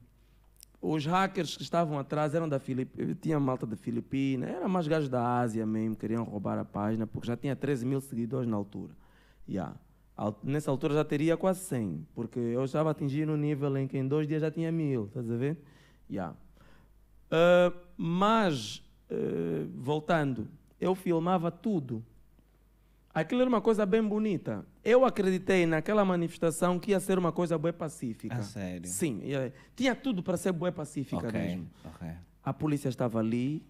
os 0.82 1.06
hackers 1.06 1.56
que 1.56 1.64
estavam 1.64 1.98
atrás 1.98 2.36
eram 2.36 2.50
da 2.50 2.60
Filipina, 2.60 3.16
tinha 3.22 3.40
malta 3.40 3.66
da 3.66 3.78
Filipina, 3.78 4.46
eram 4.46 4.68
mais 4.68 4.86
gajos 4.86 5.08
da 5.08 5.40
Ásia 5.40 5.66
mesmo, 5.66 5.96
queriam 5.96 6.26
roubar 6.26 6.60
a 6.60 6.66
página, 6.66 7.08
porque 7.08 7.26
já 7.26 7.38
tinha 7.38 7.56
13 7.56 7.86
mil 7.86 8.02
seguidores 8.02 8.46
na 8.46 8.58
altura. 8.58 8.94
Yeah. 9.48 9.78
Nessa 10.44 10.70
altura 10.70 10.96
já 10.96 11.06
teria 11.06 11.38
quase 11.38 11.62
100, 11.62 12.06
porque 12.14 12.38
eu 12.38 12.66
estava 12.66 12.92
atingindo 12.92 13.32
um 13.32 13.38
nível 13.38 13.78
em 13.78 13.88
que 13.88 13.98
em 13.98 14.06
dois 14.06 14.28
dias 14.28 14.42
já 14.42 14.52
tinha 14.52 14.74
mil, 14.74 15.06
estás 15.06 15.32
a 15.32 15.36
ver? 15.38 15.58
Yeah. 16.10 16.36
Ah, 17.32 17.72
mas, 17.96 18.84
ah, 19.10 19.16
voltando, 19.74 20.50
eu 20.82 20.94
filmava 20.96 21.50
tudo. 21.50 22.04
Aquilo 23.20 23.42
era 23.42 23.50
uma 23.50 23.62
coisa 23.62 23.86
bem 23.86 24.04
bonita. 24.04 24.66
Eu 24.84 25.04
acreditei 25.04 25.66
naquela 25.66 26.06
manifestação 26.06 26.78
que 26.78 26.92
ia 26.92 27.00
ser 27.00 27.18
uma 27.18 27.32
coisa 27.32 27.58
bem 27.58 27.74
pacífica. 27.74 28.36
A 28.36 28.42
sério? 28.44 28.88
Sim, 28.88 29.22
ia- 29.24 29.52
tinha 29.76 29.96
tudo 29.96 30.22
para 30.22 30.38
ser 30.38 30.52
bem 30.54 30.72
pacífica 30.72 31.28
Ok, 31.28 31.32
mesmo. 31.40 31.68
ok. 31.84 32.08
A 32.44 32.54
polícia 32.54 32.90
estava 32.90 33.20
ali, 33.20 33.66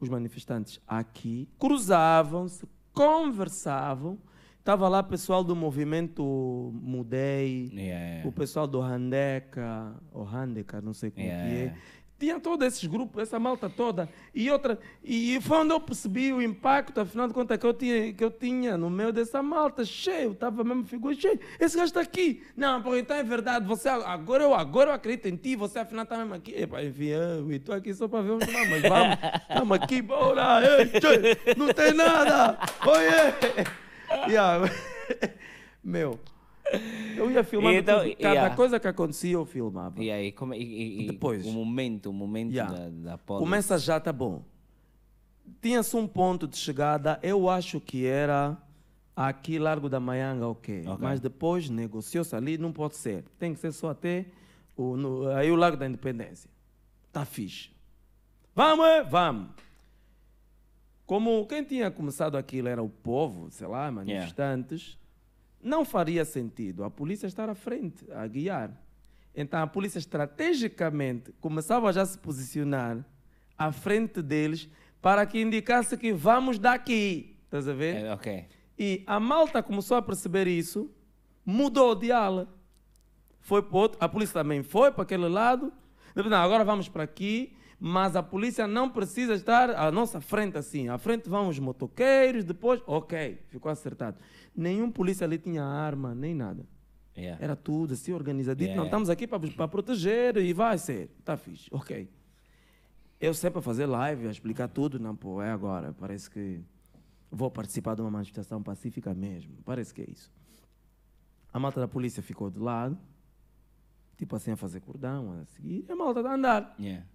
os 0.00 0.08
manifestantes 0.08 0.80
aqui, 0.88 1.48
cruzavam-se, 1.58 2.66
conversavam. 2.92 4.18
Estava 4.58 4.88
lá 4.88 5.02
pessoal 5.02 5.44
do 5.44 5.54
movimento 5.54 6.70
Mudei, 6.74 7.70
Yeah. 7.70 8.26
o 8.26 8.32
pessoal 8.32 8.66
do 8.66 8.80
Handeca, 8.80 9.94
ou 10.10 10.26
Handeca, 10.26 10.80
não 10.80 10.94
sei 10.94 11.10
como 11.10 11.26
Yeah. 11.26 11.50
que 11.50 11.54
é. 11.56 11.76
Tinha 12.24 12.40
todos 12.40 12.66
esses 12.66 12.86
grupos, 12.86 13.22
essa 13.22 13.38
malta 13.38 13.68
toda. 13.68 14.08
E 14.34 14.50
outra, 14.50 14.78
e 15.04 15.38
foi 15.42 15.58
onde 15.58 15.74
eu 15.74 15.78
percebi 15.78 16.32
o 16.32 16.40
impacto, 16.40 16.98
afinal 16.98 17.28
de 17.28 17.34
contas, 17.34 17.58
que 17.58 17.66
eu 17.66 17.74
tinha, 17.74 18.14
que 18.14 18.24
eu 18.24 18.30
tinha 18.30 18.78
no 18.78 18.88
meio 18.88 19.12
dessa 19.12 19.42
malta, 19.42 19.84
cheio, 19.84 20.32
estava 20.32 20.64
mesmo 20.64 20.86
figura 20.86 21.14
cheio. 21.14 21.38
Esse 21.60 21.76
gajo 21.76 21.88
está 21.88 22.00
aqui. 22.00 22.42
Não, 22.56 22.82
pô, 22.82 22.96
então 22.96 23.14
é 23.14 23.22
verdade, 23.22 23.66
você, 23.66 23.90
agora, 23.90 24.42
eu, 24.42 24.54
agora 24.54 24.88
eu 24.88 24.94
acredito 24.94 25.26
em 25.26 25.36
ti, 25.36 25.54
você 25.54 25.80
afinal 25.80 26.04
está 26.04 26.16
mesmo 26.16 26.32
aqui. 26.32 26.54
Epa, 26.54 26.82
enfim, 26.82 27.08
eu 27.08 27.52
estou 27.52 27.74
aqui 27.74 27.92
só 27.92 28.08
para 28.08 28.22
ver 28.22 28.30
onde 28.30 28.46
vamos, 28.46 28.68
mas 28.70 28.82
vamos, 28.82 29.18
estamos 29.50 29.78
aqui, 29.78 30.00
bora, 30.00 30.62
ei, 30.64 30.86
tchê, 30.86 31.54
não 31.58 31.74
tem 31.74 31.92
nada, 31.92 32.58
oiê. 32.86 34.30
Yeah. 34.30 34.66
Meu, 35.84 36.18
eu 37.16 37.30
ia 37.30 37.44
filmando 37.44 37.76
Então, 37.78 38.00
tudo, 38.02 38.16
cada 38.16 38.34
yeah. 38.34 38.56
coisa 38.56 38.80
que 38.80 38.88
acontecia 38.88 39.32
eu 39.32 39.44
filmava. 39.44 40.02
E 40.02 40.10
aí, 40.10 40.32
como, 40.32 40.54
e, 40.54 41.04
e- 41.04 41.06
Depois. 41.08 41.44
o 41.46 41.52
momento, 41.52 42.10
o 42.10 42.12
momento 42.12 42.52
Yeah. 42.52 42.72
da, 42.74 42.88
da 43.12 43.18
policy. 43.18 43.44
Começa 43.44 43.78
já, 43.78 44.00
tá 44.00 44.12
bom. 44.12 44.42
Tinha-se 45.60 45.94
um 45.96 46.06
ponto 46.06 46.46
de 46.48 46.56
chegada, 46.56 47.18
eu 47.22 47.48
acho 47.48 47.80
que 47.80 48.06
era 48.06 48.56
aqui 49.14 49.58
Largo 49.58 49.88
da 49.88 50.00
Maianga, 50.00 50.46
ok. 50.48 50.84
Ok. 50.86 50.96
Mas 51.00 51.20
depois 51.20 51.68
negociou-se 51.70 52.34
ali, 52.34 52.56
não 52.58 52.72
pode 52.72 52.96
ser. 52.96 53.24
Tem 53.38 53.52
que 53.54 53.60
ser 53.60 53.72
só 53.72 53.90
até 53.90 54.26
o, 54.76 54.96
no- 54.96 55.28
aí 55.28 55.50
o 55.50 55.56
Largo 55.56 55.76
da 55.76 55.86
Independência. 55.86 56.50
Tá 57.12 57.24
fixe. 57.24 57.70
Vamos, 58.54 58.86
é? 58.86 59.02
vamos. 59.02 59.48
Como 61.06 61.46
quem 61.46 61.62
tinha 61.62 61.90
começado 61.90 62.36
aquilo 62.36 62.68
era 62.68 62.82
o 62.82 62.88
povo, 62.88 63.50
sei 63.50 63.66
lá, 63.66 63.90
manifestantes, 63.90 64.98
não 65.64 65.84
faria 65.84 66.24
sentido 66.24 66.84
a 66.84 66.90
polícia 66.90 67.26
estar 67.26 67.48
à 67.48 67.54
frente, 67.54 68.04
a 68.12 68.26
guiar. 68.26 68.70
Então 69.34 69.60
a 69.60 69.66
polícia 69.66 69.98
estrategicamente 69.98 71.32
começava 71.40 71.92
já 71.92 72.02
a 72.02 72.06
se 72.06 72.18
posicionar 72.18 73.04
à 73.56 73.72
frente 73.72 74.20
deles 74.20 74.68
para 75.00 75.26
que 75.26 75.40
indicasse 75.40 75.96
que 75.96 76.12
vamos 76.12 76.58
daqui. 76.58 77.36
Estás 77.44 77.66
a 77.66 77.72
ver? 77.72 78.04
É, 78.04 78.12
ok. 78.12 78.46
E 78.78 79.02
a 79.06 79.18
malta 79.18 79.62
começou 79.62 79.96
a 79.96 80.02
perceber 80.02 80.46
isso, 80.46 80.90
mudou 81.44 81.94
de 81.94 82.12
ala. 82.12 82.48
Foi 83.40 83.62
para 83.62 83.78
outro, 83.78 83.98
a 84.00 84.08
polícia 84.08 84.34
também 84.34 84.62
foi 84.62 84.90
para 84.92 85.02
aquele 85.02 85.28
lado. 85.28 85.72
Não, 86.14 86.36
agora 86.36 86.64
vamos 86.64 86.88
para 86.88 87.02
aqui, 87.02 87.56
mas 87.78 88.16
a 88.16 88.22
polícia 88.22 88.66
não 88.66 88.88
precisa 88.90 89.34
estar 89.34 89.70
à 89.70 89.90
nossa 89.90 90.20
frente 90.20 90.56
assim. 90.56 90.88
À 90.88 90.98
frente 90.98 91.28
vão 91.28 91.48
os 91.48 91.58
motoqueiros, 91.58 92.44
depois, 92.44 92.82
ok, 92.86 93.40
ficou 93.48 93.70
acertado. 93.70 94.18
Nenhum 94.54 94.90
polícia 94.90 95.24
ali 95.24 95.38
tinha 95.38 95.64
arma, 95.64 96.14
nem 96.14 96.34
nada. 96.34 96.66
Yeah. 97.16 97.42
Era 97.42 97.54
tudo 97.54 97.94
assim 97.94 98.12
organizadinho. 98.12 98.70
Yeah, 98.70 98.76
Não, 98.76 98.84
yeah. 98.84 98.88
estamos 98.88 99.10
aqui 99.10 99.26
para, 99.26 99.38
para 99.38 99.68
proteger 99.68 100.36
e 100.36 100.52
vai 100.52 100.78
ser. 100.78 101.10
Tá 101.24 101.36
fixe, 101.36 101.68
ok. 101.70 102.08
Eu 103.20 103.32
sempre 103.32 103.60
a 103.60 103.62
fazer 103.62 103.86
live, 103.86 104.26
a 104.26 104.30
explicar 104.30 104.68
tudo. 104.68 104.98
Não, 104.98 105.14
pô, 105.14 105.40
é 105.40 105.50
agora. 105.50 105.92
Parece 105.92 106.28
que 106.28 106.60
vou 107.30 107.50
participar 107.50 107.94
de 107.94 108.02
uma 108.02 108.10
manifestação 108.10 108.62
pacífica 108.62 109.14
mesmo. 109.14 109.56
Parece 109.64 109.94
que 109.94 110.02
é 110.02 110.10
isso. 110.10 110.30
A 111.52 111.58
malta 111.58 111.80
da 111.80 111.88
polícia 111.88 112.22
ficou 112.22 112.50
de 112.50 112.58
lado, 112.58 112.98
tipo 114.16 114.34
assim, 114.34 114.50
a 114.50 114.56
fazer 114.56 114.80
cordão, 114.80 115.40
a 115.40 115.44
seguir. 115.44 115.84
E 115.88 115.92
a 115.92 115.96
malta 115.96 116.20
a 116.20 116.34
andar. 116.34 116.74
Yeah. 116.78 117.06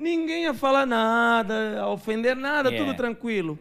Ninguém 0.00 0.46
a 0.46 0.54
falar 0.54 0.86
nada, 0.86 1.80
a 1.82 1.88
ofender 1.88 2.34
nada, 2.34 2.70
Yeah. 2.70 2.86
tudo 2.92 2.96
tranquilo. 2.96 3.58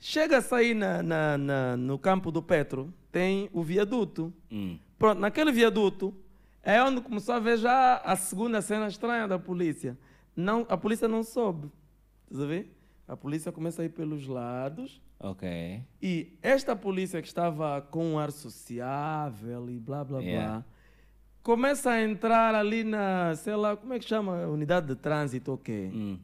Chega 0.00 0.38
a 0.38 0.42
sair 0.42 0.74
na, 0.74 1.02
na- 1.02 1.38
na- 1.38 1.76
no 1.76 1.98
campo 1.98 2.30
do 2.32 2.42
Petro, 2.42 2.92
tem 3.12 3.48
o 3.52 3.62
viaduto. 3.62 4.32
Hum. 4.50 4.78
Pronto, 4.98 5.18
naquele 5.20 5.52
viaduto 5.52 6.14
é 6.62 6.82
onde 6.82 7.00
começou 7.02 7.34
a 7.34 7.38
ver 7.38 7.58
já 7.58 7.96
a 7.98 8.16
segunda 8.16 8.62
cena 8.62 8.88
estranha 8.88 9.28
da 9.28 9.38
polícia. 9.38 9.96
Não, 10.34 10.64
a 10.70 10.76
polícia 10.76 11.06
não 11.06 11.22
soube. 11.22 11.70
A 12.34 12.44
ver? 12.46 12.74
A 13.06 13.14
polícia 13.16 13.52
começa 13.52 13.82
a 13.82 13.84
ir 13.84 13.90
pelos 13.90 14.26
lados 14.26 15.00
Ok. 15.20 15.82
e 16.02 16.32
esta 16.42 16.74
polícia 16.74 17.20
que 17.20 17.28
estava 17.28 17.82
com 17.90 18.14
um 18.14 18.18
ar 18.18 18.32
sociável 18.32 19.68
e 19.70 19.78
blá 19.78 20.02
blá 20.02 20.20
Yeah. 20.20 20.48
blá 20.54 20.64
começa 21.44 21.90
a 21.90 22.02
entrar 22.02 22.54
ali 22.54 22.82
na, 22.82 23.36
sei 23.36 23.54
lá, 23.54 23.76
como 23.76 23.92
é 23.92 23.98
que 23.98 24.06
chama? 24.06 24.46
Unidade 24.48 24.88
de 24.88 24.96
trânsito, 24.96 25.52
ok. 25.52 25.92
Hum. 25.94 26.18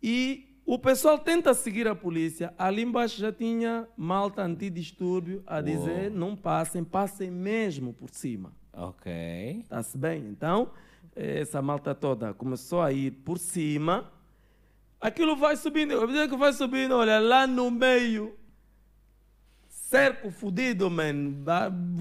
E 0.00 0.56
o 0.64 0.78
pessoal 0.78 1.18
tenta 1.18 1.52
seguir 1.52 1.88
a 1.88 1.94
polícia. 1.94 2.54
Ali 2.56 2.82
embaixo 2.82 3.20
já 3.20 3.32
tinha 3.32 3.86
malta 3.96 4.42
antidistúrbio 4.42 5.42
a 5.44 5.60
dizer: 5.60 6.10
não 6.10 6.36
passem, 6.36 6.84
passem 6.84 7.30
mesmo 7.30 7.92
por 7.92 8.10
cima. 8.10 8.52
Ok. 8.72 9.12
Está-se 9.64 9.98
bem? 9.98 10.24
Então, 10.28 10.70
essa 11.14 11.60
malta 11.60 11.94
toda 11.94 12.32
começou 12.32 12.80
a 12.80 12.92
ir 12.92 13.10
por 13.10 13.38
cima. 13.38 14.10
Aquilo 15.00 15.34
vai 15.34 15.56
subindo, 15.56 15.92
eu 15.92 16.28
que 16.28 16.36
vai 16.36 16.52
subindo, 16.52 16.94
olha, 16.94 17.18
lá 17.18 17.44
no 17.44 17.72
meio. 17.72 18.36
Cerco 19.92 20.30
fudido, 20.30 20.90
man. 20.90 21.34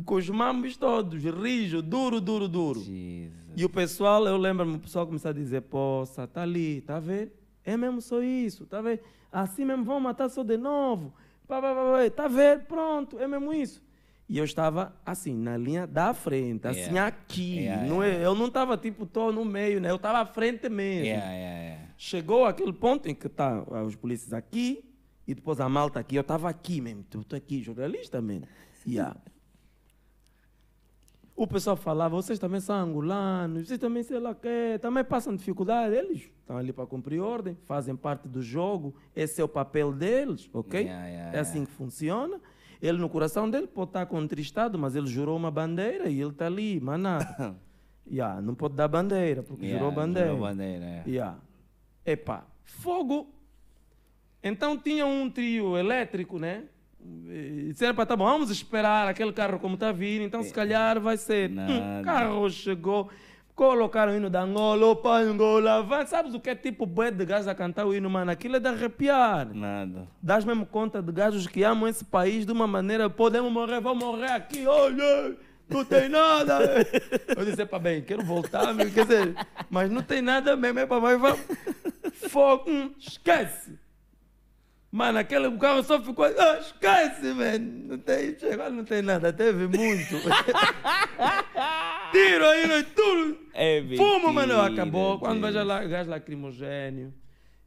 Com 0.06 0.16
os 0.16 0.30
mambos 0.30 0.78
todos, 0.78 1.22
rijo, 1.24 1.82
duro, 1.82 2.22
duro, 2.22 2.48
duro. 2.48 2.80
Jesus. 2.80 3.32
E 3.56 3.66
o 3.66 3.70
pessoal, 3.70 4.26
eu 4.26 4.38
lembro-me, 4.38 4.76
o 4.76 4.80
pessoal 4.80 5.06
começou 5.06 5.30
a 5.30 5.34
dizer, 5.34 5.62
poça, 5.64 6.26
tá 6.26 6.42
ali, 6.42 6.80
tá 6.82 7.00
vendo? 7.00 7.32
É 7.66 7.76
mesmo 7.76 8.02
só 8.02 8.22
isso, 8.24 8.66
tá 8.66 8.82
vendo? 8.82 9.02
Assim 9.32 9.66
mesmo 9.66 9.84
vão 9.84 10.00
matar 10.00 10.30
só 10.30 10.42
de 10.42 10.56
novo. 10.58 11.14
Tá 12.16 12.28
vendo? 12.30 12.62
Pronto, 12.64 13.20
é 13.20 13.28
mesmo 13.28 13.54
isso. 13.54 13.84
E 14.30 14.38
eu 14.38 14.46
estava 14.46 14.96
assim, 15.06 15.36
na 15.36 15.58
linha 15.58 15.86
da 15.86 16.14
frente, 16.14 16.66
assim, 16.66 16.80
Yeah. 16.94 17.08
aqui. 17.08 17.56
Yeah, 17.58 17.84
não 17.90 18.02
é- 18.02 18.26
eu 18.26 18.34
não 18.34 18.46
estava 18.48 18.78
tipo, 18.78 19.06
tô 19.06 19.30
no 19.34 19.44
meio, 19.44 19.82
né? 19.82 19.92
Eu 19.92 19.98
estava 19.98 20.20
à 20.20 20.26
frente 20.26 20.70
mesmo. 20.70 21.06
Yeah, 21.08 21.30
yeah, 21.34 21.60
yeah. 21.62 21.88
Chegou 21.98 22.46
aquele 22.46 22.72
ponto 22.72 23.10
em 23.10 23.14
que 23.14 23.28
tá 23.28 23.62
os 23.86 23.98
polícias 23.98 24.32
aqui 24.32 24.86
e 25.28 25.34
depois 25.34 25.60
a 25.60 25.70
malta 25.70 26.00
aqui. 26.00 26.16
Eu 26.16 26.22
estava 26.22 26.50
aqui 26.50 26.82
mesmo, 26.82 27.06
eu 27.14 27.24
tô 27.24 27.36
aqui, 27.36 27.62
jornalista 27.62 28.22
mesmo. 28.22 28.48
Yeah. 28.88 29.16
o 31.36 31.46
pessoal 31.46 31.76
falava, 31.76 32.16
vocês 32.16 32.40
também 32.40 32.60
são 32.60 32.76
angolanos, 32.76 33.68
vocês 33.68 33.80
também 33.80 34.02
sei 34.02 34.20
lá 34.20 34.34
que, 34.34 34.80
também 34.82 35.04
passam 35.04 35.36
dificuldade. 35.36 35.96
Eles 35.96 36.30
estão 36.40 36.58
ali 36.58 36.74
para 36.74 36.86
cumprir 36.86 37.20
ordem, 37.20 37.58
fazem 37.66 37.96
parte 37.96 38.28
do 38.28 38.42
jogo, 38.42 38.96
esse 39.16 39.40
é 39.40 39.44
o 39.44 39.48
papel 39.48 39.94
deles, 39.94 40.50
ok? 40.54 40.82
Yeah, 40.82 41.08
yeah, 41.08 41.38
é 41.38 41.40
assim 41.40 41.66
que 41.66 41.72
funciona. 41.72 42.40
Ele 42.82 42.98
no 42.98 43.08
coração 43.08 43.50
dele 43.50 43.68
pode 43.68 43.90
estar 43.90 44.06
contristado, 44.08 44.78
mas 44.80 44.96
ele 44.96 45.06
jurou 45.06 45.38
uma 45.38 45.52
bandeira 45.52 46.10
e 46.10 46.20
ele 46.20 46.32
está 46.32 46.48
ali, 46.48 46.80
nada. 46.80 47.56
yeah, 48.10 48.42
não 48.42 48.56
pode 48.56 48.76
dar 48.76 48.88
bandeira, 48.88 49.44
porque 49.44 49.70
jurou 49.70 49.92
bandeira. 49.92 50.30
jurou 50.30 50.42
bandeira, 50.42 50.86
é. 50.86 51.04
Yeah. 51.08 51.40
Epá, 52.04 52.48
fogo. 52.64 53.32
Então 54.44 54.78
tinha 54.78 55.06
um 55.06 55.30
trio 55.30 55.78
elétrico, 55.78 56.40
né? 56.40 56.64
E 57.28 57.70
disseram 57.72 57.96
para 57.96 58.06
tá 58.06 58.16
bom, 58.16 58.26
vamos 58.26 58.50
esperar 58.52 59.08
aquele 59.08 59.34
carro 59.34 59.60
como 59.60 59.74
está 59.76 59.92
vir, 59.92 60.22
então 60.22 60.44
se 60.44 60.54
calhar 60.54 61.00
vai 61.00 61.18
ser. 61.18 61.50
Hum, 61.50 62.02
carro 62.04 62.50
chegou, 62.50 63.10
colocaram 63.56 64.14
o 64.14 64.16
hino 64.16 64.30
da 64.30 64.42
Angola, 64.42 64.86
opa, 64.88 65.18
Angola, 65.18 65.82
vai. 65.82 66.06
Sabes 66.06 66.34
o 66.34 66.40
que 66.40 66.50
é 66.50 66.56
tipo 66.56 66.86
bué 66.86 67.10
de 67.10 67.26
gajos 67.26 67.48
a 67.48 67.56
cantar 67.56 67.86
o 67.86 67.94
hino, 67.94 68.10
mano? 68.10 68.30
Aquilo 68.30 68.56
é 68.58 68.60
de 68.60 68.68
arrepiar. 68.68 69.52
Nada. 69.54 70.08
Dás 70.22 70.46
mesmo 70.46 70.66
conta 70.66 71.02
de 71.02 71.12
gajos 71.12 71.48
que 71.48 71.64
amam 71.64 71.88
esse 71.88 72.06
país 72.06 72.46
de 72.46 72.52
uma 72.52 72.68
maneira, 72.68 73.10
podemos 73.10 73.52
morrer, 73.52 73.82
vamos 73.82 74.04
morrer 74.04 74.32
aqui, 74.32 74.68
olha, 74.68 75.36
não 75.70 75.84
tem 75.84 76.08
nada. 76.08 76.60
Eu 77.36 77.46
disse, 77.46 77.66
para 77.66 77.80
bem, 77.80 78.02
quero 78.02 78.24
voltar, 78.24 78.74
meu, 78.74 78.92
quer 78.92 79.06
dizer, 79.06 79.36
mas 79.70 79.90
não 79.90 80.04
tem 80.04 80.22
nada 80.22 80.56
mesmo, 80.56 80.80
é 80.80 80.86
para 80.86 81.02
mais, 81.02 81.20
vamos. 81.20 81.40
Fogo, 82.30 82.70
hum, 82.70 82.92
esquece. 83.00 83.80
Mano, 84.92 85.20
aquele 85.20 85.50
carro 85.58 85.82
só 85.84 86.02
ficou, 86.02 86.26
ah, 86.26 86.60
esquece, 86.60 87.34
mano, 87.34 87.88
não 87.88 87.98
tem, 87.98 88.38
chegou, 88.38 88.70
não 88.70 88.84
tem 88.84 89.02
nada, 89.02 89.32
teve 89.32 89.66
muito. 89.66 90.16
Tiro 92.12 92.46
aí, 92.46 92.84
tudo. 92.94 93.40
É 93.54 93.82
Fumo, 93.96 94.34
mano, 94.34 94.60
acabou. 94.60 95.18
Quando 95.18 95.42
veja 95.42 95.64
lá, 95.64 95.82
gás 95.86 96.08
lacrimogênio. 96.08 97.14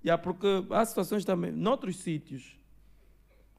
Yeah, 0.04 0.22
porque 0.22 0.46
há 0.68 0.84
situações 0.84 1.24
também, 1.24 1.50
noutros 1.50 1.96
sítios, 1.96 2.58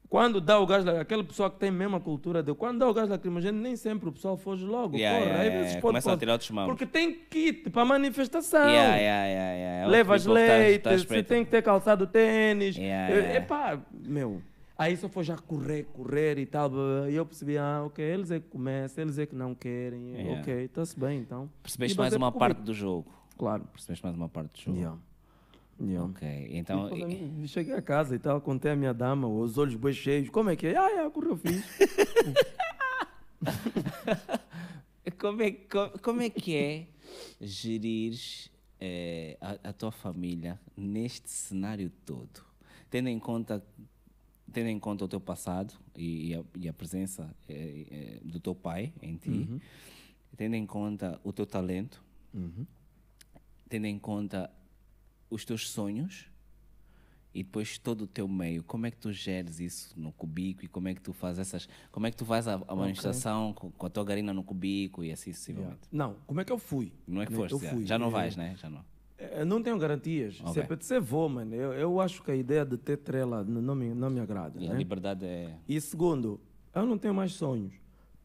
quando 0.08 0.40
dá 0.40 0.58
o 0.58 0.66
gás, 0.66 0.84
la- 0.84 1.00
aquela 1.00 1.22
pessoa 1.24 1.50
que 1.50 1.58
tem 1.58 1.68
a 1.68 1.72
mesma 1.72 2.00
cultura 2.00 2.42
de 2.42 2.54
quando 2.54 2.78
dá 2.78 2.88
o 2.88 2.94
gás 2.94 3.08
lacrimogênio, 3.08 3.60
nem 3.60 3.76
sempre 3.76 4.08
o 4.08 4.12
pessoal 4.12 4.36
foge 4.36 4.64
logo. 4.64 4.96
Yeah, 4.96 5.18
corre. 5.18 5.30
yeah, 5.30 5.40
Às 5.40 5.46
yeah, 5.46 5.56
vezes 5.58 5.66
yeah. 5.72 5.82
pode, 5.82 5.90
Começa 5.92 6.08
a 6.08 6.12
pode. 6.12 6.20
tirar 6.20 6.32
outros 6.32 6.50
mãos. 6.50 6.66
Porque 6.66 6.86
tem 6.86 7.14
kit 7.30 7.70
para 7.70 7.84
manifestação. 7.84 8.68
Yeah, 8.68 8.96
yeah, 8.96 9.26
yeah, 9.26 9.52
yeah. 9.54 9.86
Levas 9.90 10.22
tipo 10.22 10.34
tá- 10.34 10.40
leite, 10.40 10.82
tá 10.82 10.90
você 10.90 10.96
espreito. 10.96 11.26
tem 11.28 11.44
que 11.44 11.50
ter 11.50 11.62
calçado 11.62 12.06
tênis. 12.06 12.76
Yeah, 12.76 13.12
É- 13.14 13.18
yeah. 13.18 13.34
Epá, 13.38 13.80
meu. 13.92 14.42
Aí 14.78 14.94
só 14.96 15.08
foi 15.08 15.24
já 15.24 15.36
correr, 15.38 15.84
correr 15.92 16.38
e 16.38 16.44
tal. 16.44 16.70
E 17.08 17.14
eu 17.14 17.24
percebi, 17.24 17.56
ah, 17.56 17.82
ok, 17.86 18.04
eles 18.04 18.30
é 18.30 18.38
que 18.38 18.46
começam, 18.48 19.02
eles 19.04 19.18
é 19.18 19.24
que 19.24 19.34
não 19.34 19.54
querem. 19.54 20.12
Yeah. 20.14 20.40
Ok, 20.40 20.54
está-se 20.64 21.00
bem 21.00 21.18
então. 21.20 21.48
Percebeste 21.62 21.96
mais 21.96 22.12
uma 22.14 22.30
parte 22.30 22.60
do 22.60 22.74
jogo. 22.74 23.10
Claro. 23.38 23.64
Percebeste 23.72 24.04
mais 24.04 24.14
uma 24.16 24.28
parte 24.28 24.52
do 24.52 24.60
jogo. 24.60 24.76
Yeah. 24.78 24.98
Yeah. 25.78 26.04
Ok, 26.06 26.48
então. 26.52 26.88
E 27.42 27.46
cheguei 27.48 27.74
a 27.74 27.82
casa 27.82 28.14
e 28.14 28.18
tal, 28.18 28.40
contei 28.40 28.70
a 28.72 28.76
minha 28.76 28.94
dama, 28.94 29.28
os 29.28 29.58
olhos 29.58 29.74
bem 29.74 29.92
cheios. 29.92 30.30
Como 30.30 30.48
é 30.50 30.56
que 30.56 30.68
é? 30.68 30.76
Ah, 30.76 30.90
é, 31.04 31.10
correu 31.10 31.36
fixe. 31.36 31.62
Como 35.18 35.42
é, 35.42 35.50
co- 35.52 35.98
como 36.02 36.20
é 36.20 36.28
que 36.28 36.54
é 36.56 36.86
gerir 37.40 38.18
eh, 38.80 39.36
a, 39.40 39.68
a 39.68 39.72
tua 39.72 39.92
família 39.92 40.60
neste 40.76 41.30
cenário 41.30 41.90
todo? 42.04 42.44
Tendo 42.90 43.08
em 43.08 43.18
conta, 43.18 43.64
tendo 44.52 44.68
em 44.68 44.78
conta 44.80 45.04
o 45.04 45.08
teu 45.08 45.20
passado 45.20 45.72
e, 45.96 46.30
e 46.30 46.34
a, 46.34 46.44
e 46.58 46.68
a 46.68 46.72
presença 46.72 47.34
eh, 47.48 47.86
eh, 47.90 48.20
do 48.24 48.40
teu 48.40 48.54
pai 48.54 48.92
em 49.00 49.16
ti, 49.16 49.48
tendo 50.36 50.54
em 50.56 50.66
conta 50.66 51.20
o 51.22 51.32
teu 51.32 51.46
talento, 51.46 52.02
tendo 53.68 53.86
em 53.86 53.98
conta 53.98 54.50
os 55.30 55.44
teus 55.44 55.68
sonhos 55.70 56.26
e 57.34 57.42
depois 57.42 57.76
todo 57.78 58.02
o 58.02 58.06
teu 58.06 58.26
meio, 58.26 58.62
como 58.64 58.86
é 58.86 58.90
que 58.90 58.96
tu 58.96 59.12
geres 59.12 59.60
isso 59.60 59.92
no 59.98 60.10
cubico 60.12 60.64
e 60.64 60.68
como 60.68 60.88
é 60.88 60.94
que 60.94 61.00
tu 61.02 61.12
fazes 61.12 61.38
essas, 61.40 61.68
como 61.92 62.06
é 62.06 62.10
que 62.10 62.16
tu 62.16 62.24
fazes 62.24 62.48
a, 62.48 62.54
a 62.66 62.74
manifestação 62.74 63.52
com, 63.52 63.70
com 63.70 63.86
a 63.86 63.90
tua 63.90 64.04
garina 64.04 64.32
no 64.32 64.42
cubico 64.42 65.04
e 65.04 65.12
assim 65.12 65.32
sucessivamente? 65.32 65.80
Não, 65.92 66.16
como 66.26 66.40
é 66.40 66.44
que 66.44 66.52
eu 66.52 66.58
fui? 66.58 66.92
Não 67.06 67.20
é 67.20 67.26
que 67.26 67.32
Como 67.34 67.46
foste, 67.48 67.66
eu 67.66 67.86
já, 67.86 67.98
não 67.98 68.06
É, 68.06 68.10
vais, 68.10 68.36
né? 68.36 68.54
Já 68.56 68.70
não. 68.70 68.82
é, 69.18 69.44
não 69.44 69.62
tenho 69.62 69.78
garantias. 69.78 70.40
Ok. 70.40 70.52
Se 70.54 70.60
é 70.60 70.62
para 70.62 70.76
dizer 70.76 70.98
vou, 71.00 71.28
mano. 71.28 71.54
Eu, 71.54 71.74
eu 71.74 72.00
acho 72.00 72.22
que 72.22 72.30
a 72.30 72.36
ideia 72.36 72.64
de 72.64 72.78
ter 72.78 72.96
trela 72.98 73.44
não 73.44 73.74
me, 73.74 73.92
não 73.94 74.08
me 74.08 74.20
agrada. 74.20 74.58
E 74.62 74.66
a 74.66 74.72
Né? 74.72 74.78
liberdade 74.78 75.26
é. 75.26 75.58
E 75.68 75.78
segundo, 75.78 76.40
eu 76.74 76.86
não 76.86 76.96
tenho 76.96 77.12
mais 77.14 77.32
sonhos. 77.32 77.74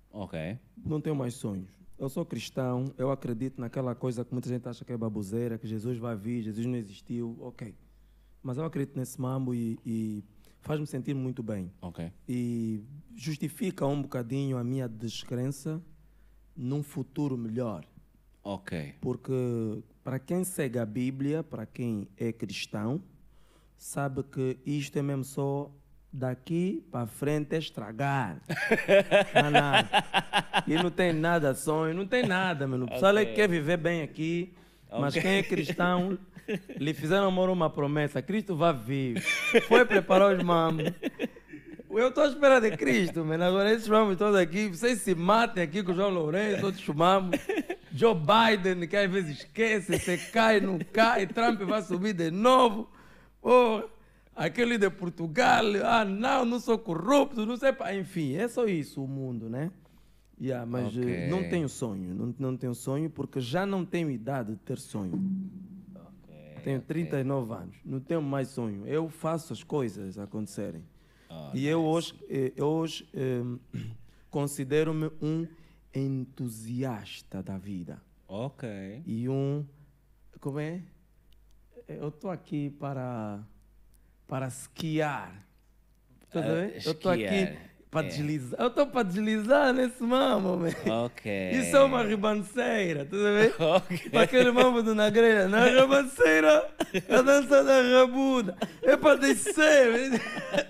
Ok. 0.09 0.57
Não 0.85 1.01
tenho 1.01 1.15
mais 1.17 1.33
sonhos. 1.33 1.69
Eu 2.01 2.09
sou 2.09 2.25
cristão, 2.25 2.91
eu 2.97 3.11
acredito 3.11 3.61
naquela 3.61 3.93
coisa 3.93 4.25
que 4.25 4.33
muita 4.33 4.49
gente 4.49 4.67
acha 4.67 4.83
que 4.83 4.91
é 4.91 4.97
baboseira, 4.97 5.59
que 5.59 5.67
Jesus 5.67 5.99
vai 5.99 6.15
vir, 6.15 6.41
Jesus 6.41 6.65
não 6.65 6.75
existiu, 6.75 7.37
ok. 7.39 7.75
Mas 8.41 8.57
eu 8.57 8.65
acredito 8.65 8.97
nesse 8.97 9.21
mambo 9.21 9.53
e, 9.53 9.77
e 9.85 10.23
faz-me 10.61 10.87
sentir 10.87 11.13
muito 11.13 11.43
bem. 11.43 11.71
Ok. 11.79 12.11
E 12.27 12.83
justifica 13.15 13.85
um 13.85 14.01
bocadinho 14.01 14.57
a 14.57 14.63
minha 14.63 14.89
descrença 14.89 15.79
num 16.57 16.81
futuro 16.81 17.37
melhor. 17.37 17.85
Ok. 18.43 18.95
Porque 18.99 19.83
para 20.03 20.17
quem 20.17 20.43
segue 20.43 20.79
a 20.79 20.85
Bíblia, 20.87 21.43
para 21.43 21.67
quem 21.67 22.07
é 22.17 22.33
cristão, 22.33 22.99
sabe 23.77 24.23
que 24.23 24.57
isto 24.65 24.97
é 24.97 25.03
mesmo 25.03 25.23
só 25.23 25.71
daqui 26.11 26.83
para 26.91 27.07
frente 27.07 27.53
é 27.55 27.59
estragar. 27.59 28.41
não, 29.35 29.51
nada. 29.51 29.89
E 30.67 30.75
não 30.75 30.89
tem 30.91 31.13
nada 31.13 31.53
sonho, 31.55 31.93
não 31.93 32.05
tem 32.05 32.25
nada, 32.25 32.67
mano. 32.67 32.85
O 32.85 32.89
pessoal 32.89 33.15
que 33.15 33.33
quer 33.33 33.47
viver 33.49 33.77
bem 33.77 34.01
aqui, 34.01 34.53
mas 34.91 35.13
Ok. 35.15 35.21
quem 35.21 35.31
é 35.37 35.43
cristão, 35.43 36.17
lhe 36.77 36.93
fizeram 36.93 37.27
amor 37.27 37.49
uma 37.49 37.69
promessa: 37.69 38.21
Cristo 38.21 38.55
vai 38.55 38.73
vir. 38.73 39.21
Foi 39.67 39.85
preparar 39.85 40.35
os 40.35 40.43
mamos. 40.43 40.91
Eu 41.89 42.07
estou 42.07 42.23
à 42.23 42.27
espera 42.27 42.61
de 42.61 42.71
Cristo, 42.77 43.23
mano. 43.25 43.43
Agora 43.43 43.71
esses 43.73 43.87
mamos 43.87 44.15
todos 44.17 44.37
aqui, 44.39 44.69
vocês 44.69 45.01
se 45.01 45.13
matem 45.13 45.61
aqui 45.61 45.83
com 45.83 45.91
o 45.91 45.95
João 45.95 46.09
Lourenço, 46.09 46.65
outros 46.65 46.87
mamos. 46.95 47.37
Joe 47.93 48.15
Biden, 48.15 48.87
que 48.87 48.95
às 48.95 49.11
vezes 49.11 49.39
esquece, 49.39 49.99
você 49.99 50.17
cai, 50.17 50.61
não 50.61 50.79
cai, 50.79 51.27
Trump 51.27 51.59
vai 51.63 51.81
subir 51.81 52.13
de 52.13 52.31
novo. 52.31 52.89
Porra, 53.41 53.83
aquele 54.35 54.77
de 54.77 54.89
Portugal, 54.89 55.65
ah 55.83 56.05
não, 56.05 56.45
não 56.45 56.59
sou 56.59 56.77
corrupto, 56.77 57.45
não 57.45 57.57
sei. 57.57 57.71
Enfim, 57.99 58.35
é 58.35 58.47
só 58.47 58.65
isso 58.65 59.03
o 59.03 59.07
mundo, 59.07 59.49
né? 59.49 59.71
Yeah, 60.39 60.65
mas 60.65 60.97
eh, 60.97 61.27
não 61.29 61.47
tenho 61.47 61.69
sonho, 61.69 62.15
não, 62.15 62.35
não 62.39 62.57
tenho 62.57 62.73
sonho 62.73 63.09
porque 63.11 63.39
já 63.39 63.63
não 63.63 63.85
tenho 63.85 64.09
idade 64.09 64.53
de 64.53 64.57
ter 64.57 64.79
sonho. 64.79 65.13
Tenho 66.63 66.81
39 66.81 67.53
anos, 67.53 67.75
não 67.85 67.99
tenho 67.99 68.21
mais 68.21 68.49
sonho. 68.49 68.85
Eu 68.87 69.09
faço 69.09 69.53
as 69.53 69.63
coisas 69.63 70.17
acontecerem. 70.17 70.83
Ah, 71.29 71.51
e 71.53 71.67
eu 71.67 71.83
hoje, 71.83 72.15
eh, 72.29 72.51
eu 72.55 72.67
hoje 72.67 73.07
eh, 73.13 73.41
considero-me 74.29 75.11
um 75.21 75.47
entusiasta 75.93 77.43
da 77.43 77.57
vida 77.57 78.01
Ok. 78.27 79.03
e 79.05 79.27
um 79.27 79.65
como 80.39 80.59
é 80.59 80.81
eu 81.87 82.07
estou 82.07 82.31
aqui 82.31 82.69
para 82.69 83.43
para 84.31 84.47
esquiar 84.47 85.29
Tá 86.31 86.39
vendo? 86.39 86.71
eu 86.85 86.91
estou 86.93 87.11
aqui 87.11 87.49
para 87.91 88.05
é. 88.05 88.09
deslizar 88.09 88.61
eu 88.61 88.67
estou 88.67 88.87
para 88.87 89.03
deslizar 89.03 89.73
nesse 89.73 90.01
mamo 90.01 90.55
man. 90.55 90.69
Ok. 91.03 91.51
isso 91.51 91.75
é 91.75 91.81
uma 91.81 92.01
ribanceira 92.01 93.03
tá 93.03 93.17
vendo? 93.17 93.53
Para 94.11 94.21
aquele 94.21 94.49
mambo 94.51 94.81
do 94.81 94.95
Nagreira 94.95 95.49
na 95.49 95.65
ribanceira 95.65 96.73
a 97.09 97.21
dança 97.21 97.61
da 97.61 97.81
rabuda 97.99 98.55
é 98.81 98.95
para 98.95 99.17
descer 99.17 100.13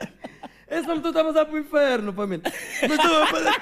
esse 0.67 0.87
mambo 0.87 1.01
tu 1.03 1.09
está 1.09 1.21
a 1.21 1.25
passar 1.25 1.45
para 1.45 1.53
o 1.53 1.59
inferno 1.59 2.11
família 2.11 2.51
mas 2.89 2.97
tu 2.97 3.07
vai 3.07 3.27
fazer 3.27 3.51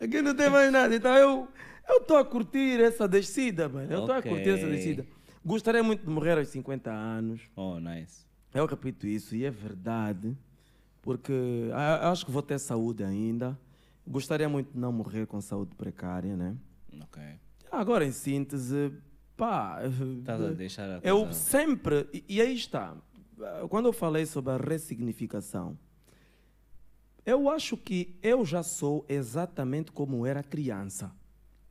Aqui 0.00 0.22
não 0.22 0.34
tem 0.34 0.48
mais 0.48 0.72
nada. 0.72 0.94
Então 0.96 1.14
eu 1.14 1.46
eu 1.86 1.98
estou 1.98 2.16
a 2.16 2.24
curtir 2.24 2.80
essa 2.80 3.06
descida, 3.08 3.68
mano. 3.68 3.92
Eu 3.92 4.00
estou 4.00 4.16
Ok. 4.16 4.30
a 4.30 4.34
curtir 4.34 4.48
essa 4.50 4.66
descida. 4.66 5.04
Gostaria 5.44 5.82
muito 5.82 6.04
de 6.04 6.10
morrer 6.10 6.38
aos 6.38 6.48
50 6.48 6.90
anos. 6.90 7.40
Oh, 7.56 7.80
nice. 7.80 8.26
Eu 8.52 8.66
repito 8.66 9.06
isso 9.06 9.34
e 9.34 9.44
é 9.44 9.50
verdade, 9.50 10.36
porque 11.00 11.70
ah, 11.72 12.10
acho 12.10 12.26
que 12.26 12.30
vou 12.30 12.42
ter 12.42 12.58
saúde 12.58 13.02
ainda. 13.04 13.58
Gostaria 14.06 14.48
muito 14.48 14.72
de 14.72 14.78
não 14.78 14.92
morrer 14.92 15.26
com 15.26 15.40
saúde 15.40 15.74
precária, 15.76 16.36
né? 16.36 16.56
Ok. 17.02 17.22
Agora, 17.70 18.04
em 18.04 18.12
síntese, 18.12 18.92
pá. 19.36 19.80
Estás 20.18 20.42
a 20.42 20.50
deixar 20.50 20.90
a 20.90 21.00
Eu 21.02 21.32
sempre. 21.32 22.08
E, 22.12 22.24
e 22.28 22.40
aí 22.40 22.54
está. 22.54 22.96
Quando 23.68 23.86
eu 23.86 23.92
falei 23.92 24.26
sobre 24.26 24.52
a 24.52 24.56
ressignificação, 24.56 25.78
eu 27.24 27.48
acho 27.48 27.76
que 27.76 28.18
eu 28.22 28.44
já 28.44 28.62
sou 28.62 29.06
exatamente 29.08 29.92
como 29.92 30.26
era 30.26 30.42
criança. 30.42 31.12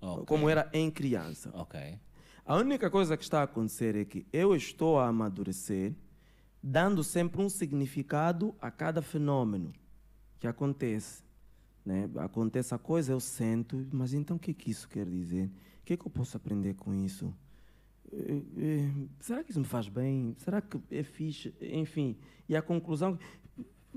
Ok. 0.01 0.25
Como 0.25 0.49
era 0.49 0.69
em 0.73 0.89
criança. 0.89 1.51
Ok. 1.53 1.99
A 2.49 2.55
única 2.55 2.89
coisa 2.89 3.15
que 3.15 3.21
está 3.21 3.41
a 3.41 3.43
acontecer 3.43 3.95
é 3.95 4.03
que 4.03 4.25
eu 4.33 4.55
estou 4.55 4.97
a 4.97 5.07
amadurecer, 5.07 5.93
dando 6.63 7.03
sempre 7.03 7.39
um 7.39 7.47
significado 7.47 8.55
a 8.59 8.71
cada 8.71 9.03
fenômeno 9.03 9.71
que 10.39 10.47
acontece. 10.47 11.21
Né? 11.85 12.09
Acontece 12.15 12.73
a 12.73 12.79
coisa, 12.79 13.11
eu 13.11 13.19
sento, 13.19 13.87
mas 13.91 14.15
então 14.15 14.37
o 14.37 14.39
que 14.39 14.49
é 14.49 14.53
que 14.55 14.71
isso 14.71 14.89
quer 14.89 15.05
dizer? 15.05 15.45
O 15.45 15.85
que 15.85 15.93
é 15.93 15.97
que 15.97 16.07
eu 16.07 16.09
posso 16.09 16.37
aprender 16.37 16.73
com 16.73 16.91
isso? 16.91 17.31
Eh, 18.11 18.41
eh, 18.57 18.91
será 19.19 19.43
que 19.43 19.51
isso 19.51 19.59
me 19.59 19.67
faz 19.67 19.87
bem? 19.87 20.35
Será 20.39 20.59
que 20.59 20.81
é 20.89 21.03
fixe? 21.03 21.53
Enfim, 21.61 22.17
e 22.47 22.55
a 22.55 22.63
conclusão, 22.63 23.19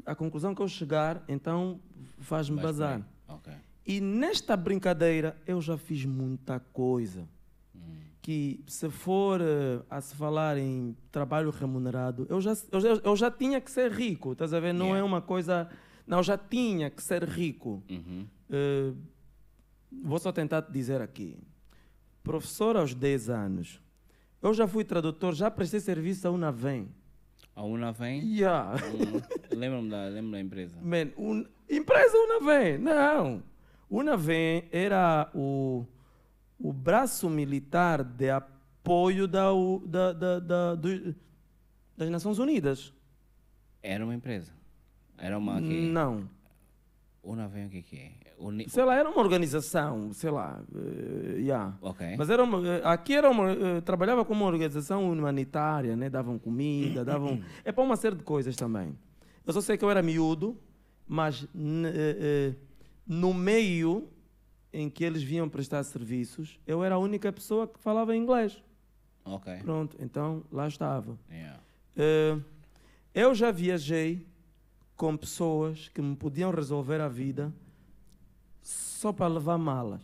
a 0.04 0.14
conclusão 0.14 0.54
que 0.54 0.60
eu 0.60 0.68
chegar, 0.68 1.24
então 1.26 1.80
faz-me 2.18 2.60
bazar. 2.60 2.98
bem. 2.98 3.06
Ok. 3.28 3.52
E 3.86 3.98
nesta 3.98 4.54
brincadeira 4.58 5.40
eu 5.46 5.58
já 5.58 5.78
fiz 5.78 6.04
muita 6.04 6.60
coisa. 6.60 7.26
Que 8.22 8.62
se 8.68 8.88
for 8.88 9.40
eh, 9.40 9.82
a 9.90 10.00
se 10.00 10.14
falar 10.14 10.56
em 10.56 10.96
trabalho 11.10 11.50
remunerado, 11.50 12.24
eu 12.30 12.40
já, 12.40 12.52
eu, 12.70 12.80
já, 12.80 12.88
eu 13.02 13.16
já 13.16 13.30
tinha 13.32 13.60
que 13.60 13.68
ser 13.68 13.90
rico, 13.90 14.30
estás 14.32 14.54
a 14.54 14.60
ver? 14.60 14.72
Não 14.72 14.86
é 14.86 14.90
Yeah. 14.90 15.04
uma 15.04 15.20
coisa. 15.20 15.68
Não, 16.06 16.18
eu 16.18 16.22
já 16.22 16.38
tinha 16.38 16.88
que 16.88 17.02
ser 17.02 17.24
rico. 17.24 17.82
Uhum. 17.90 18.24
Eh, 18.48 18.92
vou 20.04 20.18
só 20.20 20.30
tentar 20.30 20.62
te 20.62 20.70
dizer 20.72 21.00
aqui. 21.02 21.36
Professor 22.22 22.76
aos 22.76 22.94
10 22.94 23.28
anos. 23.28 23.80
Eu 24.40 24.54
já 24.54 24.68
fui 24.68 24.84
tradutor, 24.84 25.34
já 25.34 25.50
prestei 25.50 25.80
serviço 25.80 26.26
a 26.28 26.30
Unavem. 26.30 26.88
A 27.56 27.64
Una 27.64 27.90
vem. 27.92 28.22
Yeah. 28.36 28.76
Hum, 28.76 29.20
Lembro-me 29.56 29.90
da, 29.90 30.06
lembro 30.06 30.30
da 30.30 30.40
empresa. 30.40 30.78
Man, 30.80 31.10
un... 31.18 31.44
empresa 31.68 32.16
Unavem, 32.16 32.78
não. 32.78 33.42
Unavem 33.90 34.64
era 34.72 35.28
o, 35.34 35.84
o 36.62 36.72
braço 36.72 37.28
militar 37.28 38.02
de 38.04 38.30
apoio 38.30 39.26
da, 39.26 39.48
da, 39.86 40.12
da, 40.12 40.38
da- 40.40 40.74
do- 40.74 41.14
das 41.96 42.08
Nações 42.10 42.38
Unidas. 42.38 42.92
Era 43.82 44.04
uma 44.04 44.14
empresa. 44.14 44.52
Era 45.18 45.36
uma. 45.38 45.60
quê? 45.60 45.80
Não. 45.92 46.28
Vem 47.52 47.66
o 47.66 47.68
que 47.70 47.82
que 47.82 47.96
é? 47.96 48.12
Uni... 48.38 48.68
Sei 48.68 48.82
lá, 48.84 48.96
era 48.96 49.08
uma 49.08 49.20
organização, 49.20 50.12
sei 50.12 50.30
lá. 50.30 50.60
eh, 50.74 51.38
yeah. 51.38 51.76
Ok. 51.80 52.16
Mas 52.18 52.28
era 52.28 52.42
uma, 52.42 52.66
eh, 52.66 52.82
aqui 52.84 53.14
era 53.14 53.30
uma, 53.30 53.52
eh, 53.52 53.80
trabalhava 53.80 54.24
como 54.24 54.40
uma 54.42 54.50
organização 54.50 55.12
humanitária, 55.12 55.94
né? 55.94 56.10
davam 56.10 56.36
comida, 56.38 57.04
davam. 57.06 57.40
É 57.64 57.70
para 57.70 57.84
uma 57.84 57.96
série 57.96 58.16
de 58.16 58.24
coisas 58.24 58.56
também. 58.56 58.98
Eu 59.46 59.52
só 59.52 59.60
sei 59.60 59.76
que 59.76 59.84
eu 59.84 59.90
era 59.90 60.02
miúdo, 60.02 60.58
mas 61.06 61.46
eh, 61.54 62.54
no 63.06 63.32
meio 63.32 64.08
em 64.72 64.88
que 64.88 65.04
eles 65.04 65.22
vinham 65.22 65.48
prestar 65.48 65.82
serviços, 65.84 66.58
eu 66.66 66.82
era 66.82 66.94
a 66.94 66.98
única 66.98 67.32
pessoa 67.32 67.68
que 67.68 67.78
falava 67.78 68.16
inglês. 68.16 68.62
Ok. 69.24 69.56
Pronto, 69.58 69.96
então 70.00 70.42
lá 70.50 70.66
estava. 70.66 71.18
Yeah. 71.30 71.60
Eh, 71.96 72.38
eu 73.14 73.34
já 73.34 73.50
viajei 73.50 74.26
com 74.96 75.16
pessoas 75.16 75.88
que 75.88 76.00
me 76.00 76.16
podiam 76.16 76.50
resolver 76.50 77.00
a 77.00 77.08
vida 77.08 77.52
só 78.62 79.12
para 79.12 79.26
levar 79.26 79.58
malas. 79.58 80.02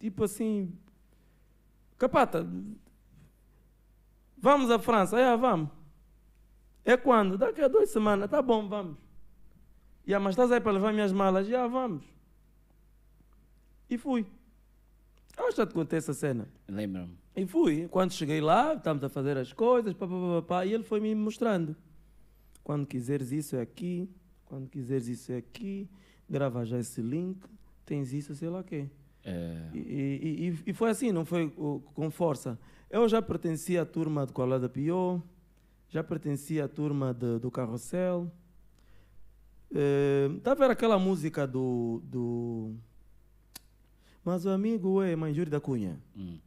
Tipo 0.00 0.24
assim, 0.24 0.76
capata, 1.96 2.46
vamos 4.36 4.70
à 4.70 4.78
França, 4.78 5.18
é, 5.18 5.36
vamos. 5.36 5.70
É 6.84 6.96
quando? 6.96 7.38
Daqui 7.38 7.62
a 7.62 7.68
duas 7.68 7.88
semanas, 7.90 8.28
tá 8.28 8.42
bom, 8.42 8.68
vamos. 8.68 9.03
Yeah, 10.06 10.22
mas 10.22 10.32
estás 10.34 10.52
aí 10.52 10.60
para 10.60 10.72
levar 10.72 10.92
minhas 10.92 11.12
malas? 11.12 11.46
Já, 11.46 11.66
vamos. 11.66 12.04
E 13.88 13.96
fui. 13.96 14.26
Eu 15.36 15.50
já 15.52 15.66
te 15.66 15.74
contei 15.74 15.98
essa 15.98 16.12
cena. 16.14 16.48
Lembro-me. 16.68 17.16
E 17.34 17.46
fui. 17.46 17.88
Quando 17.88 18.12
cheguei 18.12 18.40
lá, 18.40 18.74
estamos 18.74 19.02
a 19.02 19.08
fazer 19.08 19.36
as 19.36 19.52
coisas, 19.52 19.92
pá, 19.94 20.06
pá, 20.06 20.12
pá, 20.14 20.42
pá, 20.42 20.66
e 20.66 20.72
ele 20.72 20.84
foi 20.84 21.00
me 21.00 21.14
mostrando. 21.14 21.74
Quando 22.62 22.86
quiseres 22.86 23.32
isso 23.32 23.56
é 23.56 23.60
aqui, 23.60 24.08
quando 24.44 24.68
quiseres 24.68 25.08
isso 25.08 25.32
é 25.32 25.38
aqui, 25.38 25.88
grava 26.28 26.64
já 26.64 26.78
esse 26.78 27.02
link, 27.02 27.42
tens 27.84 28.12
isso, 28.12 28.34
sei 28.34 28.48
lá 28.48 28.60
o 28.60 28.64
quê. 28.64 28.88
Eh, 29.24 29.70
E, 29.74 29.78
e- 29.78 30.48
e- 30.50 30.62
e 30.70 30.72
foi 30.72 30.90
assim, 30.90 31.10
não 31.12 31.24
foi 31.24 31.50
com 31.50 32.10
força. 32.10 32.58
Eu 32.90 33.08
já 33.08 33.20
pertencia 33.20 33.82
à 33.82 33.86
turma 33.86 34.24
de 34.26 34.32
Cola 34.32 34.60
da 34.60 34.68
Pio, 34.68 35.22
já 35.88 36.04
pertencia 36.04 36.64
à 36.66 36.68
turma 36.68 37.12
de- 37.12 37.38
do 37.38 37.50
Carrossel. 37.50 38.30
Está 40.38 40.52
a 40.52 40.54
ver 40.54 40.70
aquela 40.70 40.98
música 40.98 41.46
do, 41.46 42.00
do. 42.04 42.72
Mas 44.24 44.46
o 44.46 44.50
amigo 44.50 45.02
é 45.02 45.14
Manjuri 45.16 45.50
da 45.50 45.60
Cunha. 45.60 45.98
hum. 46.16 46.38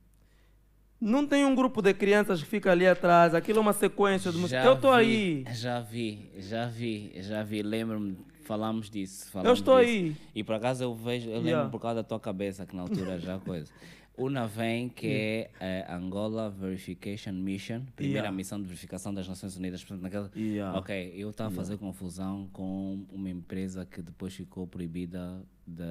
Não 0.99 1.27
tem 1.27 1.45
um 1.45 1.53
grupo 1.53 1.79
de 1.79 1.93
crianças 1.93 2.41
que 2.41 2.47
fica 2.49 2.71
ali 2.71 2.87
atrás, 2.87 3.35
aquilo 3.35 3.59
é 3.59 3.61
uma 3.61 3.73
sequência 3.73 4.31
de 4.31 4.37
música. 4.39 4.63
Eu 4.63 4.73
estou 4.73 4.91
aí. 4.91 5.45
Já 5.53 5.79
vi, 5.79 6.31
já 6.39 6.65
vi, 6.65 7.11
já 7.21 7.43
vi. 7.43 7.61
Lembro-me, 7.61 8.17
falamos 8.45 8.89
disso. 8.89 9.25
Eu 9.27 9.31
falamos 9.31 9.59
estou 9.59 9.77
disso. 9.79 9.91
aí. 9.91 10.15
E 10.33 10.43
por 10.43 10.55
acaso 10.55 10.83
eu 10.83 10.95
vejo, 10.95 11.29
eu 11.29 11.35
lembro 11.35 11.49
Yeah. 11.49 11.69
por 11.69 11.79
causa 11.79 11.97
da 11.97 12.03
tua 12.03 12.19
cabeça, 12.19 12.65
que 12.65 12.75
na 12.75 12.81
altura 12.81 13.19
já 13.19 13.37
coisa. 13.37 13.71
Una 14.17 14.47
vem 14.47 14.89
que 14.89 15.07
é 15.59 15.85
a 15.87 15.95
Angola 15.95 16.49
Verification 16.49 17.33
Mission, 17.33 17.85
primeira 17.95 18.21
Yeah. 18.25 18.35
missão 18.35 18.59
de 18.59 18.65
verificação 18.67 19.13
das 19.13 19.27
Nações 19.27 19.55
Unidas. 19.55 19.81
Portanto, 19.83 20.01
naquela... 20.01 20.31
Yeah. 20.35 20.75
Ok, 20.79 21.13
eu 21.15 21.29
estava 21.29 21.53
a 21.53 21.55
fazer 21.55 21.77
confusão 21.77 22.47
com 22.51 23.05
uma 23.11 23.29
empresa 23.29 23.85
que 23.85 24.01
depois 24.01 24.33
ficou 24.33 24.65
proibida 24.65 25.43
de 25.67 25.83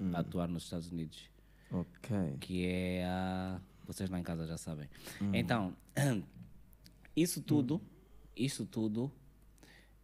Hum. 0.00 0.12
atuar 0.14 0.48
nos 0.48 0.62
Estados 0.62 0.90
Unidos, 0.92 1.28
Ok. 1.72 2.16
que 2.40 2.64
é 2.64 3.04
a. 3.04 3.60
Vocês 3.84 4.08
lá 4.08 4.18
em 4.18 4.22
casa 4.22 4.46
já 4.46 4.56
sabem. 4.56 4.88
Hum. 5.20 5.32
Então, 5.34 5.74
isso 7.16 7.42
tudo, 7.42 7.80
isso 8.36 8.64
tudo, 8.64 9.10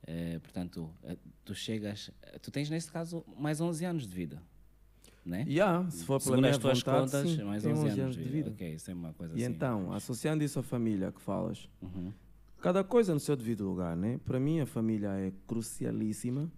eh, 0.06 0.40
portanto, 0.40 0.90
eh, 1.04 1.16
tu 1.44 1.54
chegas, 1.54 2.10
eh, 2.22 2.38
tu 2.40 2.50
tens 2.50 2.68
nesse 2.68 2.90
caso 2.90 3.24
mais 3.38 3.60
11 3.60 3.84
anos 3.84 4.06
de 4.08 4.14
vida, 4.14 4.42
né? 5.24 5.44
Yeah, 5.48 5.88
se 5.90 6.04
for 6.04 6.20
Segundo 6.20 6.44
as 6.46 6.58
tuas 6.58 6.78
vontade, 6.80 7.00
contas, 7.12 7.30
sim, 7.30 7.42
mais 7.44 7.62
tenho 7.62 7.76
11, 7.76 8.00
anos 8.00 8.16
de 8.16 8.22
vida. 8.24 8.50
Ok, 8.50 8.74
isso 8.74 8.90
é 8.90 8.94
uma 8.94 9.12
coisa 9.12 9.34
E 9.38 9.42
assim. 9.44 9.52
então, 9.54 9.92
associando 9.92 10.44
isso 10.44 10.58
à 10.58 10.62
família 10.62 11.10
que 11.12 11.20
falas, 11.20 11.68
Uhum. 11.80 12.12
cada 12.60 12.82
coisa 12.84 13.14
no 13.14 13.20
seu 13.20 13.34
devido 13.36 13.64
lugar, 13.64 13.96
né? 13.96 14.18
Para 14.24 14.38
mim, 14.40 14.60
a 14.60 14.66
família 14.66 15.08
é 15.18 15.32
crucialíssima. 15.46 16.50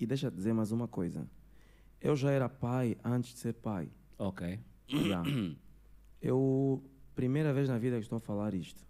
E 0.00 0.06
deixa 0.06 0.28
eu 0.28 0.30
dizer 0.30 0.52
mais 0.52 0.70
uma 0.70 0.86
coisa. 0.86 1.26
Eu 2.00 2.14
já 2.14 2.30
era 2.30 2.48
pai 2.48 2.96
antes 3.04 3.32
de 3.34 3.40
ser 3.40 3.54
pai. 3.54 3.90
Ok. 4.16 4.58
Já. 4.86 5.22
Eu, 6.20 6.82
primeira 7.14 7.52
vez 7.52 7.68
na 7.68 7.78
vida 7.78 7.96
que 7.96 8.02
estou 8.02 8.16
a 8.16 8.20
falar 8.20 8.54
isto. 8.54 8.84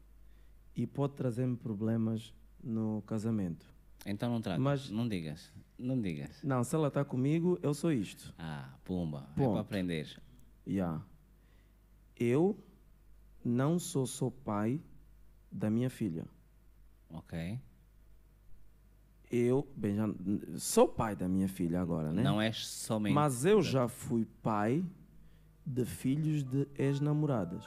E 0.75 0.87
pode 0.87 1.15
trazer-me 1.15 1.57
problemas 1.57 2.33
no 2.63 3.03
casamento. 3.03 3.67
Então 4.07 4.31
não 4.31 4.41
traga, 4.41 4.61
Mas- 4.61 4.89
não 4.91 5.07
digas, 5.09 5.53
não 5.79 6.01
digas. 6.01 6.43
Não, 6.43 6.63
se 6.65 6.75
ela 6.75 6.89
está 6.89 7.05
comigo, 7.05 7.59
eu 7.63 7.75
sou 7.75 7.93
isto. 7.93 8.33
Ah, 8.39 8.73
pumba, 8.85 9.29
é 9.33 9.39
Ponto. 9.39 9.53
para 9.53 9.61
aprender. 9.61 10.21
Já. 10.67 11.01
Eu 12.19 12.59
não 13.45 13.79
sou 13.79 14.07
só 14.07 14.31
pai 14.31 14.81
da 15.51 15.71
minha 15.71 15.89
filha. 15.91 16.27
Ok. 17.11 17.61
Eu, 19.31 19.69
bem, 19.77 19.95
já, 19.95 20.05
sou 20.59 20.89
pai 20.89 21.15
da 21.15 21.29
minha 21.29 21.49
filha 21.49 21.81
agora, 21.81 22.13
né? 22.13 22.23
Não 22.23 22.41
és 22.41 22.67
somente. 22.67 23.13
Mas 23.13 23.45
eu 23.45 23.63
já 23.63 23.87
fui 23.87 24.25
pai 24.43 24.83
de 25.67 25.85
filhos 25.85 26.43
de 26.43 26.67
ex-namoradas. 26.77 27.63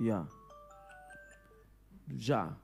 Já. 0.00 0.26
Já. 2.16 2.56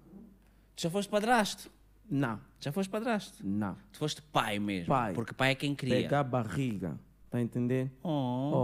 Tu 0.76 0.82
já 0.82 0.90
foste 0.90 1.08
padrasto. 1.08 1.70
Não, 2.08 2.38
Já 2.60 2.70
foste 2.70 2.88
padrasto. 2.88 3.44
não. 3.44 3.76
Tu 3.92 3.98
foste 3.98 4.22
pai 4.22 4.60
mesmo. 4.60 4.86
Pai. 4.86 5.12
Porque 5.12 5.32
pai 5.34 5.50
é 5.50 5.54
quem 5.56 5.74
cria. 5.74 5.96
Pegar 6.02 6.20
a 6.20 6.24
barriga, 6.24 6.96
tá 7.28 7.40
entendendo? 7.40 7.90
Oh. 8.00 8.08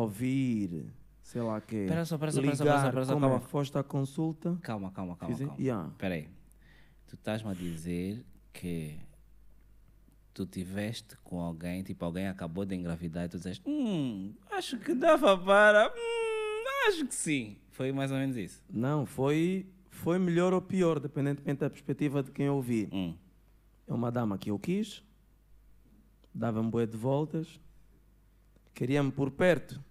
Ouvir, 0.03 0.93
sei 1.25 1.43
lá 1.43 1.57
o 1.57 1.61
quê. 1.61 1.77
Espera 1.79 2.05
só, 2.05 2.15
espera 2.15 2.31
só, 2.31 2.41
espera 2.41 2.57
só, 2.57 2.65
espera 2.87 3.05
só, 3.05 3.19
calma. 3.19 3.37
é? 3.37 3.41
Foste 3.41 3.77
à 3.79 3.83
consulta? 3.83 4.57
Calma, 4.63 4.93
calma, 4.93 5.17
calma. 5.17 5.37
Calma. 5.37 5.57
Yeah. 5.59 5.89
Espera 5.89 6.15
aí. 6.15 6.29
Tu 7.09 7.17
estás-me 7.17 7.51
a 7.51 7.55
dizer 7.55 8.25
que 8.53 8.97
tu 10.33 10.47
tiveste 10.47 11.17
com 11.25 11.41
alguém, 11.41 11.83
tipo, 11.83 12.05
alguém 12.05 12.29
acabou 12.29 12.65
de 12.65 12.77
engravidar 12.77 13.25
e 13.25 13.29
tu 13.29 13.39
disseste, 13.39 13.63
hum, 13.69 14.35
acho 14.53 14.79
que 14.79 14.95
dava 14.95 15.37
para, 15.37 15.89
hum, 15.89 16.65
acho 16.89 17.07
que 17.07 17.15
sim. 17.15 17.57
Foi 17.71 17.91
mais 17.91 18.13
ou 18.13 18.19
menos 18.19 18.37
isso. 18.37 18.63
Não, 18.71 19.05
foi, 19.05 19.67
foi 20.03 20.19
melhor 20.19 20.53
ou 20.53 20.61
pior, 20.61 20.99
dependentemente 20.99 21.61
da 21.61 21.71
perspectiva 21.71 22.23
de 22.25 22.31
quem 22.33 22.49
ouvir. 22.49 22.89
Hum. 22.93 23.15
É 23.87 23.93
uma 23.93 24.11
dama 24.11 24.37
que 24.37 24.51
eu 24.51 24.59
quis, 24.59 25.03
dava-me 26.35 26.69
bué 26.71 26.87
de 26.87 26.97
voltas, 26.97 27.61
queria-me 28.75 29.13
por 29.13 29.31
perto, 29.31 29.83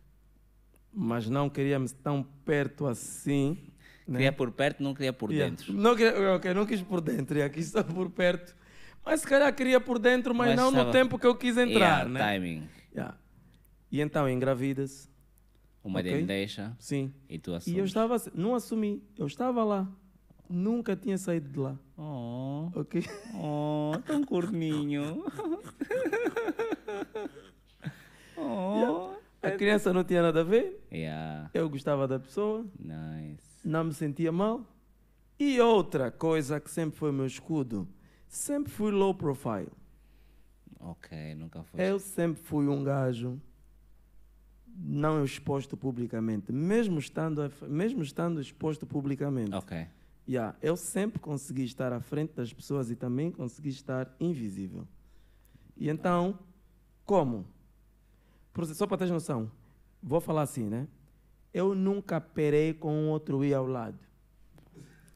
mas 0.93 1.29
não 1.29 1.49
queria-me 1.49 1.88
tão 1.89 2.23
perto 2.45 2.85
assim. 2.88 3.57
né? 4.07 4.17
Queria 4.17 4.31
por 4.33 4.51
perto, 4.51 4.83
não 4.83 4.93
queria 4.93 5.13
por 5.13 5.31
Yeah. 5.31 5.49
dentro. 5.49 5.71
Não, 5.73 5.95
queria, 5.95 6.35
ok, 6.35 6.53
não 6.53 6.65
quis 6.65 6.81
por 6.81 6.99
dentro, 6.99 7.38
yeah, 7.38 7.53
quis 7.53 7.67
só 7.67 7.81
por 7.83 8.09
perto. 8.09 8.53
Mas 9.05 9.21
se 9.21 9.27
calhar 9.27 9.53
queria 9.55 9.79
por 9.79 9.97
dentro, 9.97 10.35
mas, 10.35 10.49
Mas 10.49 10.57
não 10.57 10.67
estava- 10.69 10.85
no 10.88 10.91
tempo 10.91 11.17
que 11.17 11.25
eu 11.25 11.35
quis 11.35 11.55
entrar, 11.57 12.05
Yeah, 12.05 12.09
né? 12.09 12.19
timing. 12.19 12.67
Yeah. 12.93 13.17
E 13.89 14.01
então 14.01 14.29
engravida-se, 14.29 15.09
Uma 15.83 15.99
Ok. 15.99 16.11
dele 16.11 16.25
deixa 16.27 16.75
sim. 16.77 17.11
e 17.27 17.39
tu 17.39 17.49
E 17.49 17.53
eu 17.53 17.55
assumes. 17.57 17.85
estava, 17.85 18.15
assim- 18.15 18.29
não 18.35 18.53
assumi, 18.53 19.01
eu 19.17 19.25
estava 19.25 19.63
lá. 19.63 19.89
Nunca 20.52 20.95
tinha 20.95 21.18
saído 21.18 21.49
de 21.49 21.60
lá. 21.60 21.80
Oh, 21.98 22.69
Ok? 22.76 23.03
oh, 23.36 23.94
tão 24.06 24.23
corninho. 24.23 25.23
oh. 28.38 29.14
A 29.41 29.52
criança 29.52 29.91
não 29.91 30.03
tinha 30.03 30.22
nada 30.22 30.41
a 30.41 30.44
ver. 30.44 30.86
Yeah, 30.91 31.49
Eu 31.53 31.69
gostava 31.69 32.07
da 32.07 32.19
pessoa. 32.19 32.65
nice. 32.78 33.41
Não 33.64 33.86
me 33.86 33.94
sentia 33.94 34.32
mal. 34.32 34.61
E 35.40 35.60
outra 35.60 36.11
coisa 36.11 36.60
que 36.60 36.69
sempre 36.69 36.99
foi 36.99 37.11
meu 37.11 37.26
escudo. 37.26 37.88
Sempre 38.28 38.72
fui 38.72 38.91
low 38.91 39.14
profile. 39.15 39.72
Ok, 40.80 41.36
nunca 41.36 41.64
foi. 41.64 41.82
Eu 41.82 41.99
sempre 41.99 42.41
fui 42.44 42.68
um 42.68 42.84
gajo 42.84 43.40
não 44.76 45.23
exposto 45.23 45.76
publicamente. 45.76 46.52
Mesmo 46.52 46.99
estando, 46.99 47.52
mesmo 47.68 48.02
estando 48.02 48.40
exposto 48.41 48.86
publicamente. 48.86 49.53
Ok. 49.53 49.88
Yeah, 50.32 50.56
eu 50.62 50.78
sempre 50.78 51.20
consegui 51.20 51.66
estar 51.66 51.91
à 51.91 51.99
frente 51.99 52.32
das 52.34 52.53
pessoas 52.53 52.90
e 52.90 52.95
também 52.95 53.30
consegui 53.30 53.68
estar 53.68 54.16
invisível. 54.18 54.88
E 55.76 55.90
então, 55.90 56.40
como? 57.03 57.45
Só 58.74 58.88
para 58.88 58.99
ter 58.99 59.08
noção, 59.08 59.52
vou 60.02 60.22
falar 60.22 60.44
assim, 60.44 60.70
né? 60.70 60.88
Eu 61.53 61.76
nunca 61.76 62.22
perei 62.22 62.74
com 62.74 62.94
um 62.94 63.10
outro 63.10 63.44
i 63.44 63.53
ao 63.53 63.68
lado. 63.68 63.99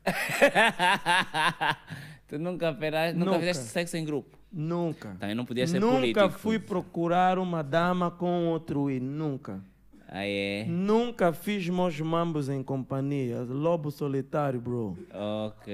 tu 2.27 2.37
nunca, 2.37 2.73
peraste, 2.73 3.17
nunca, 3.17 3.31
Nunca. 3.31 3.39
fizeste 3.39 3.71
sexo 3.71 3.95
em 3.95 4.03
grupo. 4.03 4.37
Nunca. 4.51 5.15
Também 5.17 5.33
não 5.33 5.45
podias 5.45 5.69
ser 5.69 5.79
nunca 5.79 5.95
político. 5.95 6.29
fui 6.31 6.59
procurar 6.59 7.39
uma 7.39 7.61
dama 7.61 8.11
com 8.11 8.49
outro 8.49 8.91
i, 8.91 8.99
nunca. 8.99 9.63
Ah, 10.17 10.25
é? 10.25 10.63
Nunca 10.65 11.33
fiz 11.33 11.67
meus 11.67 11.99
mambos 11.99 12.47
em 12.47 12.63
companhia. 12.63 13.41
Lobo 13.41 13.91
solitário, 13.91 14.61
bro. 14.61 14.97
Ok. 15.13 15.73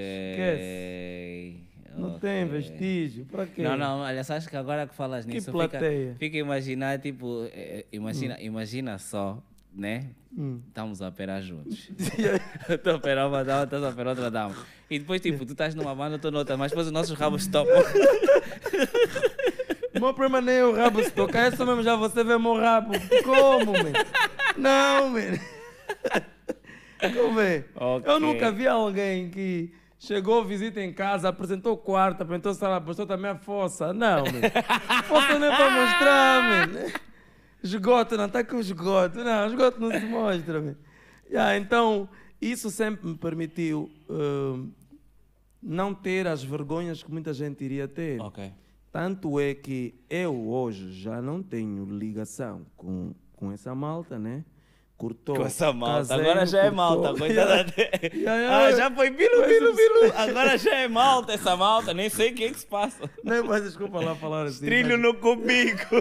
Não 1.96 2.16
ok. 2.16 2.18
tem 2.20 2.44
vestígio. 2.46 3.24
Pra 3.26 3.46
quê? 3.46 3.62
Não, 3.62 3.76
não, 3.76 4.00
olha, 4.00 4.24
sabes 4.24 4.48
que 4.48 4.56
agora 4.56 4.84
que 4.88 4.96
falas 4.96 5.24
Que 5.24 5.34
nisso, 5.34 5.52
plateia. 5.52 6.08
fica, 6.14 6.18
fica 6.18 6.36
a 6.38 6.40
imaginar, 6.40 6.98
tipo, 6.98 7.46
eh, 7.52 7.86
imagina, 7.92 8.36
imagina 8.40 8.98
só, 8.98 9.40
né? 9.72 10.08
Hum. 10.36 10.60
Estamos 10.66 11.00
a 11.00 11.08
operar 11.08 11.40
juntos. 11.40 11.88
Estou 12.68 12.94
a 12.94 12.96
operar 12.96 13.28
uma 13.28 13.44
dama, 13.44 13.62
estás 13.62 13.84
a 13.84 13.90
operar 13.90 14.08
outra 14.08 14.28
dama. 14.28 14.56
E 14.90 14.98
depois, 14.98 15.20
tipo, 15.20 15.46
tu 15.46 15.52
estás 15.52 15.72
numa 15.76 15.94
banda, 15.94 16.14
eu 16.14 16.16
estou 16.16 16.32
noutra, 16.32 16.56
mas 16.56 16.72
depois 16.72 16.88
os 16.88 16.92
nossos 16.92 17.16
rabos 17.16 17.46
topam. 17.52 17.74
O 20.02 20.06
meu 20.06 20.14
problema 20.14 20.40
nem 20.40 20.56
é 20.56 20.64
o 20.64 20.74
rabo 20.74 21.00
se 21.00 21.12
tocar, 21.12 21.42
é 21.46 21.50
só 21.52 21.64
mesmo 21.64 21.80
já 21.80 21.94
você 21.94 22.24
vê 22.24 22.36
meu 22.36 22.56
rabo. 22.56 22.90
Como, 23.22 23.72
man? 23.72 23.92
Não, 24.58 25.08
man. 25.10 25.38
Como 27.14 27.38
é? 27.38 27.64
Ok. 27.76 28.12
Eu 28.12 28.18
nunca 28.18 28.50
vi 28.50 28.66
alguém 28.66 29.30
que 29.30 29.72
chegou, 30.00 30.44
visita 30.44 30.80
em 30.80 30.92
casa, 30.92 31.28
apresentou 31.28 31.74
o 31.74 31.76
quarto, 31.76 32.22
apresentou 32.22 32.52
sala, 32.52 32.78
apresentou 32.78 33.06
também 33.06 33.30
a 33.30 33.36
fossa. 33.36 33.92
Não, 33.92 34.24
man. 34.24 35.04
Fossa 35.06 35.38
nem 35.38 35.48
é 35.48 35.56
para 35.56 35.70
mostrar, 35.70 36.42
man. 36.42 36.92
Esgoto, 37.62 38.16
não, 38.16 38.26
está 38.26 38.42
com 38.42 38.58
esgoto. 38.58 39.22
Não, 39.22 39.46
esgoto 39.46 39.80
não 39.80 39.92
se 39.92 40.04
mostra, 40.04 40.60
man. 40.60 40.74
Yeah, 41.30 41.56
então, 41.56 42.08
isso 42.40 42.70
sempre 42.70 43.06
me 43.06 43.16
permitiu 43.16 43.88
hum, 44.10 44.72
não 45.62 45.94
ter 45.94 46.26
as 46.26 46.42
vergonhas 46.42 47.04
que 47.04 47.10
muita 47.12 47.32
gente 47.32 47.62
iria 47.64 47.86
ter. 47.86 48.20
ok. 48.20 48.52
Tanto 48.92 49.40
é 49.40 49.54
que 49.54 49.94
eu 50.10 50.50
hoje 50.50 50.92
já 50.92 51.22
não 51.22 51.42
tenho 51.42 51.84
ligação 51.86 52.66
com, 52.76 53.14
com 53.34 53.50
essa 53.50 53.74
malta, 53.74 54.18
né? 54.18 54.44
Cortou. 54.98 55.34
Com 55.34 55.46
essa 55.46 55.72
malta, 55.72 56.08
caseiro, 56.08 56.30
agora 56.30 56.46
já 56.46 56.58
é 56.58 56.70
cortou. 56.70 56.76
malta, 56.76 57.18
coitada. 57.18 57.66
Ah, 58.50 58.72
já 58.72 58.90
foi 58.90 59.10
bilu, 59.10 59.40
Mas 59.40 59.48
bilu, 59.48 59.74
bilu. 59.74 60.12
Agora 60.14 60.58
já 60.58 60.74
é 60.76 60.86
malta 60.88 61.32
essa 61.32 61.56
malta, 61.56 61.94
nem 61.94 62.08
sei 62.10 62.30
o 62.30 62.34
que 62.34 62.44
é 62.44 62.50
que 62.50 62.60
se 62.60 62.66
passa. 62.66 63.10
Nem 63.24 63.42
mais 63.42 63.64
desculpa 63.64 63.98
lá 63.98 64.14
falar 64.14 64.44
assim. 64.44 64.66
Trilho 64.66 64.98
mas- 64.98 65.00
no 65.00 65.14
cubico. 65.14 65.96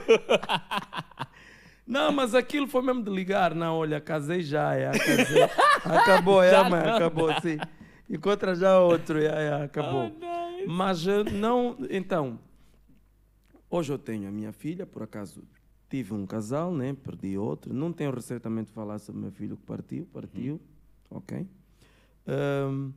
Não, 1.88 2.12
mas 2.12 2.36
aquilo 2.36 2.68
foi 2.68 2.82
mesmo 2.84 3.04
de 3.04 3.10
ligar. 3.10 3.56
Não, 3.56 3.78
olha, 3.78 4.00
casei 4.00 4.42
já, 4.42 4.76
é, 4.76 4.92
casei. 4.92 5.44
Acabou, 5.84 6.44
é, 6.44 6.52
não 6.70 6.96
acabou, 6.96 7.30
sim. 7.42 7.58
Encontra 8.10 8.54
já 8.54 8.78
outro, 8.80 9.18
é, 9.18 9.26
é, 9.48 9.64
acabou. 9.64 10.12
Oh. 10.22 10.70
Mas 10.70 11.08
eh, 11.08 11.24
não, 11.32 11.78
então, 11.90 12.38
hoje 13.72 13.92
eu 13.92 13.98
tenho 13.98 14.28
a 14.28 14.32
minha 14.32 14.52
filha, 14.52 14.86
por 14.86 15.02
acaso 15.02 15.44
tive 15.90 16.14
um 16.14 16.28
casal, 16.28 16.74
né? 16.74 16.94
Perdi 16.94 17.38
outro. 17.38 17.74
Não 17.74 17.92
tenho 17.92 18.12
receio 18.12 18.40
também 18.40 18.64
de 18.64 18.72
falar 18.72 19.00
sobre 19.00 19.22
meu 19.22 19.32
filho 19.32 19.58
que 19.58 19.64
partiu, 19.64 20.06
partiu, 20.08 20.62
ok? 21.10 21.48
Ahm, 22.28 22.92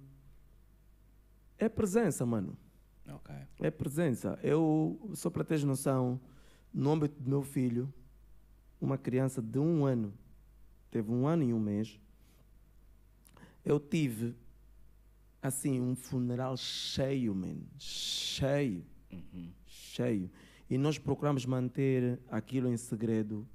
é 1.58 1.68
presença, 1.68 2.26
mano. 2.26 2.56
Ok. 3.08 3.34
É 3.60 3.70
presença. 3.70 4.38
Eu, 4.42 5.10
só 5.14 5.30
para 5.30 5.44
teres 5.44 5.64
noção, 5.64 6.20
no 6.72 6.90
âmbito 6.90 7.20
do 7.20 7.28
meu 7.28 7.42
filho, 7.42 7.92
uma 8.80 8.98
criança 8.98 9.40
de 9.40 9.58
um 9.58 9.84
ano, 9.84 10.12
teve 10.90 11.10
um 11.10 11.26
ano 11.26 11.42
e 11.42 11.52
um 11.52 11.60
mês, 11.60 11.98
eu 13.64 13.80
tive, 13.80 14.34
assim, 15.40 15.80
um 15.80 15.96
funeral 15.96 16.56
cheio, 16.56 17.34
man. 17.34 17.56
Cheio. 17.78 18.84
Cheio. 19.66 20.30
E 20.74 20.78
nós 20.78 20.98
procuramos 20.98 21.46
manter 21.46 22.18
aquilo 22.28 22.68
em 22.68 22.76
segredo. 22.76 23.46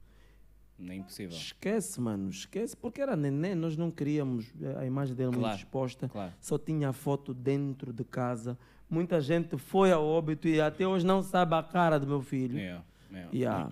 Não 0.77 0.93
é 0.93 0.95
impossível. 0.95 1.35
Esquece, 1.35 1.99
mano, 1.99 2.29
esquece, 2.29 2.77
porque 2.77 3.01
era 3.01 3.13
neném, 3.13 3.53
nós 3.55 3.75
não 3.75 3.91
queríamos 3.91 4.45
eh, 4.61 4.77
a 4.79 4.85
imagem 4.85 5.13
dele 5.17 5.31
muito 5.31 5.41
Claro, 5.41 5.57
exposta, 5.57 6.07
claro. 6.07 6.33
só 6.39 6.57
tinha 6.57 6.87
a 6.87 6.93
foto 6.93 7.33
dentro 7.33 7.91
de 7.91 8.05
casa. 8.05 8.57
Muita 8.89 9.19
gente 9.19 9.57
foi 9.57 9.91
ao 9.91 10.05
óbito 10.05 10.47
e 10.47 10.61
até 10.61 10.87
hoje 10.87 11.05
não 11.05 11.21
sabe 11.21 11.55
a 11.55 11.61
cara 11.61 11.99
do 11.99 12.07
meu 12.07 12.21
filho. 12.21 12.57
Yeah, 12.57 12.85
yeah. 13.11 13.31
Yeah. 13.33 13.69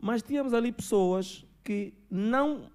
Mas 0.00 0.22
tínhamos 0.22 0.54
ali 0.54 0.72
pessoas 0.72 1.44
que 1.62 1.92
não. 2.10 2.70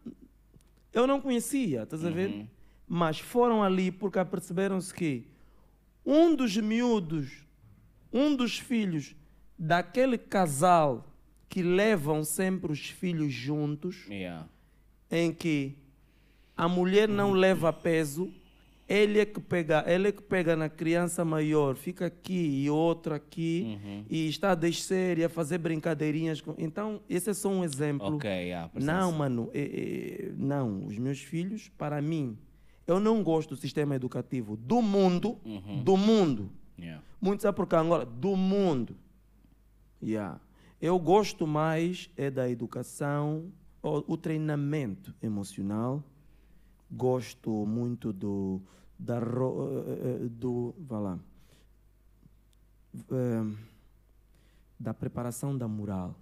Eu 0.94 1.08
não 1.08 1.20
conhecia, 1.20 1.82
estás 1.82 2.06
a 2.06 2.12
ver? 2.12 2.46
Mas 2.88 3.18
foram 3.18 3.64
ali 3.64 3.92
porque 3.92 4.20
aperceberam-se 4.20 4.94
que 4.94 5.26
um 6.06 6.36
dos 6.36 6.56
miúdos, 6.56 7.44
um 8.14 8.36
dos 8.36 8.60
filhos 8.60 9.16
daquele 9.58 10.18
casal 10.18 11.06
que 11.50 11.62
levam 11.64 12.24
sempre 12.24 12.72
os 12.72 12.90
filhos 12.90 13.32
juntos, 13.34 14.06
Yeah. 14.10 14.48
em 15.10 15.32
que 15.34 15.76
a 16.56 16.68
mulher 16.68 17.08
não 17.08 17.32
leva 17.32 17.72
peso, 17.72 18.32
ele 18.90 19.20
é 19.20 19.26
que 19.26 19.40
pega, 19.40 19.84
ele 19.88 20.08
é 20.10 20.12
que 20.12 20.22
pega 20.22 20.56
na 20.56 20.70
criança 20.70 21.24
maior, 21.26 21.76
fica 21.76 22.06
aqui 22.06 22.64
e 22.64 22.70
outro 22.70 23.14
aqui 23.14 23.78
e 24.10 24.28
está 24.30 24.52
a 24.52 24.56
descer 24.56 25.18
e 25.18 25.24
a 25.26 25.30
fazer 25.30 25.58
brincadeirinhas. 25.58 26.40
Com... 26.40 26.56
Então, 26.58 27.02
esse 27.10 27.30
é 27.30 27.34
só 27.34 27.50
um 27.50 27.64
exemplo. 27.64 28.16
Ok, 28.16 28.30
yeah, 28.30 28.70
não, 28.76 29.12
mano, 29.12 29.50
é- 29.54 29.60
é- 30.30 30.32
não. 30.38 30.86
Os 30.86 30.98
meus 30.98 31.20
filhos, 31.20 31.70
para 31.78 32.02
mim, 32.02 32.38
eu 32.86 33.00
não 33.00 33.22
gosto 33.24 33.50
do 33.56 33.56
sistema 33.58 33.96
educativo 33.96 34.56
do 34.56 34.82
mundo, 34.82 35.38
do 35.84 35.98
mundo. 35.98 36.50
Yeah. 36.80 37.04
Muito 37.20 37.42
sabe 37.44 37.56
por 37.58 37.68
cá 37.68 37.80
agora? 37.82 38.06
Do 38.06 38.36
mundo. 38.38 38.96
Yeah. 40.02 40.40
Eu 40.82 41.00
gosto 41.00 41.48
mais 41.48 42.10
é 42.16 42.30
da 42.30 42.50
educação, 42.50 43.52
o, 43.82 44.14
o 44.14 44.18
treinamento 44.18 45.14
emocional. 45.22 46.04
Gosto 46.92 47.66
muito 47.66 48.14
do 48.14 48.62
da 49.00 49.20
ro- 49.20 49.84
eh, 49.88 50.24
eh, 50.26 50.30
do, 50.30 50.74
vá 50.80 51.00
lá, 51.00 51.20
Eh, 53.12 53.56
da 54.80 54.94
preparação 54.94 55.58
da 55.58 55.68
moral. 55.68 56.16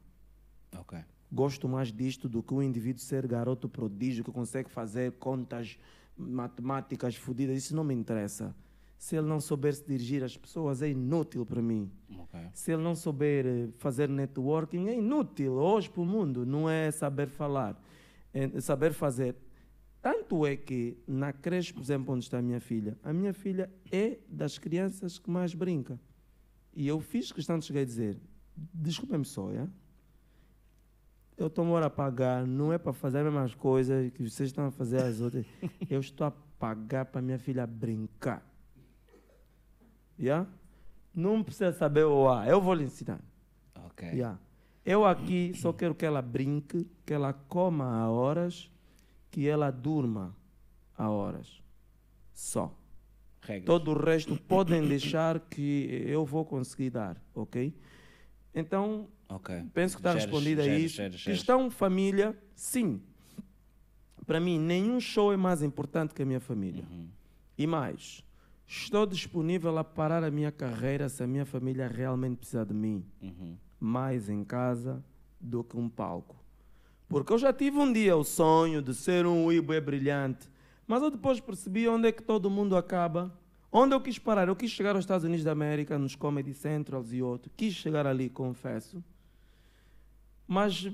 Ok. 0.77 0.97
Gosto 1.31 1.67
mais 1.67 1.91
disto 1.91 2.27
do 2.29 2.41
que 2.41 2.53
o 2.53 2.61
indivíduo 2.61 3.01
ser 3.01 3.27
garoto 3.27 3.67
prodígio 3.67 4.23
que 4.23 4.31
consegue 4.31 4.69
fazer 4.69 5.13
contas 5.13 5.77
matemáticas 6.17 7.15
fodidas. 7.15 7.57
Isso 7.57 7.75
não 7.75 7.83
me 7.83 7.93
interessa. 7.93 8.55
Se 8.97 9.15
ele 9.15 9.27
não 9.27 9.39
souber 9.39 9.73
se 9.75 9.85
dirigir 9.85 10.23
às 10.23 10.37
pessoas, 10.37 10.81
é 10.81 10.89
inútil 10.89 11.45
para 11.45 11.61
mim. 11.61 11.91
Ok. 12.17 12.39
Se 12.53 12.71
ele 12.71 12.81
não 12.81 12.95
souber 12.95 13.45
eh, 13.45 13.67
fazer 13.77 14.09
networking, 14.09 14.87
é 14.87 14.97
inútil. 14.97 15.53
Hoje 15.53 15.89
para 15.89 16.01
o 16.01 16.05
mundo 16.05 16.45
não 16.45 16.69
é 16.69 16.89
saber 16.91 17.27
falar, 17.27 17.79
é 18.33 18.59
saber 18.61 18.93
fazer. 18.93 19.35
Tanto 20.01 20.45
é 20.45 20.55
que 20.55 20.97
na 21.07 21.33
creche, 21.33 21.73
por 21.73 21.81
exemplo, 21.81 22.13
onde 22.13 22.23
está 22.23 22.39
a 22.39 22.41
minha 22.41 22.59
filha, 22.59 22.97
a 23.03 23.11
minha 23.11 23.33
filha 23.33 23.69
é 23.91 24.19
das 24.29 24.57
crianças 24.57 25.19
que 25.19 25.29
mais 25.29 25.53
brinca. 25.53 25.99
E 26.73 26.87
eu 26.87 26.99
fiz 26.99 27.31
questão 27.31 27.59
de 27.59 27.65
chegar 27.65 27.81
e 27.81 27.85
dizer: 27.85 28.19
desculpem-me 28.73 29.25
só, 29.25 29.51
é? 29.51 29.67
eu 31.37 31.47
estou 31.47 31.77
a 31.77 31.89
pagar, 31.89 32.45
não 32.47 32.71
é 32.71 32.77
para 32.77 32.93
fazer 32.93 33.19
as 33.19 33.25
mesmas 33.25 33.53
coisas 33.53 34.11
que 34.11 34.23
vocês 34.23 34.49
estão 34.49 34.67
a 34.67 34.71
fazer 34.71 35.01
as 35.01 35.19
outras. 35.19 35.45
Eu 35.89 35.99
estou 35.99 36.27
a 36.27 36.31
pagar 36.31 37.05
para 37.05 37.21
minha 37.21 37.37
filha 37.37 37.67
brincar. 37.67 38.43
Yeah? 40.19 40.47
Não 41.13 41.43
precisa 41.43 41.71
saber 41.73 42.05
o 42.05 42.29
A, 42.29 42.45
eu 42.47 42.61
vou 42.61 42.73
lhe 42.73 42.83
ensinar. 42.83 43.19
Ok. 43.85 44.07
Yeah. 44.09 44.39
Eu 44.85 45.05
aqui 45.05 45.53
só 45.55 45.73
quero 45.73 45.95
que 45.95 46.05
ela 46.05 46.21
brinque, 46.21 46.87
que 47.05 47.13
ela 47.13 47.33
coma 47.33 47.85
a 47.97 48.09
horas, 48.09 48.69
que 49.31 49.47
ela 49.47 49.71
durma 49.71 50.35
a 50.97 51.09
horas. 51.09 51.61
Só. 52.33 52.73
Regras. 53.41 53.65
Todo 53.65 53.91
o 53.91 53.99
resto 53.99 54.35
podem 54.41 54.87
deixar 54.87 55.39
que 55.39 56.03
eu 56.07 56.25
vou 56.25 56.43
conseguir 56.45 56.89
dar, 56.89 57.21
ok? 57.33 57.73
Então, 58.53 59.07
Ok. 59.29 59.63
penso 59.73 59.95
que 59.95 59.99
está 59.99 60.11
Geres, 60.11 60.25
respondido 60.25 60.61
a 60.61 60.63
geres, 60.65 60.83
isso. 60.85 60.95
geres, 60.95 61.19
geres. 61.19 61.39
Questão 61.39 61.69
família, 61.69 62.37
sim. 62.55 63.01
Para 64.25 64.39
mim, 64.39 64.59
nenhum 64.59 64.99
show 64.99 65.31
é 65.31 65.37
mais 65.37 65.61
importante 65.61 66.13
que 66.13 66.23
a 66.23 66.25
minha 66.25 66.39
família. 66.39 66.83
Uhum. 66.89 67.07
E 67.57 67.67
mais, 67.67 68.23
estou 68.67 69.05
disponível 69.05 69.77
a 69.77 69.83
parar 69.83 70.23
a 70.23 70.31
minha 70.31 70.51
carreira 70.51 71.07
se 71.09 71.23
a 71.23 71.27
minha 71.27 71.45
família 71.45 71.87
realmente 71.87 72.37
precisar 72.37 72.65
de 72.65 72.73
mim. 72.73 73.05
Uhum. 73.21 73.57
Mais 73.79 74.29
em 74.29 74.43
casa 74.43 75.03
do 75.39 75.63
que 75.63 75.77
um 75.77 75.89
palco. 75.89 76.35
Porque 77.07 77.31
eu 77.31 77.37
já 77.37 77.53
tive 77.53 77.77
um 77.77 77.91
dia 77.91 78.15
o 78.15 78.23
sonho 78.23 78.81
de 78.81 78.93
ser 78.93 79.25
um 79.25 79.51
Ibo 79.51 79.79
brilhante, 79.81 80.49
mas 80.87 81.01
eu 81.01 81.11
depois 81.11 81.39
percebi 81.39 81.87
onde 81.87 82.07
é 82.07 82.11
que 82.11 82.23
todo 82.23 82.49
mundo 82.49 82.75
acaba. 82.75 83.31
Onde 83.71 83.93
eu 83.93 84.01
quis 84.01 84.17
parar? 84.17 84.47
Eu 84.47 84.55
quis 84.55 84.71
chegar 84.71 84.95
aos 84.95 85.03
Estados 85.03 85.25
Unidos 85.25 85.43
da 85.43 85.51
América, 85.51 85.99
nos 85.99 86.15
Comedy 86.15 86.53
Centrals 86.53 87.11
e 87.11 87.21
outros. 87.21 87.51
Quis 87.57 87.73
chegar 87.73 88.07
ali, 88.07 88.29
confesso. 88.29 89.03
Mas 90.47 90.89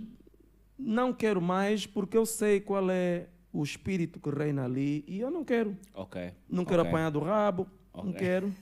não 0.78 1.14
quero 1.14 1.42
mais 1.42 1.86
porque 1.86 2.18
eu 2.18 2.26
sei 2.26 2.60
qual 2.60 2.90
é 2.90 3.28
o 3.54 3.64
espírito 3.64 4.20
que 4.20 4.30
reina 4.30 4.64
ali 4.66 5.04
e 5.08 5.20
eu 5.20 5.30
não 5.32 5.44
quero. 5.44 5.76
Ok. 5.94 6.32
Não 6.50 6.64
quero 6.66 6.82
Ok. 6.82 6.90
apanhar 6.90 7.10
do 7.10 7.20
rabo, 7.20 7.68
não 7.94 8.10
Ok. 8.10 8.14
quero. 8.20 8.54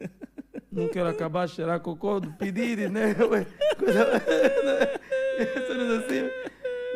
Não 0.72 0.88
quero 0.88 1.06
acabar 1.10 1.46
de 1.46 1.52
cheirar 1.52 1.78
cocô 1.80 2.18
do 2.18 2.32
pedido, 2.32 2.88
né? 2.88 3.14
Coisa... 3.78 4.06
Assim. 5.98 6.30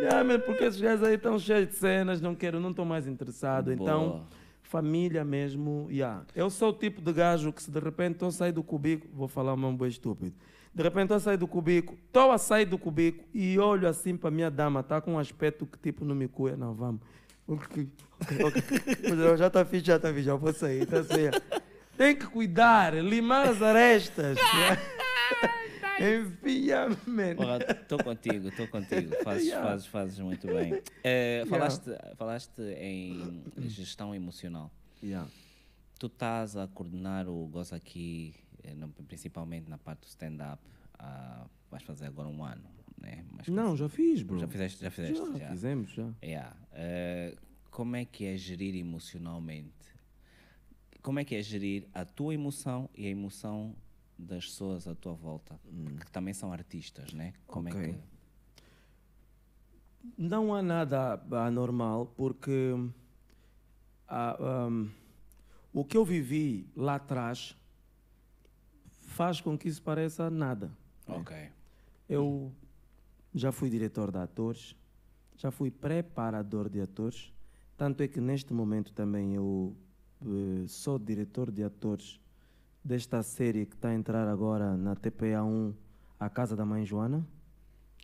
Yeah, 0.00 0.24
man, 0.24 0.40
porque 0.40 0.64
esses 0.64 0.80
gajos 0.80 1.06
aí 1.06 1.14
estão 1.14 1.38
cheios 1.38 1.68
de 1.68 1.74
cenas, 1.74 2.20
não 2.20 2.34
quero, 2.34 2.58
não 2.60 2.70
estou 2.70 2.84
mais 2.84 3.06
interessado. 3.06 3.72
Então, 3.72 4.08
Boa. 4.08 4.26
família 4.62 5.24
mesmo, 5.24 5.88
yeah. 5.90 6.24
Eu 6.34 6.50
sou 6.50 6.70
o 6.70 6.72
tipo 6.72 7.00
de 7.00 7.12
gajo 7.12 7.52
que 7.52 7.62
se 7.62 7.70
de 7.70 7.78
repente 7.78 8.12
estou 8.14 8.28
a 8.28 8.32
sair 8.32 8.52
do 8.52 8.62
cubico, 8.62 9.06
vou 9.12 9.28
falar 9.28 9.54
um 9.54 9.76
boi 9.76 9.88
estúpido. 9.88 10.34
De 10.74 10.82
repente 10.82 11.04
estou 11.04 11.16
a 11.16 11.20
sair 11.20 11.36
do 11.38 11.48
cubico, 11.48 11.94
estou 12.06 12.30
a 12.30 12.38
sair 12.38 12.66
do 12.66 12.78
cubico 12.78 13.24
e 13.32 13.58
olho 13.58 13.88
assim 13.88 14.16
para 14.16 14.30
minha 14.30 14.50
dama, 14.50 14.82
tá 14.82 15.00
com 15.00 15.12
um 15.14 15.18
aspecto 15.18 15.64
que 15.66 15.78
tipo 15.78 16.04
não 16.04 16.14
me 16.14 16.28
cuia, 16.28 16.56
não, 16.56 16.74
vamos. 16.74 17.00
Ok, 17.48 17.88
ok, 18.20 18.44
ok. 18.44 18.62
Mas 19.08 19.18
eu 19.18 19.36
já 19.36 19.46
está 19.46 19.64
fixe, 19.64 19.86
já 19.86 19.96
está 19.96 20.08
fixe, 20.10 20.24
já 20.24 20.34
vou 20.34 20.52
sair. 20.52 20.82
Então, 20.82 21.00
assim, 21.00 21.30
tem 21.96 22.16
que 22.16 22.26
cuidar, 22.26 22.94
limar 22.94 23.48
as 23.48 23.62
arestas. 23.62 24.36
Enfia, 25.98 26.88
man. 27.06 27.36
Estou 27.80 27.98
contigo, 28.02 28.48
estou 28.48 28.68
contigo. 28.68 29.14
Fazes, 29.22 29.46
Yeah. 29.46 29.66
fazes, 29.66 29.86
fazes 29.86 30.18
muito 30.18 30.46
bem. 30.46 30.82
Eh, 31.02 31.44
falaste, 31.48 31.90
falaste 32.16 32.60
em 32.78 33.42
gestão 33.68 34.14
emocional. 34.14 34.70
Yeah. 35.02 35.28
Tu 35.98 36.06
estás 36.06 36.56
a 36.56 36.66
coordenar 36.66 37.28
o 37.28 37.46
Goza 37.46 37.76
aqui, 37.76 38.34
eh, 38.62 38.74
principalmente 39.08 39.70
na 39.70 39.78
parte 39.78 40.00
do 40.00 40.06
stand-up. 40.08 40.62
ah, 40.98 41.46
vais 41.70 41.82
fazer 41.82 42.06
agora 42.06 42.28
um 42.28 42.42
ano, 42.44 42.62
né? 43.00 43.24
Mas 43.32 43.48
Não, 43.48 43.76
já 43.76 43.88
fiz, 43.88 44.22
bro. 44.22 44.38
já 44.38 44.48
fizeste, 44.48 44.82
já 44.82 44.90
fizeste, 44.90 45.18
Já, 45.18 45.38
já. 45.38 45.48
fizemos, 45.50 45.90
já. 45.90 46.12
Yeah. 46.22 46.56
Eh, 46.72 47.36
como 47.70 47.96
é 47.96 48.04
que 48.04 48.24
é 48.24 48.36
gerir 48.36 48.74
emocionalmente? 48.76 49.70
Como 51.02 51.18
é 51.20 51.24
que 51.24 51.34
é 51.34 51.42
gerir 51.42 51.86
a 51.94 52.04
tua 52.04 52.34
emoção 52.34 52.88
e 52.94 53.06
a 53.06 53.10
emoção 53.10 53.74
das 54.18 54.46
pessoas 54.46 54.88
à 54.88 54.94
tua 54.94 55.12
volta? 55.14 55.58
Que 56.04 56.10
também 56.10 56.34
são 56.34 56.52
artistas, 56.52 57.12
né? 57.12 57.32
Como 57.46 57.68
Ok. 57.68 57.80
é 57.80 57.92
que... 57.92 57.98
Não 60.16 60.54
há 60.54 60.62
nada 60.62 61.20
anormal, 61.44 62.06
porque 62.16 62.72
ah, 64.08 64.66
um, 64.70 64.88
o 65.72 65.84
que 65.84 65.96
eu 65.96 66.04
vivi 66.04 66.68
lá 66.76 66.94
atrás 66.94 67.56
faz 69.02 69.40
com 69.40 69.56
que 69.58 69.68
isso 69.68 69.82
pareça 69.82 70.30
nada. 70.30 70.70
Ok. 71.06 71.36
Eu 72.08 72.52
já 73.36 73.52
fui 73.52 73.68
diretor 73.68 74.10
de 74.10 74.18
atores, 74.18 74.74
já 75.36 75.50
fui 75.50 75.70
preparador 75.70 76.68
de 76.70 76.80
atores, 76.80 77.32
tanto 77.76 78.02
é 78.02 78.08
que 78.08 78.20
neste 78.20 78.52
momento 78.54 78.92
também 78.94 79.34
eu 79.34 79.76
eh, 80.22 80.64
sou 80.66 80.98
diretor 80.98 81.50
de 81.52 81.62
atores 81.62 82.18
desta 82.82 83.22
série 83.22 83.66
que 83.66 83.74
está 83.74 83.90
a 83.90 83.94
entrar 83.94 84.26
agora 84.26 84.76
na 84.76 84.96
TPA1, 84.96 85.74
A 86.18 86.30
Casa 86.30 86.56
da 86.56 86.64
Mãe 86.64 86.86
Joana. 86.86 87.26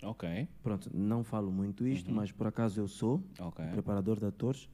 Ok. 0.02 0.46
Pronto, 0.62 0.90
não 0.92 1.24
falo 1.24 1.50
muito 1.50 1.86
isto, 1.86 2.12
mas 2.12 2.30
por 2.30 2.46
acaso 2.48 2.80
eu 2.80 2.88
sou 2.88 3.22
Ok. 3.38 3.64
preparador 3.68 4.18
de 4.18 4.26
atores. 4.26 4.68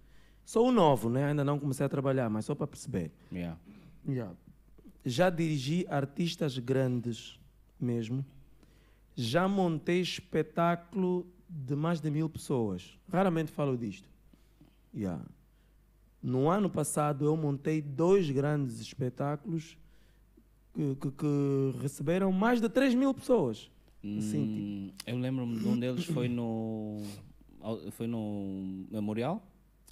Sou 0.45 0.69
o 0.69 0.73
novo, 0.73 1.09
né? 1.11 1.27
ainda 1.27 1.45
não 1.45 1.59
comecei 1.59 1.85
a 1.85 1.89
trabalhar, 1.89 2.29
mas 2.31 2.47
só 2.47 2.55
para 2.55 2.67
perceber. 2.67 3.13
Yeah. 3.31 3.59
Yeah. 4.09 4.35
Já 5.05 5.29
dirigi 5.31 5.87
artistas 5.89 6.59
grandes 6.59 7.39
mesmo. 7.79 8.25
Já 9.20 9.49
montei 9.49 10.01
espetáculo 10.01 11.27
de 11.49 11.74
mais 11.74 12.01
de 12.01 12.09
mil 12.11 12.28
pessoas. 12.28 12.97
Raramente 13.11 13.51
falo 13.51 13.77
disto. 13.77 14.09
Yeah. 14.95 15.24
No 16.23 16.49
ano 16.49 16.70
passado 16.70 17.24
eu 17.24 17.36
montei 17.36 17.82
dois 17.82 18.31
grandes 18.31 18.81
espetáculos 18.81 19.77
que, 20.73 20.95
que- 20.97 21.11
que 21.11 21.74
receberam 21.81 22.31
mais 22.31 22.61
de 22.61 22.69
3 22.69 22.95
mil 22.95 23.12
pessoas. 23.12 23.69
Assim, 24.19 24.47
tipo, 24.47 24.61
Hum, 24.61 24.93
eu 25.07 25.19
lembro-me 25.19 25.59
de 25.59 25.66
um 25.66 25.77
deles 25.78 26.05
foi 26.05 26.28
no 26.28 27.03
foi 27.90 28.07
no 28.07 28.86
memorial. 28.90 29.43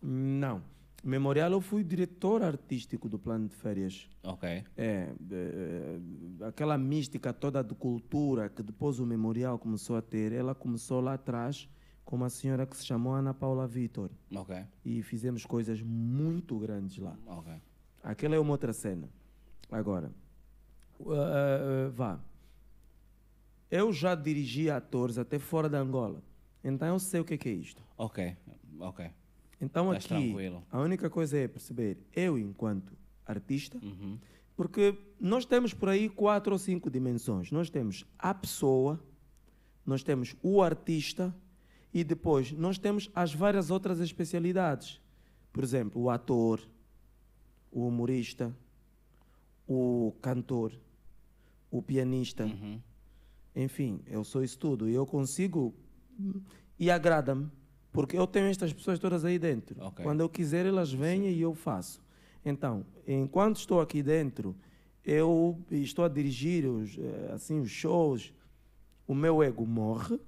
Não. 0.01 0.63
Memorial 1.07 1.53
eu 1.53 1.61
fui 1.61 1.85
diretor 1.85 2.43
artístico 2.43 3.09
do 3.09 3.17
plano 3.17 3.47
de 3.49 3.55
férias. 3.55 4.09
Ok. 4.25 4.65
É, 4.77 5.13
é, 5.31 6.01
aquela 6.49 6.77
mística 6.77 7.33
toda 7.33 7.63
de 7.63 7.75
cultura 7.75 8.49
que 8.49 8.61
depois 8.61 8.99
o 8.99 9.07
memorial 9.07 9.57
começou 9.57 9.97
a 9.97 10.03
ter, 10.03 10.33
ela 10.33 10.53
começou 10.53 11.01
lá 11.01 11.15
atrás 11.15 11.69
com 12.05 12.17
uma 12.17 12.29
senhora 12.29 12.67
que 12.67 12.77
se 12.77 12.85
chamou 12.85 13.15
Ana 13.15 13.33
Paula 13.33 13.69
Vitor 13.69 14.11
Ok. 14.35 14.57
e 14.85 15.01
fizemos 15.03 15.45
coisas 15.47 15.81
muito 15.81 16.59
grandes 16.59 16.99
lá. 16.99 17.17
Ok. 17.27 17.53
Aquela 18.03 18.35
é 18.35 18.39
uma 18.39 18.51
outra 18.51 18.73
cena. 18.73 19.09
Agora, 19.71 20.11
uh, 20.99 21.05
uh, 21.05 21.89
uh, 21.89 21.91
vá. 21.93 22.19
Eu 23.71 23.93
já 23.93 24.15
dirigi 24.17 24.71
atores 24.71 25.19
até 25.19 25.39
fora 25.39 25.69
da 25.69 25.79
Angola, 25.79 26.21
então 26.65 26.89
eu 26.89 26.99
sei 26.99 27.21
o 27.21 27.25
que 27.25 27.35
é, 27.35 27.39
que 27.39 27.49
é 27.49 27.53
isto. 27.53 27.83
Ok. 27.97 28.37
Ok. 28.81 29.11
Então 29.61 29.93
Estás 29.95 30.13
aqui, 30.21 30.29
tranquilo. 30.33 30.63
a 30.71 30.81
única 30.81 31.09
coisa 31.09 31.39
é 31.39 31.49
perceber, 31.49 31.99
eu 32.15 32.39
enquanto 32.39 32.93
artista, 33.25 33.79
Uhum. 33.83 34.19
porque 34.55 34.97
nós 35.19 35.45
temos 35.47 35.73
por 35.73 35.89
aí 35.89 36.09
quatro 36.09 36.53
ou 36.53 36.59
cinco 36.59 36.91
dimensões. 36.91 37.51
Nós 37.51 37.71
temos 37.71 38.05
a 38.19 38.35
pessoa, 38.35 39.01
nós 39.85 40.03
temos 40.03 40.37
o 40.43 40.63
artista 40.63 41.35
e 41.93 42.05
depois 42.05 42.53
nós 42.53 42.77
temos 42.79 43.11
as 43.15 43.33
várias 43.35 43.71
outras 43.71 43.99
especialidades. 44.01 45.01
Por 45.53 45.65
exemplo, 45.65 46.03
o 46.03 46.11
ator, 46.11 46.61
o 47.73 47.87
humorista, 47.89 48.55
o 49.67 50.15
cantor, 50.21 50.73
o 51.71 51.81
pianista. 51.83 52.45
Uhum. 52.45 52.81
Enfim, 53.55 54.01
eu 54.07 54.23
sou 54.23 54.45
isso 54.45 54.59
tudo 54.59 54.89
e 54.89 54.95
eu 54.95 55.07
consigo 55.07 55.75
hum, 56.21 56.43
e 56.79 56.91
agrada-me 56.91 57.51
porque 57.97 58.19
eu 58.19 58.27
tenho 58.27 58.47
estas 58.47 58.75
pessoas 58.75 58.99
todas 58.99 59.25
aí 59.25 59.39
dentro. 59.39 59.75
Ok. 59.81 60.05
Quando 60.05 60.21
eu 60.21 60.29
quiser, 60.29 60.67
elas 60.67 60.93
vêm 60.93 61.31
e 61.31 61.41
eu 61.41 61.55
faço. 61.55 62.03
Então, 62.45 62.85
enquanto 63.09 63.57
estou 63.57 63.81
aqui 63.81 64.03
dentro, 64.03 64.55
eu 65.03 65.59
estou 65.71 66.05
a 66.05 66.09
dirigir 66.09 66.67
os, 66.67 66.99
eh, 66.99 67.31
assim, 67.33 67.59
os 67.59 67.71
shows, 67.71 68.35
o 69.07 69.15
meu 69.15 69.43
ego 69.43 69.65
morre 69.67 70.21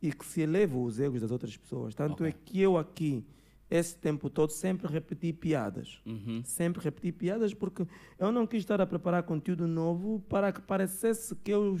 e 0.00 0.12
que 0.12 0.24
se 0.24 0.42
eleva 0.42 0.78
os 0.78 1.00
egos 1.00 1.20
das 1.20 1.32
outras 1.32 1.56
pessoas. 1.56 1.96
Tanto 1.96 2.22
Ok. 2.22 2.28
é 2.28 2.32
que 2.32 2.60
eu 2.60 2.78
aqui, 2.78 3.26
esse 3.68 3.96
tempo 3.96 4.30
todo, 4.30 4.50
sempre 4.50 4.86
repeti 4.86 5.32
piadas. 5.32 6.00
Uhum. 6.06 6.42
Sempre 6.44 6.80
repeti 6.80 7.10
piadas 7.10 7.52
porque 7.52 7.84
eu 8.20 8.30
não 8.30 8.46
quis 8.46 8.60
estar 8.60 8.80
a 8.80 8.86
preparar 8.86 9.24
conteúdo 9.24 9.66
novo 9.66 10.22
para 10.28 10.52
que 10.52 10.60
parecesse 10.62 11.34
que 11.34 11.50
eu 11.50 11.76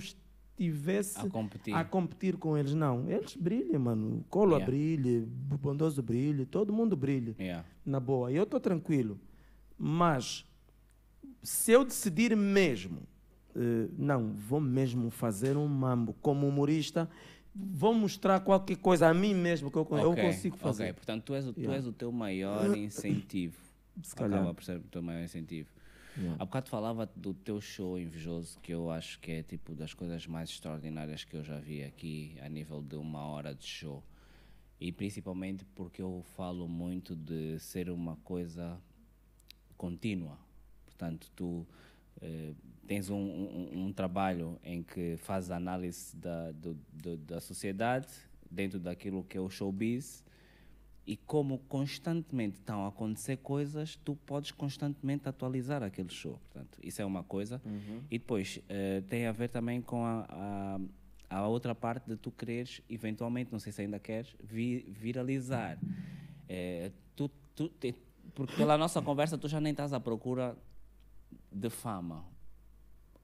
estivesse 0.58 1.18
A 1.18 1.28
competir. 1.28 1.74
a 1.74 1.84
competir 1.84 2.36
com 2.36 2.56
eles. 2.56 2.74
Não, 2.74 3.08
eles 3.10 3.34
brilham, 3.36 3.80
mano. 3.80 4.24
Colo 4.30 4.52
Yeah. 4.52 4.66
brilha, 4.66 5.22
o 5.52 5.58
Bondoso 5.58 6.02
brilha, 6.02 6.46
todo 6.46 6.72
mundo 6.72 6.96
brilha. 6.96 7.34
Yeah. 7.38 7.64
Na 7.84 7.98
boa. 8.00 8.30
Eu 8.32 8.44
estou 8.44 8.60
tranquilo. 8.60 9.18
Mas 9.76 10.46
se 11.42 11.72
eu 11.72 11.84
decidir 11.84 12.36
mesmo, 12.36 13.00
eh, 13.54 13.88
não, 13.98 14.32
vou 14.32 14.60
mesmo 14.60 15.10
fazer 15.10 15.56
um 15.56 15.66
mambo 15.66 16.14
como 16.22 16.46
humorista, 16.46 17.08
vou 17.54 17.92
mostrar 17.94 18.40
qualquer 18.40 18.76
coisa 18.76 19.08
a 19.08 19.14
mim 19.14 19.34
mesmo 19.34 19.70
que 19.70 19.76
eu, 19.76 19.84
con- 19.84 19.98
eu 19.98 20.14
consigo 20.14 20.56
fazer. 20.56 20.84
Ok, 20.84 20.92
portanto, 20.94 21.22
tu 21.24 21.34
és, 21.34 21.46
o, 21.46 21.52
tu 21.52 21.60
Yeah. 21.60 21.76
és 21.76 21.86
o 21.86 21.92
teu 21.92 22.12
maior 22.12 22.74
incentivo. 22.78 23.56
Se 24.02 24.14
calhar. 24.14 24.38
Acaba 24.40 24.54
por 24.54 24.64
ser 24.64 24.76
o 24.78 24.80
teu 24.82 25.02
maior 25.02 25.22
incentivo. 25.22 25.68
Yeah. 26.16 26.36
Há 26.40 26.44
bocado 26.44 26.68
falava 26.68 27.10
do 27.16 27.34
teu 27.34 27.60
show 27.60 27.98
invejoso, 27.98 28.58
que 28.60 28.72
eu 28.72 28.90
acho 28.90 29.18
que 29.18 29.32
é 29.32 29.42
tipo 29.42 29.74
das 29.74 29.92
coisas 29.92 30.26
mais 30.26 30.50
extraordinárias 30.50 31.24
que 31.24 31.36
eu 31.36 31.42
já 31.42 31.58
vi 31.58 31.82
aqui 31.82 32.36
a 32.40 32.48
nível 32.48 32.80
de 32.80 32.96
uma 32.96 33.26
hora 33.26 33.54
de 33.54 33.66
show. 33.66 34.02
E 34.80 34.92
principalmente 34.92 35.64
porque 35.74 36.02
eu 36.02 36.24
falo 36.36 36.68
muito 36.68 37.16
de 37.16 37.58
ser 37.58 37.90
uma 37.90 38.16
coisa 38.16 38.78
contínua. 39.76 40.38
Portanto, 40.84 41.30
tu 41.34 41.66
eh, 42.20 42.54
tens 42.86 43.10
um, 43.10 43.16
um, 43.16 43.86
um 43.86 43.92
trabalho 43.92 44.58
em 44.62 44.82
que 44.82 45.16
fazes 45.16 45.50
análise 45.50 46.16
da, 46.16 46.52
do, 46.52 46.78
do, 46.92 47.16
da 47.16 47.40
sociedade 47.40 48.08
dentro 48.50 48.78
daquilo 48.78 49.24
que 49.24 49.36
é 49.36 49.40
o 49.40 49.50
showbiz 49.50 50.23
e 51.06 51.16
como 51.16 51.58
constantemente 51.68 52.56
estão 52.56 52.84
a 52.84 52.88
acontecer 52.88 53.36
coisas, 53.38 53.96
tu 54.04 54.16
podes 54.24 54.50
constantemente 54.52 55.28
atualizar 55.28 55.82
aquele 55.82 56.08
show. 56.08 56.38
Portanto, 56.50 56.78
isso 56.82 57.02
é 57.02 57.04
uma 57.04 57.22
coisa. 57.22 57.60
E 58.10 58.18
depois 58.18 58.58
eh, 58.68 59.02
tem 59.08 59.26
a 59.26 59.32
ver 59.32 59.48
também 59.48 59.82
com 59.82 60.04
a, 60.04 60.26
a, 61.30 61.36
a 61.38 61.46
outra 61.48 61.74
parte 61.74 62.06
de 62.08 62.16
tu 62.16 62.30
quereres, 62.30 62.80
eventualmente, 62.88 63.52
não 63.52 63.58
sei 63.58 63.70
se 63.72 63.82
ainda 63.82 63.98
queres, 63.98 64.34
vi- 64.42 64.86
viralizar. 64.88 65.78
Eh, 66.48 66.90
tu, 67.14 67.30
tu 67.54 67.68
te- 67.68 67.94
porque 68.34 68.56
pela 68.56 68.78
nossa 68.78 69.02
conversa 69.02 69.36
tu 69.36 69.46
já 69.46 69.60
nem 69.60 69.72
estás 69.72 69.92
à 69.92 70.00
procura 70.00 70.56
de 71.52 71.68
fama 71.68 72.24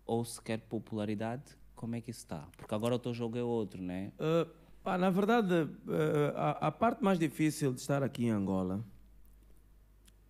ou 0.04 0.24
sequer 0.24 0.60
popularidade. 0.60 1.42
Como 1.74 1.94
é 1.94 2.00
que 2.02 2.10
isso 2.10 2.20
está? 2.20 2.46
Porque 2.58 2.74
agora 2.74 2.94
o 2.94 2.98
teu 2.98 3.14
jogo 3.14 3.38
é 3.38 3.42
outro, 3.42 3.80
né? 3.80 4.12
Uh, 4.18 4.50
pá, 4.82 4.96
na 4.98 5.10
verdade, 5.10 5.54
uh, 5.54 6.36
a, 6.36 6.50
a 6.68 6.72
parte 6.72 7.02
mais 7.02 7.18
difícil 7.18 7.72
de 7.72 7.80
estar 7.80 8.02
aqui 8.02 8.24
em 8.26 8.30
Angola 8.30 8.84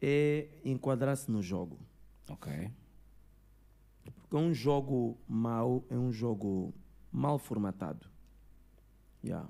é 0.00 0.48
enquadrar-se 0.64 1.30
no 1.30 1.42
jogo. 1.42 1.78
Ok. 2.28 2.70
Porque 4.14 4.36
um 4.36 4.52
jogo 4.54 5.18
mau 5.28 5.84
é 5.90 5.96
um 5.96 6.12
jogo 6.12 6.72
mal 7.12 7.38
formatado. 7.38 8.06
Yeah. 9.22 9.48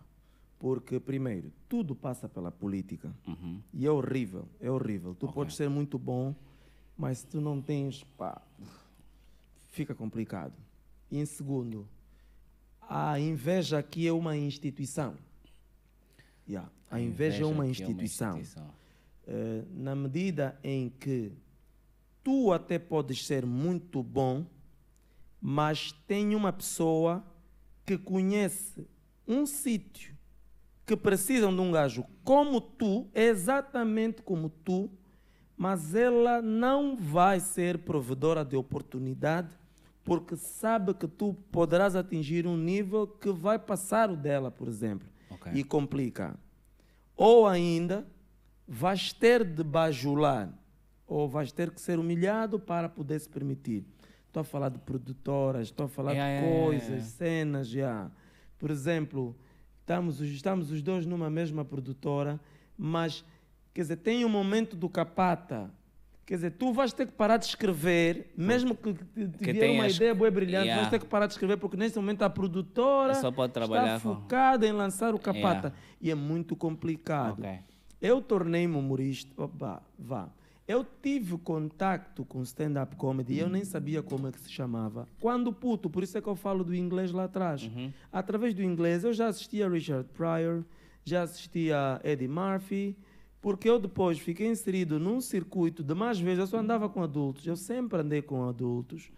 Porque, 0.59 0.99
primeiro, 1.01 1.53
tudo 1.69 1.95
passa 1.95 2.29
pela 2.29 2.51
política. 2.51 3.15
Uhum. 3.27 3.63
E 3.73 3.87
é 3.87 3.91
horrível, 3.91 4.49
é 4.61 4.71
horrível. 4.71 5.15
Tu 5.15 5.27
Ok. 5.27 5.35
podes 5.35 5.57
ser 5.57 5.71
muito 5.71 5.99
bom, 5.99 6.35
mas 6.97 7.19
se 7.19 7.27
tu 7.27 7.41
não 7.41 7.63
tens, 7.63 8.03
pá, 8.19 8.43
fica 9.69 9.95
complicado. 9.95 10.53
E 11.11 11.19
em 11.19 11.25
segundo, 11.25 11.89
a 12.93 13.21
inveja 13.21 13.79
aqui 13.79 14.09
é 14.09 14.13
uma 14.13 14.37
instituição. 14.37 15.15
Yeah. 16.49 16.69
A, 16.91 17.01
inveja, 17.01 17.45
é 17.45 17.47
uma 17.47 17.65
instituição. 17.69 18.37
instituição. 18.37 18.75
Eh, 19.29 19.63
na 19.71 19.95
medida 19.95 20.59
em 20.65 20.89
que 20.89 21.31
tu 22.25 22.53
até 22.53 22.81
podes 22.81 23.25
ser 23.25 23.47
muito 23.47 24.03
bom, 24.03 24.45
mas 25.41 25.93
tem 26.09 26.35
uma 26.35 26.53
pessoa 26.53 27.25
que 27.87 27.97
conhece 27.97 28.85
um 29.27 29.47
sítio 29.47 30.13
que 30.85 30.97
precisam 30.97 31.55
de 31.55 31.61
um 31.61 31.71
gajo 31.71 32.05
como 32.25 32.61
tu, 32.61 33.09
exatamente 33.15 34.21
como 34.21 34.51
tu, 34.51 34.91
mas 35.57 35.95
ela 35.95 36.43
não 36.43 36.97
vai 36.97 37.39
ser 37.39 37.79
provedora 37.79 38.45
de 38.45 38.57
oportunidade 38.57 39.60
porque 40.11 40.35
sabe 40.37 40.93
que 40.93 41.07
tu 41.07 41.35
poderás 41.53 41.95
atingir 41.95 42.45
um 42.45 42.57
nível 42.57 43.07
que 43.07 43.31
vai 43.31 43.61
passar 43.61 44.11
o 44.11 44.17
dela, 44.17 44.51
por 44.51 44.67
exemplo, 44.67 45.07
Ok. 45.31 45.53
e 45.55 45.63
complica. 45.63 46.37
Ou 47.17 47.47
ainda 47.47 48.05
vais 48.67 49.13
ter 49.13 49.45
de 49.45 49.63
bajular, 49.63 50.53
ou 51.07 51.29
vais 51.29 51.53
ter 51.53 51.71
que 51.71 51.81
ser 51.81 51.97
humilhado 51.97 52.59
para 52.59 52.89
poder 52.89 53.21
se 53.21 53.29
permitir. 53.29 53.85
Estou 54.27 54.41
a 54.41 54.45
falar 54.45 54.71
de 54.71 54.79
produtoras, 54.81 55.69
estou 55.69 55.87
a 55.87 55.89
falar 55.89 56.11
de 56.15 56.19
yeah, 56.19 56.49
coisas, 56.65 56.83
yeah, 56.83 56.97
yeah. 56.97 57.05
cenas, 57.17 57.69
já. 57.69 58.11
Por 58.59 58.69
exemplo, 58.73 59.37
estamos, 59.81 60.21
os- 60.21 60.27
estamos 60.29 60.73
os 60.73 60.83
dois 60.83 61.07
numa 61.07 61.31
mesma 61.31 61.65
produtora, 61.65 62.41
mas, 62.77 63.25
quer 63.73 63.83
dizer, 63.83 63.97
tem 63.99 64.25
um 64.25 64.29
momento 64.29 64.75
do 64.75 64.89
capata. 64.89 65.71
Quer 66.31 66.37
dizer, 66.37 66.51
tu 66.53 66.73
vais 66.73 66.93
ter 66.93 67.07
que 67.07 67.13
parar 67.13 67.39
de 67.39 67.47
escrever, 67.47 68.33
mesmo 68.37 68.73
que 68.77 68.93
te, 68.95 69.27
te 69.27 69.39
Que 69.45 69.53
vier 69.53 69.73
uma 69.73 69.89
ideia 69.89 70.15
boa 70.15 70.29
e 70.29 70.31
brilhante, 70.31 70.67
Yeah. 70.67 70.81
vais 70.83 70.89
ter 70.89 71.01
que 71.01 71.07
parar 71.07 71.27
de 71.27 71.33
escrever, 71.33 71.57
porque 71.57 71.77
nesse 71.77 71.97
momento 71.99 72.23
a 72.23 72.31
produtora 72.31 73.15
trabalhar 73.53 73.97
está 73.97 74.09
com- 74.09 74.15
focada 74.15 74.65
em 74.65 74.71
lançar 74.71 75.13
o 75.13 75.19
capata. 75.19 75.43
Yeah. 75.69 75.75
E 76.01 76.11
é 76.13 76.15
muito 76.15 76.55
complicado. 76.55 77.41
Ok. 77.41 77.51
Eu 78.01 78.23
tornei-me 78.23 78.77
humorista. 78.77 79.43
Opa, 79.43 79.83
vá. 79.99 80.29
Eu 80.69 80.87
tive 81.03 81.37
contacto 81.37 82.25
com 82.25 82.41
stand-up 82.45 82.95
comedy 82.95 83.35
e 83.35 83.39
eu 83.41 83.49
nem 83.49 83.65
sabia 83.65 84.01
como 84.01 84.29
é 84.29 84.31
que 84.31 84.39
se 84.39 84.53
chamava. 84.53 85.09
Quando 85.21 85.53
puto, 85.53 85.91
por 85.91 86.05
isso 86.05 86.17
é 86.17 86.21
que 86.21 86.29
eu 86.29 86.37
falo 86.37 86.63
do 86.63 86.73
inglês 86.73 87.11
lá 87.11 87.25
atrás. 87.25 87.69
Através 88.13 88.55
do 88.55 88.63
inglês, 88.63 89.03
eu 89.03 89.13
já 89.13 89.27
assistia 89.27 89.67
a 89.67 89.69
Richard 89.69 90.09
Pryor, 90.17 90.63
já 91.05 91.23
assistia 91.23 91.77
a 91.77 92.09
Eddie 92.09 92.29
Murphy, 92.29 92.97
porque 93.41 93.69
eu 93.69 93.79
depois 93.79 94.19
fiquei 94.19 94.49
inserido 94.49 94.99
num 94.99 95.21
circuito 95.21 95.83
de 95.83 95.95
mais 95.95 96.21
vezes. 96.21 96.41
Eu 96.41 96.47
só 96.47 96.59
andava 96.59 96.89
com 96.89 97.03
adultos, 97.03 97.47
eu 97.47 97.57
sempre 97.57 98.01
andei 98.01 98.23
com 98.23 98.49
adultos. 98.49 99.11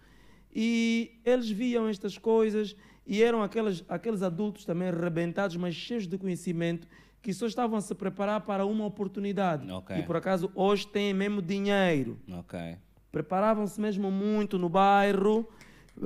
E 0.55 1.19
eles 1.25 1.51
viam 1.51 1.89
estas 1.89 2.19
coisas 2.19 2.77
e 3.07 3.23
eram 3.23 3.43
aqueles, 3.43 3.85
aqueles 3.89 4.23
adultos 4.23 4.65
também 4.65 4.89
arrebentados, 4.89 5.57
mas 5.57 5.75
cheios 5.75 6.07
de 6.07 6.17
conhecimento, 6.19 6.87
que 7.21 7.33
só 7.33 7.47
estavam 7.47 7.77
a 7.77 7.81
se 7.81 7.95
preparar 7.95 8.43
para 8.43 8.65
uma 8.67 8.85
oportunidade. 8.85 9.71
Ok. 9.71 9.97
E 9.97 10.03
por 10.03 10.17
acaso 10.17 10.51
hoje 10.55 10.87
têm 10.87 11.15
mesmo 11.15 11.41
dinheiro. 11.41 12.19
Ok. 12.31 12.77
Preparavam-se 13.11 13.81
mesmo 13.81 14.11
muito 14.11 14.59
no 14.59 14.69
bairro, 14.69 15.49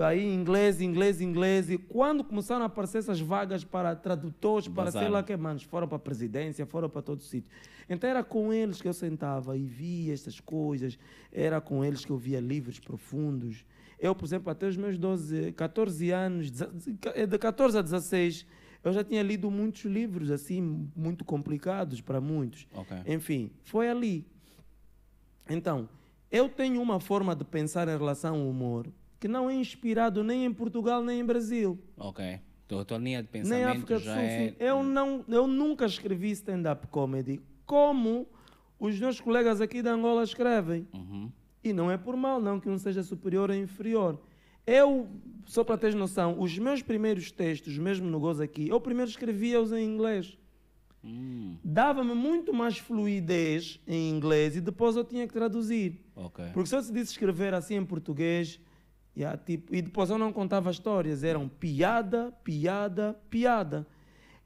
aí 0.01 0.25
inglês, 0.33 0.81
inglês, 0.81 1.21
inglês. 1.21 1.71
E 1.71 1.79
quando 1.79 2.25
começaram 2.25 2.63
a 2.63 2.67
aparecer 2.67 2.99
essas 2.99 3.21
vagas 3.21 3.65
para 3.65 3.95
tradutores, 3.95 4.67
para 4.69 4.91
sei 4.91 5.01
Vazaram. 5.01 5.13
lá 5.13 5.23
que 5.23 5.37
manos, 5.37 5.63
foram 5.63 5.87
para 5.87 5.97
a 5.97 6.01
presidência, 6.01 6.67
foram 6.67 6.89
para 6.89 7.03
todo 7.03 7.23
sítio. 7.23 7.51
Então 7.89 8.09
era 8.11 8.25
com 8.25 8.53
eles 8.53 8.83
que 8.83 8.89
eu 8.89 8.93
sentava 8.93 9.57
e 9.57 9.65
via 9.65 10.13
estas 10.13 10.41
coisas, 10.41 10.99
era 11.33 11.61
com 11.61 11.85
eles 11.85 12.05
que 12.05 12.11
eu 12.11 12.17
via 12.19 12.41
livros 12.41 12.79
profundos. 12.81 13.65
Eu, 13.99 14.15
por 14.15 14.27
exemplo, 14.27 14.51
até 14.51 14.67
os 14.67 14.77
meus 14.77 14.99
12, 14.99 15.53
14 15.53 16.11
anos, 16.11 16.51
deze- 16.51 16.93
de 17.29 17.39
14 17.39 17.79
a 17.79 17.83
16, 17.83 18.45
eu 18.85 18.93
já 18.93 19.03
tinha 19.03 19.23
lido 19.23 19.51
muitos 19.51 19.85
livros 19.85 20.31
assim, 20.31 20.91
muito 20.95 21.25
complicados 21.25 22.01
para 22.01 22.21
muitos. 22.21 22.67
Ok. 22.75 22.97
Enfim, 23.07 23.51
foi 23.65 23.89
ali. 23.89 24.27
Então, 25.49 25.89
eu 26.31 26.49
tenho 26.49 26.81
uma 26.83 27.01
forma 27.01 27.35
de 27.35 27.45
pensar 27.45 27.89
em 27.89 27.97
relação 27.97 28.35
ao 28.41 28.49
humor 28.49 28.87
que 29.19 29.29
não 29.29 29.49
é 29.49 29.55
inspirado 29.55 30.23
nem 30.23 30.45
em 30.45 30.53
Portugal 30.53 31.03
nem 31.03 31.21
em 31.21 31.25
Brasil. 31.25 31.79
Ok. 31.97 32.41
Tua, 32.69 32.85
tua 32.85 32.99
linha 32.99 33.23
de 33.23 33.29
nem 33.33 33.43
pensamento 33.43 33.69
África 33.69 33.99
do 33.99 34.05
Sul. 34.05 34.13
é... 34.13 34.49
sim. 34.49 34.57
Eu, 34.59 34.83
não, 34.83 35.25
eu 35.29 35.47
nunca 35.47 35.87
escrevi 35.87 36.31
stand-up 36.33 36.87
comedy 36.89 37.41
como 37.65 38.27
os 38.79 38.99
meus 38.99 39.21
colegas 39.21 39.61
aqui 39.61 39.83
da 39.83 39.93
Angola 39.93 40.23
escrevem. 40.23 40.87
Uhum. 40.93 41.31
E 41.63 41.73
não 41.73 41.91
é 41.91 41.97
por 41.97 42.17
mal, 42.17 42.41
não, 42.41 42.61
que 42.61 42.69
um 42.69 42.79
seja 42.79 43.03
superior 43.03 43.51
ou 43.51 43.57
inferior. 43.57 44.21
Eu, 44.67 45.09
só 45.47 45.63
para 45.63 45.79
teres 45.79 45.95
noção, 45.95 46.41
os 46.41 46.59
meus 46.59 46.83
primeiros 46.83 47.31
textos, 47.31 47.79
mesmo 47.79 48.09
no 48.09 48.19
Gozo 48.19 48.43
aqui, 48.43 48.69
eu 48.69 48.81
primeiro 48.81 49.11
escrevia-os 49.11 49.73
em 49.73 49.85
inglês. 49.85 50.37
Hum. 51.05 51.57
Dava-me 51.63 52.15
muito 52.15 52.53
mais 52.53 52.79
fluidez 52.79 53.81
em 53.87 54.11
inglês 54.11 54.57
e 54.57 54.61
depois 54.61 54.97
eu 54.97 55.05
tinha 55.05 55.27
que 55.27 55.33
traduzir. 55.33 56.01
Ok. 56.17 56.45
Porque 56.53 56.69
se 56.69 56.75
eu 56.75 56.81
decidisse 56.81 57.13
escrever 57.13 57.55
assim 57.55 57.77
em 57.77 57.85
português, 57.85 58.61
yeah, 59.17 59.37
tipo, 59.37 59.75
e 59.75 59.81
depois 59.81 60.11
eu 60.11 60.19
não 60.19 60.33
contava 60.33 60.71
histórias, 60.71 61.25
eram 61.25 61.49
piada, 61.49 62.33
piada, 62.45 63.17
piada. 63.31 63.87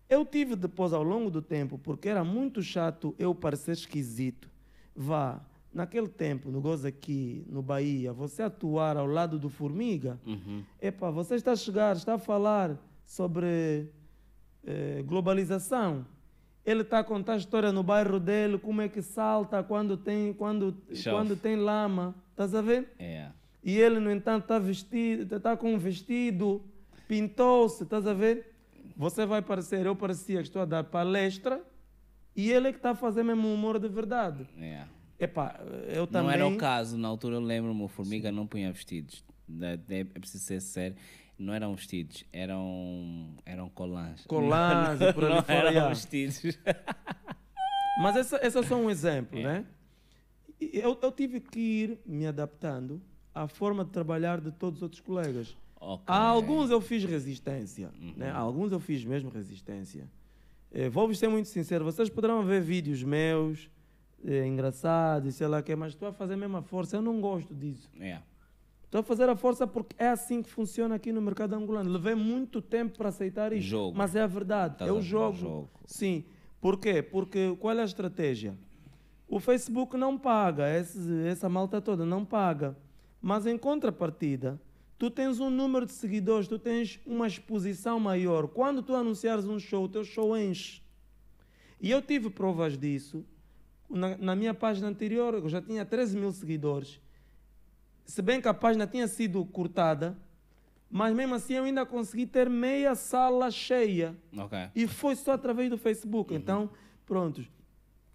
Eu 0.09 0.25
tive 0.25 0.57
depois, 0.57 0.93
ao 0.93 1.03
longo 1.03 1.31
do 1.31 1.41
tempo, 1.43 1.79
porque 1.79 2.09
era 2.09 2.25
muito 2.25 2.63
chato 2.63 3.15
eu 3.19 3.35
parecer 3.35 3.73
esquisito, 3.73 4.51
vá, 4.95 5.41
naquele 5.73 6.09
tempo, 6.09 6.51
no 6.51 6.61
Gozo 6.61 6.87
aqui, 6.87 7.45
no 7.49 7.63
Bahia, 7.63 8.13
você 8.13 8.43
atuar 8.43 8.97
ao 8.97 9.07
lado 9.07 9.39
do 9.39 9.49
Formiga, 9.49 10.19
Uhum. 10.27 10.65
Epá, 10.81 11.11
você 11.11 11.37
está 11.37 11.53
a 11.53 11.57
chegar, 11.57 11.95
está 11.97 12.15
a 12.15 12.19
falar 12.19 12.77
sobre 13.05 13.89
eh, 14.65 15.03
globalização. 15.07 16.05
Ele 16.65 16.83
está 16.83 16.99
a 16.99 17.05
contar 17.05 17.35
a 17.35 17.37
história 17.37 17.73
no 17.73 17.83
bairro 17.83 18.21
dele, 18.21 18.59
como 18.59 18.81
é 18.83 18.89
que 18.89 19.01
salta 19.01 19.63
quando 19.63 19.97
tem, 19.97 20.33
quando, 20.33 20.77
quando 21.05 21.35
tem 21.35 21.57
lama. 21.57 22.15
Estás 22.33 22.55
a 22.55 22.61
ver? 22.61 22.93
É. 22.99 23.31
E 23.63 23.77
ele, 23.79 24.01
no 24.01 24.11
entanto, 24.11 24.45
está 24.45 24.59
vestido, 24.59 25.37
está 25.37 25.57
com 25.57 25.75
um 25.75 25.79
vestido, 25.79 26.65
pintou-se, 27.07 27.83
estás 27.83 28.07
a 28.07 28.15
ver? 28.15 28.55
Você 28.97 29.27
vai 29.27 29.43
parecer, 29.43 29.85
eu 29.85 29.95
parecia 29.95 30.39
que 30.39 30.49
estou 30.49 30.63
a 30.63 30.65
dar 30.65 30.85
palestra 30.85 31.63
e 32.35 32.51
ele 32.51 32.69
é 32.69 32.73
que 32.73 32.79
está 32.79 32.91
a 32.91 32.95
fazer 32.95 33.23
mesmo 33.23 33.49
um 33.49 33.55
humor 33.55 33.79
de 33.79 33.89
verdade. 33.89 34.47
É. 34.59 34.85
Epá, 35.19 35.61
eu 35.89 36.07
também... 36.07 36.29
Não 36.29 36.47
era 36.47 36.49
o 36.49 36.57
caso, 36.57 36.97
na 36.97 37.09
altura 37.09 37.37
eu 37.37 37.41
lembro-me, 37.41 37.83
o 37.83 37.89
Formiga 37.89 38.33
não 38.33 38.47
punha 38.47 38.73
vestidos. 38.73 39.23
É 39.89 40.05
preciso 40.05 40.45
ser 40.45 40.61
sério. 40.61 40.97
Não 41.39 41.53
eram 41.55 41.75
vestidos, 41.75 42.25
eram, 42.33 43.35
eram 43.47 43.69
colãs. 43.71 44.25
Colãs 44.27 45.01
e 45.01 45.13
por 45.13 45.25
ali 45.25 45.35
não 45.35 45.43
fora, 45.43 45.73
eram 45.73 45.89
vestidos. 45.89 46.59
Mas 48.03 48.17
essa 48.17 48.37
é 48.37 48.63
só 48.63 48.77
um 48.77 48.91
exemplo, 48.91 49.41
né? 49.41 49.65
E 50.61 50.79
Eu, 50.79 50.99
eu 51.03 51.11
tive 51.11 51.41
que 51.41 51.59
ir 51.59 51.99
me 52.05 52.27
adaptando 52.27 53.01
à 53.35 53.47
forma 53.49 53.85
de 53.85 53.91
trabalhar 53.91 54.41
de 54.41 54.51
todos 54.51 54.79
os 54.79 54.83
outros 54.83 55.01
colegas. 55.01 55.57
Ok. 55.81 56.05
A 56.07 56.19
alguns 56.19 56.71
eu 56.71 56.81
fiz 56.81 57.05
resistência, 57.05 57.91
né? 58.17 58.31
A 58.31 58.39
alguns 58.39 58.71
eu 58.73 58.81
fiz 58.81 59.05
mesmo 59.05 59.31
resistência. 59.31 60.09
Eh, 60.73 60.89
Vou-vos 60.89 61.19
ser 61.19 61.29
muito 61.29 61.49
sincero, 61.49 61.85
vocês 61.85 62.09
poderão 62.11 62.45
ver 62.45 62.61
vídeos 62.61 63.03
meus 63.03 63.71
é 64.23 64.47
engraçado 64.47 65.27
e 65.27 65.33
sei 65.33 65.47
lá 65.47 65.61
o 65.61 65.63
que, 65.63 65.75
mas 65.75 65.93
estou 65.95 66.07
a 66.09 66.13
fazer 66.13 66.35
a 66.35 66.37
mesma 66.37 66.61
força. 66.63 66.97
Eu 66.97 67.03
não 67.03 67.21
gosto 67.23 67.55
disso. 67.55 67.89
Yeah. 67.99 68.23
Estou 68.85 69.01
a 69.01 69.03
fazer 69.05 69.29
a 69.31 69.37
força 69.37 69.67
porque 69.67 69.97
é 69.99 70.09
assim 70.09 70.43
que 70.43 70.51
funciona 70.51 70.97
aqui 70.97 71.11
no 71.13 71.23
mercado 71.23 71.55
angolano. 71.55 71.91
Levei 71.91 72.15
muito 72.15 72.61
tempo 72.61 72.99
para 72.99 73.09
aceitar 73.09 73.51
isso. 73.53 73.67
Jogo. 73.67 73.97
Mas 73.97 74.15
é 74.15 74.21
a 74.21 74.27
verdade. 74.27 74.75
Estás 74.75 74.89
é 74.91 74.93
a 74.93 74.95
o 74.95 75.01
ver, 75.01 75.03
jogo. 75.07 75.37
jogo. 75.39 75.71
Sim. 75.87 76.25
Por 76.61 76.79
quê? 76.79 77.01
Porque 77.03 77.57
qual 77.59 77.75
é 77.79 77.81
a 77.81 77.85
estratégia? 77.87 78.55
O 79.27 79.41
Facebook 79.41 79.97
não 79.97 80.19
paga, 80.19 80.69
esse- 80.79 81.23
essa 81.27 81.49
malta 81.49 81.81
toda 81.81 82.05
não 82.05 82.23
paga. 82.25 82.77
Mas 83.21 83.47
em 83.47 83.59
contrapartida, 83.59 84.61
tu 84.99 85.11
tens 85.11 85.41
um 85.41 85.51
número 85.51 85.87
de 85.87 85.93
seguidores, 85.93 86.49
tu 86.49 86.59
tens 86.59 87.01
uma 87.07 87.27
exposição 87.27 88.01
maior. 88.01 88.49
Quando 88.49 88.83
tu 88.83 88.95
anunciares 88.95 89.45
um 89.47 89.59
show, 89.59 89.85
o 89.85 89.89
teu 89.89 90.05
show 90.05 90.37
enche. 90.37 90.83
E 91.81 91.91
eu 91.91 92.03
tive 92.03 92.31
provas 92.31 92.77
disso. 92.77 93.25
Na, 93.89 94.17
na 94.17 94.37
minha 94.37 94.55
página 94.55 94.89
anterior, 94.89 95.35
eu 95.35 95.49
já 95.49 95.61
tinha 95.61 95.85
13 95.85 96.17
mil 96.17 96.33
seguidores. 96.33 97.01
Se 98.05 98.23
bem 98.23 98.41
que 98.41 98.49
a 98.49 98.55
página 98.55 98.87
tinha 98.87 99.07
sido 99.09 99.45
cortada, 99.47 100.17
mas 100.91 101.15
mesmo 101.15 101.35
assim 101.37 101.55
eu 101.55 101.65
ainda 101.65 101.87
consegui 101.87 102.27
ter 102.27 102.51
meia 102.51 102.95
sala 102.95 103.51
cheia. 103.51 104.17
Ok. 104.37 104.59
E 104.75 104.87
foi 104.89 105.15
só 105.15 105.33
através 105.33 105.71
do 105.71 105.79
Facebook. 105.79 106.35
Então, 106.35 106.69
pronto. 107.07 107.45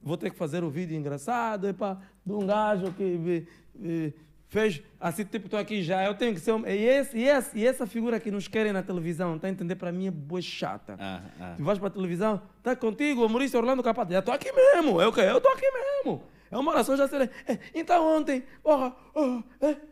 Vou 0.02 0.18
ter 0.18 0.30
que 0.30 0.38
fazer 0.38 0.64
o 0.64 0.70
vídeo 0.70 0.96
engraçado 0.96 1.68
epá, 1.68 2.00
de 2.24 2.32
um 2.32 2.46
gajo 2.46 2.94
que 2.94 3.04
eh, 3.04 3.44
eh, 3.84 4.14
fez 4.56 4.82
assim, 5.00 5.26
tipo, 5.26 5.48
estou 5.48 5.60
aqui 5.60 5.84
já. 5.84 6.06
Eu 6.06 6.14
tenho 6.16 6.34
que 6.34 6.40
ser. 6.40 6.54
um- 6.54 6.66
E, 6.66 6.86
esse, 6.88 7.18
e, 7.18 7.28
esse, 7.28 7.58
e 7.60 7.68
essa 7.68 7.86
figura 7.86 8.22
que 8.22 8.32
nos 8.32 8.48
querem 8.48 8.72
na 8.72 8.82
televisão, 8.82 9.38
tá 9.38 9.48
a 9.48 9.50
entender? 9.50 9.76
Para 9.76 9.92
mim 9.92 10.08
é 10.08 10.12
boa 10.12 10.42
chata. 10.42 10.96
Ah, 10.98 11.20
ah. 11.42 11.54
Tu 11.58 11.64
vais 11.64 11.78
para 11.78 11.90
a 11.90 11.92
televisão, 11.92 12.42
tá 12.64 12.74
contigo, 12.74 13.22
o 13.22 13.26
humorista 13.26 13.58
Orlando 13.58 13.84
Capata. 13.84 14.14
Já 14.14 14.20
estou 14.20 14.34
aqui 14.34 14.50
mesmo. 14.54 15.02
É 15.02 15.12
quê? 15.12 15.20
Eu 15.22 15.38
estou 15.40 15.52
aqui 15.52 15.66
mesmo. 15.70 16.24
É 16.50 16.58
uma 16.58 16.72
oração 16.72 16.96
já 16.96 17.06
serei. 17.08 17.30
É, 17.48 17.60
então 17.74 18.18
ontem, 18.18 18.44
porra, 18.64 18.96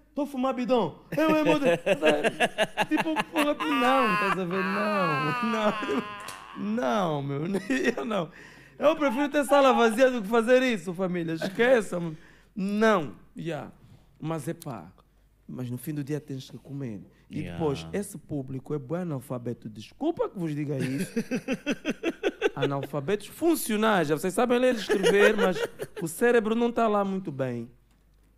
estou 0.09 0.23
a 0.23 0.27
fumar 0.27 0.53
bidão. 0.53 0.99
Eu 1.17 1.29
mesmo. 1.29 1.59
tipo, 2.87 3.23
porra, 3.25 3.53
não, 3.53 4.13
estás 4.13 4.39
a 4.39 4.45
ver? 4.45 4.63
Não, 4.63 5.43
não. 5.51 6.03
Não, 6.57 7.21
meu. 7.21 7.41
Eu 7.97 8.05
não. 8.05 8.29
Eu 8.79 8.95
prefiro 8.95 9.27
ter 9.29 9.43
sala 9.45 9.73
vazia 9.73 10.09
do 10.09 10.21
que 10.21 10.27
fazer 10.29 10.61
isso, 10.63 10.93
família. 10.93 11.33
Esqueçam. 11.33 12.15
Não. 12.55 13.13
Yeah. 13.37 13.71
Mas 14.25 14.47
é 14.47 14.53
pá. 14.53 14.89
Mas 15.45 15.69
no 15.69 15.77
fim 15.77 15.93
do 15.93 16.01
dia 16.01 16.21
tens 16.21 16.49
que 16.49 16.57
comer. 16.57 17.01
E 17.29 17.39
Yeah. 17.39 17.57
depois, 17.59 17.85
esse 17.91 18.17
público 18.17 18.73
é 18.73 18.79
bom 18.79 18.95
analfabeto. 18.95 19.67
Desculpa 19.69 20.29
que 20.29 20.39
vos 20.39 20.55
diga 20.55 20.77
isso. 20.77 21.11
Analfabetos 22.55 23.27
funcionais. 23.27 24.09
Vocês 24.09 24.33
sabem 24.33 24.59
ler 24.59 24.75
e 24.75 24.77
escrever, 24.77 25.35
mas 25.35 25.57
o 26.01 26.07
cérebro 26.07 26.55
não 26.55 26.69
está 26.69 26.87
lá 26.87 27.03
muito 27.03 27.31
bem. 27.31 27.69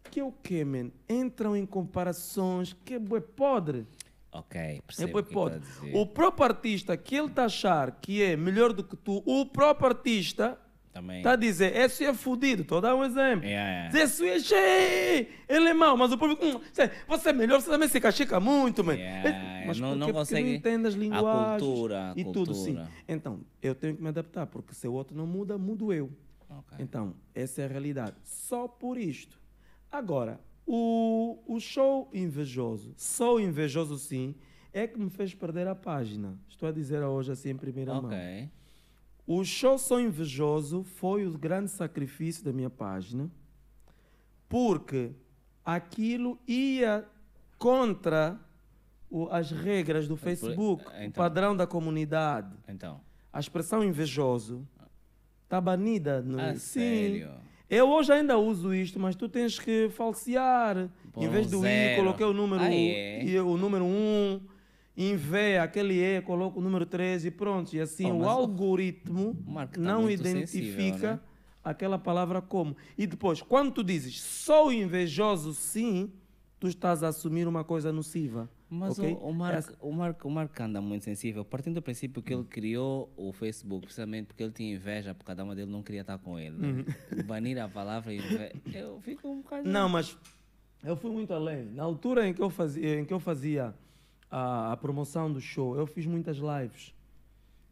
Que 0.10 0.20
é 0.20 0.24
o 0.24 0.32
quê, 0.32 0.64
man? 0.66 0.90
Entram 1.10 1.56
em 1.56 1.66
comparações. 1.66 2.74
Que 2.86 2.96
é 2.96 3.00
bué 3.00 3.20
podre. 3.20 3.86
Ok, 4.32 4.60
É 4.60 4.82
percebo 4.82 5.12
bué 5.14 5.22
o 5.22 5.26
que 5.26 5.34
podre. 5.34 5.62
O 5.94 6.08
próprio 6.08 6.46
artista 6.46 6.98
que 6.98 7.16
ele 7.16 7.28
está 7.28 7.44
a 7.44 7.46
achar 7.46 7.92
que 8.02 8.22
é 8.24 8.36
melhor 8.36 8.74
do 8.74 8.84
que 8.84 8.96
tu, 8.96 9.22
o 9.26 9.46
próprio 9.46 9.90
artista 9.90 10.58
Também. 10.96 11.18
está 11.18 11.34
a 11.34 11.36
dizer, 11.36 11.76
esse 11.76 12.06
é 12.06 12.14
fudido. 12.14 12.62
Estou 12.62 12.78
a 12.78 12.82
dar 12.82 12.96
um 12.96 13.04
exemplo. 13.04 13.46
Yeah, 13.46 13.90
yeah. 13.92 14.00
Esse 14.00 14.26
é 14.30 14.40
cheio, 14.40 15.28
ele 15.50 15.68
é 15.68 15.74
mau, 15.74 15.98
mas 15.98 16.10
o 16.14 16.18
público, 16.18 16.46
hum, 16.46 16.62
cê- 16.72 16.90
você 17.06 17.30
é 17.30 17.34
melhor, 17.34 17.60
você 17.60 17.70
também 17.70 17.90
se 17.90 18.00
cachica 18.00 18.40
muito, 18.40 18.82
man. 18.82 18.94
Yeah, 18.94 19.30
É, 19.30 19.66
mas 19.68 19.78
não- 19.78 19.90
por 19.90 19.96
não? 19.98 20.08
Porque 20.08 20.20
consegue- 20.20 20.50
não 20.50 20.56
entende 20.56 20.88
as 20.88 20.94
a 20.94 20.98
linguagens 20.98 21.62
cultura, 21.62 22.12
a 22.12 22.14
e 22.16 22.24
tudo, 22.24 22.54
sim. 22.54 22.76
cultura. 22.76 22.90
Então, 23.10 23.42
eu 23.62 23.76
tenho 23.76 23.96
que 23.98 24.02
me 24.02 24.08
adaptar, 24.08 24.48
porque 24.48 24.74
se 24.74 24.88
o 24.88 24.94
outro 24.94 25.18
não 25.18 25.28
muda, 25.28 25.58
mudo 25.58 25.92
eu. 25.92 26.10
Ok. 26.50 26.78
Então, 26.80 27.14
essa 27.34 27.62
é 27.62 27.66
a 27.66 27.68
realidade. 27.68 28.16
Só 28.24 28.66
por 28.66 28.98
isto. 28.98 29.38
Agora, 29.92 30.40
o, 30.66 31.40
o 31.46 31.60
show 31.60 32.10
invejoso, 32.14 32.94
só 32.96 33.38
invejoso 33.38 33.98
sim, 33.98 34.34
é 34.72 34.88
que 34.88 34.98
me 34.98 35.10
fez 35.10 35.34
perder 35.34 35.68
a 35.68 35.76
página. 35.76 36.40
Estou 36.48 36.70
a 36.70 36.72
dizer 36.72 37.02
hoje 37.04 37.32
assim 37.34 37.50
em 37.50 37.58
primeira 37.58 37.94
mão. 37.94 38.10
O 39.28 39.44
show 39.44 39.78
Sou 39.78 40.00
Invejoso 40.00 40.84
foi 40.84 41.26
o 41.26 41.38
grande 41.38 41.72
sacrifício 41.72 42.44
da 42.46 42.54
minha 42.54 42.70
página, 42.70 43.30
porque 44.48 45.12
aquilo 45.64 46.38
ia 46.48 47.06
contra 47.58 48.40
o- 49.10 49.28
as 49.30 49.50
regras 49.52 50.08
do 50.08 50.16
Facebook, 50.16 50.86
o 50.86 50.90
então. 50.98 51.12
padrão 51.24 51.56
da 51.56 51.66
comunidade. 51.66 52.56
Então. 52.68 53.02
A 53.34 53.40
expressão 53.40 53.84
invejoso 53.84 54.66
está 55.44 55.60
banida. 55.60 56.22
No... 56.22 56.40
Ah, 56.40 56.56
sério? 56.56 57.32
Eu 57.68 57.90
hoje 57.90 58.14
ainda 58.14 58.38
uso 58.38 58.74
isto, 58.76 59.00
mas 59.00 59.16
tu 59.16 59.28
tens 59.28 59.58
que 59.58 59.90
falsear. 59.90 60.88
Pôr 61.12 61.24
em 61.24 61.30
vez 61.30 61.48
um 61.48 61.50
do 61.50 61.58
I, 61.58 61.62
zero. 61.70 61.96
coloquei 62.04 62.26
o 62.26 62.34
número, 62.34 62.62
Ah, 62.62 62.72
é? 62.74 63.24
e 63.26 63.40
o 63.40 63.58
número 63.58 63.84
1. 63.84 63.88
Em 63.90 64.42
V, 64.98 65.58
aquele 65.58 65.96
E, 66.02 66.22
coloco 66.22 66.60
o 66.60 66.62
número 66.64 66.86
13 66.86 67.28
e 67.28 67.32
pronto. 67.32 67.74
E 67.76 67.80
assim, 67.82 68.12
Oh, 68.12 68.20
o 68.20 68.30
algoritmo 68.30 69.38
o 69.48 69.54
tá 69.54 69.70
não 69.78 70.10
identifica 70.10 70.48
sensível, 70.48 71.10
né? 71.12 71.20
aquela 71.64 71.98
palavra 72.00 72.42
como. 72.42 72.76
E 72.98 73.06
depois, 73.06 73.42
quando 73.42 73.72
tu 73.74 73.84
dizes 73.84 74.22
sou 74.22 74.72
invejoso, 74.72 75.54
sim, 75.54 76.12
tu 76.60 76.68
estás 76.68 77.04
a 77.04 77.10
assumir 77.10 77.48
uma 77.48 77.64
coisa 77.64 77.92
nociva. 77.92 78.50
Mas 78.70 78.98
ok? 78.98 79.14
o, 79.22 79.28
o, 79.30 79.34
Marco, 79.34 79.58
Essa- 79.58 79.78
o, 79.80 79.92
Marco, 79.92 80.28
o 80.28 80.32
Marco 80.32 80.64
anda 80.64 80.82
muito 80.82 81.04
sensível, 81.06 81.46
partindo 81.46 81.76
do 81.76 81.82
princípio 81.82 82.22
que 82.22 82.34
ele 82.34 82.44
criou 82.46 83.14
o 83.16 83.32
Facebook 83.32 83.86
precisamente 83.86 84.28
porque 84.28 84.42
ele 84.44 84.52
tinha 84.52 84.74
inveja, 84.74 85.14
porque 85.14 85.28
cada 85.28 85.44
uma 85.44 85.54
dele 85.56 85.70
não 85.72 85.84
queria 85.84 86.02
estar 86.02 86.18
com 86.18 86.40
ele. 86.40 86.56
né? 86.58 86.86
Banir 87.28 87.60
a 87.62 87.68
palavra 87.68 88.14
inveja. 88.14 88.54
Eu 88.74 89.00
fico 89.02 89.28
um 89.30 89.42
bocado. 89.42 89.68
Uhum. 89.68 89.72
Não, 89.72 89.88
mas 89.88 90.18
eu 90.84 90.96
fui 90.96 91.12
muito 91.12 91.32
além. 91.34 91.66
Na 91.66 91.84
altura 91.84 92.28
em 92.28 92.34
que 92.34 92.42
eu 92.42 92.50
fazia, 92.50 93.00
em 93.00 93.06
que 93.06 93.14
eu 93.14 93.20
fazia 93.20 93.74
a, 94.30 94.72
a 94.74 94.78
promoção 94.78 95.32
do 95.32 95.40
show, 95.42 95.78
eu 95.78 95.86
fiz 95.88 96.06
muitas 96.06 96.38
lives. 96.38 96.94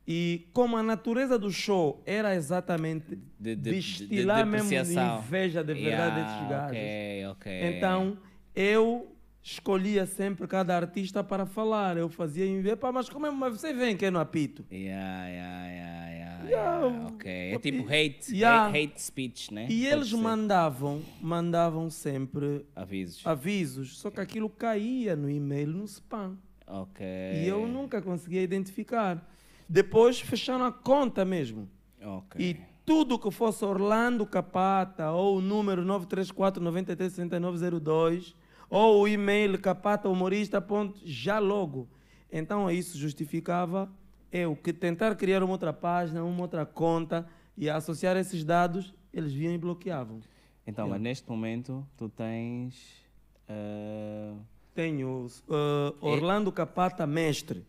E 0.06 0.48
como 0.52 0.76
a 0.76 0.84
natureza 0.84 1.40
do 1.40 1.50
show 1.50 2.02
era 2.06 2.36
exatamente 2.36 3.16
De- 3.16 3.22
de- 3.40 3.56
de- 3.56 3.72
destilar 3.72 4.44
de 4.44 4.50
mesmo 4.52 4.70
de 4.70 4.76
depreciação. 4.76 5.20
inveja 5.20 5.64
de 5.64 5.74
verdade 5.74 6.20
Yeah, 6.20 6.34
desses 6.36 6.50
gajos. 6.50 6.78
ok, 6.78 7.26
ok. 7.32 7.78
Então, 7.78 8.18
eu 8.54 9.16
escolhia 9.42 10.06
sempre 10.06 10.46
cada 10.46 10.76
artista 10.76 11.24
para 11.24 11.46
falar. 11.46 11.96
Eu 11.96 12.10
fazia 12.10 12.46
inveja. 12.46 12.76
Pá, 12.76 12.92
mas 12.92 13.08
como 13.10 13.26
é, 13.28 13.32
mas 13.32 13.54
você 13.62 13.74
vem 13.74 13.96
que 13.96 14.06
é 14.06 14.12
no 14.12 14.20
apito? 14.20 14.66
Yeah, 14.70 15.28
yeah, 15.28 15.68
yeah, 15.68 16.50
yeah, 16.50 17.08
ok. 17.08 17.32
É 17.54 17.60
tipo 17.60 17.84
hate, 17.88 18.36
Yeah. 18.36 18.68
hate, 18.68 18.78
hate 18.92 19.02
speech, 19.02 19.54
né? 19.54 19.68
E 19.70 19.84
Pode 19.84 19.86
eles 19.86 20.10
ser. 20.10 20.18
mandavam, 20.18 21.02
mandavam 21.22 21.90
sempre 21.90 22.66
Avisos. 22.76 23.26
avisos, 23.26 23.98
só 24.00 24.12
que 24.12 24.20
aquilo 24.20 24.50
caía 24.50 25.16
no 25.16 25.30
e-mail, 25.30 25.68
no 25.70 25.86
spam. 25.86 26.38
Ok. 26.68 27.06
E 27.06 27.48
eu 27.48 27.68
nunca 27.68 28.02
conseguia 28.02 28.42
identificar. 28.42 29.26
Depois 29.68 30.20
fecharam 30.20 30.66
a 30.66 30.72
conta 30.72 31.26
mesmo. 31.26 31.70
Ok. 32.02 32.44
E 32.44 32.58
tudo 32.86 33.18
que 33.18 33.32
fosse 33.32 33.64
Orlando 33.64 34.26
Capata, 34.26 35.12
ou 35.12 35.38
o 35.38 35.42
número 35.42 35.84
934-936902, 35.86 38.36
ou 38.70 39.02
o 39.02 39.08
e-mail 39.08 39.60
capata 39.60 40.10
humorista, 40.10 40.62
ponto, 40.62 41.00
já 41.06 41.40
logo. 41.40 41.88
Então 42.32 42.70
isso 42.72 42.98
justificava 42.98 43.90
eu 44.32 44.56
que 44.56 44.74
tentar 44.74 45.16
criar 45.16 45.44
uma 45.44 45.52
outra 45.52 45.72
página, 45.72 46.24
uma 46.24 46.42
outra 46.42 46.66
conta 46.66 47.28
e 47.56 47.70
associar 47.70 48.18
esses 48.18 48.44
dados, 48.44 48.92
eles 49.14 49.32
vinham 49.32 49.54
e 49.54 49.58
bloqueavam. 49.60 50.20
Então, 50.66 50.88
mas 50.88 51.00
neste 51.00 51.30
momento 51.30 51.86
tu 51.96 52.10
tens. 52.10 53.06
eh, 53.48 54.34
Tenho 54.74 55.28
uh, 55.48 55.96
Orlando 56.02 56.52
Capata 56.52 57.06
Mestre. 57.06 57.66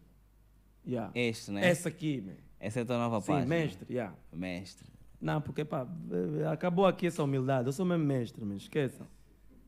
Yeah. 0.87 1.11
este, 1.15 1.51
né? 1.51 1.67
Essa 1.67 1.89
aqui, 1.89 2.21
man. 2.21 2.33
Essa 2.61 2.81
é 2.81 2.83
a 2.83 2.87
tua 2.87 2.99
nova 2.99 3.21
Sim, 3.21 3.27
página. 3.29 3.47
mestre, 3.47 3.87
yeah. 3.93 4.15
Mestre. 4.33 4.87
Não, 5.21 5.41
porque 5.41 5.65
pá, 5.65 5.87
eh, 6.11 6.47
acabou 6.47 6.87
aqui 6.87 7.07
essa 7.07 7.23
humildade. 7.23 7.67
Eu 7.69 7.73
sou 7.73 7.85
mesmo 7.87 8.05
mestre, 8.05 8.45
mas 8.45 8.63
esqueçam. 8.63 9.07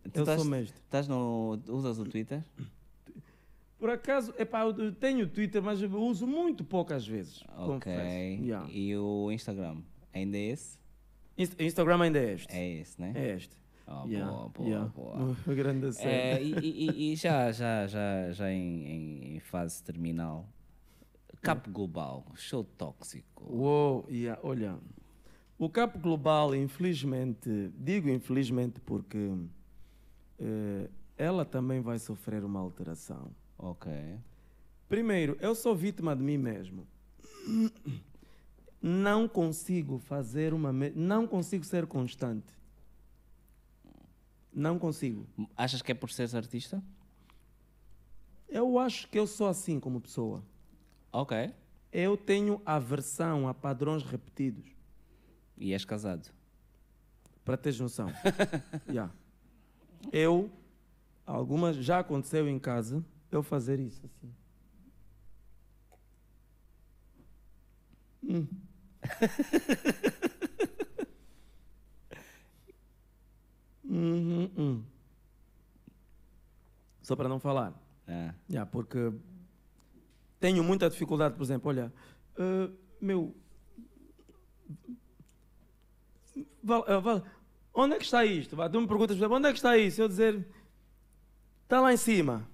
Tu 0.04 0.18
Eu 0.18 0.22
estás- 0.22 0.40
sou 0.40 0.50
mestre. 0.50 0.78
Estás 0.84 1.08
no. 1.08 1.58
Usas 1.68 1.98
o 1.98 2.04
Twitter? 2.04 2.42
Por 3.78 3.90
acaso, 3.90 4.32
epá, 4.38 4.62
eu 4.62 4.92
tenho 4.92 5.26
Twitter, 5.26 5.62
mas 5.62 5.80
uso 5.82 6.26
muito 6.26 6.64
poucas 6.64 7.06
vezes. 7.06 7.42
Ok. 7.56 7.92
confesso. 7.92 8.42
Yeah. 8.44 8.68
E 8.70 8.96
o 8.96 9.30
Instagram? 9.30 9.78
Ainda 10.12 10.36
é 10.38 10.40
esse? 10.52 10.78
Inst- 11.36 11.60
Instagram 11.60 12.02
ainda 12.02 12.18
é 12.18 12.32
este. 12.34 12.54
É 12.56 12.68
esse, 12.80 13.00
né? 13.00 13.12
É 13.14 13.36
este. 13.36 13.54
Ah, 13.86 14.04
Yeah, 14.08 14.30
boa, 14.32 14.48
boa, 14.48 14.68
yeah. 14.68 14.92
boa. 14.94 15.36
Grande 15.54 15.86
É, 15.88 15.92
cena. 15.92 16.40
e, 16.40 16.52
e- 16.90 17.12
e 17.12 17.16
já, 17.16 17.52
já, 17.52 17.86
já, 17.86 18.32
já 18.32 18.50
em, 18.50 19.36
em- 19.36 19.40
fase 19.40 19.82
terminal, 19.84 20.48
Cap 21.40 21.70
Global, 21.70 22.26
show 22.34 22.64
tóxico. 22.64 23.44
Uou, 23.48 24.04
yeah, 24.10 24.40
olha. 24.42 24.76
O 25.58 25.68
Cap 25.70 25.96
Global, 25.98 26.54
infelizmente, 26.54 27.70
digo 27.78 28.08
infelizmente 28.08 28.80
porque 28.80 29.32
eh, 30.40 30.90
ela 31.16 31.44
também 31.44 31.80
vai 31.80 31.98
sofrer 32.00 32.44
uma 32.44 32.58
alteração. 32.60 33.30
Ok. 33.56 33.90
Primeiro, 34.88 35.36
eu 35.40 35.54
sou 35.54 35.74
vítima 35.76 36.14
de 36.16 36.22
mim 36.22 36.36
mesmo. 36.38 36.86
não 38.82 39.28
consigo 39.28 39.98
fazer 39.98 40.52
uma. 40.52 40.72
Não 40.94 41.26
consigo 41.26 41.64
ser 41.64 41.86
constante. 41.86 42.55
Não 44.56 44.78
consigo. 44.78 45.26
Achas 45.54 45.82
que 45.82 45.92
é 45.92 45.94
por 45.94 46.10
seres 46.10 46.34
artista? 46.34 46.82
Eu 48.48 48.78
acho 48.78 49.06
que 49.06 49.18
eu 49.18 49.26
sou 49.26 49.48
assim 49.48 49.78
como 49.78 50.00
pessoa. 50.00 50.42
Ok. 51.12 51.52
Eu 51.92 52.16
tenho 52.16 52.62
aversão 52.64 53.46
a 53.48 53.52
padrões 53.52 54.02
repetidos. 54.02 54.64
E 55.58 55.74
és 55.74 55.84
casado? 55.84 56.32
Para 57.44 57.58
teres 57.58 57.78
noção. 57.78 58.08
Yeah. 58.88 59.12
Eu, 60.10 60.50
algumas, 61.26 61.76
já 61.76 61.98
aconteceu 61.98 62.48
em 62.48 62.58
casa, 62.58 63.04
eu 63.30 63.42
fazer 63.42 63.78
isso 63.78 64.06
assim. 64.06 64.32
Hum. 68.22 68.46
Uhum, 73.88 74.50
hum. 74.56 74.84
Só 77.02 77.14
para 77.14 77.28
não 77.28 77.38
falar. 77.38 77.72
Ah. 78.08 78.34
Yeah, 78.48 78.70
porque 78.70 79.12
tenho 80.40 80.62
muita 80.62 80.90
dificuldade, 80.90 81.34
por 81.34 81.42
exemplo, 81.42 81.70
olha, 81.70 81.92
eh, 82.38 82.70
meu. 83.00 83.34
Val, 86.62 86.84
eh, 86.88 87.00
Val, 87.00 87.24
onde 87.72 87.94
é 87.94 87.98
que 87.98 88.04
está 88.04 88.24
isto? 88.24 88.56
Tu 88.56 88.80
me 88.80 88.86
perguntas, 88.86 89.20
onde 89.20 89.48
é 89.48 89.52
que 89.52 89.58
está 89.58 89.76
isso? 89.78 90.02
Eu 90.02 90.08
dizer, 90.08 90.46
está 91.62 91.80
lá 91.80 91.92
em 91.92 91.96
cima. 91.96 92.48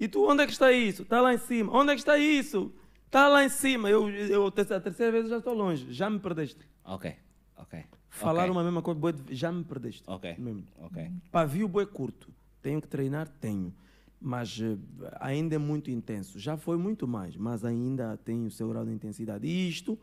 E 0.00 0.08
tu, 0.08 0.28
onde 0.28 0.42
é 0.42 0.46
que 0.46 0.52
está 0.52 0.72
isso? 0.72 1.02
Está 1.02 1.20
lá 1.20 1.32
em 1.32 1.38
cima. 1.38 1.72
Onde 1.72 1.92
é 1.92 1.94
que 1.94 2.00
está 2.00 2.18
isso? 2.18 2.74
Está 3.06 3.28
lá 3.28 3.44
em 3.44 3.48
cima. 3.48 3.88
Eu, 3.88 4.10
eu, 4.10 4.46
a 4.46 4.50
terceira 4.50 5.12
vez 5.12 5.28
já 5.28 5.38
estou 5.38 5.54
longe. 5.54 5.92
Já 5.92 6.10
me 6.10 6.18
perdeste. 6.18 6.66
Ok. 6.84 7.14
Ok. 7.56 7.84
Falar 8.14 8.42
Ok. 8.42 8.50
uma 8.52 8.62
mesma 8.62 8.82
coisa, 8.82 9.12
de- 9.14 9.34
já 9.34 9.50
me 9.50 9.64
perdeste. 9.64 10.02
Ok. 10.06 10.34
Mesmo. 10.38 10.64
Ok. 10.80 11.10
Pavio 11.30 11.66
boi 11.66 11.86
curto. 11.86 12.30
Tenho 12.60 12.78
que 12.80 12.86
treinar? 12.86 13.26
Tenho. 13.40 13.74
Mas 14.20 14.60
eh, 14.60 14.76
ainda 15.18 15.54
é 15.54 15.58
muito 15.58 15.90
intenso. 15.90 16.38
Já 16.38 16.56
foi 16.58 16.76
muito 16.76 17.08
mais, 17.08 17.34
mas 17.36 17.64
ainda 17.64 18.16
tem 18.18 18.44
o 18.46 18.50
seu 18.50 18.68
grau 18.68 18.84
de 18.84 18.92
intensidade. 18.92 19.46
E 19.46 19.66
isto, 19.68 19.98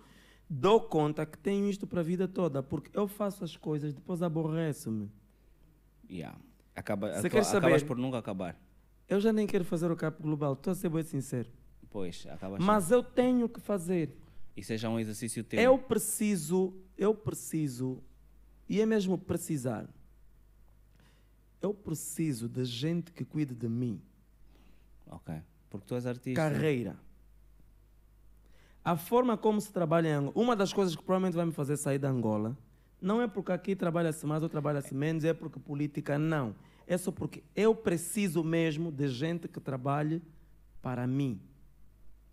dou 0.50 0.82
conta 0.82 1.24
que 1.24 1.38
tenho 1.38 1.70
isto 1.70 1.86
para 1.86 2.00
a 2.00 2.04
vida 2.04 2.28
toda, 2.28 2.64
porque 2.64 2.90
eu 2.98 3.08
faço 3.08 3.44
as 3.44 3.56
coisas, 3.56 3.94
depois 3.94 4.24
aborreço-me. 4.24 5.10
Yeah. 6.10 6.38
Acaba, 6.76 7.14
Você 7.14 7.30
quer 7.30 7.44
saber? 7.44 7.68
Acabas 7.68 7.84
por 7.84 7.96
nunca 7.98 8.18
acabar. 8.18 8.60
Eu 9.08 9.20
já 9.20 9.32
nem 9.32 9.46
quero 9.46 9.64
fazer 9.64 9.90
o 9.92 9.96
capo 9.96 10.24
global, 10.24 10.54
estou 10.54 10.72
a 10.72 10.76
ser 10.76 10.90
bem 10.90 11.04
sincero. 11.04 11.48
Pois, 11.92 12.26
acabas. 12.28 12.60
Mas 12.64 12.90
eu 12.92 13.04
tenho 13.04 13.48
que 13.48 13.60
fazer. 13.60 14.18
E 14.60 14.64
seja 14.64 14.90
um 14.90 15.00
exercício 15.00 15.42
teu. 15.42 15.58
Eu 15.58 15.78
preciso, 15.78 16.74
eu 16.98 17.16
preciso, 17.16 18.04
e 18.68 18.82
é 18.82 18.86
mesmo 18.86 19.18
precisar. 19.18 19.88
Eu 21.62 21.74
preciso 21.74 22.50
de 22.50 22.66
gente 22.66 23.14
que 23.14 23.24
cuide 23.24 23.56
de 23.56 23.70
mim. 23.70 24.02
Ok. 25.08 25.34
Porque 25.70 25.88
tu 25.88 25.96
és 25.96 26.06
artista. 26.06 26.42
carreira. 26.42 27.00
A 28.84 28.98
forma 28.98 29.38
como 29.38 29.62
se 29.62 29.72
trabalha 29.72 30.10
em 30.10 30.12
Angola, 30.12 30.34
uma 30.36 30.56
das 30.58 30.74
coisas 30.74 30.94
que 30.94 31.02
provavelmente 31.02 31.36
vai 31.36 31.46
me 31.46 31.54
fazer 31.54 31.78
sair 31.78 31.98
da 31.98 32.10
Angola, 32.10 32.58
não 33.02 33.22
é 33.22 33.30
porque 33.30 33.54
aqui 33.54 33.78
trabalha-se 33.78 34.26
mais 34.26 34.44
ou 34.44 34.50
trabalha-se 34.50 34.94
menos, 34.94 35.24
é 35.24 35.34
porque 35.34 35.58
política 35.58 36.20
não. 36.20 36.54
É 36.86 36.98
só 36.98 37.14
porque 37.14 37.44
eu 37.56 37.74
preciso 37.74 38.44
mesmo 38.44 38.92
de 38.92 39.08
gente 39.08 39.48
que 39.48 39.62
trabalhe 39.62 40.22
para 40.82 41.08
mim. 41.08 41.40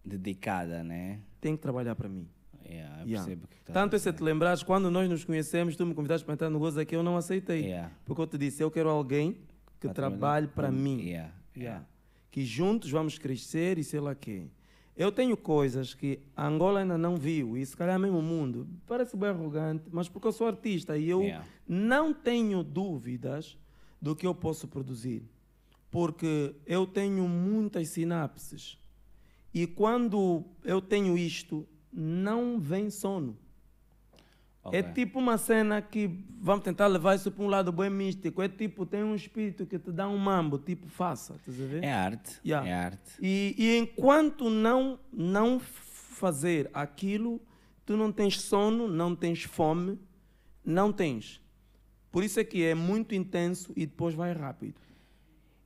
Dedicada, 0.04 0.82
né? 0.82 1.20
Tem 1.40 1.56
que 1.56 1.62
trabalhar 1.62 1.94
para 1.94 2.08
mim. 2.08 2.28
Yeah, 2.68 3.02
eu 3.02 3.06
Yeah. 3.08 3.36
que 3.36 3.56
estás 3.58 3.74
Tanto 3.74 3.94
é 3.94 3.98
se 3.98 4.12
te 4.12 4.22
lembrares, 4.22 4.62
quando 4.62 4.90
nós 4.90 5.08
nos 5.08 5.24
conhecemos, 5.24 5.76
tu 5.76 5.86
me 5.86 5.94
convidaste 5.94 6.24
para 6.24 6.34
entrar 6.34 6.50
no 6.50 6.58
Gozo 6.58 6.80
aqui, 6.80 6.96
eu 6.96 7.02
não 7.02 7.16
aceitei. 7.16 7.62
Yeah. 7.62 7.92
Porque 8.04 8.20
eu 8.20 8.26
te 8.26 8.36
disse, 8.36 8.62
eu 8.62 8.70
quero 8.70 8.88
alguém 8.88 9.34
que 9.78 9.86
Para 9.86 9.94
trabalhe 9.94 10.48
para 10.48 10.70
mim. 10.70 11.00
Yeah, 11.02 11.32
yeah. 11.56 11.86
Que 12.30 12.44
juntos 12.44 12.90
vamos 12.90 13.18
crescer 13.18 13.78
e 13.78 13.84
sei 13.84 14.00
lá 14.00 14.14
quê. 14.14 14.48
Eu 14.96 15.12
tenho 15.12 15.36
coisas 15.36 15.94
que 15.94 16.18
a 16.34 16.46
Angola 16.46 16.80
ainda 16.80 16.96
não 16.98 17.16
viu, 17.16 17.56
e 17.56 17.64
se 17.64 17.76
calhar 17.76 17.98
mesmo 18.00 18.18
o 18.18 18.22
mundo. 18.22 18.66
Parece 18.86 19.16
bem 19.16 19.28
arrogante, 19.28 19.84
mas 19.92 20.08
porque 20.08 20.26
eu 20.26 20.32
sou 20.32 20.46
artista 20.46 20.96
e 20.96 21.08
eu 21.08 21.22
Yeah. 21.22 21.46
não 21.68 22.12
tenho 22.14 22.64
dúvidas 22.64 23.56
do 24.02 24.16
que 24.16 24.26
eu 24.26 24.34
posso 24.34 24.66
produzir. 24.66 25.22
Porque 25.90 26.54
eu 26.66 26.86
tenho 26.86 27.28
muitas 27.28 27.88
sinapses. 27.90 28.78
E 29.56 29.66
quando 29.66 30.44
eu 30.62 30.82
tenho 30.82 31.16
isto, 31.16 31.66
não 31.90 32.60
vem 32.60 32.90
sono. 32.90 33.38
Ok. 34.62 34.78
É 34.78 34.82
tipo 34.82 35.18
uma 35.18 35.38
cena 35.38 35.80
que 35.80 36.10
vamos 36.38 36.62
tentar 36.62 36.86
levar 36.88 37.14
isso 37.14 37.32
para 37.32 37.42
um 37.42 37.48
lado 37.48 37.72
bem 37.72 37.88
místico. 37.88 38.42
É 38.42 38.50
tipo, 38.50 38.84
tem 38.84 39.02
um 39.02 39.14
espírito 39.14 39.64
que 39.64 39.78
te 39.78 39.90
dá 39.90 40.06
um 40.10 40.18
mambo, 40.18 40.58
tipo, 40.58 40.86
faça. 40.88 41.40
É 41.80 41.90
arte. 41.90 42.38
Yeah. 42.44 42.68
É 42.68 42.74
arte. 42.74 43.12
E, 43.18 43.54
e 43.56 43.78
enquanto 43.78 44.50
não, 44.50 45.00
não 45.10 45.58
fazer 45.58 46.68
aquilo, 46.74 47.40
tu 47.86 47.96
não 47.96 48.12
tens 48.12 48.38
sono, 48.38 48.86
não 48.86 49.16
tens 49.16 49.44
fome, 49.44 49.98
não 50.62 50.92
tens. 50.92 51.40
Por 52.12 52.22
isso 52.22 52.38
é 52.38 52.44
que 52.44 52.62
é 52.62 52.74
muito 52.74 53.14
intenso 53.14 53.72
e 53.74 53.86
depois 53.86 54.14
vai 54.14 54.34
rápido. 54.34 54.78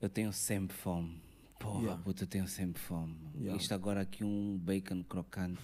Eu 0.01 0.09
tenho 0.09 0.33
sempre 0.33 0.77
fome. 0.77 1.21
Porra, 1.61 1.81
Yeah. 1.83 2.03
puto, 2.03 2.25
eu 2.25 2.27
tenho 2.27 2.49
sempre 2.49 2.81
fome. 2.83 3.15
Yeah. 3.37 3.57
Isto 3.61 3.75
agora 3.75 4.01
aqui 4.01 4.25
um 4.25 4.59
bacon 4.59 5.05
crocante. 5.05 5.61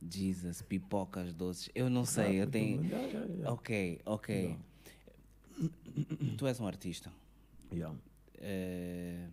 Jesus, 0.00 0.62
pipocas 0.62 1.32
doces. 1.32 1.68
Eu 1.74 1.90
não 1.90 2.04
sei, 2.04 2.40
eu 2.40 2.46
tenho. 2.46 2.84
Yeah. 2.84 3.50
Ok, 3.52 4.00
ok. 4.06 4.56
Tu 6.38 6.46
és 6.46 6.60
um 6.60 6.66
artista. 6.66 7.12
Yeah. 7.72 7.94
Eh, 8.38 9.26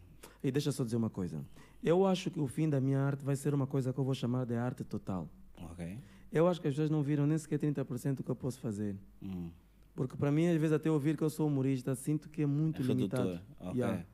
E 0.44 0.52
deixa 0.52 0.70
eu 0.70 0.74
só 0.74 0.84
dizer 0.84 0.96
uma 0.98 1.10
coisa. 1.12 1.40
Eu 1.84 2.06
acho 2.08 2.32
que 2.32 2.40
o 2.40 2.48
fim 2.48 2.68
da 2.68 2.82
minha 2.82 3.00
arte 3.00 3.24
vai 3.24 3.36
ser 3.36 3.54
uma 3.54 3.68
coisa 3.68 3.94
que 3.94 4.00
eu 4.00 4.04
vou 4.04 4.16
chamar 4.16 4.46
de 4.46 4.56
arte 4.56 4.84
total. 4.84 5.30
ok. 5.72 5.98
Eu 6.32 6.48
acho 6.50 6.60
que 6.60 6.68
as 6.68 6.74
pessoas 6.74 6.90
não 6.90 7.02
viram 7.04 7.26
nem 7.26 7.38
sequer 7.38 7.60
30% 7.60 8.16
do 8.18 8.24
que 8.24 8.30
eu 8.32 8.36
posso 8.36 8.60
fazer. 8.60 8.98
Hum. 9.22 9.50
Porque 9.96 10.18
para 10.18 10.30
mim, 10.32 10.48
às 10.48 10.58
vezes, 10.60 10.74
até 10.74 10.92
ouvir 10.92 11.16
que 11.16 11.24
eu 11.24 11.30
sou 11.30 11.48
humorista, 11.48 11.96
sinto 11.96 12.28
que 12.28 12.42
é 12.42 12.46
muito 12.46 12.82
É 12.82 12.86
limitado. 12.86 13.30
redutor, 13.30 13.46
ok. 13.62 13.80
Yeah. 13.80 14.06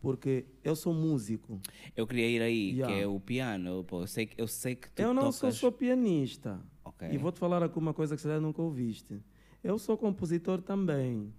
Porque 0.00 0.46
eu 0.64 0.74
sou 0.74 0.94
músico. 0.94 1.60
Eu 1.96 2.06
queria 2.06 2.26
ir 2.28 2.40
aí, 2.42 2.70
Yeah. 2.72 2.94
que 2.94 3.02
é 3.02 3.06
o 3.06 3.20
piano. 3.20 3.84
Pô, 3.84 4.00
eu, 4.02 4.06
sei, 4.06 4.26
que- 4.26 4.40
eu 4.40 4.46
sei 4.48 4.74
que 4.74 4.88
tu 4.90 5.00
eu 5.00 5.12
não 5.12 5.24
tocas... 5.24 5.36
sou 5.36 5.52
só 5.52 5.70
pianista. 5.70 6.58
Ok. 6.84 7.08
E 7.10 7.18
vou-te 7.18 7.38
falar 7.38 7.62
aqui 7.62 7.78
uma 7.78 7.92
coisa 7.92 8.16
que 8.16 8.22
você 8.22 8.38
nunca 8.40 8.62
ouviste. 8.62 9.22
Eu 9.62 9.78
sou 9.78 9.98
compositor 9.98 10.62
também. 10.62 11.32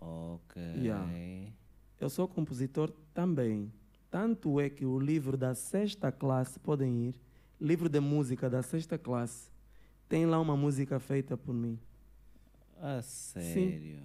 Ok. 0.00 0.60
Yeah. 0.76 1.08
Eu 2.00 2.10
sou 2.10 2.26
compositor 2.26 2.90
também. 3.14 3.72
Tanto 4.10 4.60
é 4.60 4.68
que 4.68 4.84
o 4.84 4.98
livro 4.98 5.36
da 5.36 5.54
sexta 5.54 6.10
classe, 6.12 6.58
podem 6.58 7.08
ir, 7.08 7.14
livro 7.60 7.88
de 7.88 8.00
música 8.00 8.50
da 8.50 8.62
sexta 8.62 8.98
classe, 8.98 9.50
tem 10.08 10.26
lá 10.26 10.40
uma 10.40 10.56
música 10.56 10.98
feita 10.98 11.36
por 11.36 11.54
mim. 11.54 11.78
Ah, 12.80 13.00
sério? 13.02 14.02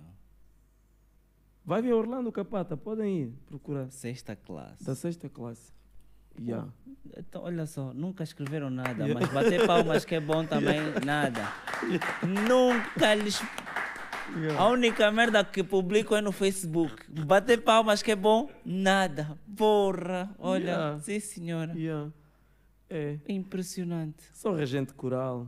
Vai 1.65 1.81
ver 1.81 1.93
Orlando 1.93 2.31
Capata, 2.31 2.75
podem 2.75 3.17
ir 3.23 3.33
procurar. 3.47 3.89
Sexta 3.91 4.35
classe. 4.35 4.83
Da 4.83 4.95
sexta 4.95 5.29
classe. 5.29 5.71
Yeah. 6.39 6.69
Então, 7.17 7.43
olha 7.43 7.65
só, 7.65 7.93
nunca 7.93 8.23
escreveram 8.23 8.69
nada, 8.69 9.05
Yeah. 9.05 9.13
mas 9.19 9.29
bater 9.33 9.67
palmas 9.67 10.05
que 10.05 10.15
é 10.15 10.19
bom 10.21 10.45
também, 10.47 10.79
nada. 11.05 11.51
Nunca 12.47 13.13
lhes. 13.15 13.41
A 14.57 14.67
única 14.67 15.11
merda 15.11 15.43
que 15.43 15.63
publico 15.63 16.15
é 16.15 16.21
no 16.21 16.31
Facebook. 16.31 16.95
Bater 17.25 17.61
palmas 17.63 18.01
que 18.01 18.11
é 18.11 18.15
bom, 18.15 18.49
nada. 18.63 19.37
Porra, 19.57 20.33
olha, 20.39 20.63
Yeah. 20.63 20.99
sim 21.01 21.19
senhora. 21.19 21.73
Yeah. 21.75 22.11
É. 22.89 23.17
Impressionante. 23.27 24.23
Sou 24.33 24.53
regente 24.53 24.93
coral. 24.93 25.47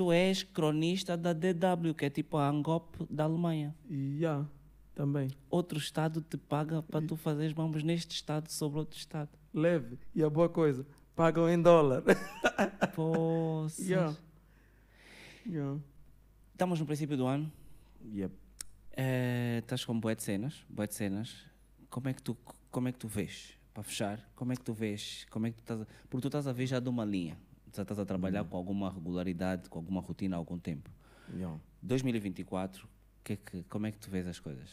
Tu 0.00 0.10
és 0.12 0.42
cronista 0.42 1.14
da 1.14 1.34
DW, 1.34 1.92
que 1.92 2.06
é 2.06 2.08
tipo 2.08 2.38
a 2.38 2.48
Angop 2.48 3.06
da 3.10 3.24
Alemanha. 3.24 3.76
E 3.86 4.16
yeah, 4.16 4.48
também. 4.94 5.28
Outro 5.50 5.78
estado 5.78 6.22
te 6.22 6.38
paga 6.38 6.82
para 6.82 7.02
tu 7.06 7.16
fazeres 7.16 7.52
bombas 7.52 7.82
neste 7.82 8.14
estado 8.14 8.48
sobre 8.48 8.78
outro 8.78 8.98
estado. 8.98 9.28
Leve. 9.52 9.98
E 10.14 10.22
a 10.22 10.30
boa 10.30 10.48
coisa, 10.48 10.86
pagam 11.14 11.50
em 11.50 11.60
dólar. 11.60 12.02
Poças. 12.96 13.86
yeah. 13.86 14.16
Yeah. 15.46 15.78
Estamos 16.52 16.80
no 16.80 16.86
princípio 16.86 17.18
do 17.18 17.26
ano. 17.26 17.52
Yep. 18.02 18.34
Eh, 18.96 19.58
Estás 19.58 19.84
com 19.84 20.00
bué 20.00 20.14
de 20.14 20.22
cenas, 20.22 20.64
bué 20.66 20.86
de 20.86 20.94
cenas. 20.94 21.44
Como 21.90 22.08
é 22.08 22.14
que 22.14 22.22
tu, 22.22 22.34
como 22.70 22.88
é 22.88 22.92
que 22.92 22.98
tu 22.98 23.06
vês? 23.06 23.52
Para 23.74 23.82
fechar, 23.82 24.26
como 24.34 24.50
é 24.50 24.56
que 24.56 24.62
tu 24.62 24.72
vês? 24.72 25.26
Como 25.28 25.46
é 25.46 25.50
que 25.50 25.58
tu 25.58 25.60
estás 25.60 25.82
a... 25.82 25.86
Porque 26.08 26.22
tu 26.22 26.28
estás 26.28 26.46
a 26.46 26.52
ver 26.54 26.64
já 26.64 26.80
de 26.80 26.88
uma 26.88 27.04
linha. 27.04 27.36
Já 27.72 27.82
estás 27.82 27.98
a 27.98 28.04
trabalhar 28.04 28.44
com 28.44 28.56
alguma 28.56 28.90
regularidade, 28.90 29.68
com 29.68 29.78
alguma 29.78 30.00
rotina 30.00 30.36
há 30.36 30.38
algum 30.38 30.58
tempo. 30.58 30.90
Yeah. 31.32 31.58
2024, 31.82 32.88
que 33.22 33.32
é 33.34 33.36
que, 33.36 33.62
como 33.64 33.86
é 33.86 33.92
que 33.92 33.98
tu 33.98 34.10
vês 34.10 34.26
as 34.26 34.38
coisas? 34.40 34.68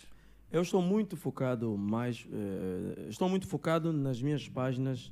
Eu 0.52 0.62
estou 0.62 0.82
muito 0.82 1.16
focado 1.18 1.78
mais, 1.78 2.26
eh, 2.32 3.08
estou 3.10 3.28
muito 3.30 3.46
focado 3.48 3.92
nas 3.92 4.22
minhas 4.22 4.48
páginas 4.48 5.12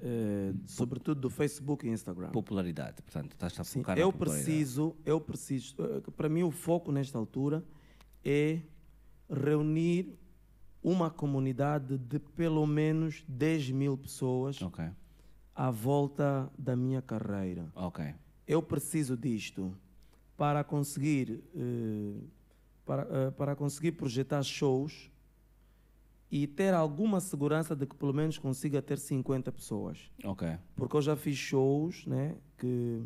eh, 0.00 0.52
sobretudo 0.66 1.20
do 1.20 1.30
Facebook 1.30 1.86
e 1.86 1.90
Instagram. 1.90 2.30
Popularidade, 2.30 3.00
portanto, 3.02 3.32
estás 3.32 3.58
a 3.58 3.64
Sim, 3.64 3.80
focar 3.80 3.98
eu 3.98 4.06
na 4.06 4.12
popularidade. 4.12 4.44
preciso, 4.46 4.96
eu 5.04 5.20
preciso, 5.20 5.74
eh, 5.78 6.10
para 6.16 6.28
mim 6.28 6.42
o 6.42 6.50
foco 6.50 6.90
nesta 6.92 7.16
altura 7.16 7.64
é 8.24 8.60
reunir 9.30 10.18
uma 10.82 11.10
comunidade 11.10 11.96
de 11.96 12.18
pelo 12.18 12.66
menos 12.66 13.24
10 13.26 13.70
mil 13.70 13.96
pessoas 13.96 14.60
Ok, 14.60 14.84
à 15.54 15.70
volta 15.70 16.50
da 16.58 16.74
minha 16.76 17.00
carreira. 17.00 17.70
ok. 17.74 18.14
Eu 18.46 18.62
preciso 18.62 19.16
disto 19.16 19.74
para 20.36 20.62
conseguir, 20.62 21.42
eh, 21.56 22.20
para, 22.84 23.02
eh, 23.10 23.30
para 23.30 23.56
conseguir 23.56 23.92
projetar 23.92 24.42
shows 24.42 25.10
e 26.30 26.46
ter 26.46 26.74
alguma 26.74 27.20
segurança 27.20 27.74
de 27.74 27.86
que 27.86 27.94
pelo 27.94 28.12
menos 28.12 28.36
consiga 28.36 28.82
ter 28.82 28.98
50 28.98 29.50
pessoas. 29.50 30.10
Ok. 30.24 30.58
Porque 30.76 30.96
eu 30.96 31.00
já 31.00 31.16
fiz 31.16 31.38
shows, 31.38 32.04
né? 32.06 32.36
Que 32.58 33.02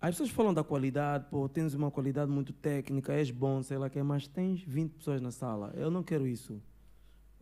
as 0.00 0.10
pessoas 0.10 0.30
falam 0.30 0.54
da 0.54 0.62
qualidade, 0.62 1.26
pô, 1.28 1.48
tens 1.48 1.74
uma 1.74 1.90
qualidade 1.90 2.30
muito 2.30 2.52
técnica, 2.52 3.12
és 3.12 3.30
bom, 3.30 3.62
sei 3.62 3.76
lá 3.78 3.88
o 3.88 3.90
que, 3.90 4.00
mas 4.02 4.28
tens 4.28 4.62
20 4.62 4.92
pessoas 4.92 5.20
na 5.20 5.32
sala. 5.32 5.72
Eu 5.74 5.90
não 5.90 6.02
quero 6.04 6.26
isso. 6.26 6.62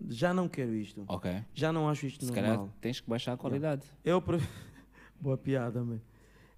Já 0.09 0.35
não 0.35 0.49
quero 0.49 0.75
isto. 0.75 1.05
Ok. 1.09 1.31
Já 1.55 1.73
não 1.73 1.89
acho 1.89 2.07
isto 2.07 2.25
Se 2.25 2.33
normal. 2.33 2.57
calhar 2.57 2.69
tens 2.81 3.01
que 3.01 3.09
baixar 3.09 3.33
a 3.33 3.37
qualidade. 3.37 3.87
Eu 4.05 4.21
prefiro... 4.21 4.53
Boa 5.21 5.39
piada, 5.39 5.83
man. 5.83 6.01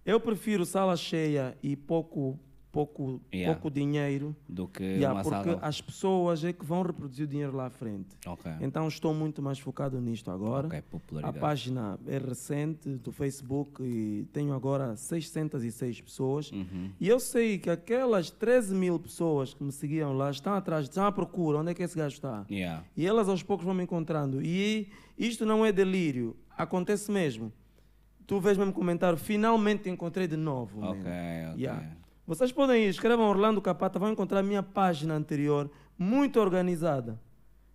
Eu 0.05 0.19
prefiro 0.19 0.65
sala 0.65 0.97
cheia 0.97 1.57
e 1.63 1.77
pouco, 1.77 2.39
pouco, 2.71 3.21
Yeah. 3.35 3.55
pouco 3.55 3.75
dinheiro. 3.75 4.37
Do 4.49 4.69
que 4.69 4.83
Yeah, 4.83 5.23
porque 5.23 5.51
sala. 5.51 5.59
as 5.63 5.81
pessoas 5.81 6.45
é 6.45 6.53
que 6.53 6.65
vão 6.65 6.83
reproduzir 6.83 7.25
o 7.25 7.29
dinheiro 7.29 7.57
lá 7.57 7.67
à 7.67 7.71
frente. 7.71 8.09
Ok. 8.27 8.51
Então 8.61 8.87
estou 8.89 9.15
muito 9.15 9.41
mais 9.43 9.59
focado 9.59 10.01
nisto 10.01 10.31
agora. 10.31 10.67
Ok, 10.67 10.83
A 11.23 11.33
página 11.33 11.99
é 12.07 12.19
recente 12.19 12.89
do 12.97 13.11
Facebook 13.11 13.83
e 13.83 14.27
tenho 14.33 14.53
agora 14.53 14.95
606 14.97 16.01
pessoas. 16.01 16.51
Uhum. 16.53 16.91
E 17.01 17.09
eu 17.09 17.19
sei 17.19 17.59
que 17.59 17.71
aquelas 17.71 18.31
13 18.31 18.75
mil 18.75 18.99
pessoas 18.99 19.55
que 19.55 19.63
me 19.65 19.73
seguiam 19.73 20.13
lá 20.13 20.31
estão 20.31 20.53
atrás, 20.55 20.85
estão 20.85 21.05
à 21.07 21.13
procura, 21.13 21.59
onde 21.59 21.71
é 21.71 21.75
que 21.75 21.83
esse 21.83 21.97
gajo 21.97 22.15
está? 22.17 22.45
Yeah. 22.51 22.85
E 22.97 23.07
elas 23.07 23.29
aos 23.29 23.43
poucos 23.43 23.65
vão 23.65 23.75
me 23.75 23.83
encontrando. 23.85 24.43
E 24.43 24.89
isto 25.17 25.45
não 25.47 25.65
é 25.65 25.73
delírio, 25.73 26.37
acontece 26.57 27.11
mesmo. 27.11 27.53
Tu 28.27 28.39
vês 28.41 28.59
mesmo 28.59 28.75
comentário, 28.75 29.17
finalmente 29.17 29.85
te 29.85 29.89
encontrei 29.91 30.27
de 30.29 30.37
novo. 30.37 30.81
man. 30.81 30.91
Ok, 30.91 31.01
ok. 31.01 31.63
Yeah. 31.63 31.97
Vocês 32.29 32.53
podem 32.53 32.85
ir, 32.85 32.91
escrevam 32.91 33.27
Orlando 33.27 33.59
Capata, 33.63 33.99
vão 33.99 34.13
encontrar 34.13 34.41
a 34.41 34.43
minha 34.43 34.63
página 34.63 35.15
anterior, 35.15 35.71
muito 35.97 36.39
organizada. 36.39 37.19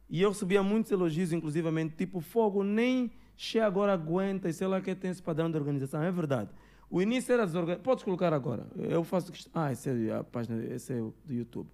E 0.07 0.21
eu 0.21 0.29
recebia 0.29 0.61
muitos 0.61 0.91
elogios, 0.91 1.33
inclusivamente, 1.33 1.95
tipo, 1.95 2.21
fogo, 2.21 2.63
nem 2.63 3.11
Che 3.35 3.59
agora 3.59 3.93
aguenta 3.93 4.47
e 4.47 4.53
sei 4.53 4.67
lá 4.67 4.79
que 4.79 4.93
tem 4.93 5.09
esse 5.09 5.23
padrão 5.23 5.49
de 5.49 5.57
organização. 5.57 6.03
É 6.03 6.11
verdade. 6.11 6.51
O 6.87 7.01
início 7.01 7.33
era 7.33 7.47
desorganizado. 7.47 7.83
Podes 7.83 8.03
colocar 8.03 8.31
agora. 8.31 8.67
Eu 8.75 9.03
faço 9.03 9.31
questão. 9.31 9.51
Ah, 9.59 9.71
esse 9.71 9.89
é 9.89 10.13
a 10.13 10.23
página, 10.23 10.63
esse 10.65 10.93
é 10.93 11.01
o 11.01 11.11
do 11.25 11.33
YouTube. 11.33 11.67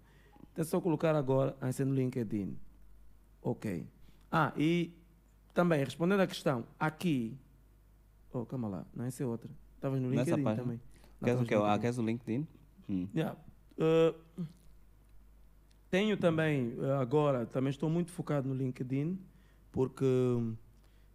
É 0.56 0.64
só 0.64 0.80
colocar 0.80 1.14
agora, 1.18 1.57
ah, 1.60 1.68
esse 1.68 1.81
é 1.81 1.85
no 1.85 1.93
LinkedIn. 1.93 2.57
Ok. 3.41 3.85
Ah, 4.31 4.53
e 4.56 4.93
também, 5.53 5.84
respondendo 5.84 6.22
à 6.22 6.27
questão, 6.27 6.64
aqui. 6.80 7.38
Oh, 8.31 8.45
calma 8.45 8.69
lá, 8.69 8.85
não, 8.95 9.03
essa 9.03 9.22
é 9.22 9.26
outra. 9.26 9.49
Estavas 9.76 9.99
no 9.99 10.10
LinkedIn 10.10 10.43
também. 10.43 10.80
Não, 11.19 11.26
Queres 11.26 11.41
o 11.41 11.45
que? 11.45 11.53
Ah, 11.56 11.77
queres 11.77 11.97
o 11.97 12.01
LinkedIn? 12.01 12.47
Hum. 12.90 13.07
Yeah. 13.16 13.38
Uh, 13.78 14.44
tenho 15.90 16.18
também, 16.18 16.74
uh, 16.78 16.94
agora, 16.99 17.45
também 17.45 17.70
estou 17.72 17.90
muito 17.90 18.11
focado 18.11 18.48
no 18.48 18.53
LinkedIn, 18.56 19.18
porque 19.72 20.06
hum, 20.06 20.56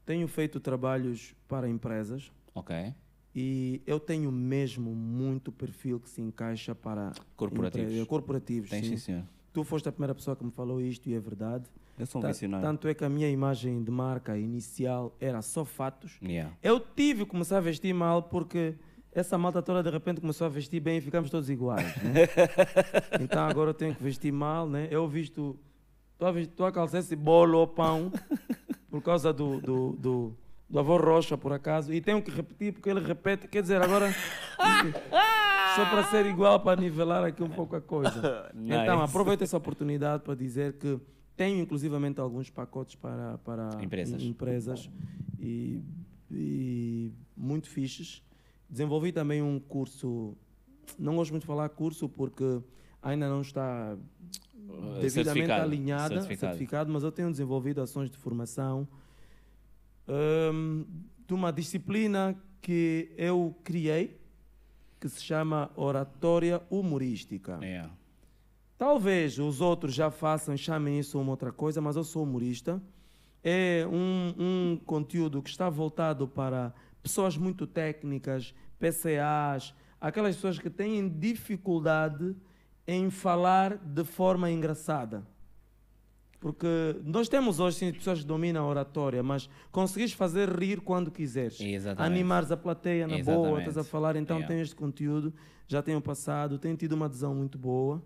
tenho 0.04 0.26
feito 0.26 0.58
trabalhos 0.60 1.34
para 1.46 1.68
empresas 1.68 2.32
Ok. 2.54 2.92
e 3.34 3.82
eu 3.86 4.00
tenho 4.00 4.30
mesmo 4.32 4.94
muito 4.94 5.52
perfil 5.52 6.00
que 6.00 6.08
se 6.10 6.20
encaixa 6.20 6.74
para 6.74 7.12
Corporativos. 7.36 7.92
empre- 7.92 8.06
corporativos. 8.06 8.70
Tens 8.70 8.84
sim, 8.86 8.90
sim. 8.92 8.98
senhor. 8.98 9.24
Tu 9.52 9.62
foste 9.62 9.88
a 9.88 9.92
primeira 9.92 10.14
pessoa 10.14 10.34
que 10.34 10.44
me 10.44 10.50
falou 10.50 10.80
isto 10.80 11.08
e 11.08 11.14
é 11.14 11.20
verdade. 11.20 11.64
Eu 11.96 12.06
sou 12.06 12.20
um 12.20 12.26
visionário. 12.26 12.66
Tanto 12.66 12.88
é 12.88 12.94
que 12.94 13.04
a 13.04 13.08
minha 13.08 13.30
imagem 13.30 13.84
de 13.84 13.90
marca 13.90 14.36
inicial 14.36 15.16
era 15.20 15.40
só 15.42 15.64
fatos. 15.64 16.18
Yeah. 16.20 16.52
Eu 16.60 16.80
tive 16.80 17.24
que 17.24 17.30
começar 17.30 17.58
a 17.58 17.60
vestir 17.60 17.94
mal 17.94 18.24
porque 18.24 18.74
essa 19.14 19.38
malta 19.38 19.62
toda 19.62 19.82
de 19.82 19.90
repente 19.90 20.20
começou 20.20 20.46
a 20.46 20.50
vestir 20.50 20.80
bem 20.80 20.98
e 20.98 21.00
ficamos 21.00 21.30
todos 21.30 21.48
iguais. 21.48 21.94
Né? 22.02 22.28
então 23.20 23.44
agora 23.44 23.70
eu 23.70 23.74
tenho 23.74 23.94
que 23.94 24.02
vestir 24.02 24.32
mal, 24.32 24.68
né? 24.68 24.88
Eu 24.90 25.06
visto. 25.08 25.58
Estou 26.36 26.64
a, 26.66 26.72
calçar 26.72 26.98
esse 26.98 27.14
bolo 27.16 27.58
ou 27.58 27.66
pão 27.66 28.10
por 28.88 29.02
causa 29.02 29.32
do, 29.32 29.60
do, 29.60 29.92
do, 29.92 30.36
do 30.70 30.78
avô 30.78 30.96
Rocha, 30.96 31.36
por 31.36 31.52
acaso, 31.52 31.92
e 31.92 32.00
tenho 32.00 32.22
que 32.22 32.30
repetir 32.30 32.72
porque 32.72 32.88
ele 32.88 33.00
repete. 33.00 33.46
Quer 33.48 33.62
dizer, 33.62 33.82
agora. 33.82 34.14
Só 35.74 35.84
para 35.86 36.04
ser 36.04 36.24
igual, 36.26 36.60
para 36.60 36.80
nivelar 36.80 37.24
aqui 37.24 37.42
um 37.42 37.48
pouco 37.50 37.74
a 37.76 37.80
coisa. 37.80 38.50
Então, 38.54 39.00
Nice. 39.00 39.10
aproveito 39.10 39.42
essa 39.42 39.56
oportunidade 39.56 40.22
para 40.22 40.34
dizer 40.34 40.74
que 40.74 40.98
tenho 41.36 41.60
inclusivamente 41.60 42.20
alguns 42.20 42.48
pacotes 42.48 42.94
para, 42.94 43.38
para 43.38 43.70
Empresas. 43.82 44.22
em- 44.22 44.28
empresas 44.28 44.88
e, 45.38 45.82
e 46.30 47.12
muito 47.36 47.68
fixes. 47.68 48.22
Desenvolvi 48.68 49.12
também 49.12 49.42
um 49.42 49.58
curso, 49.60 50.36
não 50.98 51.16
gosto 51.16 51.30
muito 51.30 51.42
de 51.42 51.46
falar 51.46 51.68
curso 51.68 52.08
porque 52.08 52.60
ainda 53.02 53.28
não 53.28 53.42
está 53.42 53.96
devidamente 55.00 55.10
certificado, 55.10 55.62
alinhada, 55.62 56.14
certificado. 56.14 56.52
certificado. 56.52 56.92
mas 56.92 57.02
eu 57.02 57.12
tenho 57.12 57.30
desenvolvido 57.30 57.80
ações 57.80 58.10
de 58.10 58.16
formação 58.16 58.88
hum, 60.08 60.84
de 61.26 61.34
uma 61.34 61.52
disciplina 61.52 62.36
que 62.60 63.12
eu 63.16 63.54
criei, 63.62 64.18
que 64.98 65.08
se 65.08 65.22
chama 65.22 65.70
Oratória 65.76 66.62
Humorística. 66.70 67.58
Yeah. 67.60 67.90
Talvez 68.78 69.38
os 69.38 69.60
outros 69.60 69.94
já 69.94 70.10
façam 70.10 70.56
chamem 70.56 70.98
isso 70.98 71.20
uma 71.20 71.30
outra 71.30 71.52
coisa, 71.52 71.80
mas 71.80 71.96
eu 71.96 72.04
sou 72.04 72.22
humorista. 72.22 72.82
É 73.42 73.86
um, 73.86 74.34
um 74.38 74.80
conteúdo 74.84 75.42
que 75.42 75.50
está 75.50 75.68
voltado 75.68 76.26
para 76.26 76.74
pessoas 77.04 77.36
muito 77.36 77.66
técnicas, 77.66 78.54
PCAs, 78.78 79.74
aquelas 80.00 80.34
pessoas 80.36 80.58
que 80.58 80.70
têm 80.70 81.06
dificuldade 81.08 82.34
em 82.88 83.10
falar 83.10 83.76
de 83.76 84.02
forma 84.04 84.50
engraçada. 84.50 85.22
Porque 86.40 86.66
nós 87.04 87.28
temos 87.28 87.58
hoje 87.60 87.78
sim, 87.78 87.92
pessoas 87.92 88.20
que 88.20 88.26
dominam 88.26 88.64
a 88.64 88.68
oratória, 88.68 89.22
mas 89.22 89.48
conseguires 89.70 90.12
fazer 90.12 90.48
rir 90.50 90.80
quando 90.80 91.10
quiseres. 91.10 91.58
Exatamente. 91.60 92.12
Animares 92.12 92.50
a 92.50 92.56
plateia 92.56 93.06
na 93.06 93.14
boa, 93.14 93.20
Exatamente. 93.20 93.58
estás 93.68 93.78
a 93.78 93.84
falar, 93.84 94.16
então 94.16 94.36
Yeah. 94.38 94.52
tem 94.54 94.62
este 94.62 94.74
conteúdo, 94.74 95.32
já 95.66 95.82
tenho 95.82 96.00
passado, 96.02 96.58
tenho 96.58 96.76
tido 96.76 96.92
uma 96.92 97.06
adesão 97.06 97.34
muito 97.34 97.56
boa. 97.56 98.02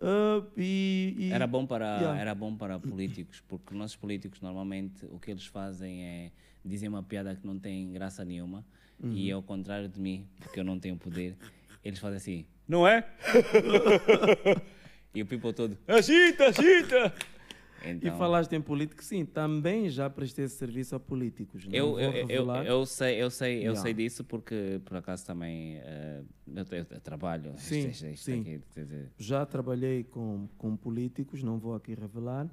Ah, 0.00 0.42
e, 0.56 1.14
e- 1.18 1.30
Era 1.32 1.46
bom 1.46 1.66
para 1.66 1.96
Yeah. 1.98 2.20
era 2.20 2.34
bom 2.34 2.54
para 2.56 2.78
políticos, 2.78 3.42
porque 3.46 3.74
nossos 3.74 3.96
políticos 3.96 4.40
normalmente 4.40 5.04
o 5.10 5.18
que 5.18 5.30
eles 5.30 5.44
fazem 5.46 6.02
é 6.04 6.32
dizer 6.64 6.88
uma 6.88 7.02
piada 7.02 7.34
que 7.34 7.46
não 7.46 7.58
tem 7.58 7.92
graça 7.92 8.24
nenhuma 8.24 8.64
e 9.02 9.30
Uhum. 9.30 9.36
ao 9.36 9.42
contrário 9.42 9.88
de 9.88 10.00
mim, 10.00 10.26
porque 10.38 10.58
eu 10.60 10.64
não 10.64 10.78
tenho 10.78 10.96
poder, 10.96 11.36
eles 11.84 11.98
fazem 11.98 12.16
assim, 12.16 12.46
não 12.66 12.86
é? 12.86 13.04
e 15.14 15.22
o 15.22 15.26
people 15.26 15.52
todo, 15.52 15.76
agita, 15.86 16.46
agita. 16.46 17.14
E 17.84 17.90
Então, 17.90 18.16
falaste 18.16 18.50
em 18.54 18.62
político, 18.62 19.04
sim, 19.04 19.26
também 19.26 19.90
já 19.90 20.08
prestei 20.08 20.46
esse 20.46 20.56
serviço 20.56 20.96
a 20.96 21.00
políticos. 21.00 21.66
Não 21.66 21.74
eu, 21.74 22.00
eu, 22.00 22.28
eu, 22.30 22.50
eu 22.64 22.86
sei, 22.86 23.22
eu 23.22 23.30
sei, 23.30 23.56
eu 23.58 23.60
Yeah. 23.62 23.80
sei 23.82 23.92
disso 23.92 24.24
porque 24.24 24.80
por 24.86 24.96
acaso 24.96 25.26
também 25.26 25.76
eh, 25.76 26.22
eu, 26.46 26.64
eu- 26.78 26.86
eu 26.90 27.00
trabalho. 27.00 27.52
Sim, 27.58 27.88
isto- 27.90 28.06
isto 28.06 28.24
sim. 28.24 28.40
aqui, 28.40 28.60
Já 29.18 29.44
trabalhei 29.44 30.02
com, 30.04 30.48
com 30.56 30.74
políticos, 30.76 31.42
não 31.42 31.58
vou 31.58 31.74
aqui 31.74 31.94
revelar, 31.94 32.48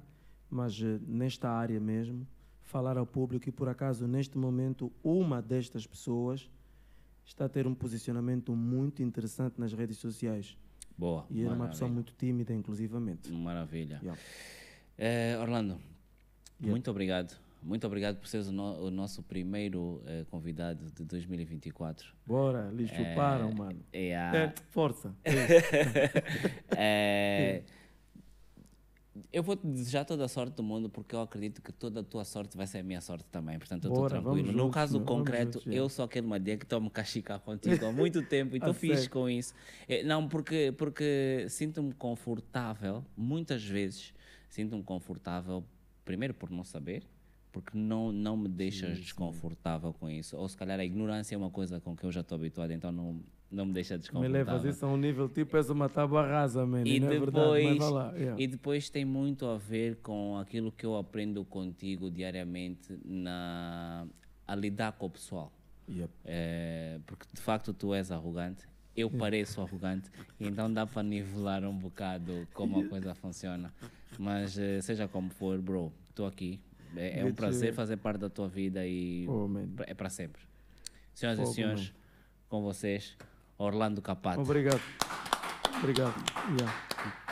mas 0.50 0.78
eh, 0.82 0.98
nesta 1.06 1.48
área 1.48 1.80
mesmo, 1.80 2.26
falar 2.72 2.96
ao 2.96 3.04
público 3.06 3.46
e 3.48 3.52
por 3.52 3.68
acaso 3.68 4.06
neste 4.08 4.38
momento 4.38 4.90
uma 5.04 5.42
destas 5.42 5.86
pessoas 5.86 6.48
está 7.24 7.44
a 7.44 7.48
ter 7.48 7.66
um 7.66 7.74
posicionamento 7.74 8.56
muito 8.56 9.02
interessante 9.02 9.60
nas 9.60 9.72
redes 9.74 9.98
sociais. 9.98 10.56
boa. 10.96 11.26
E 11.30 11.42
era 11.44 11.52
uma 11.54 11.68
pessoa 11.68 11.90
muito 11.90 12.12
tímida, 12.14 12.52
inclusivamente. 12.54 13.30
Maravilha. 13.30 13.98
Yeah. 14.02 14.20
Eh, 14.98 15.36
Orlando, 15.38 15.74
Yeah. 16.60 16.70
muito 16.70 16.90
obrigado. 16.90 17.36
Muito 17.62 17.86
obrigado 17.86 18.16
por 18.18 18.26
seres 18.26 18.48
o, 18.48 18.52
no- 18.52 18.86
o 18.86 18.90
nosso 18.90 19.22
primeiro 19.22 20.02
eh, 20.06 20.24
convidado 20.30 20.90
de 20.92 21.04
2024. 21.04 22.12
Bora, 22.26 22.70
lhe 22.72 22.86
chuparam, 22.88 23.50
Eh, 23.50 23.54
mano. 23.54 23.80
é 23.92 24.16
a- 24.16 24.34
É, 24.36 24.54
força. 24.70 25.14
Eh, 26.76 27.62
eu 29.32 29.42
vou 29.42 29.56
te 29.56 29.66
desejar 29.66 30.04
toda 30.04 30.24
a 30.24 30.28
sorte 30.28 30.54
do 30.56 30.62
mundo 30.62 30.88
porque 30.88 31.14
eu 31.14 31.20
acredito 31.20 31.60
que 31.60 31.72
toda 31.72 32.00
a 32.00 32.02
tua 32.02 32.24
sorte 32.24 32.56
vai 32.56 32.66
ser 32.66 32.78
a 32.78 32.82
minha 32.82 33.00
sorte 33.00 33.26
também. 33.30 33.58
Portanto, 33.58 33.84
eu 33.84 33.90
estou 33.90 34.08
tranquilo. 34.08 34.52
No 34.52 34.58
juntos, 34.58 34.74
caso 34.74 35.00
concreto, 35.00 35.58
juntos, 35.60 35.72
eu 35.72 35.88
sou 35.88 36.04
aquele 36.04 36.26
madeira 36.26 36.58
que 36.58 36.64
estou-me 36.64 36.88
cachicar 36.88 37.38
contigo 37.40 37.84
há 37.86 37.92
muito 37.92 38.22
tempo 38.26 38.54
e 38.54 38.58
estou 38.58 38.72
fixe 38.72 38.94
sério? 38.96 39.10
com 39.10 39.28
isso. 39.28 39.54
Eh, 39.88 40.02
Não, 40.02 40.28
porque, 40.28 40.72
porque 40.78 41.46
sinto-me 41.48 41.92
confortável, 41.92 43.04
muitas 43.16 43.62
vezes 43.64 44.14
sinto-me 44.48 44.82
confortável, 44.82 45.64
primeiro 46.04 46.34
por 46.34 46.50
não 46.50 46.64
saber, 46.64 47.04
porque 47.50 47.76
não, 47.76 48.10
não 48.12 48.36
me 48.36 48.48
deixas 48.48 48.98
desconfortável 48.98 49.92
com 49.92 50.08
isso. 50.08 50.36
Ou 50.36 50.48
se 50.48 50.56
calhar 50.56 50.80
a 50.80 50.84
ignorância 50.84 51.34
é 51.34 51.38
uma 51.38 51.50
coisa 51.50 51.80
com 51.80 51.94
que 51.94 52.04
eu 52.04 52.10
já 52.10 52.20
estou 52.22 52.36
habituado, 52.36 52.70
então 52.70 52.90
não, 52.90 53.20
não 53.52 53.66
me 53.66 53.72
deixa 53.72 53.94
Me 53.94 54.00
desconfortável. 54.00 54.32
levas 54.32 54.64
isso 54.64 54.84
a 54.84 54.88
um 54.88 54.96
nível 54.96 55.28
tipo, 55.28 55.56
és 55.56 55.68
uma 55.70 55.88
tábua 55.88 56.26
rasa, 56.26 56.64
man. 56.66 56.82
E 56.86 56.98
não 56.98 57.08
é 57.08 57.18
verdade, 57.18 57.62
depois, 57.62 57.90
lá. 57.90 58.12
yeah. 58.16 58.42
e 58.42 58.46
depois 58.46 58.90
tem 58.90 59.04
muito 59.04 59.46
a 59.46 59.56
ver 59.58 59.96
com 59.96 60.38
aquilo 60.38 60.72
que 60.72 60.86
eu 60.86 60.96
aprendo 60.96 61.44
contigo 61.44 62.10
diariamente 62.10 62.98
na, 63.04 64.06
a 64.46 64.54
lidar 64.54 64.92
com 64.92 65.06
o 65.06 65.10
pessoal. 65.10 65.52
Yep. 65.88 66.10
É, 66.24 66.98
porque 67.06 67.26
de 67.32 67.40
facto 67.40 67.74
tu 67.74 67.92
és 67.94 68.10
arrogante, 68.10 68.66
eu 68.96 69.10
pareço 69.10 69.60
arrogante, 69.60 70.08
e 70.40 70.46
então 70.46 70.72
dá 70.72 70.86
para 70.86 71.02
nivelar 71.02 71.64
um 71.64 71.76
bocado 71.76 72.46
como 72.54 72.80
a 72.80 72.88
coisa 72.88 73.14
funciona. 73.14 73.72
Mas 74.18 74.58
eh, 74.58 74.80
seja 74.82 75.08
como 75.08 75.30
for, 75.30 75.60
bro, 75.60 75.92
estou 76.08 76.26
aqui. 76.26 76.60
É, 76.94 77.20
é 77.20 77.24
um 77.24 77.32
prazer 77.32 77.72
fazer 77.72 77.96
parte 77.96 78.18
da 78.20 78.28
tua 78.28 78.46
vida 78.48 78.86
e 78.86 79.26
Oh, 79.28 79.48
man. 79.48 79.66
é 79.86 79.94
para 79.94 80.10
sempre. 80.10 80.42
Senhoras 81.14 81.38
e 81.38 81.42
Fogo, 81.42 81.54
senhores, 81.54 81.92
com 82.50 82.62
vocês, 82.62 83.16
Orlando 83.62 84.02
Capato. 84.02 84.40
Obrigado. 84.40 84.80
Obrigado. 85.78 86.14
Yeah. 86.58 86.74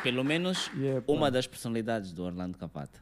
Pelo 0.02 0.24
menos 0.24 0.70
Yeah, 0.76 1.04
uma 1.06 1.30
das 1.30 1.46
personalidades 1.46 2.12
do 2.12 2.24
Orlando 2.24 2.56
Capato. 2.56 3.00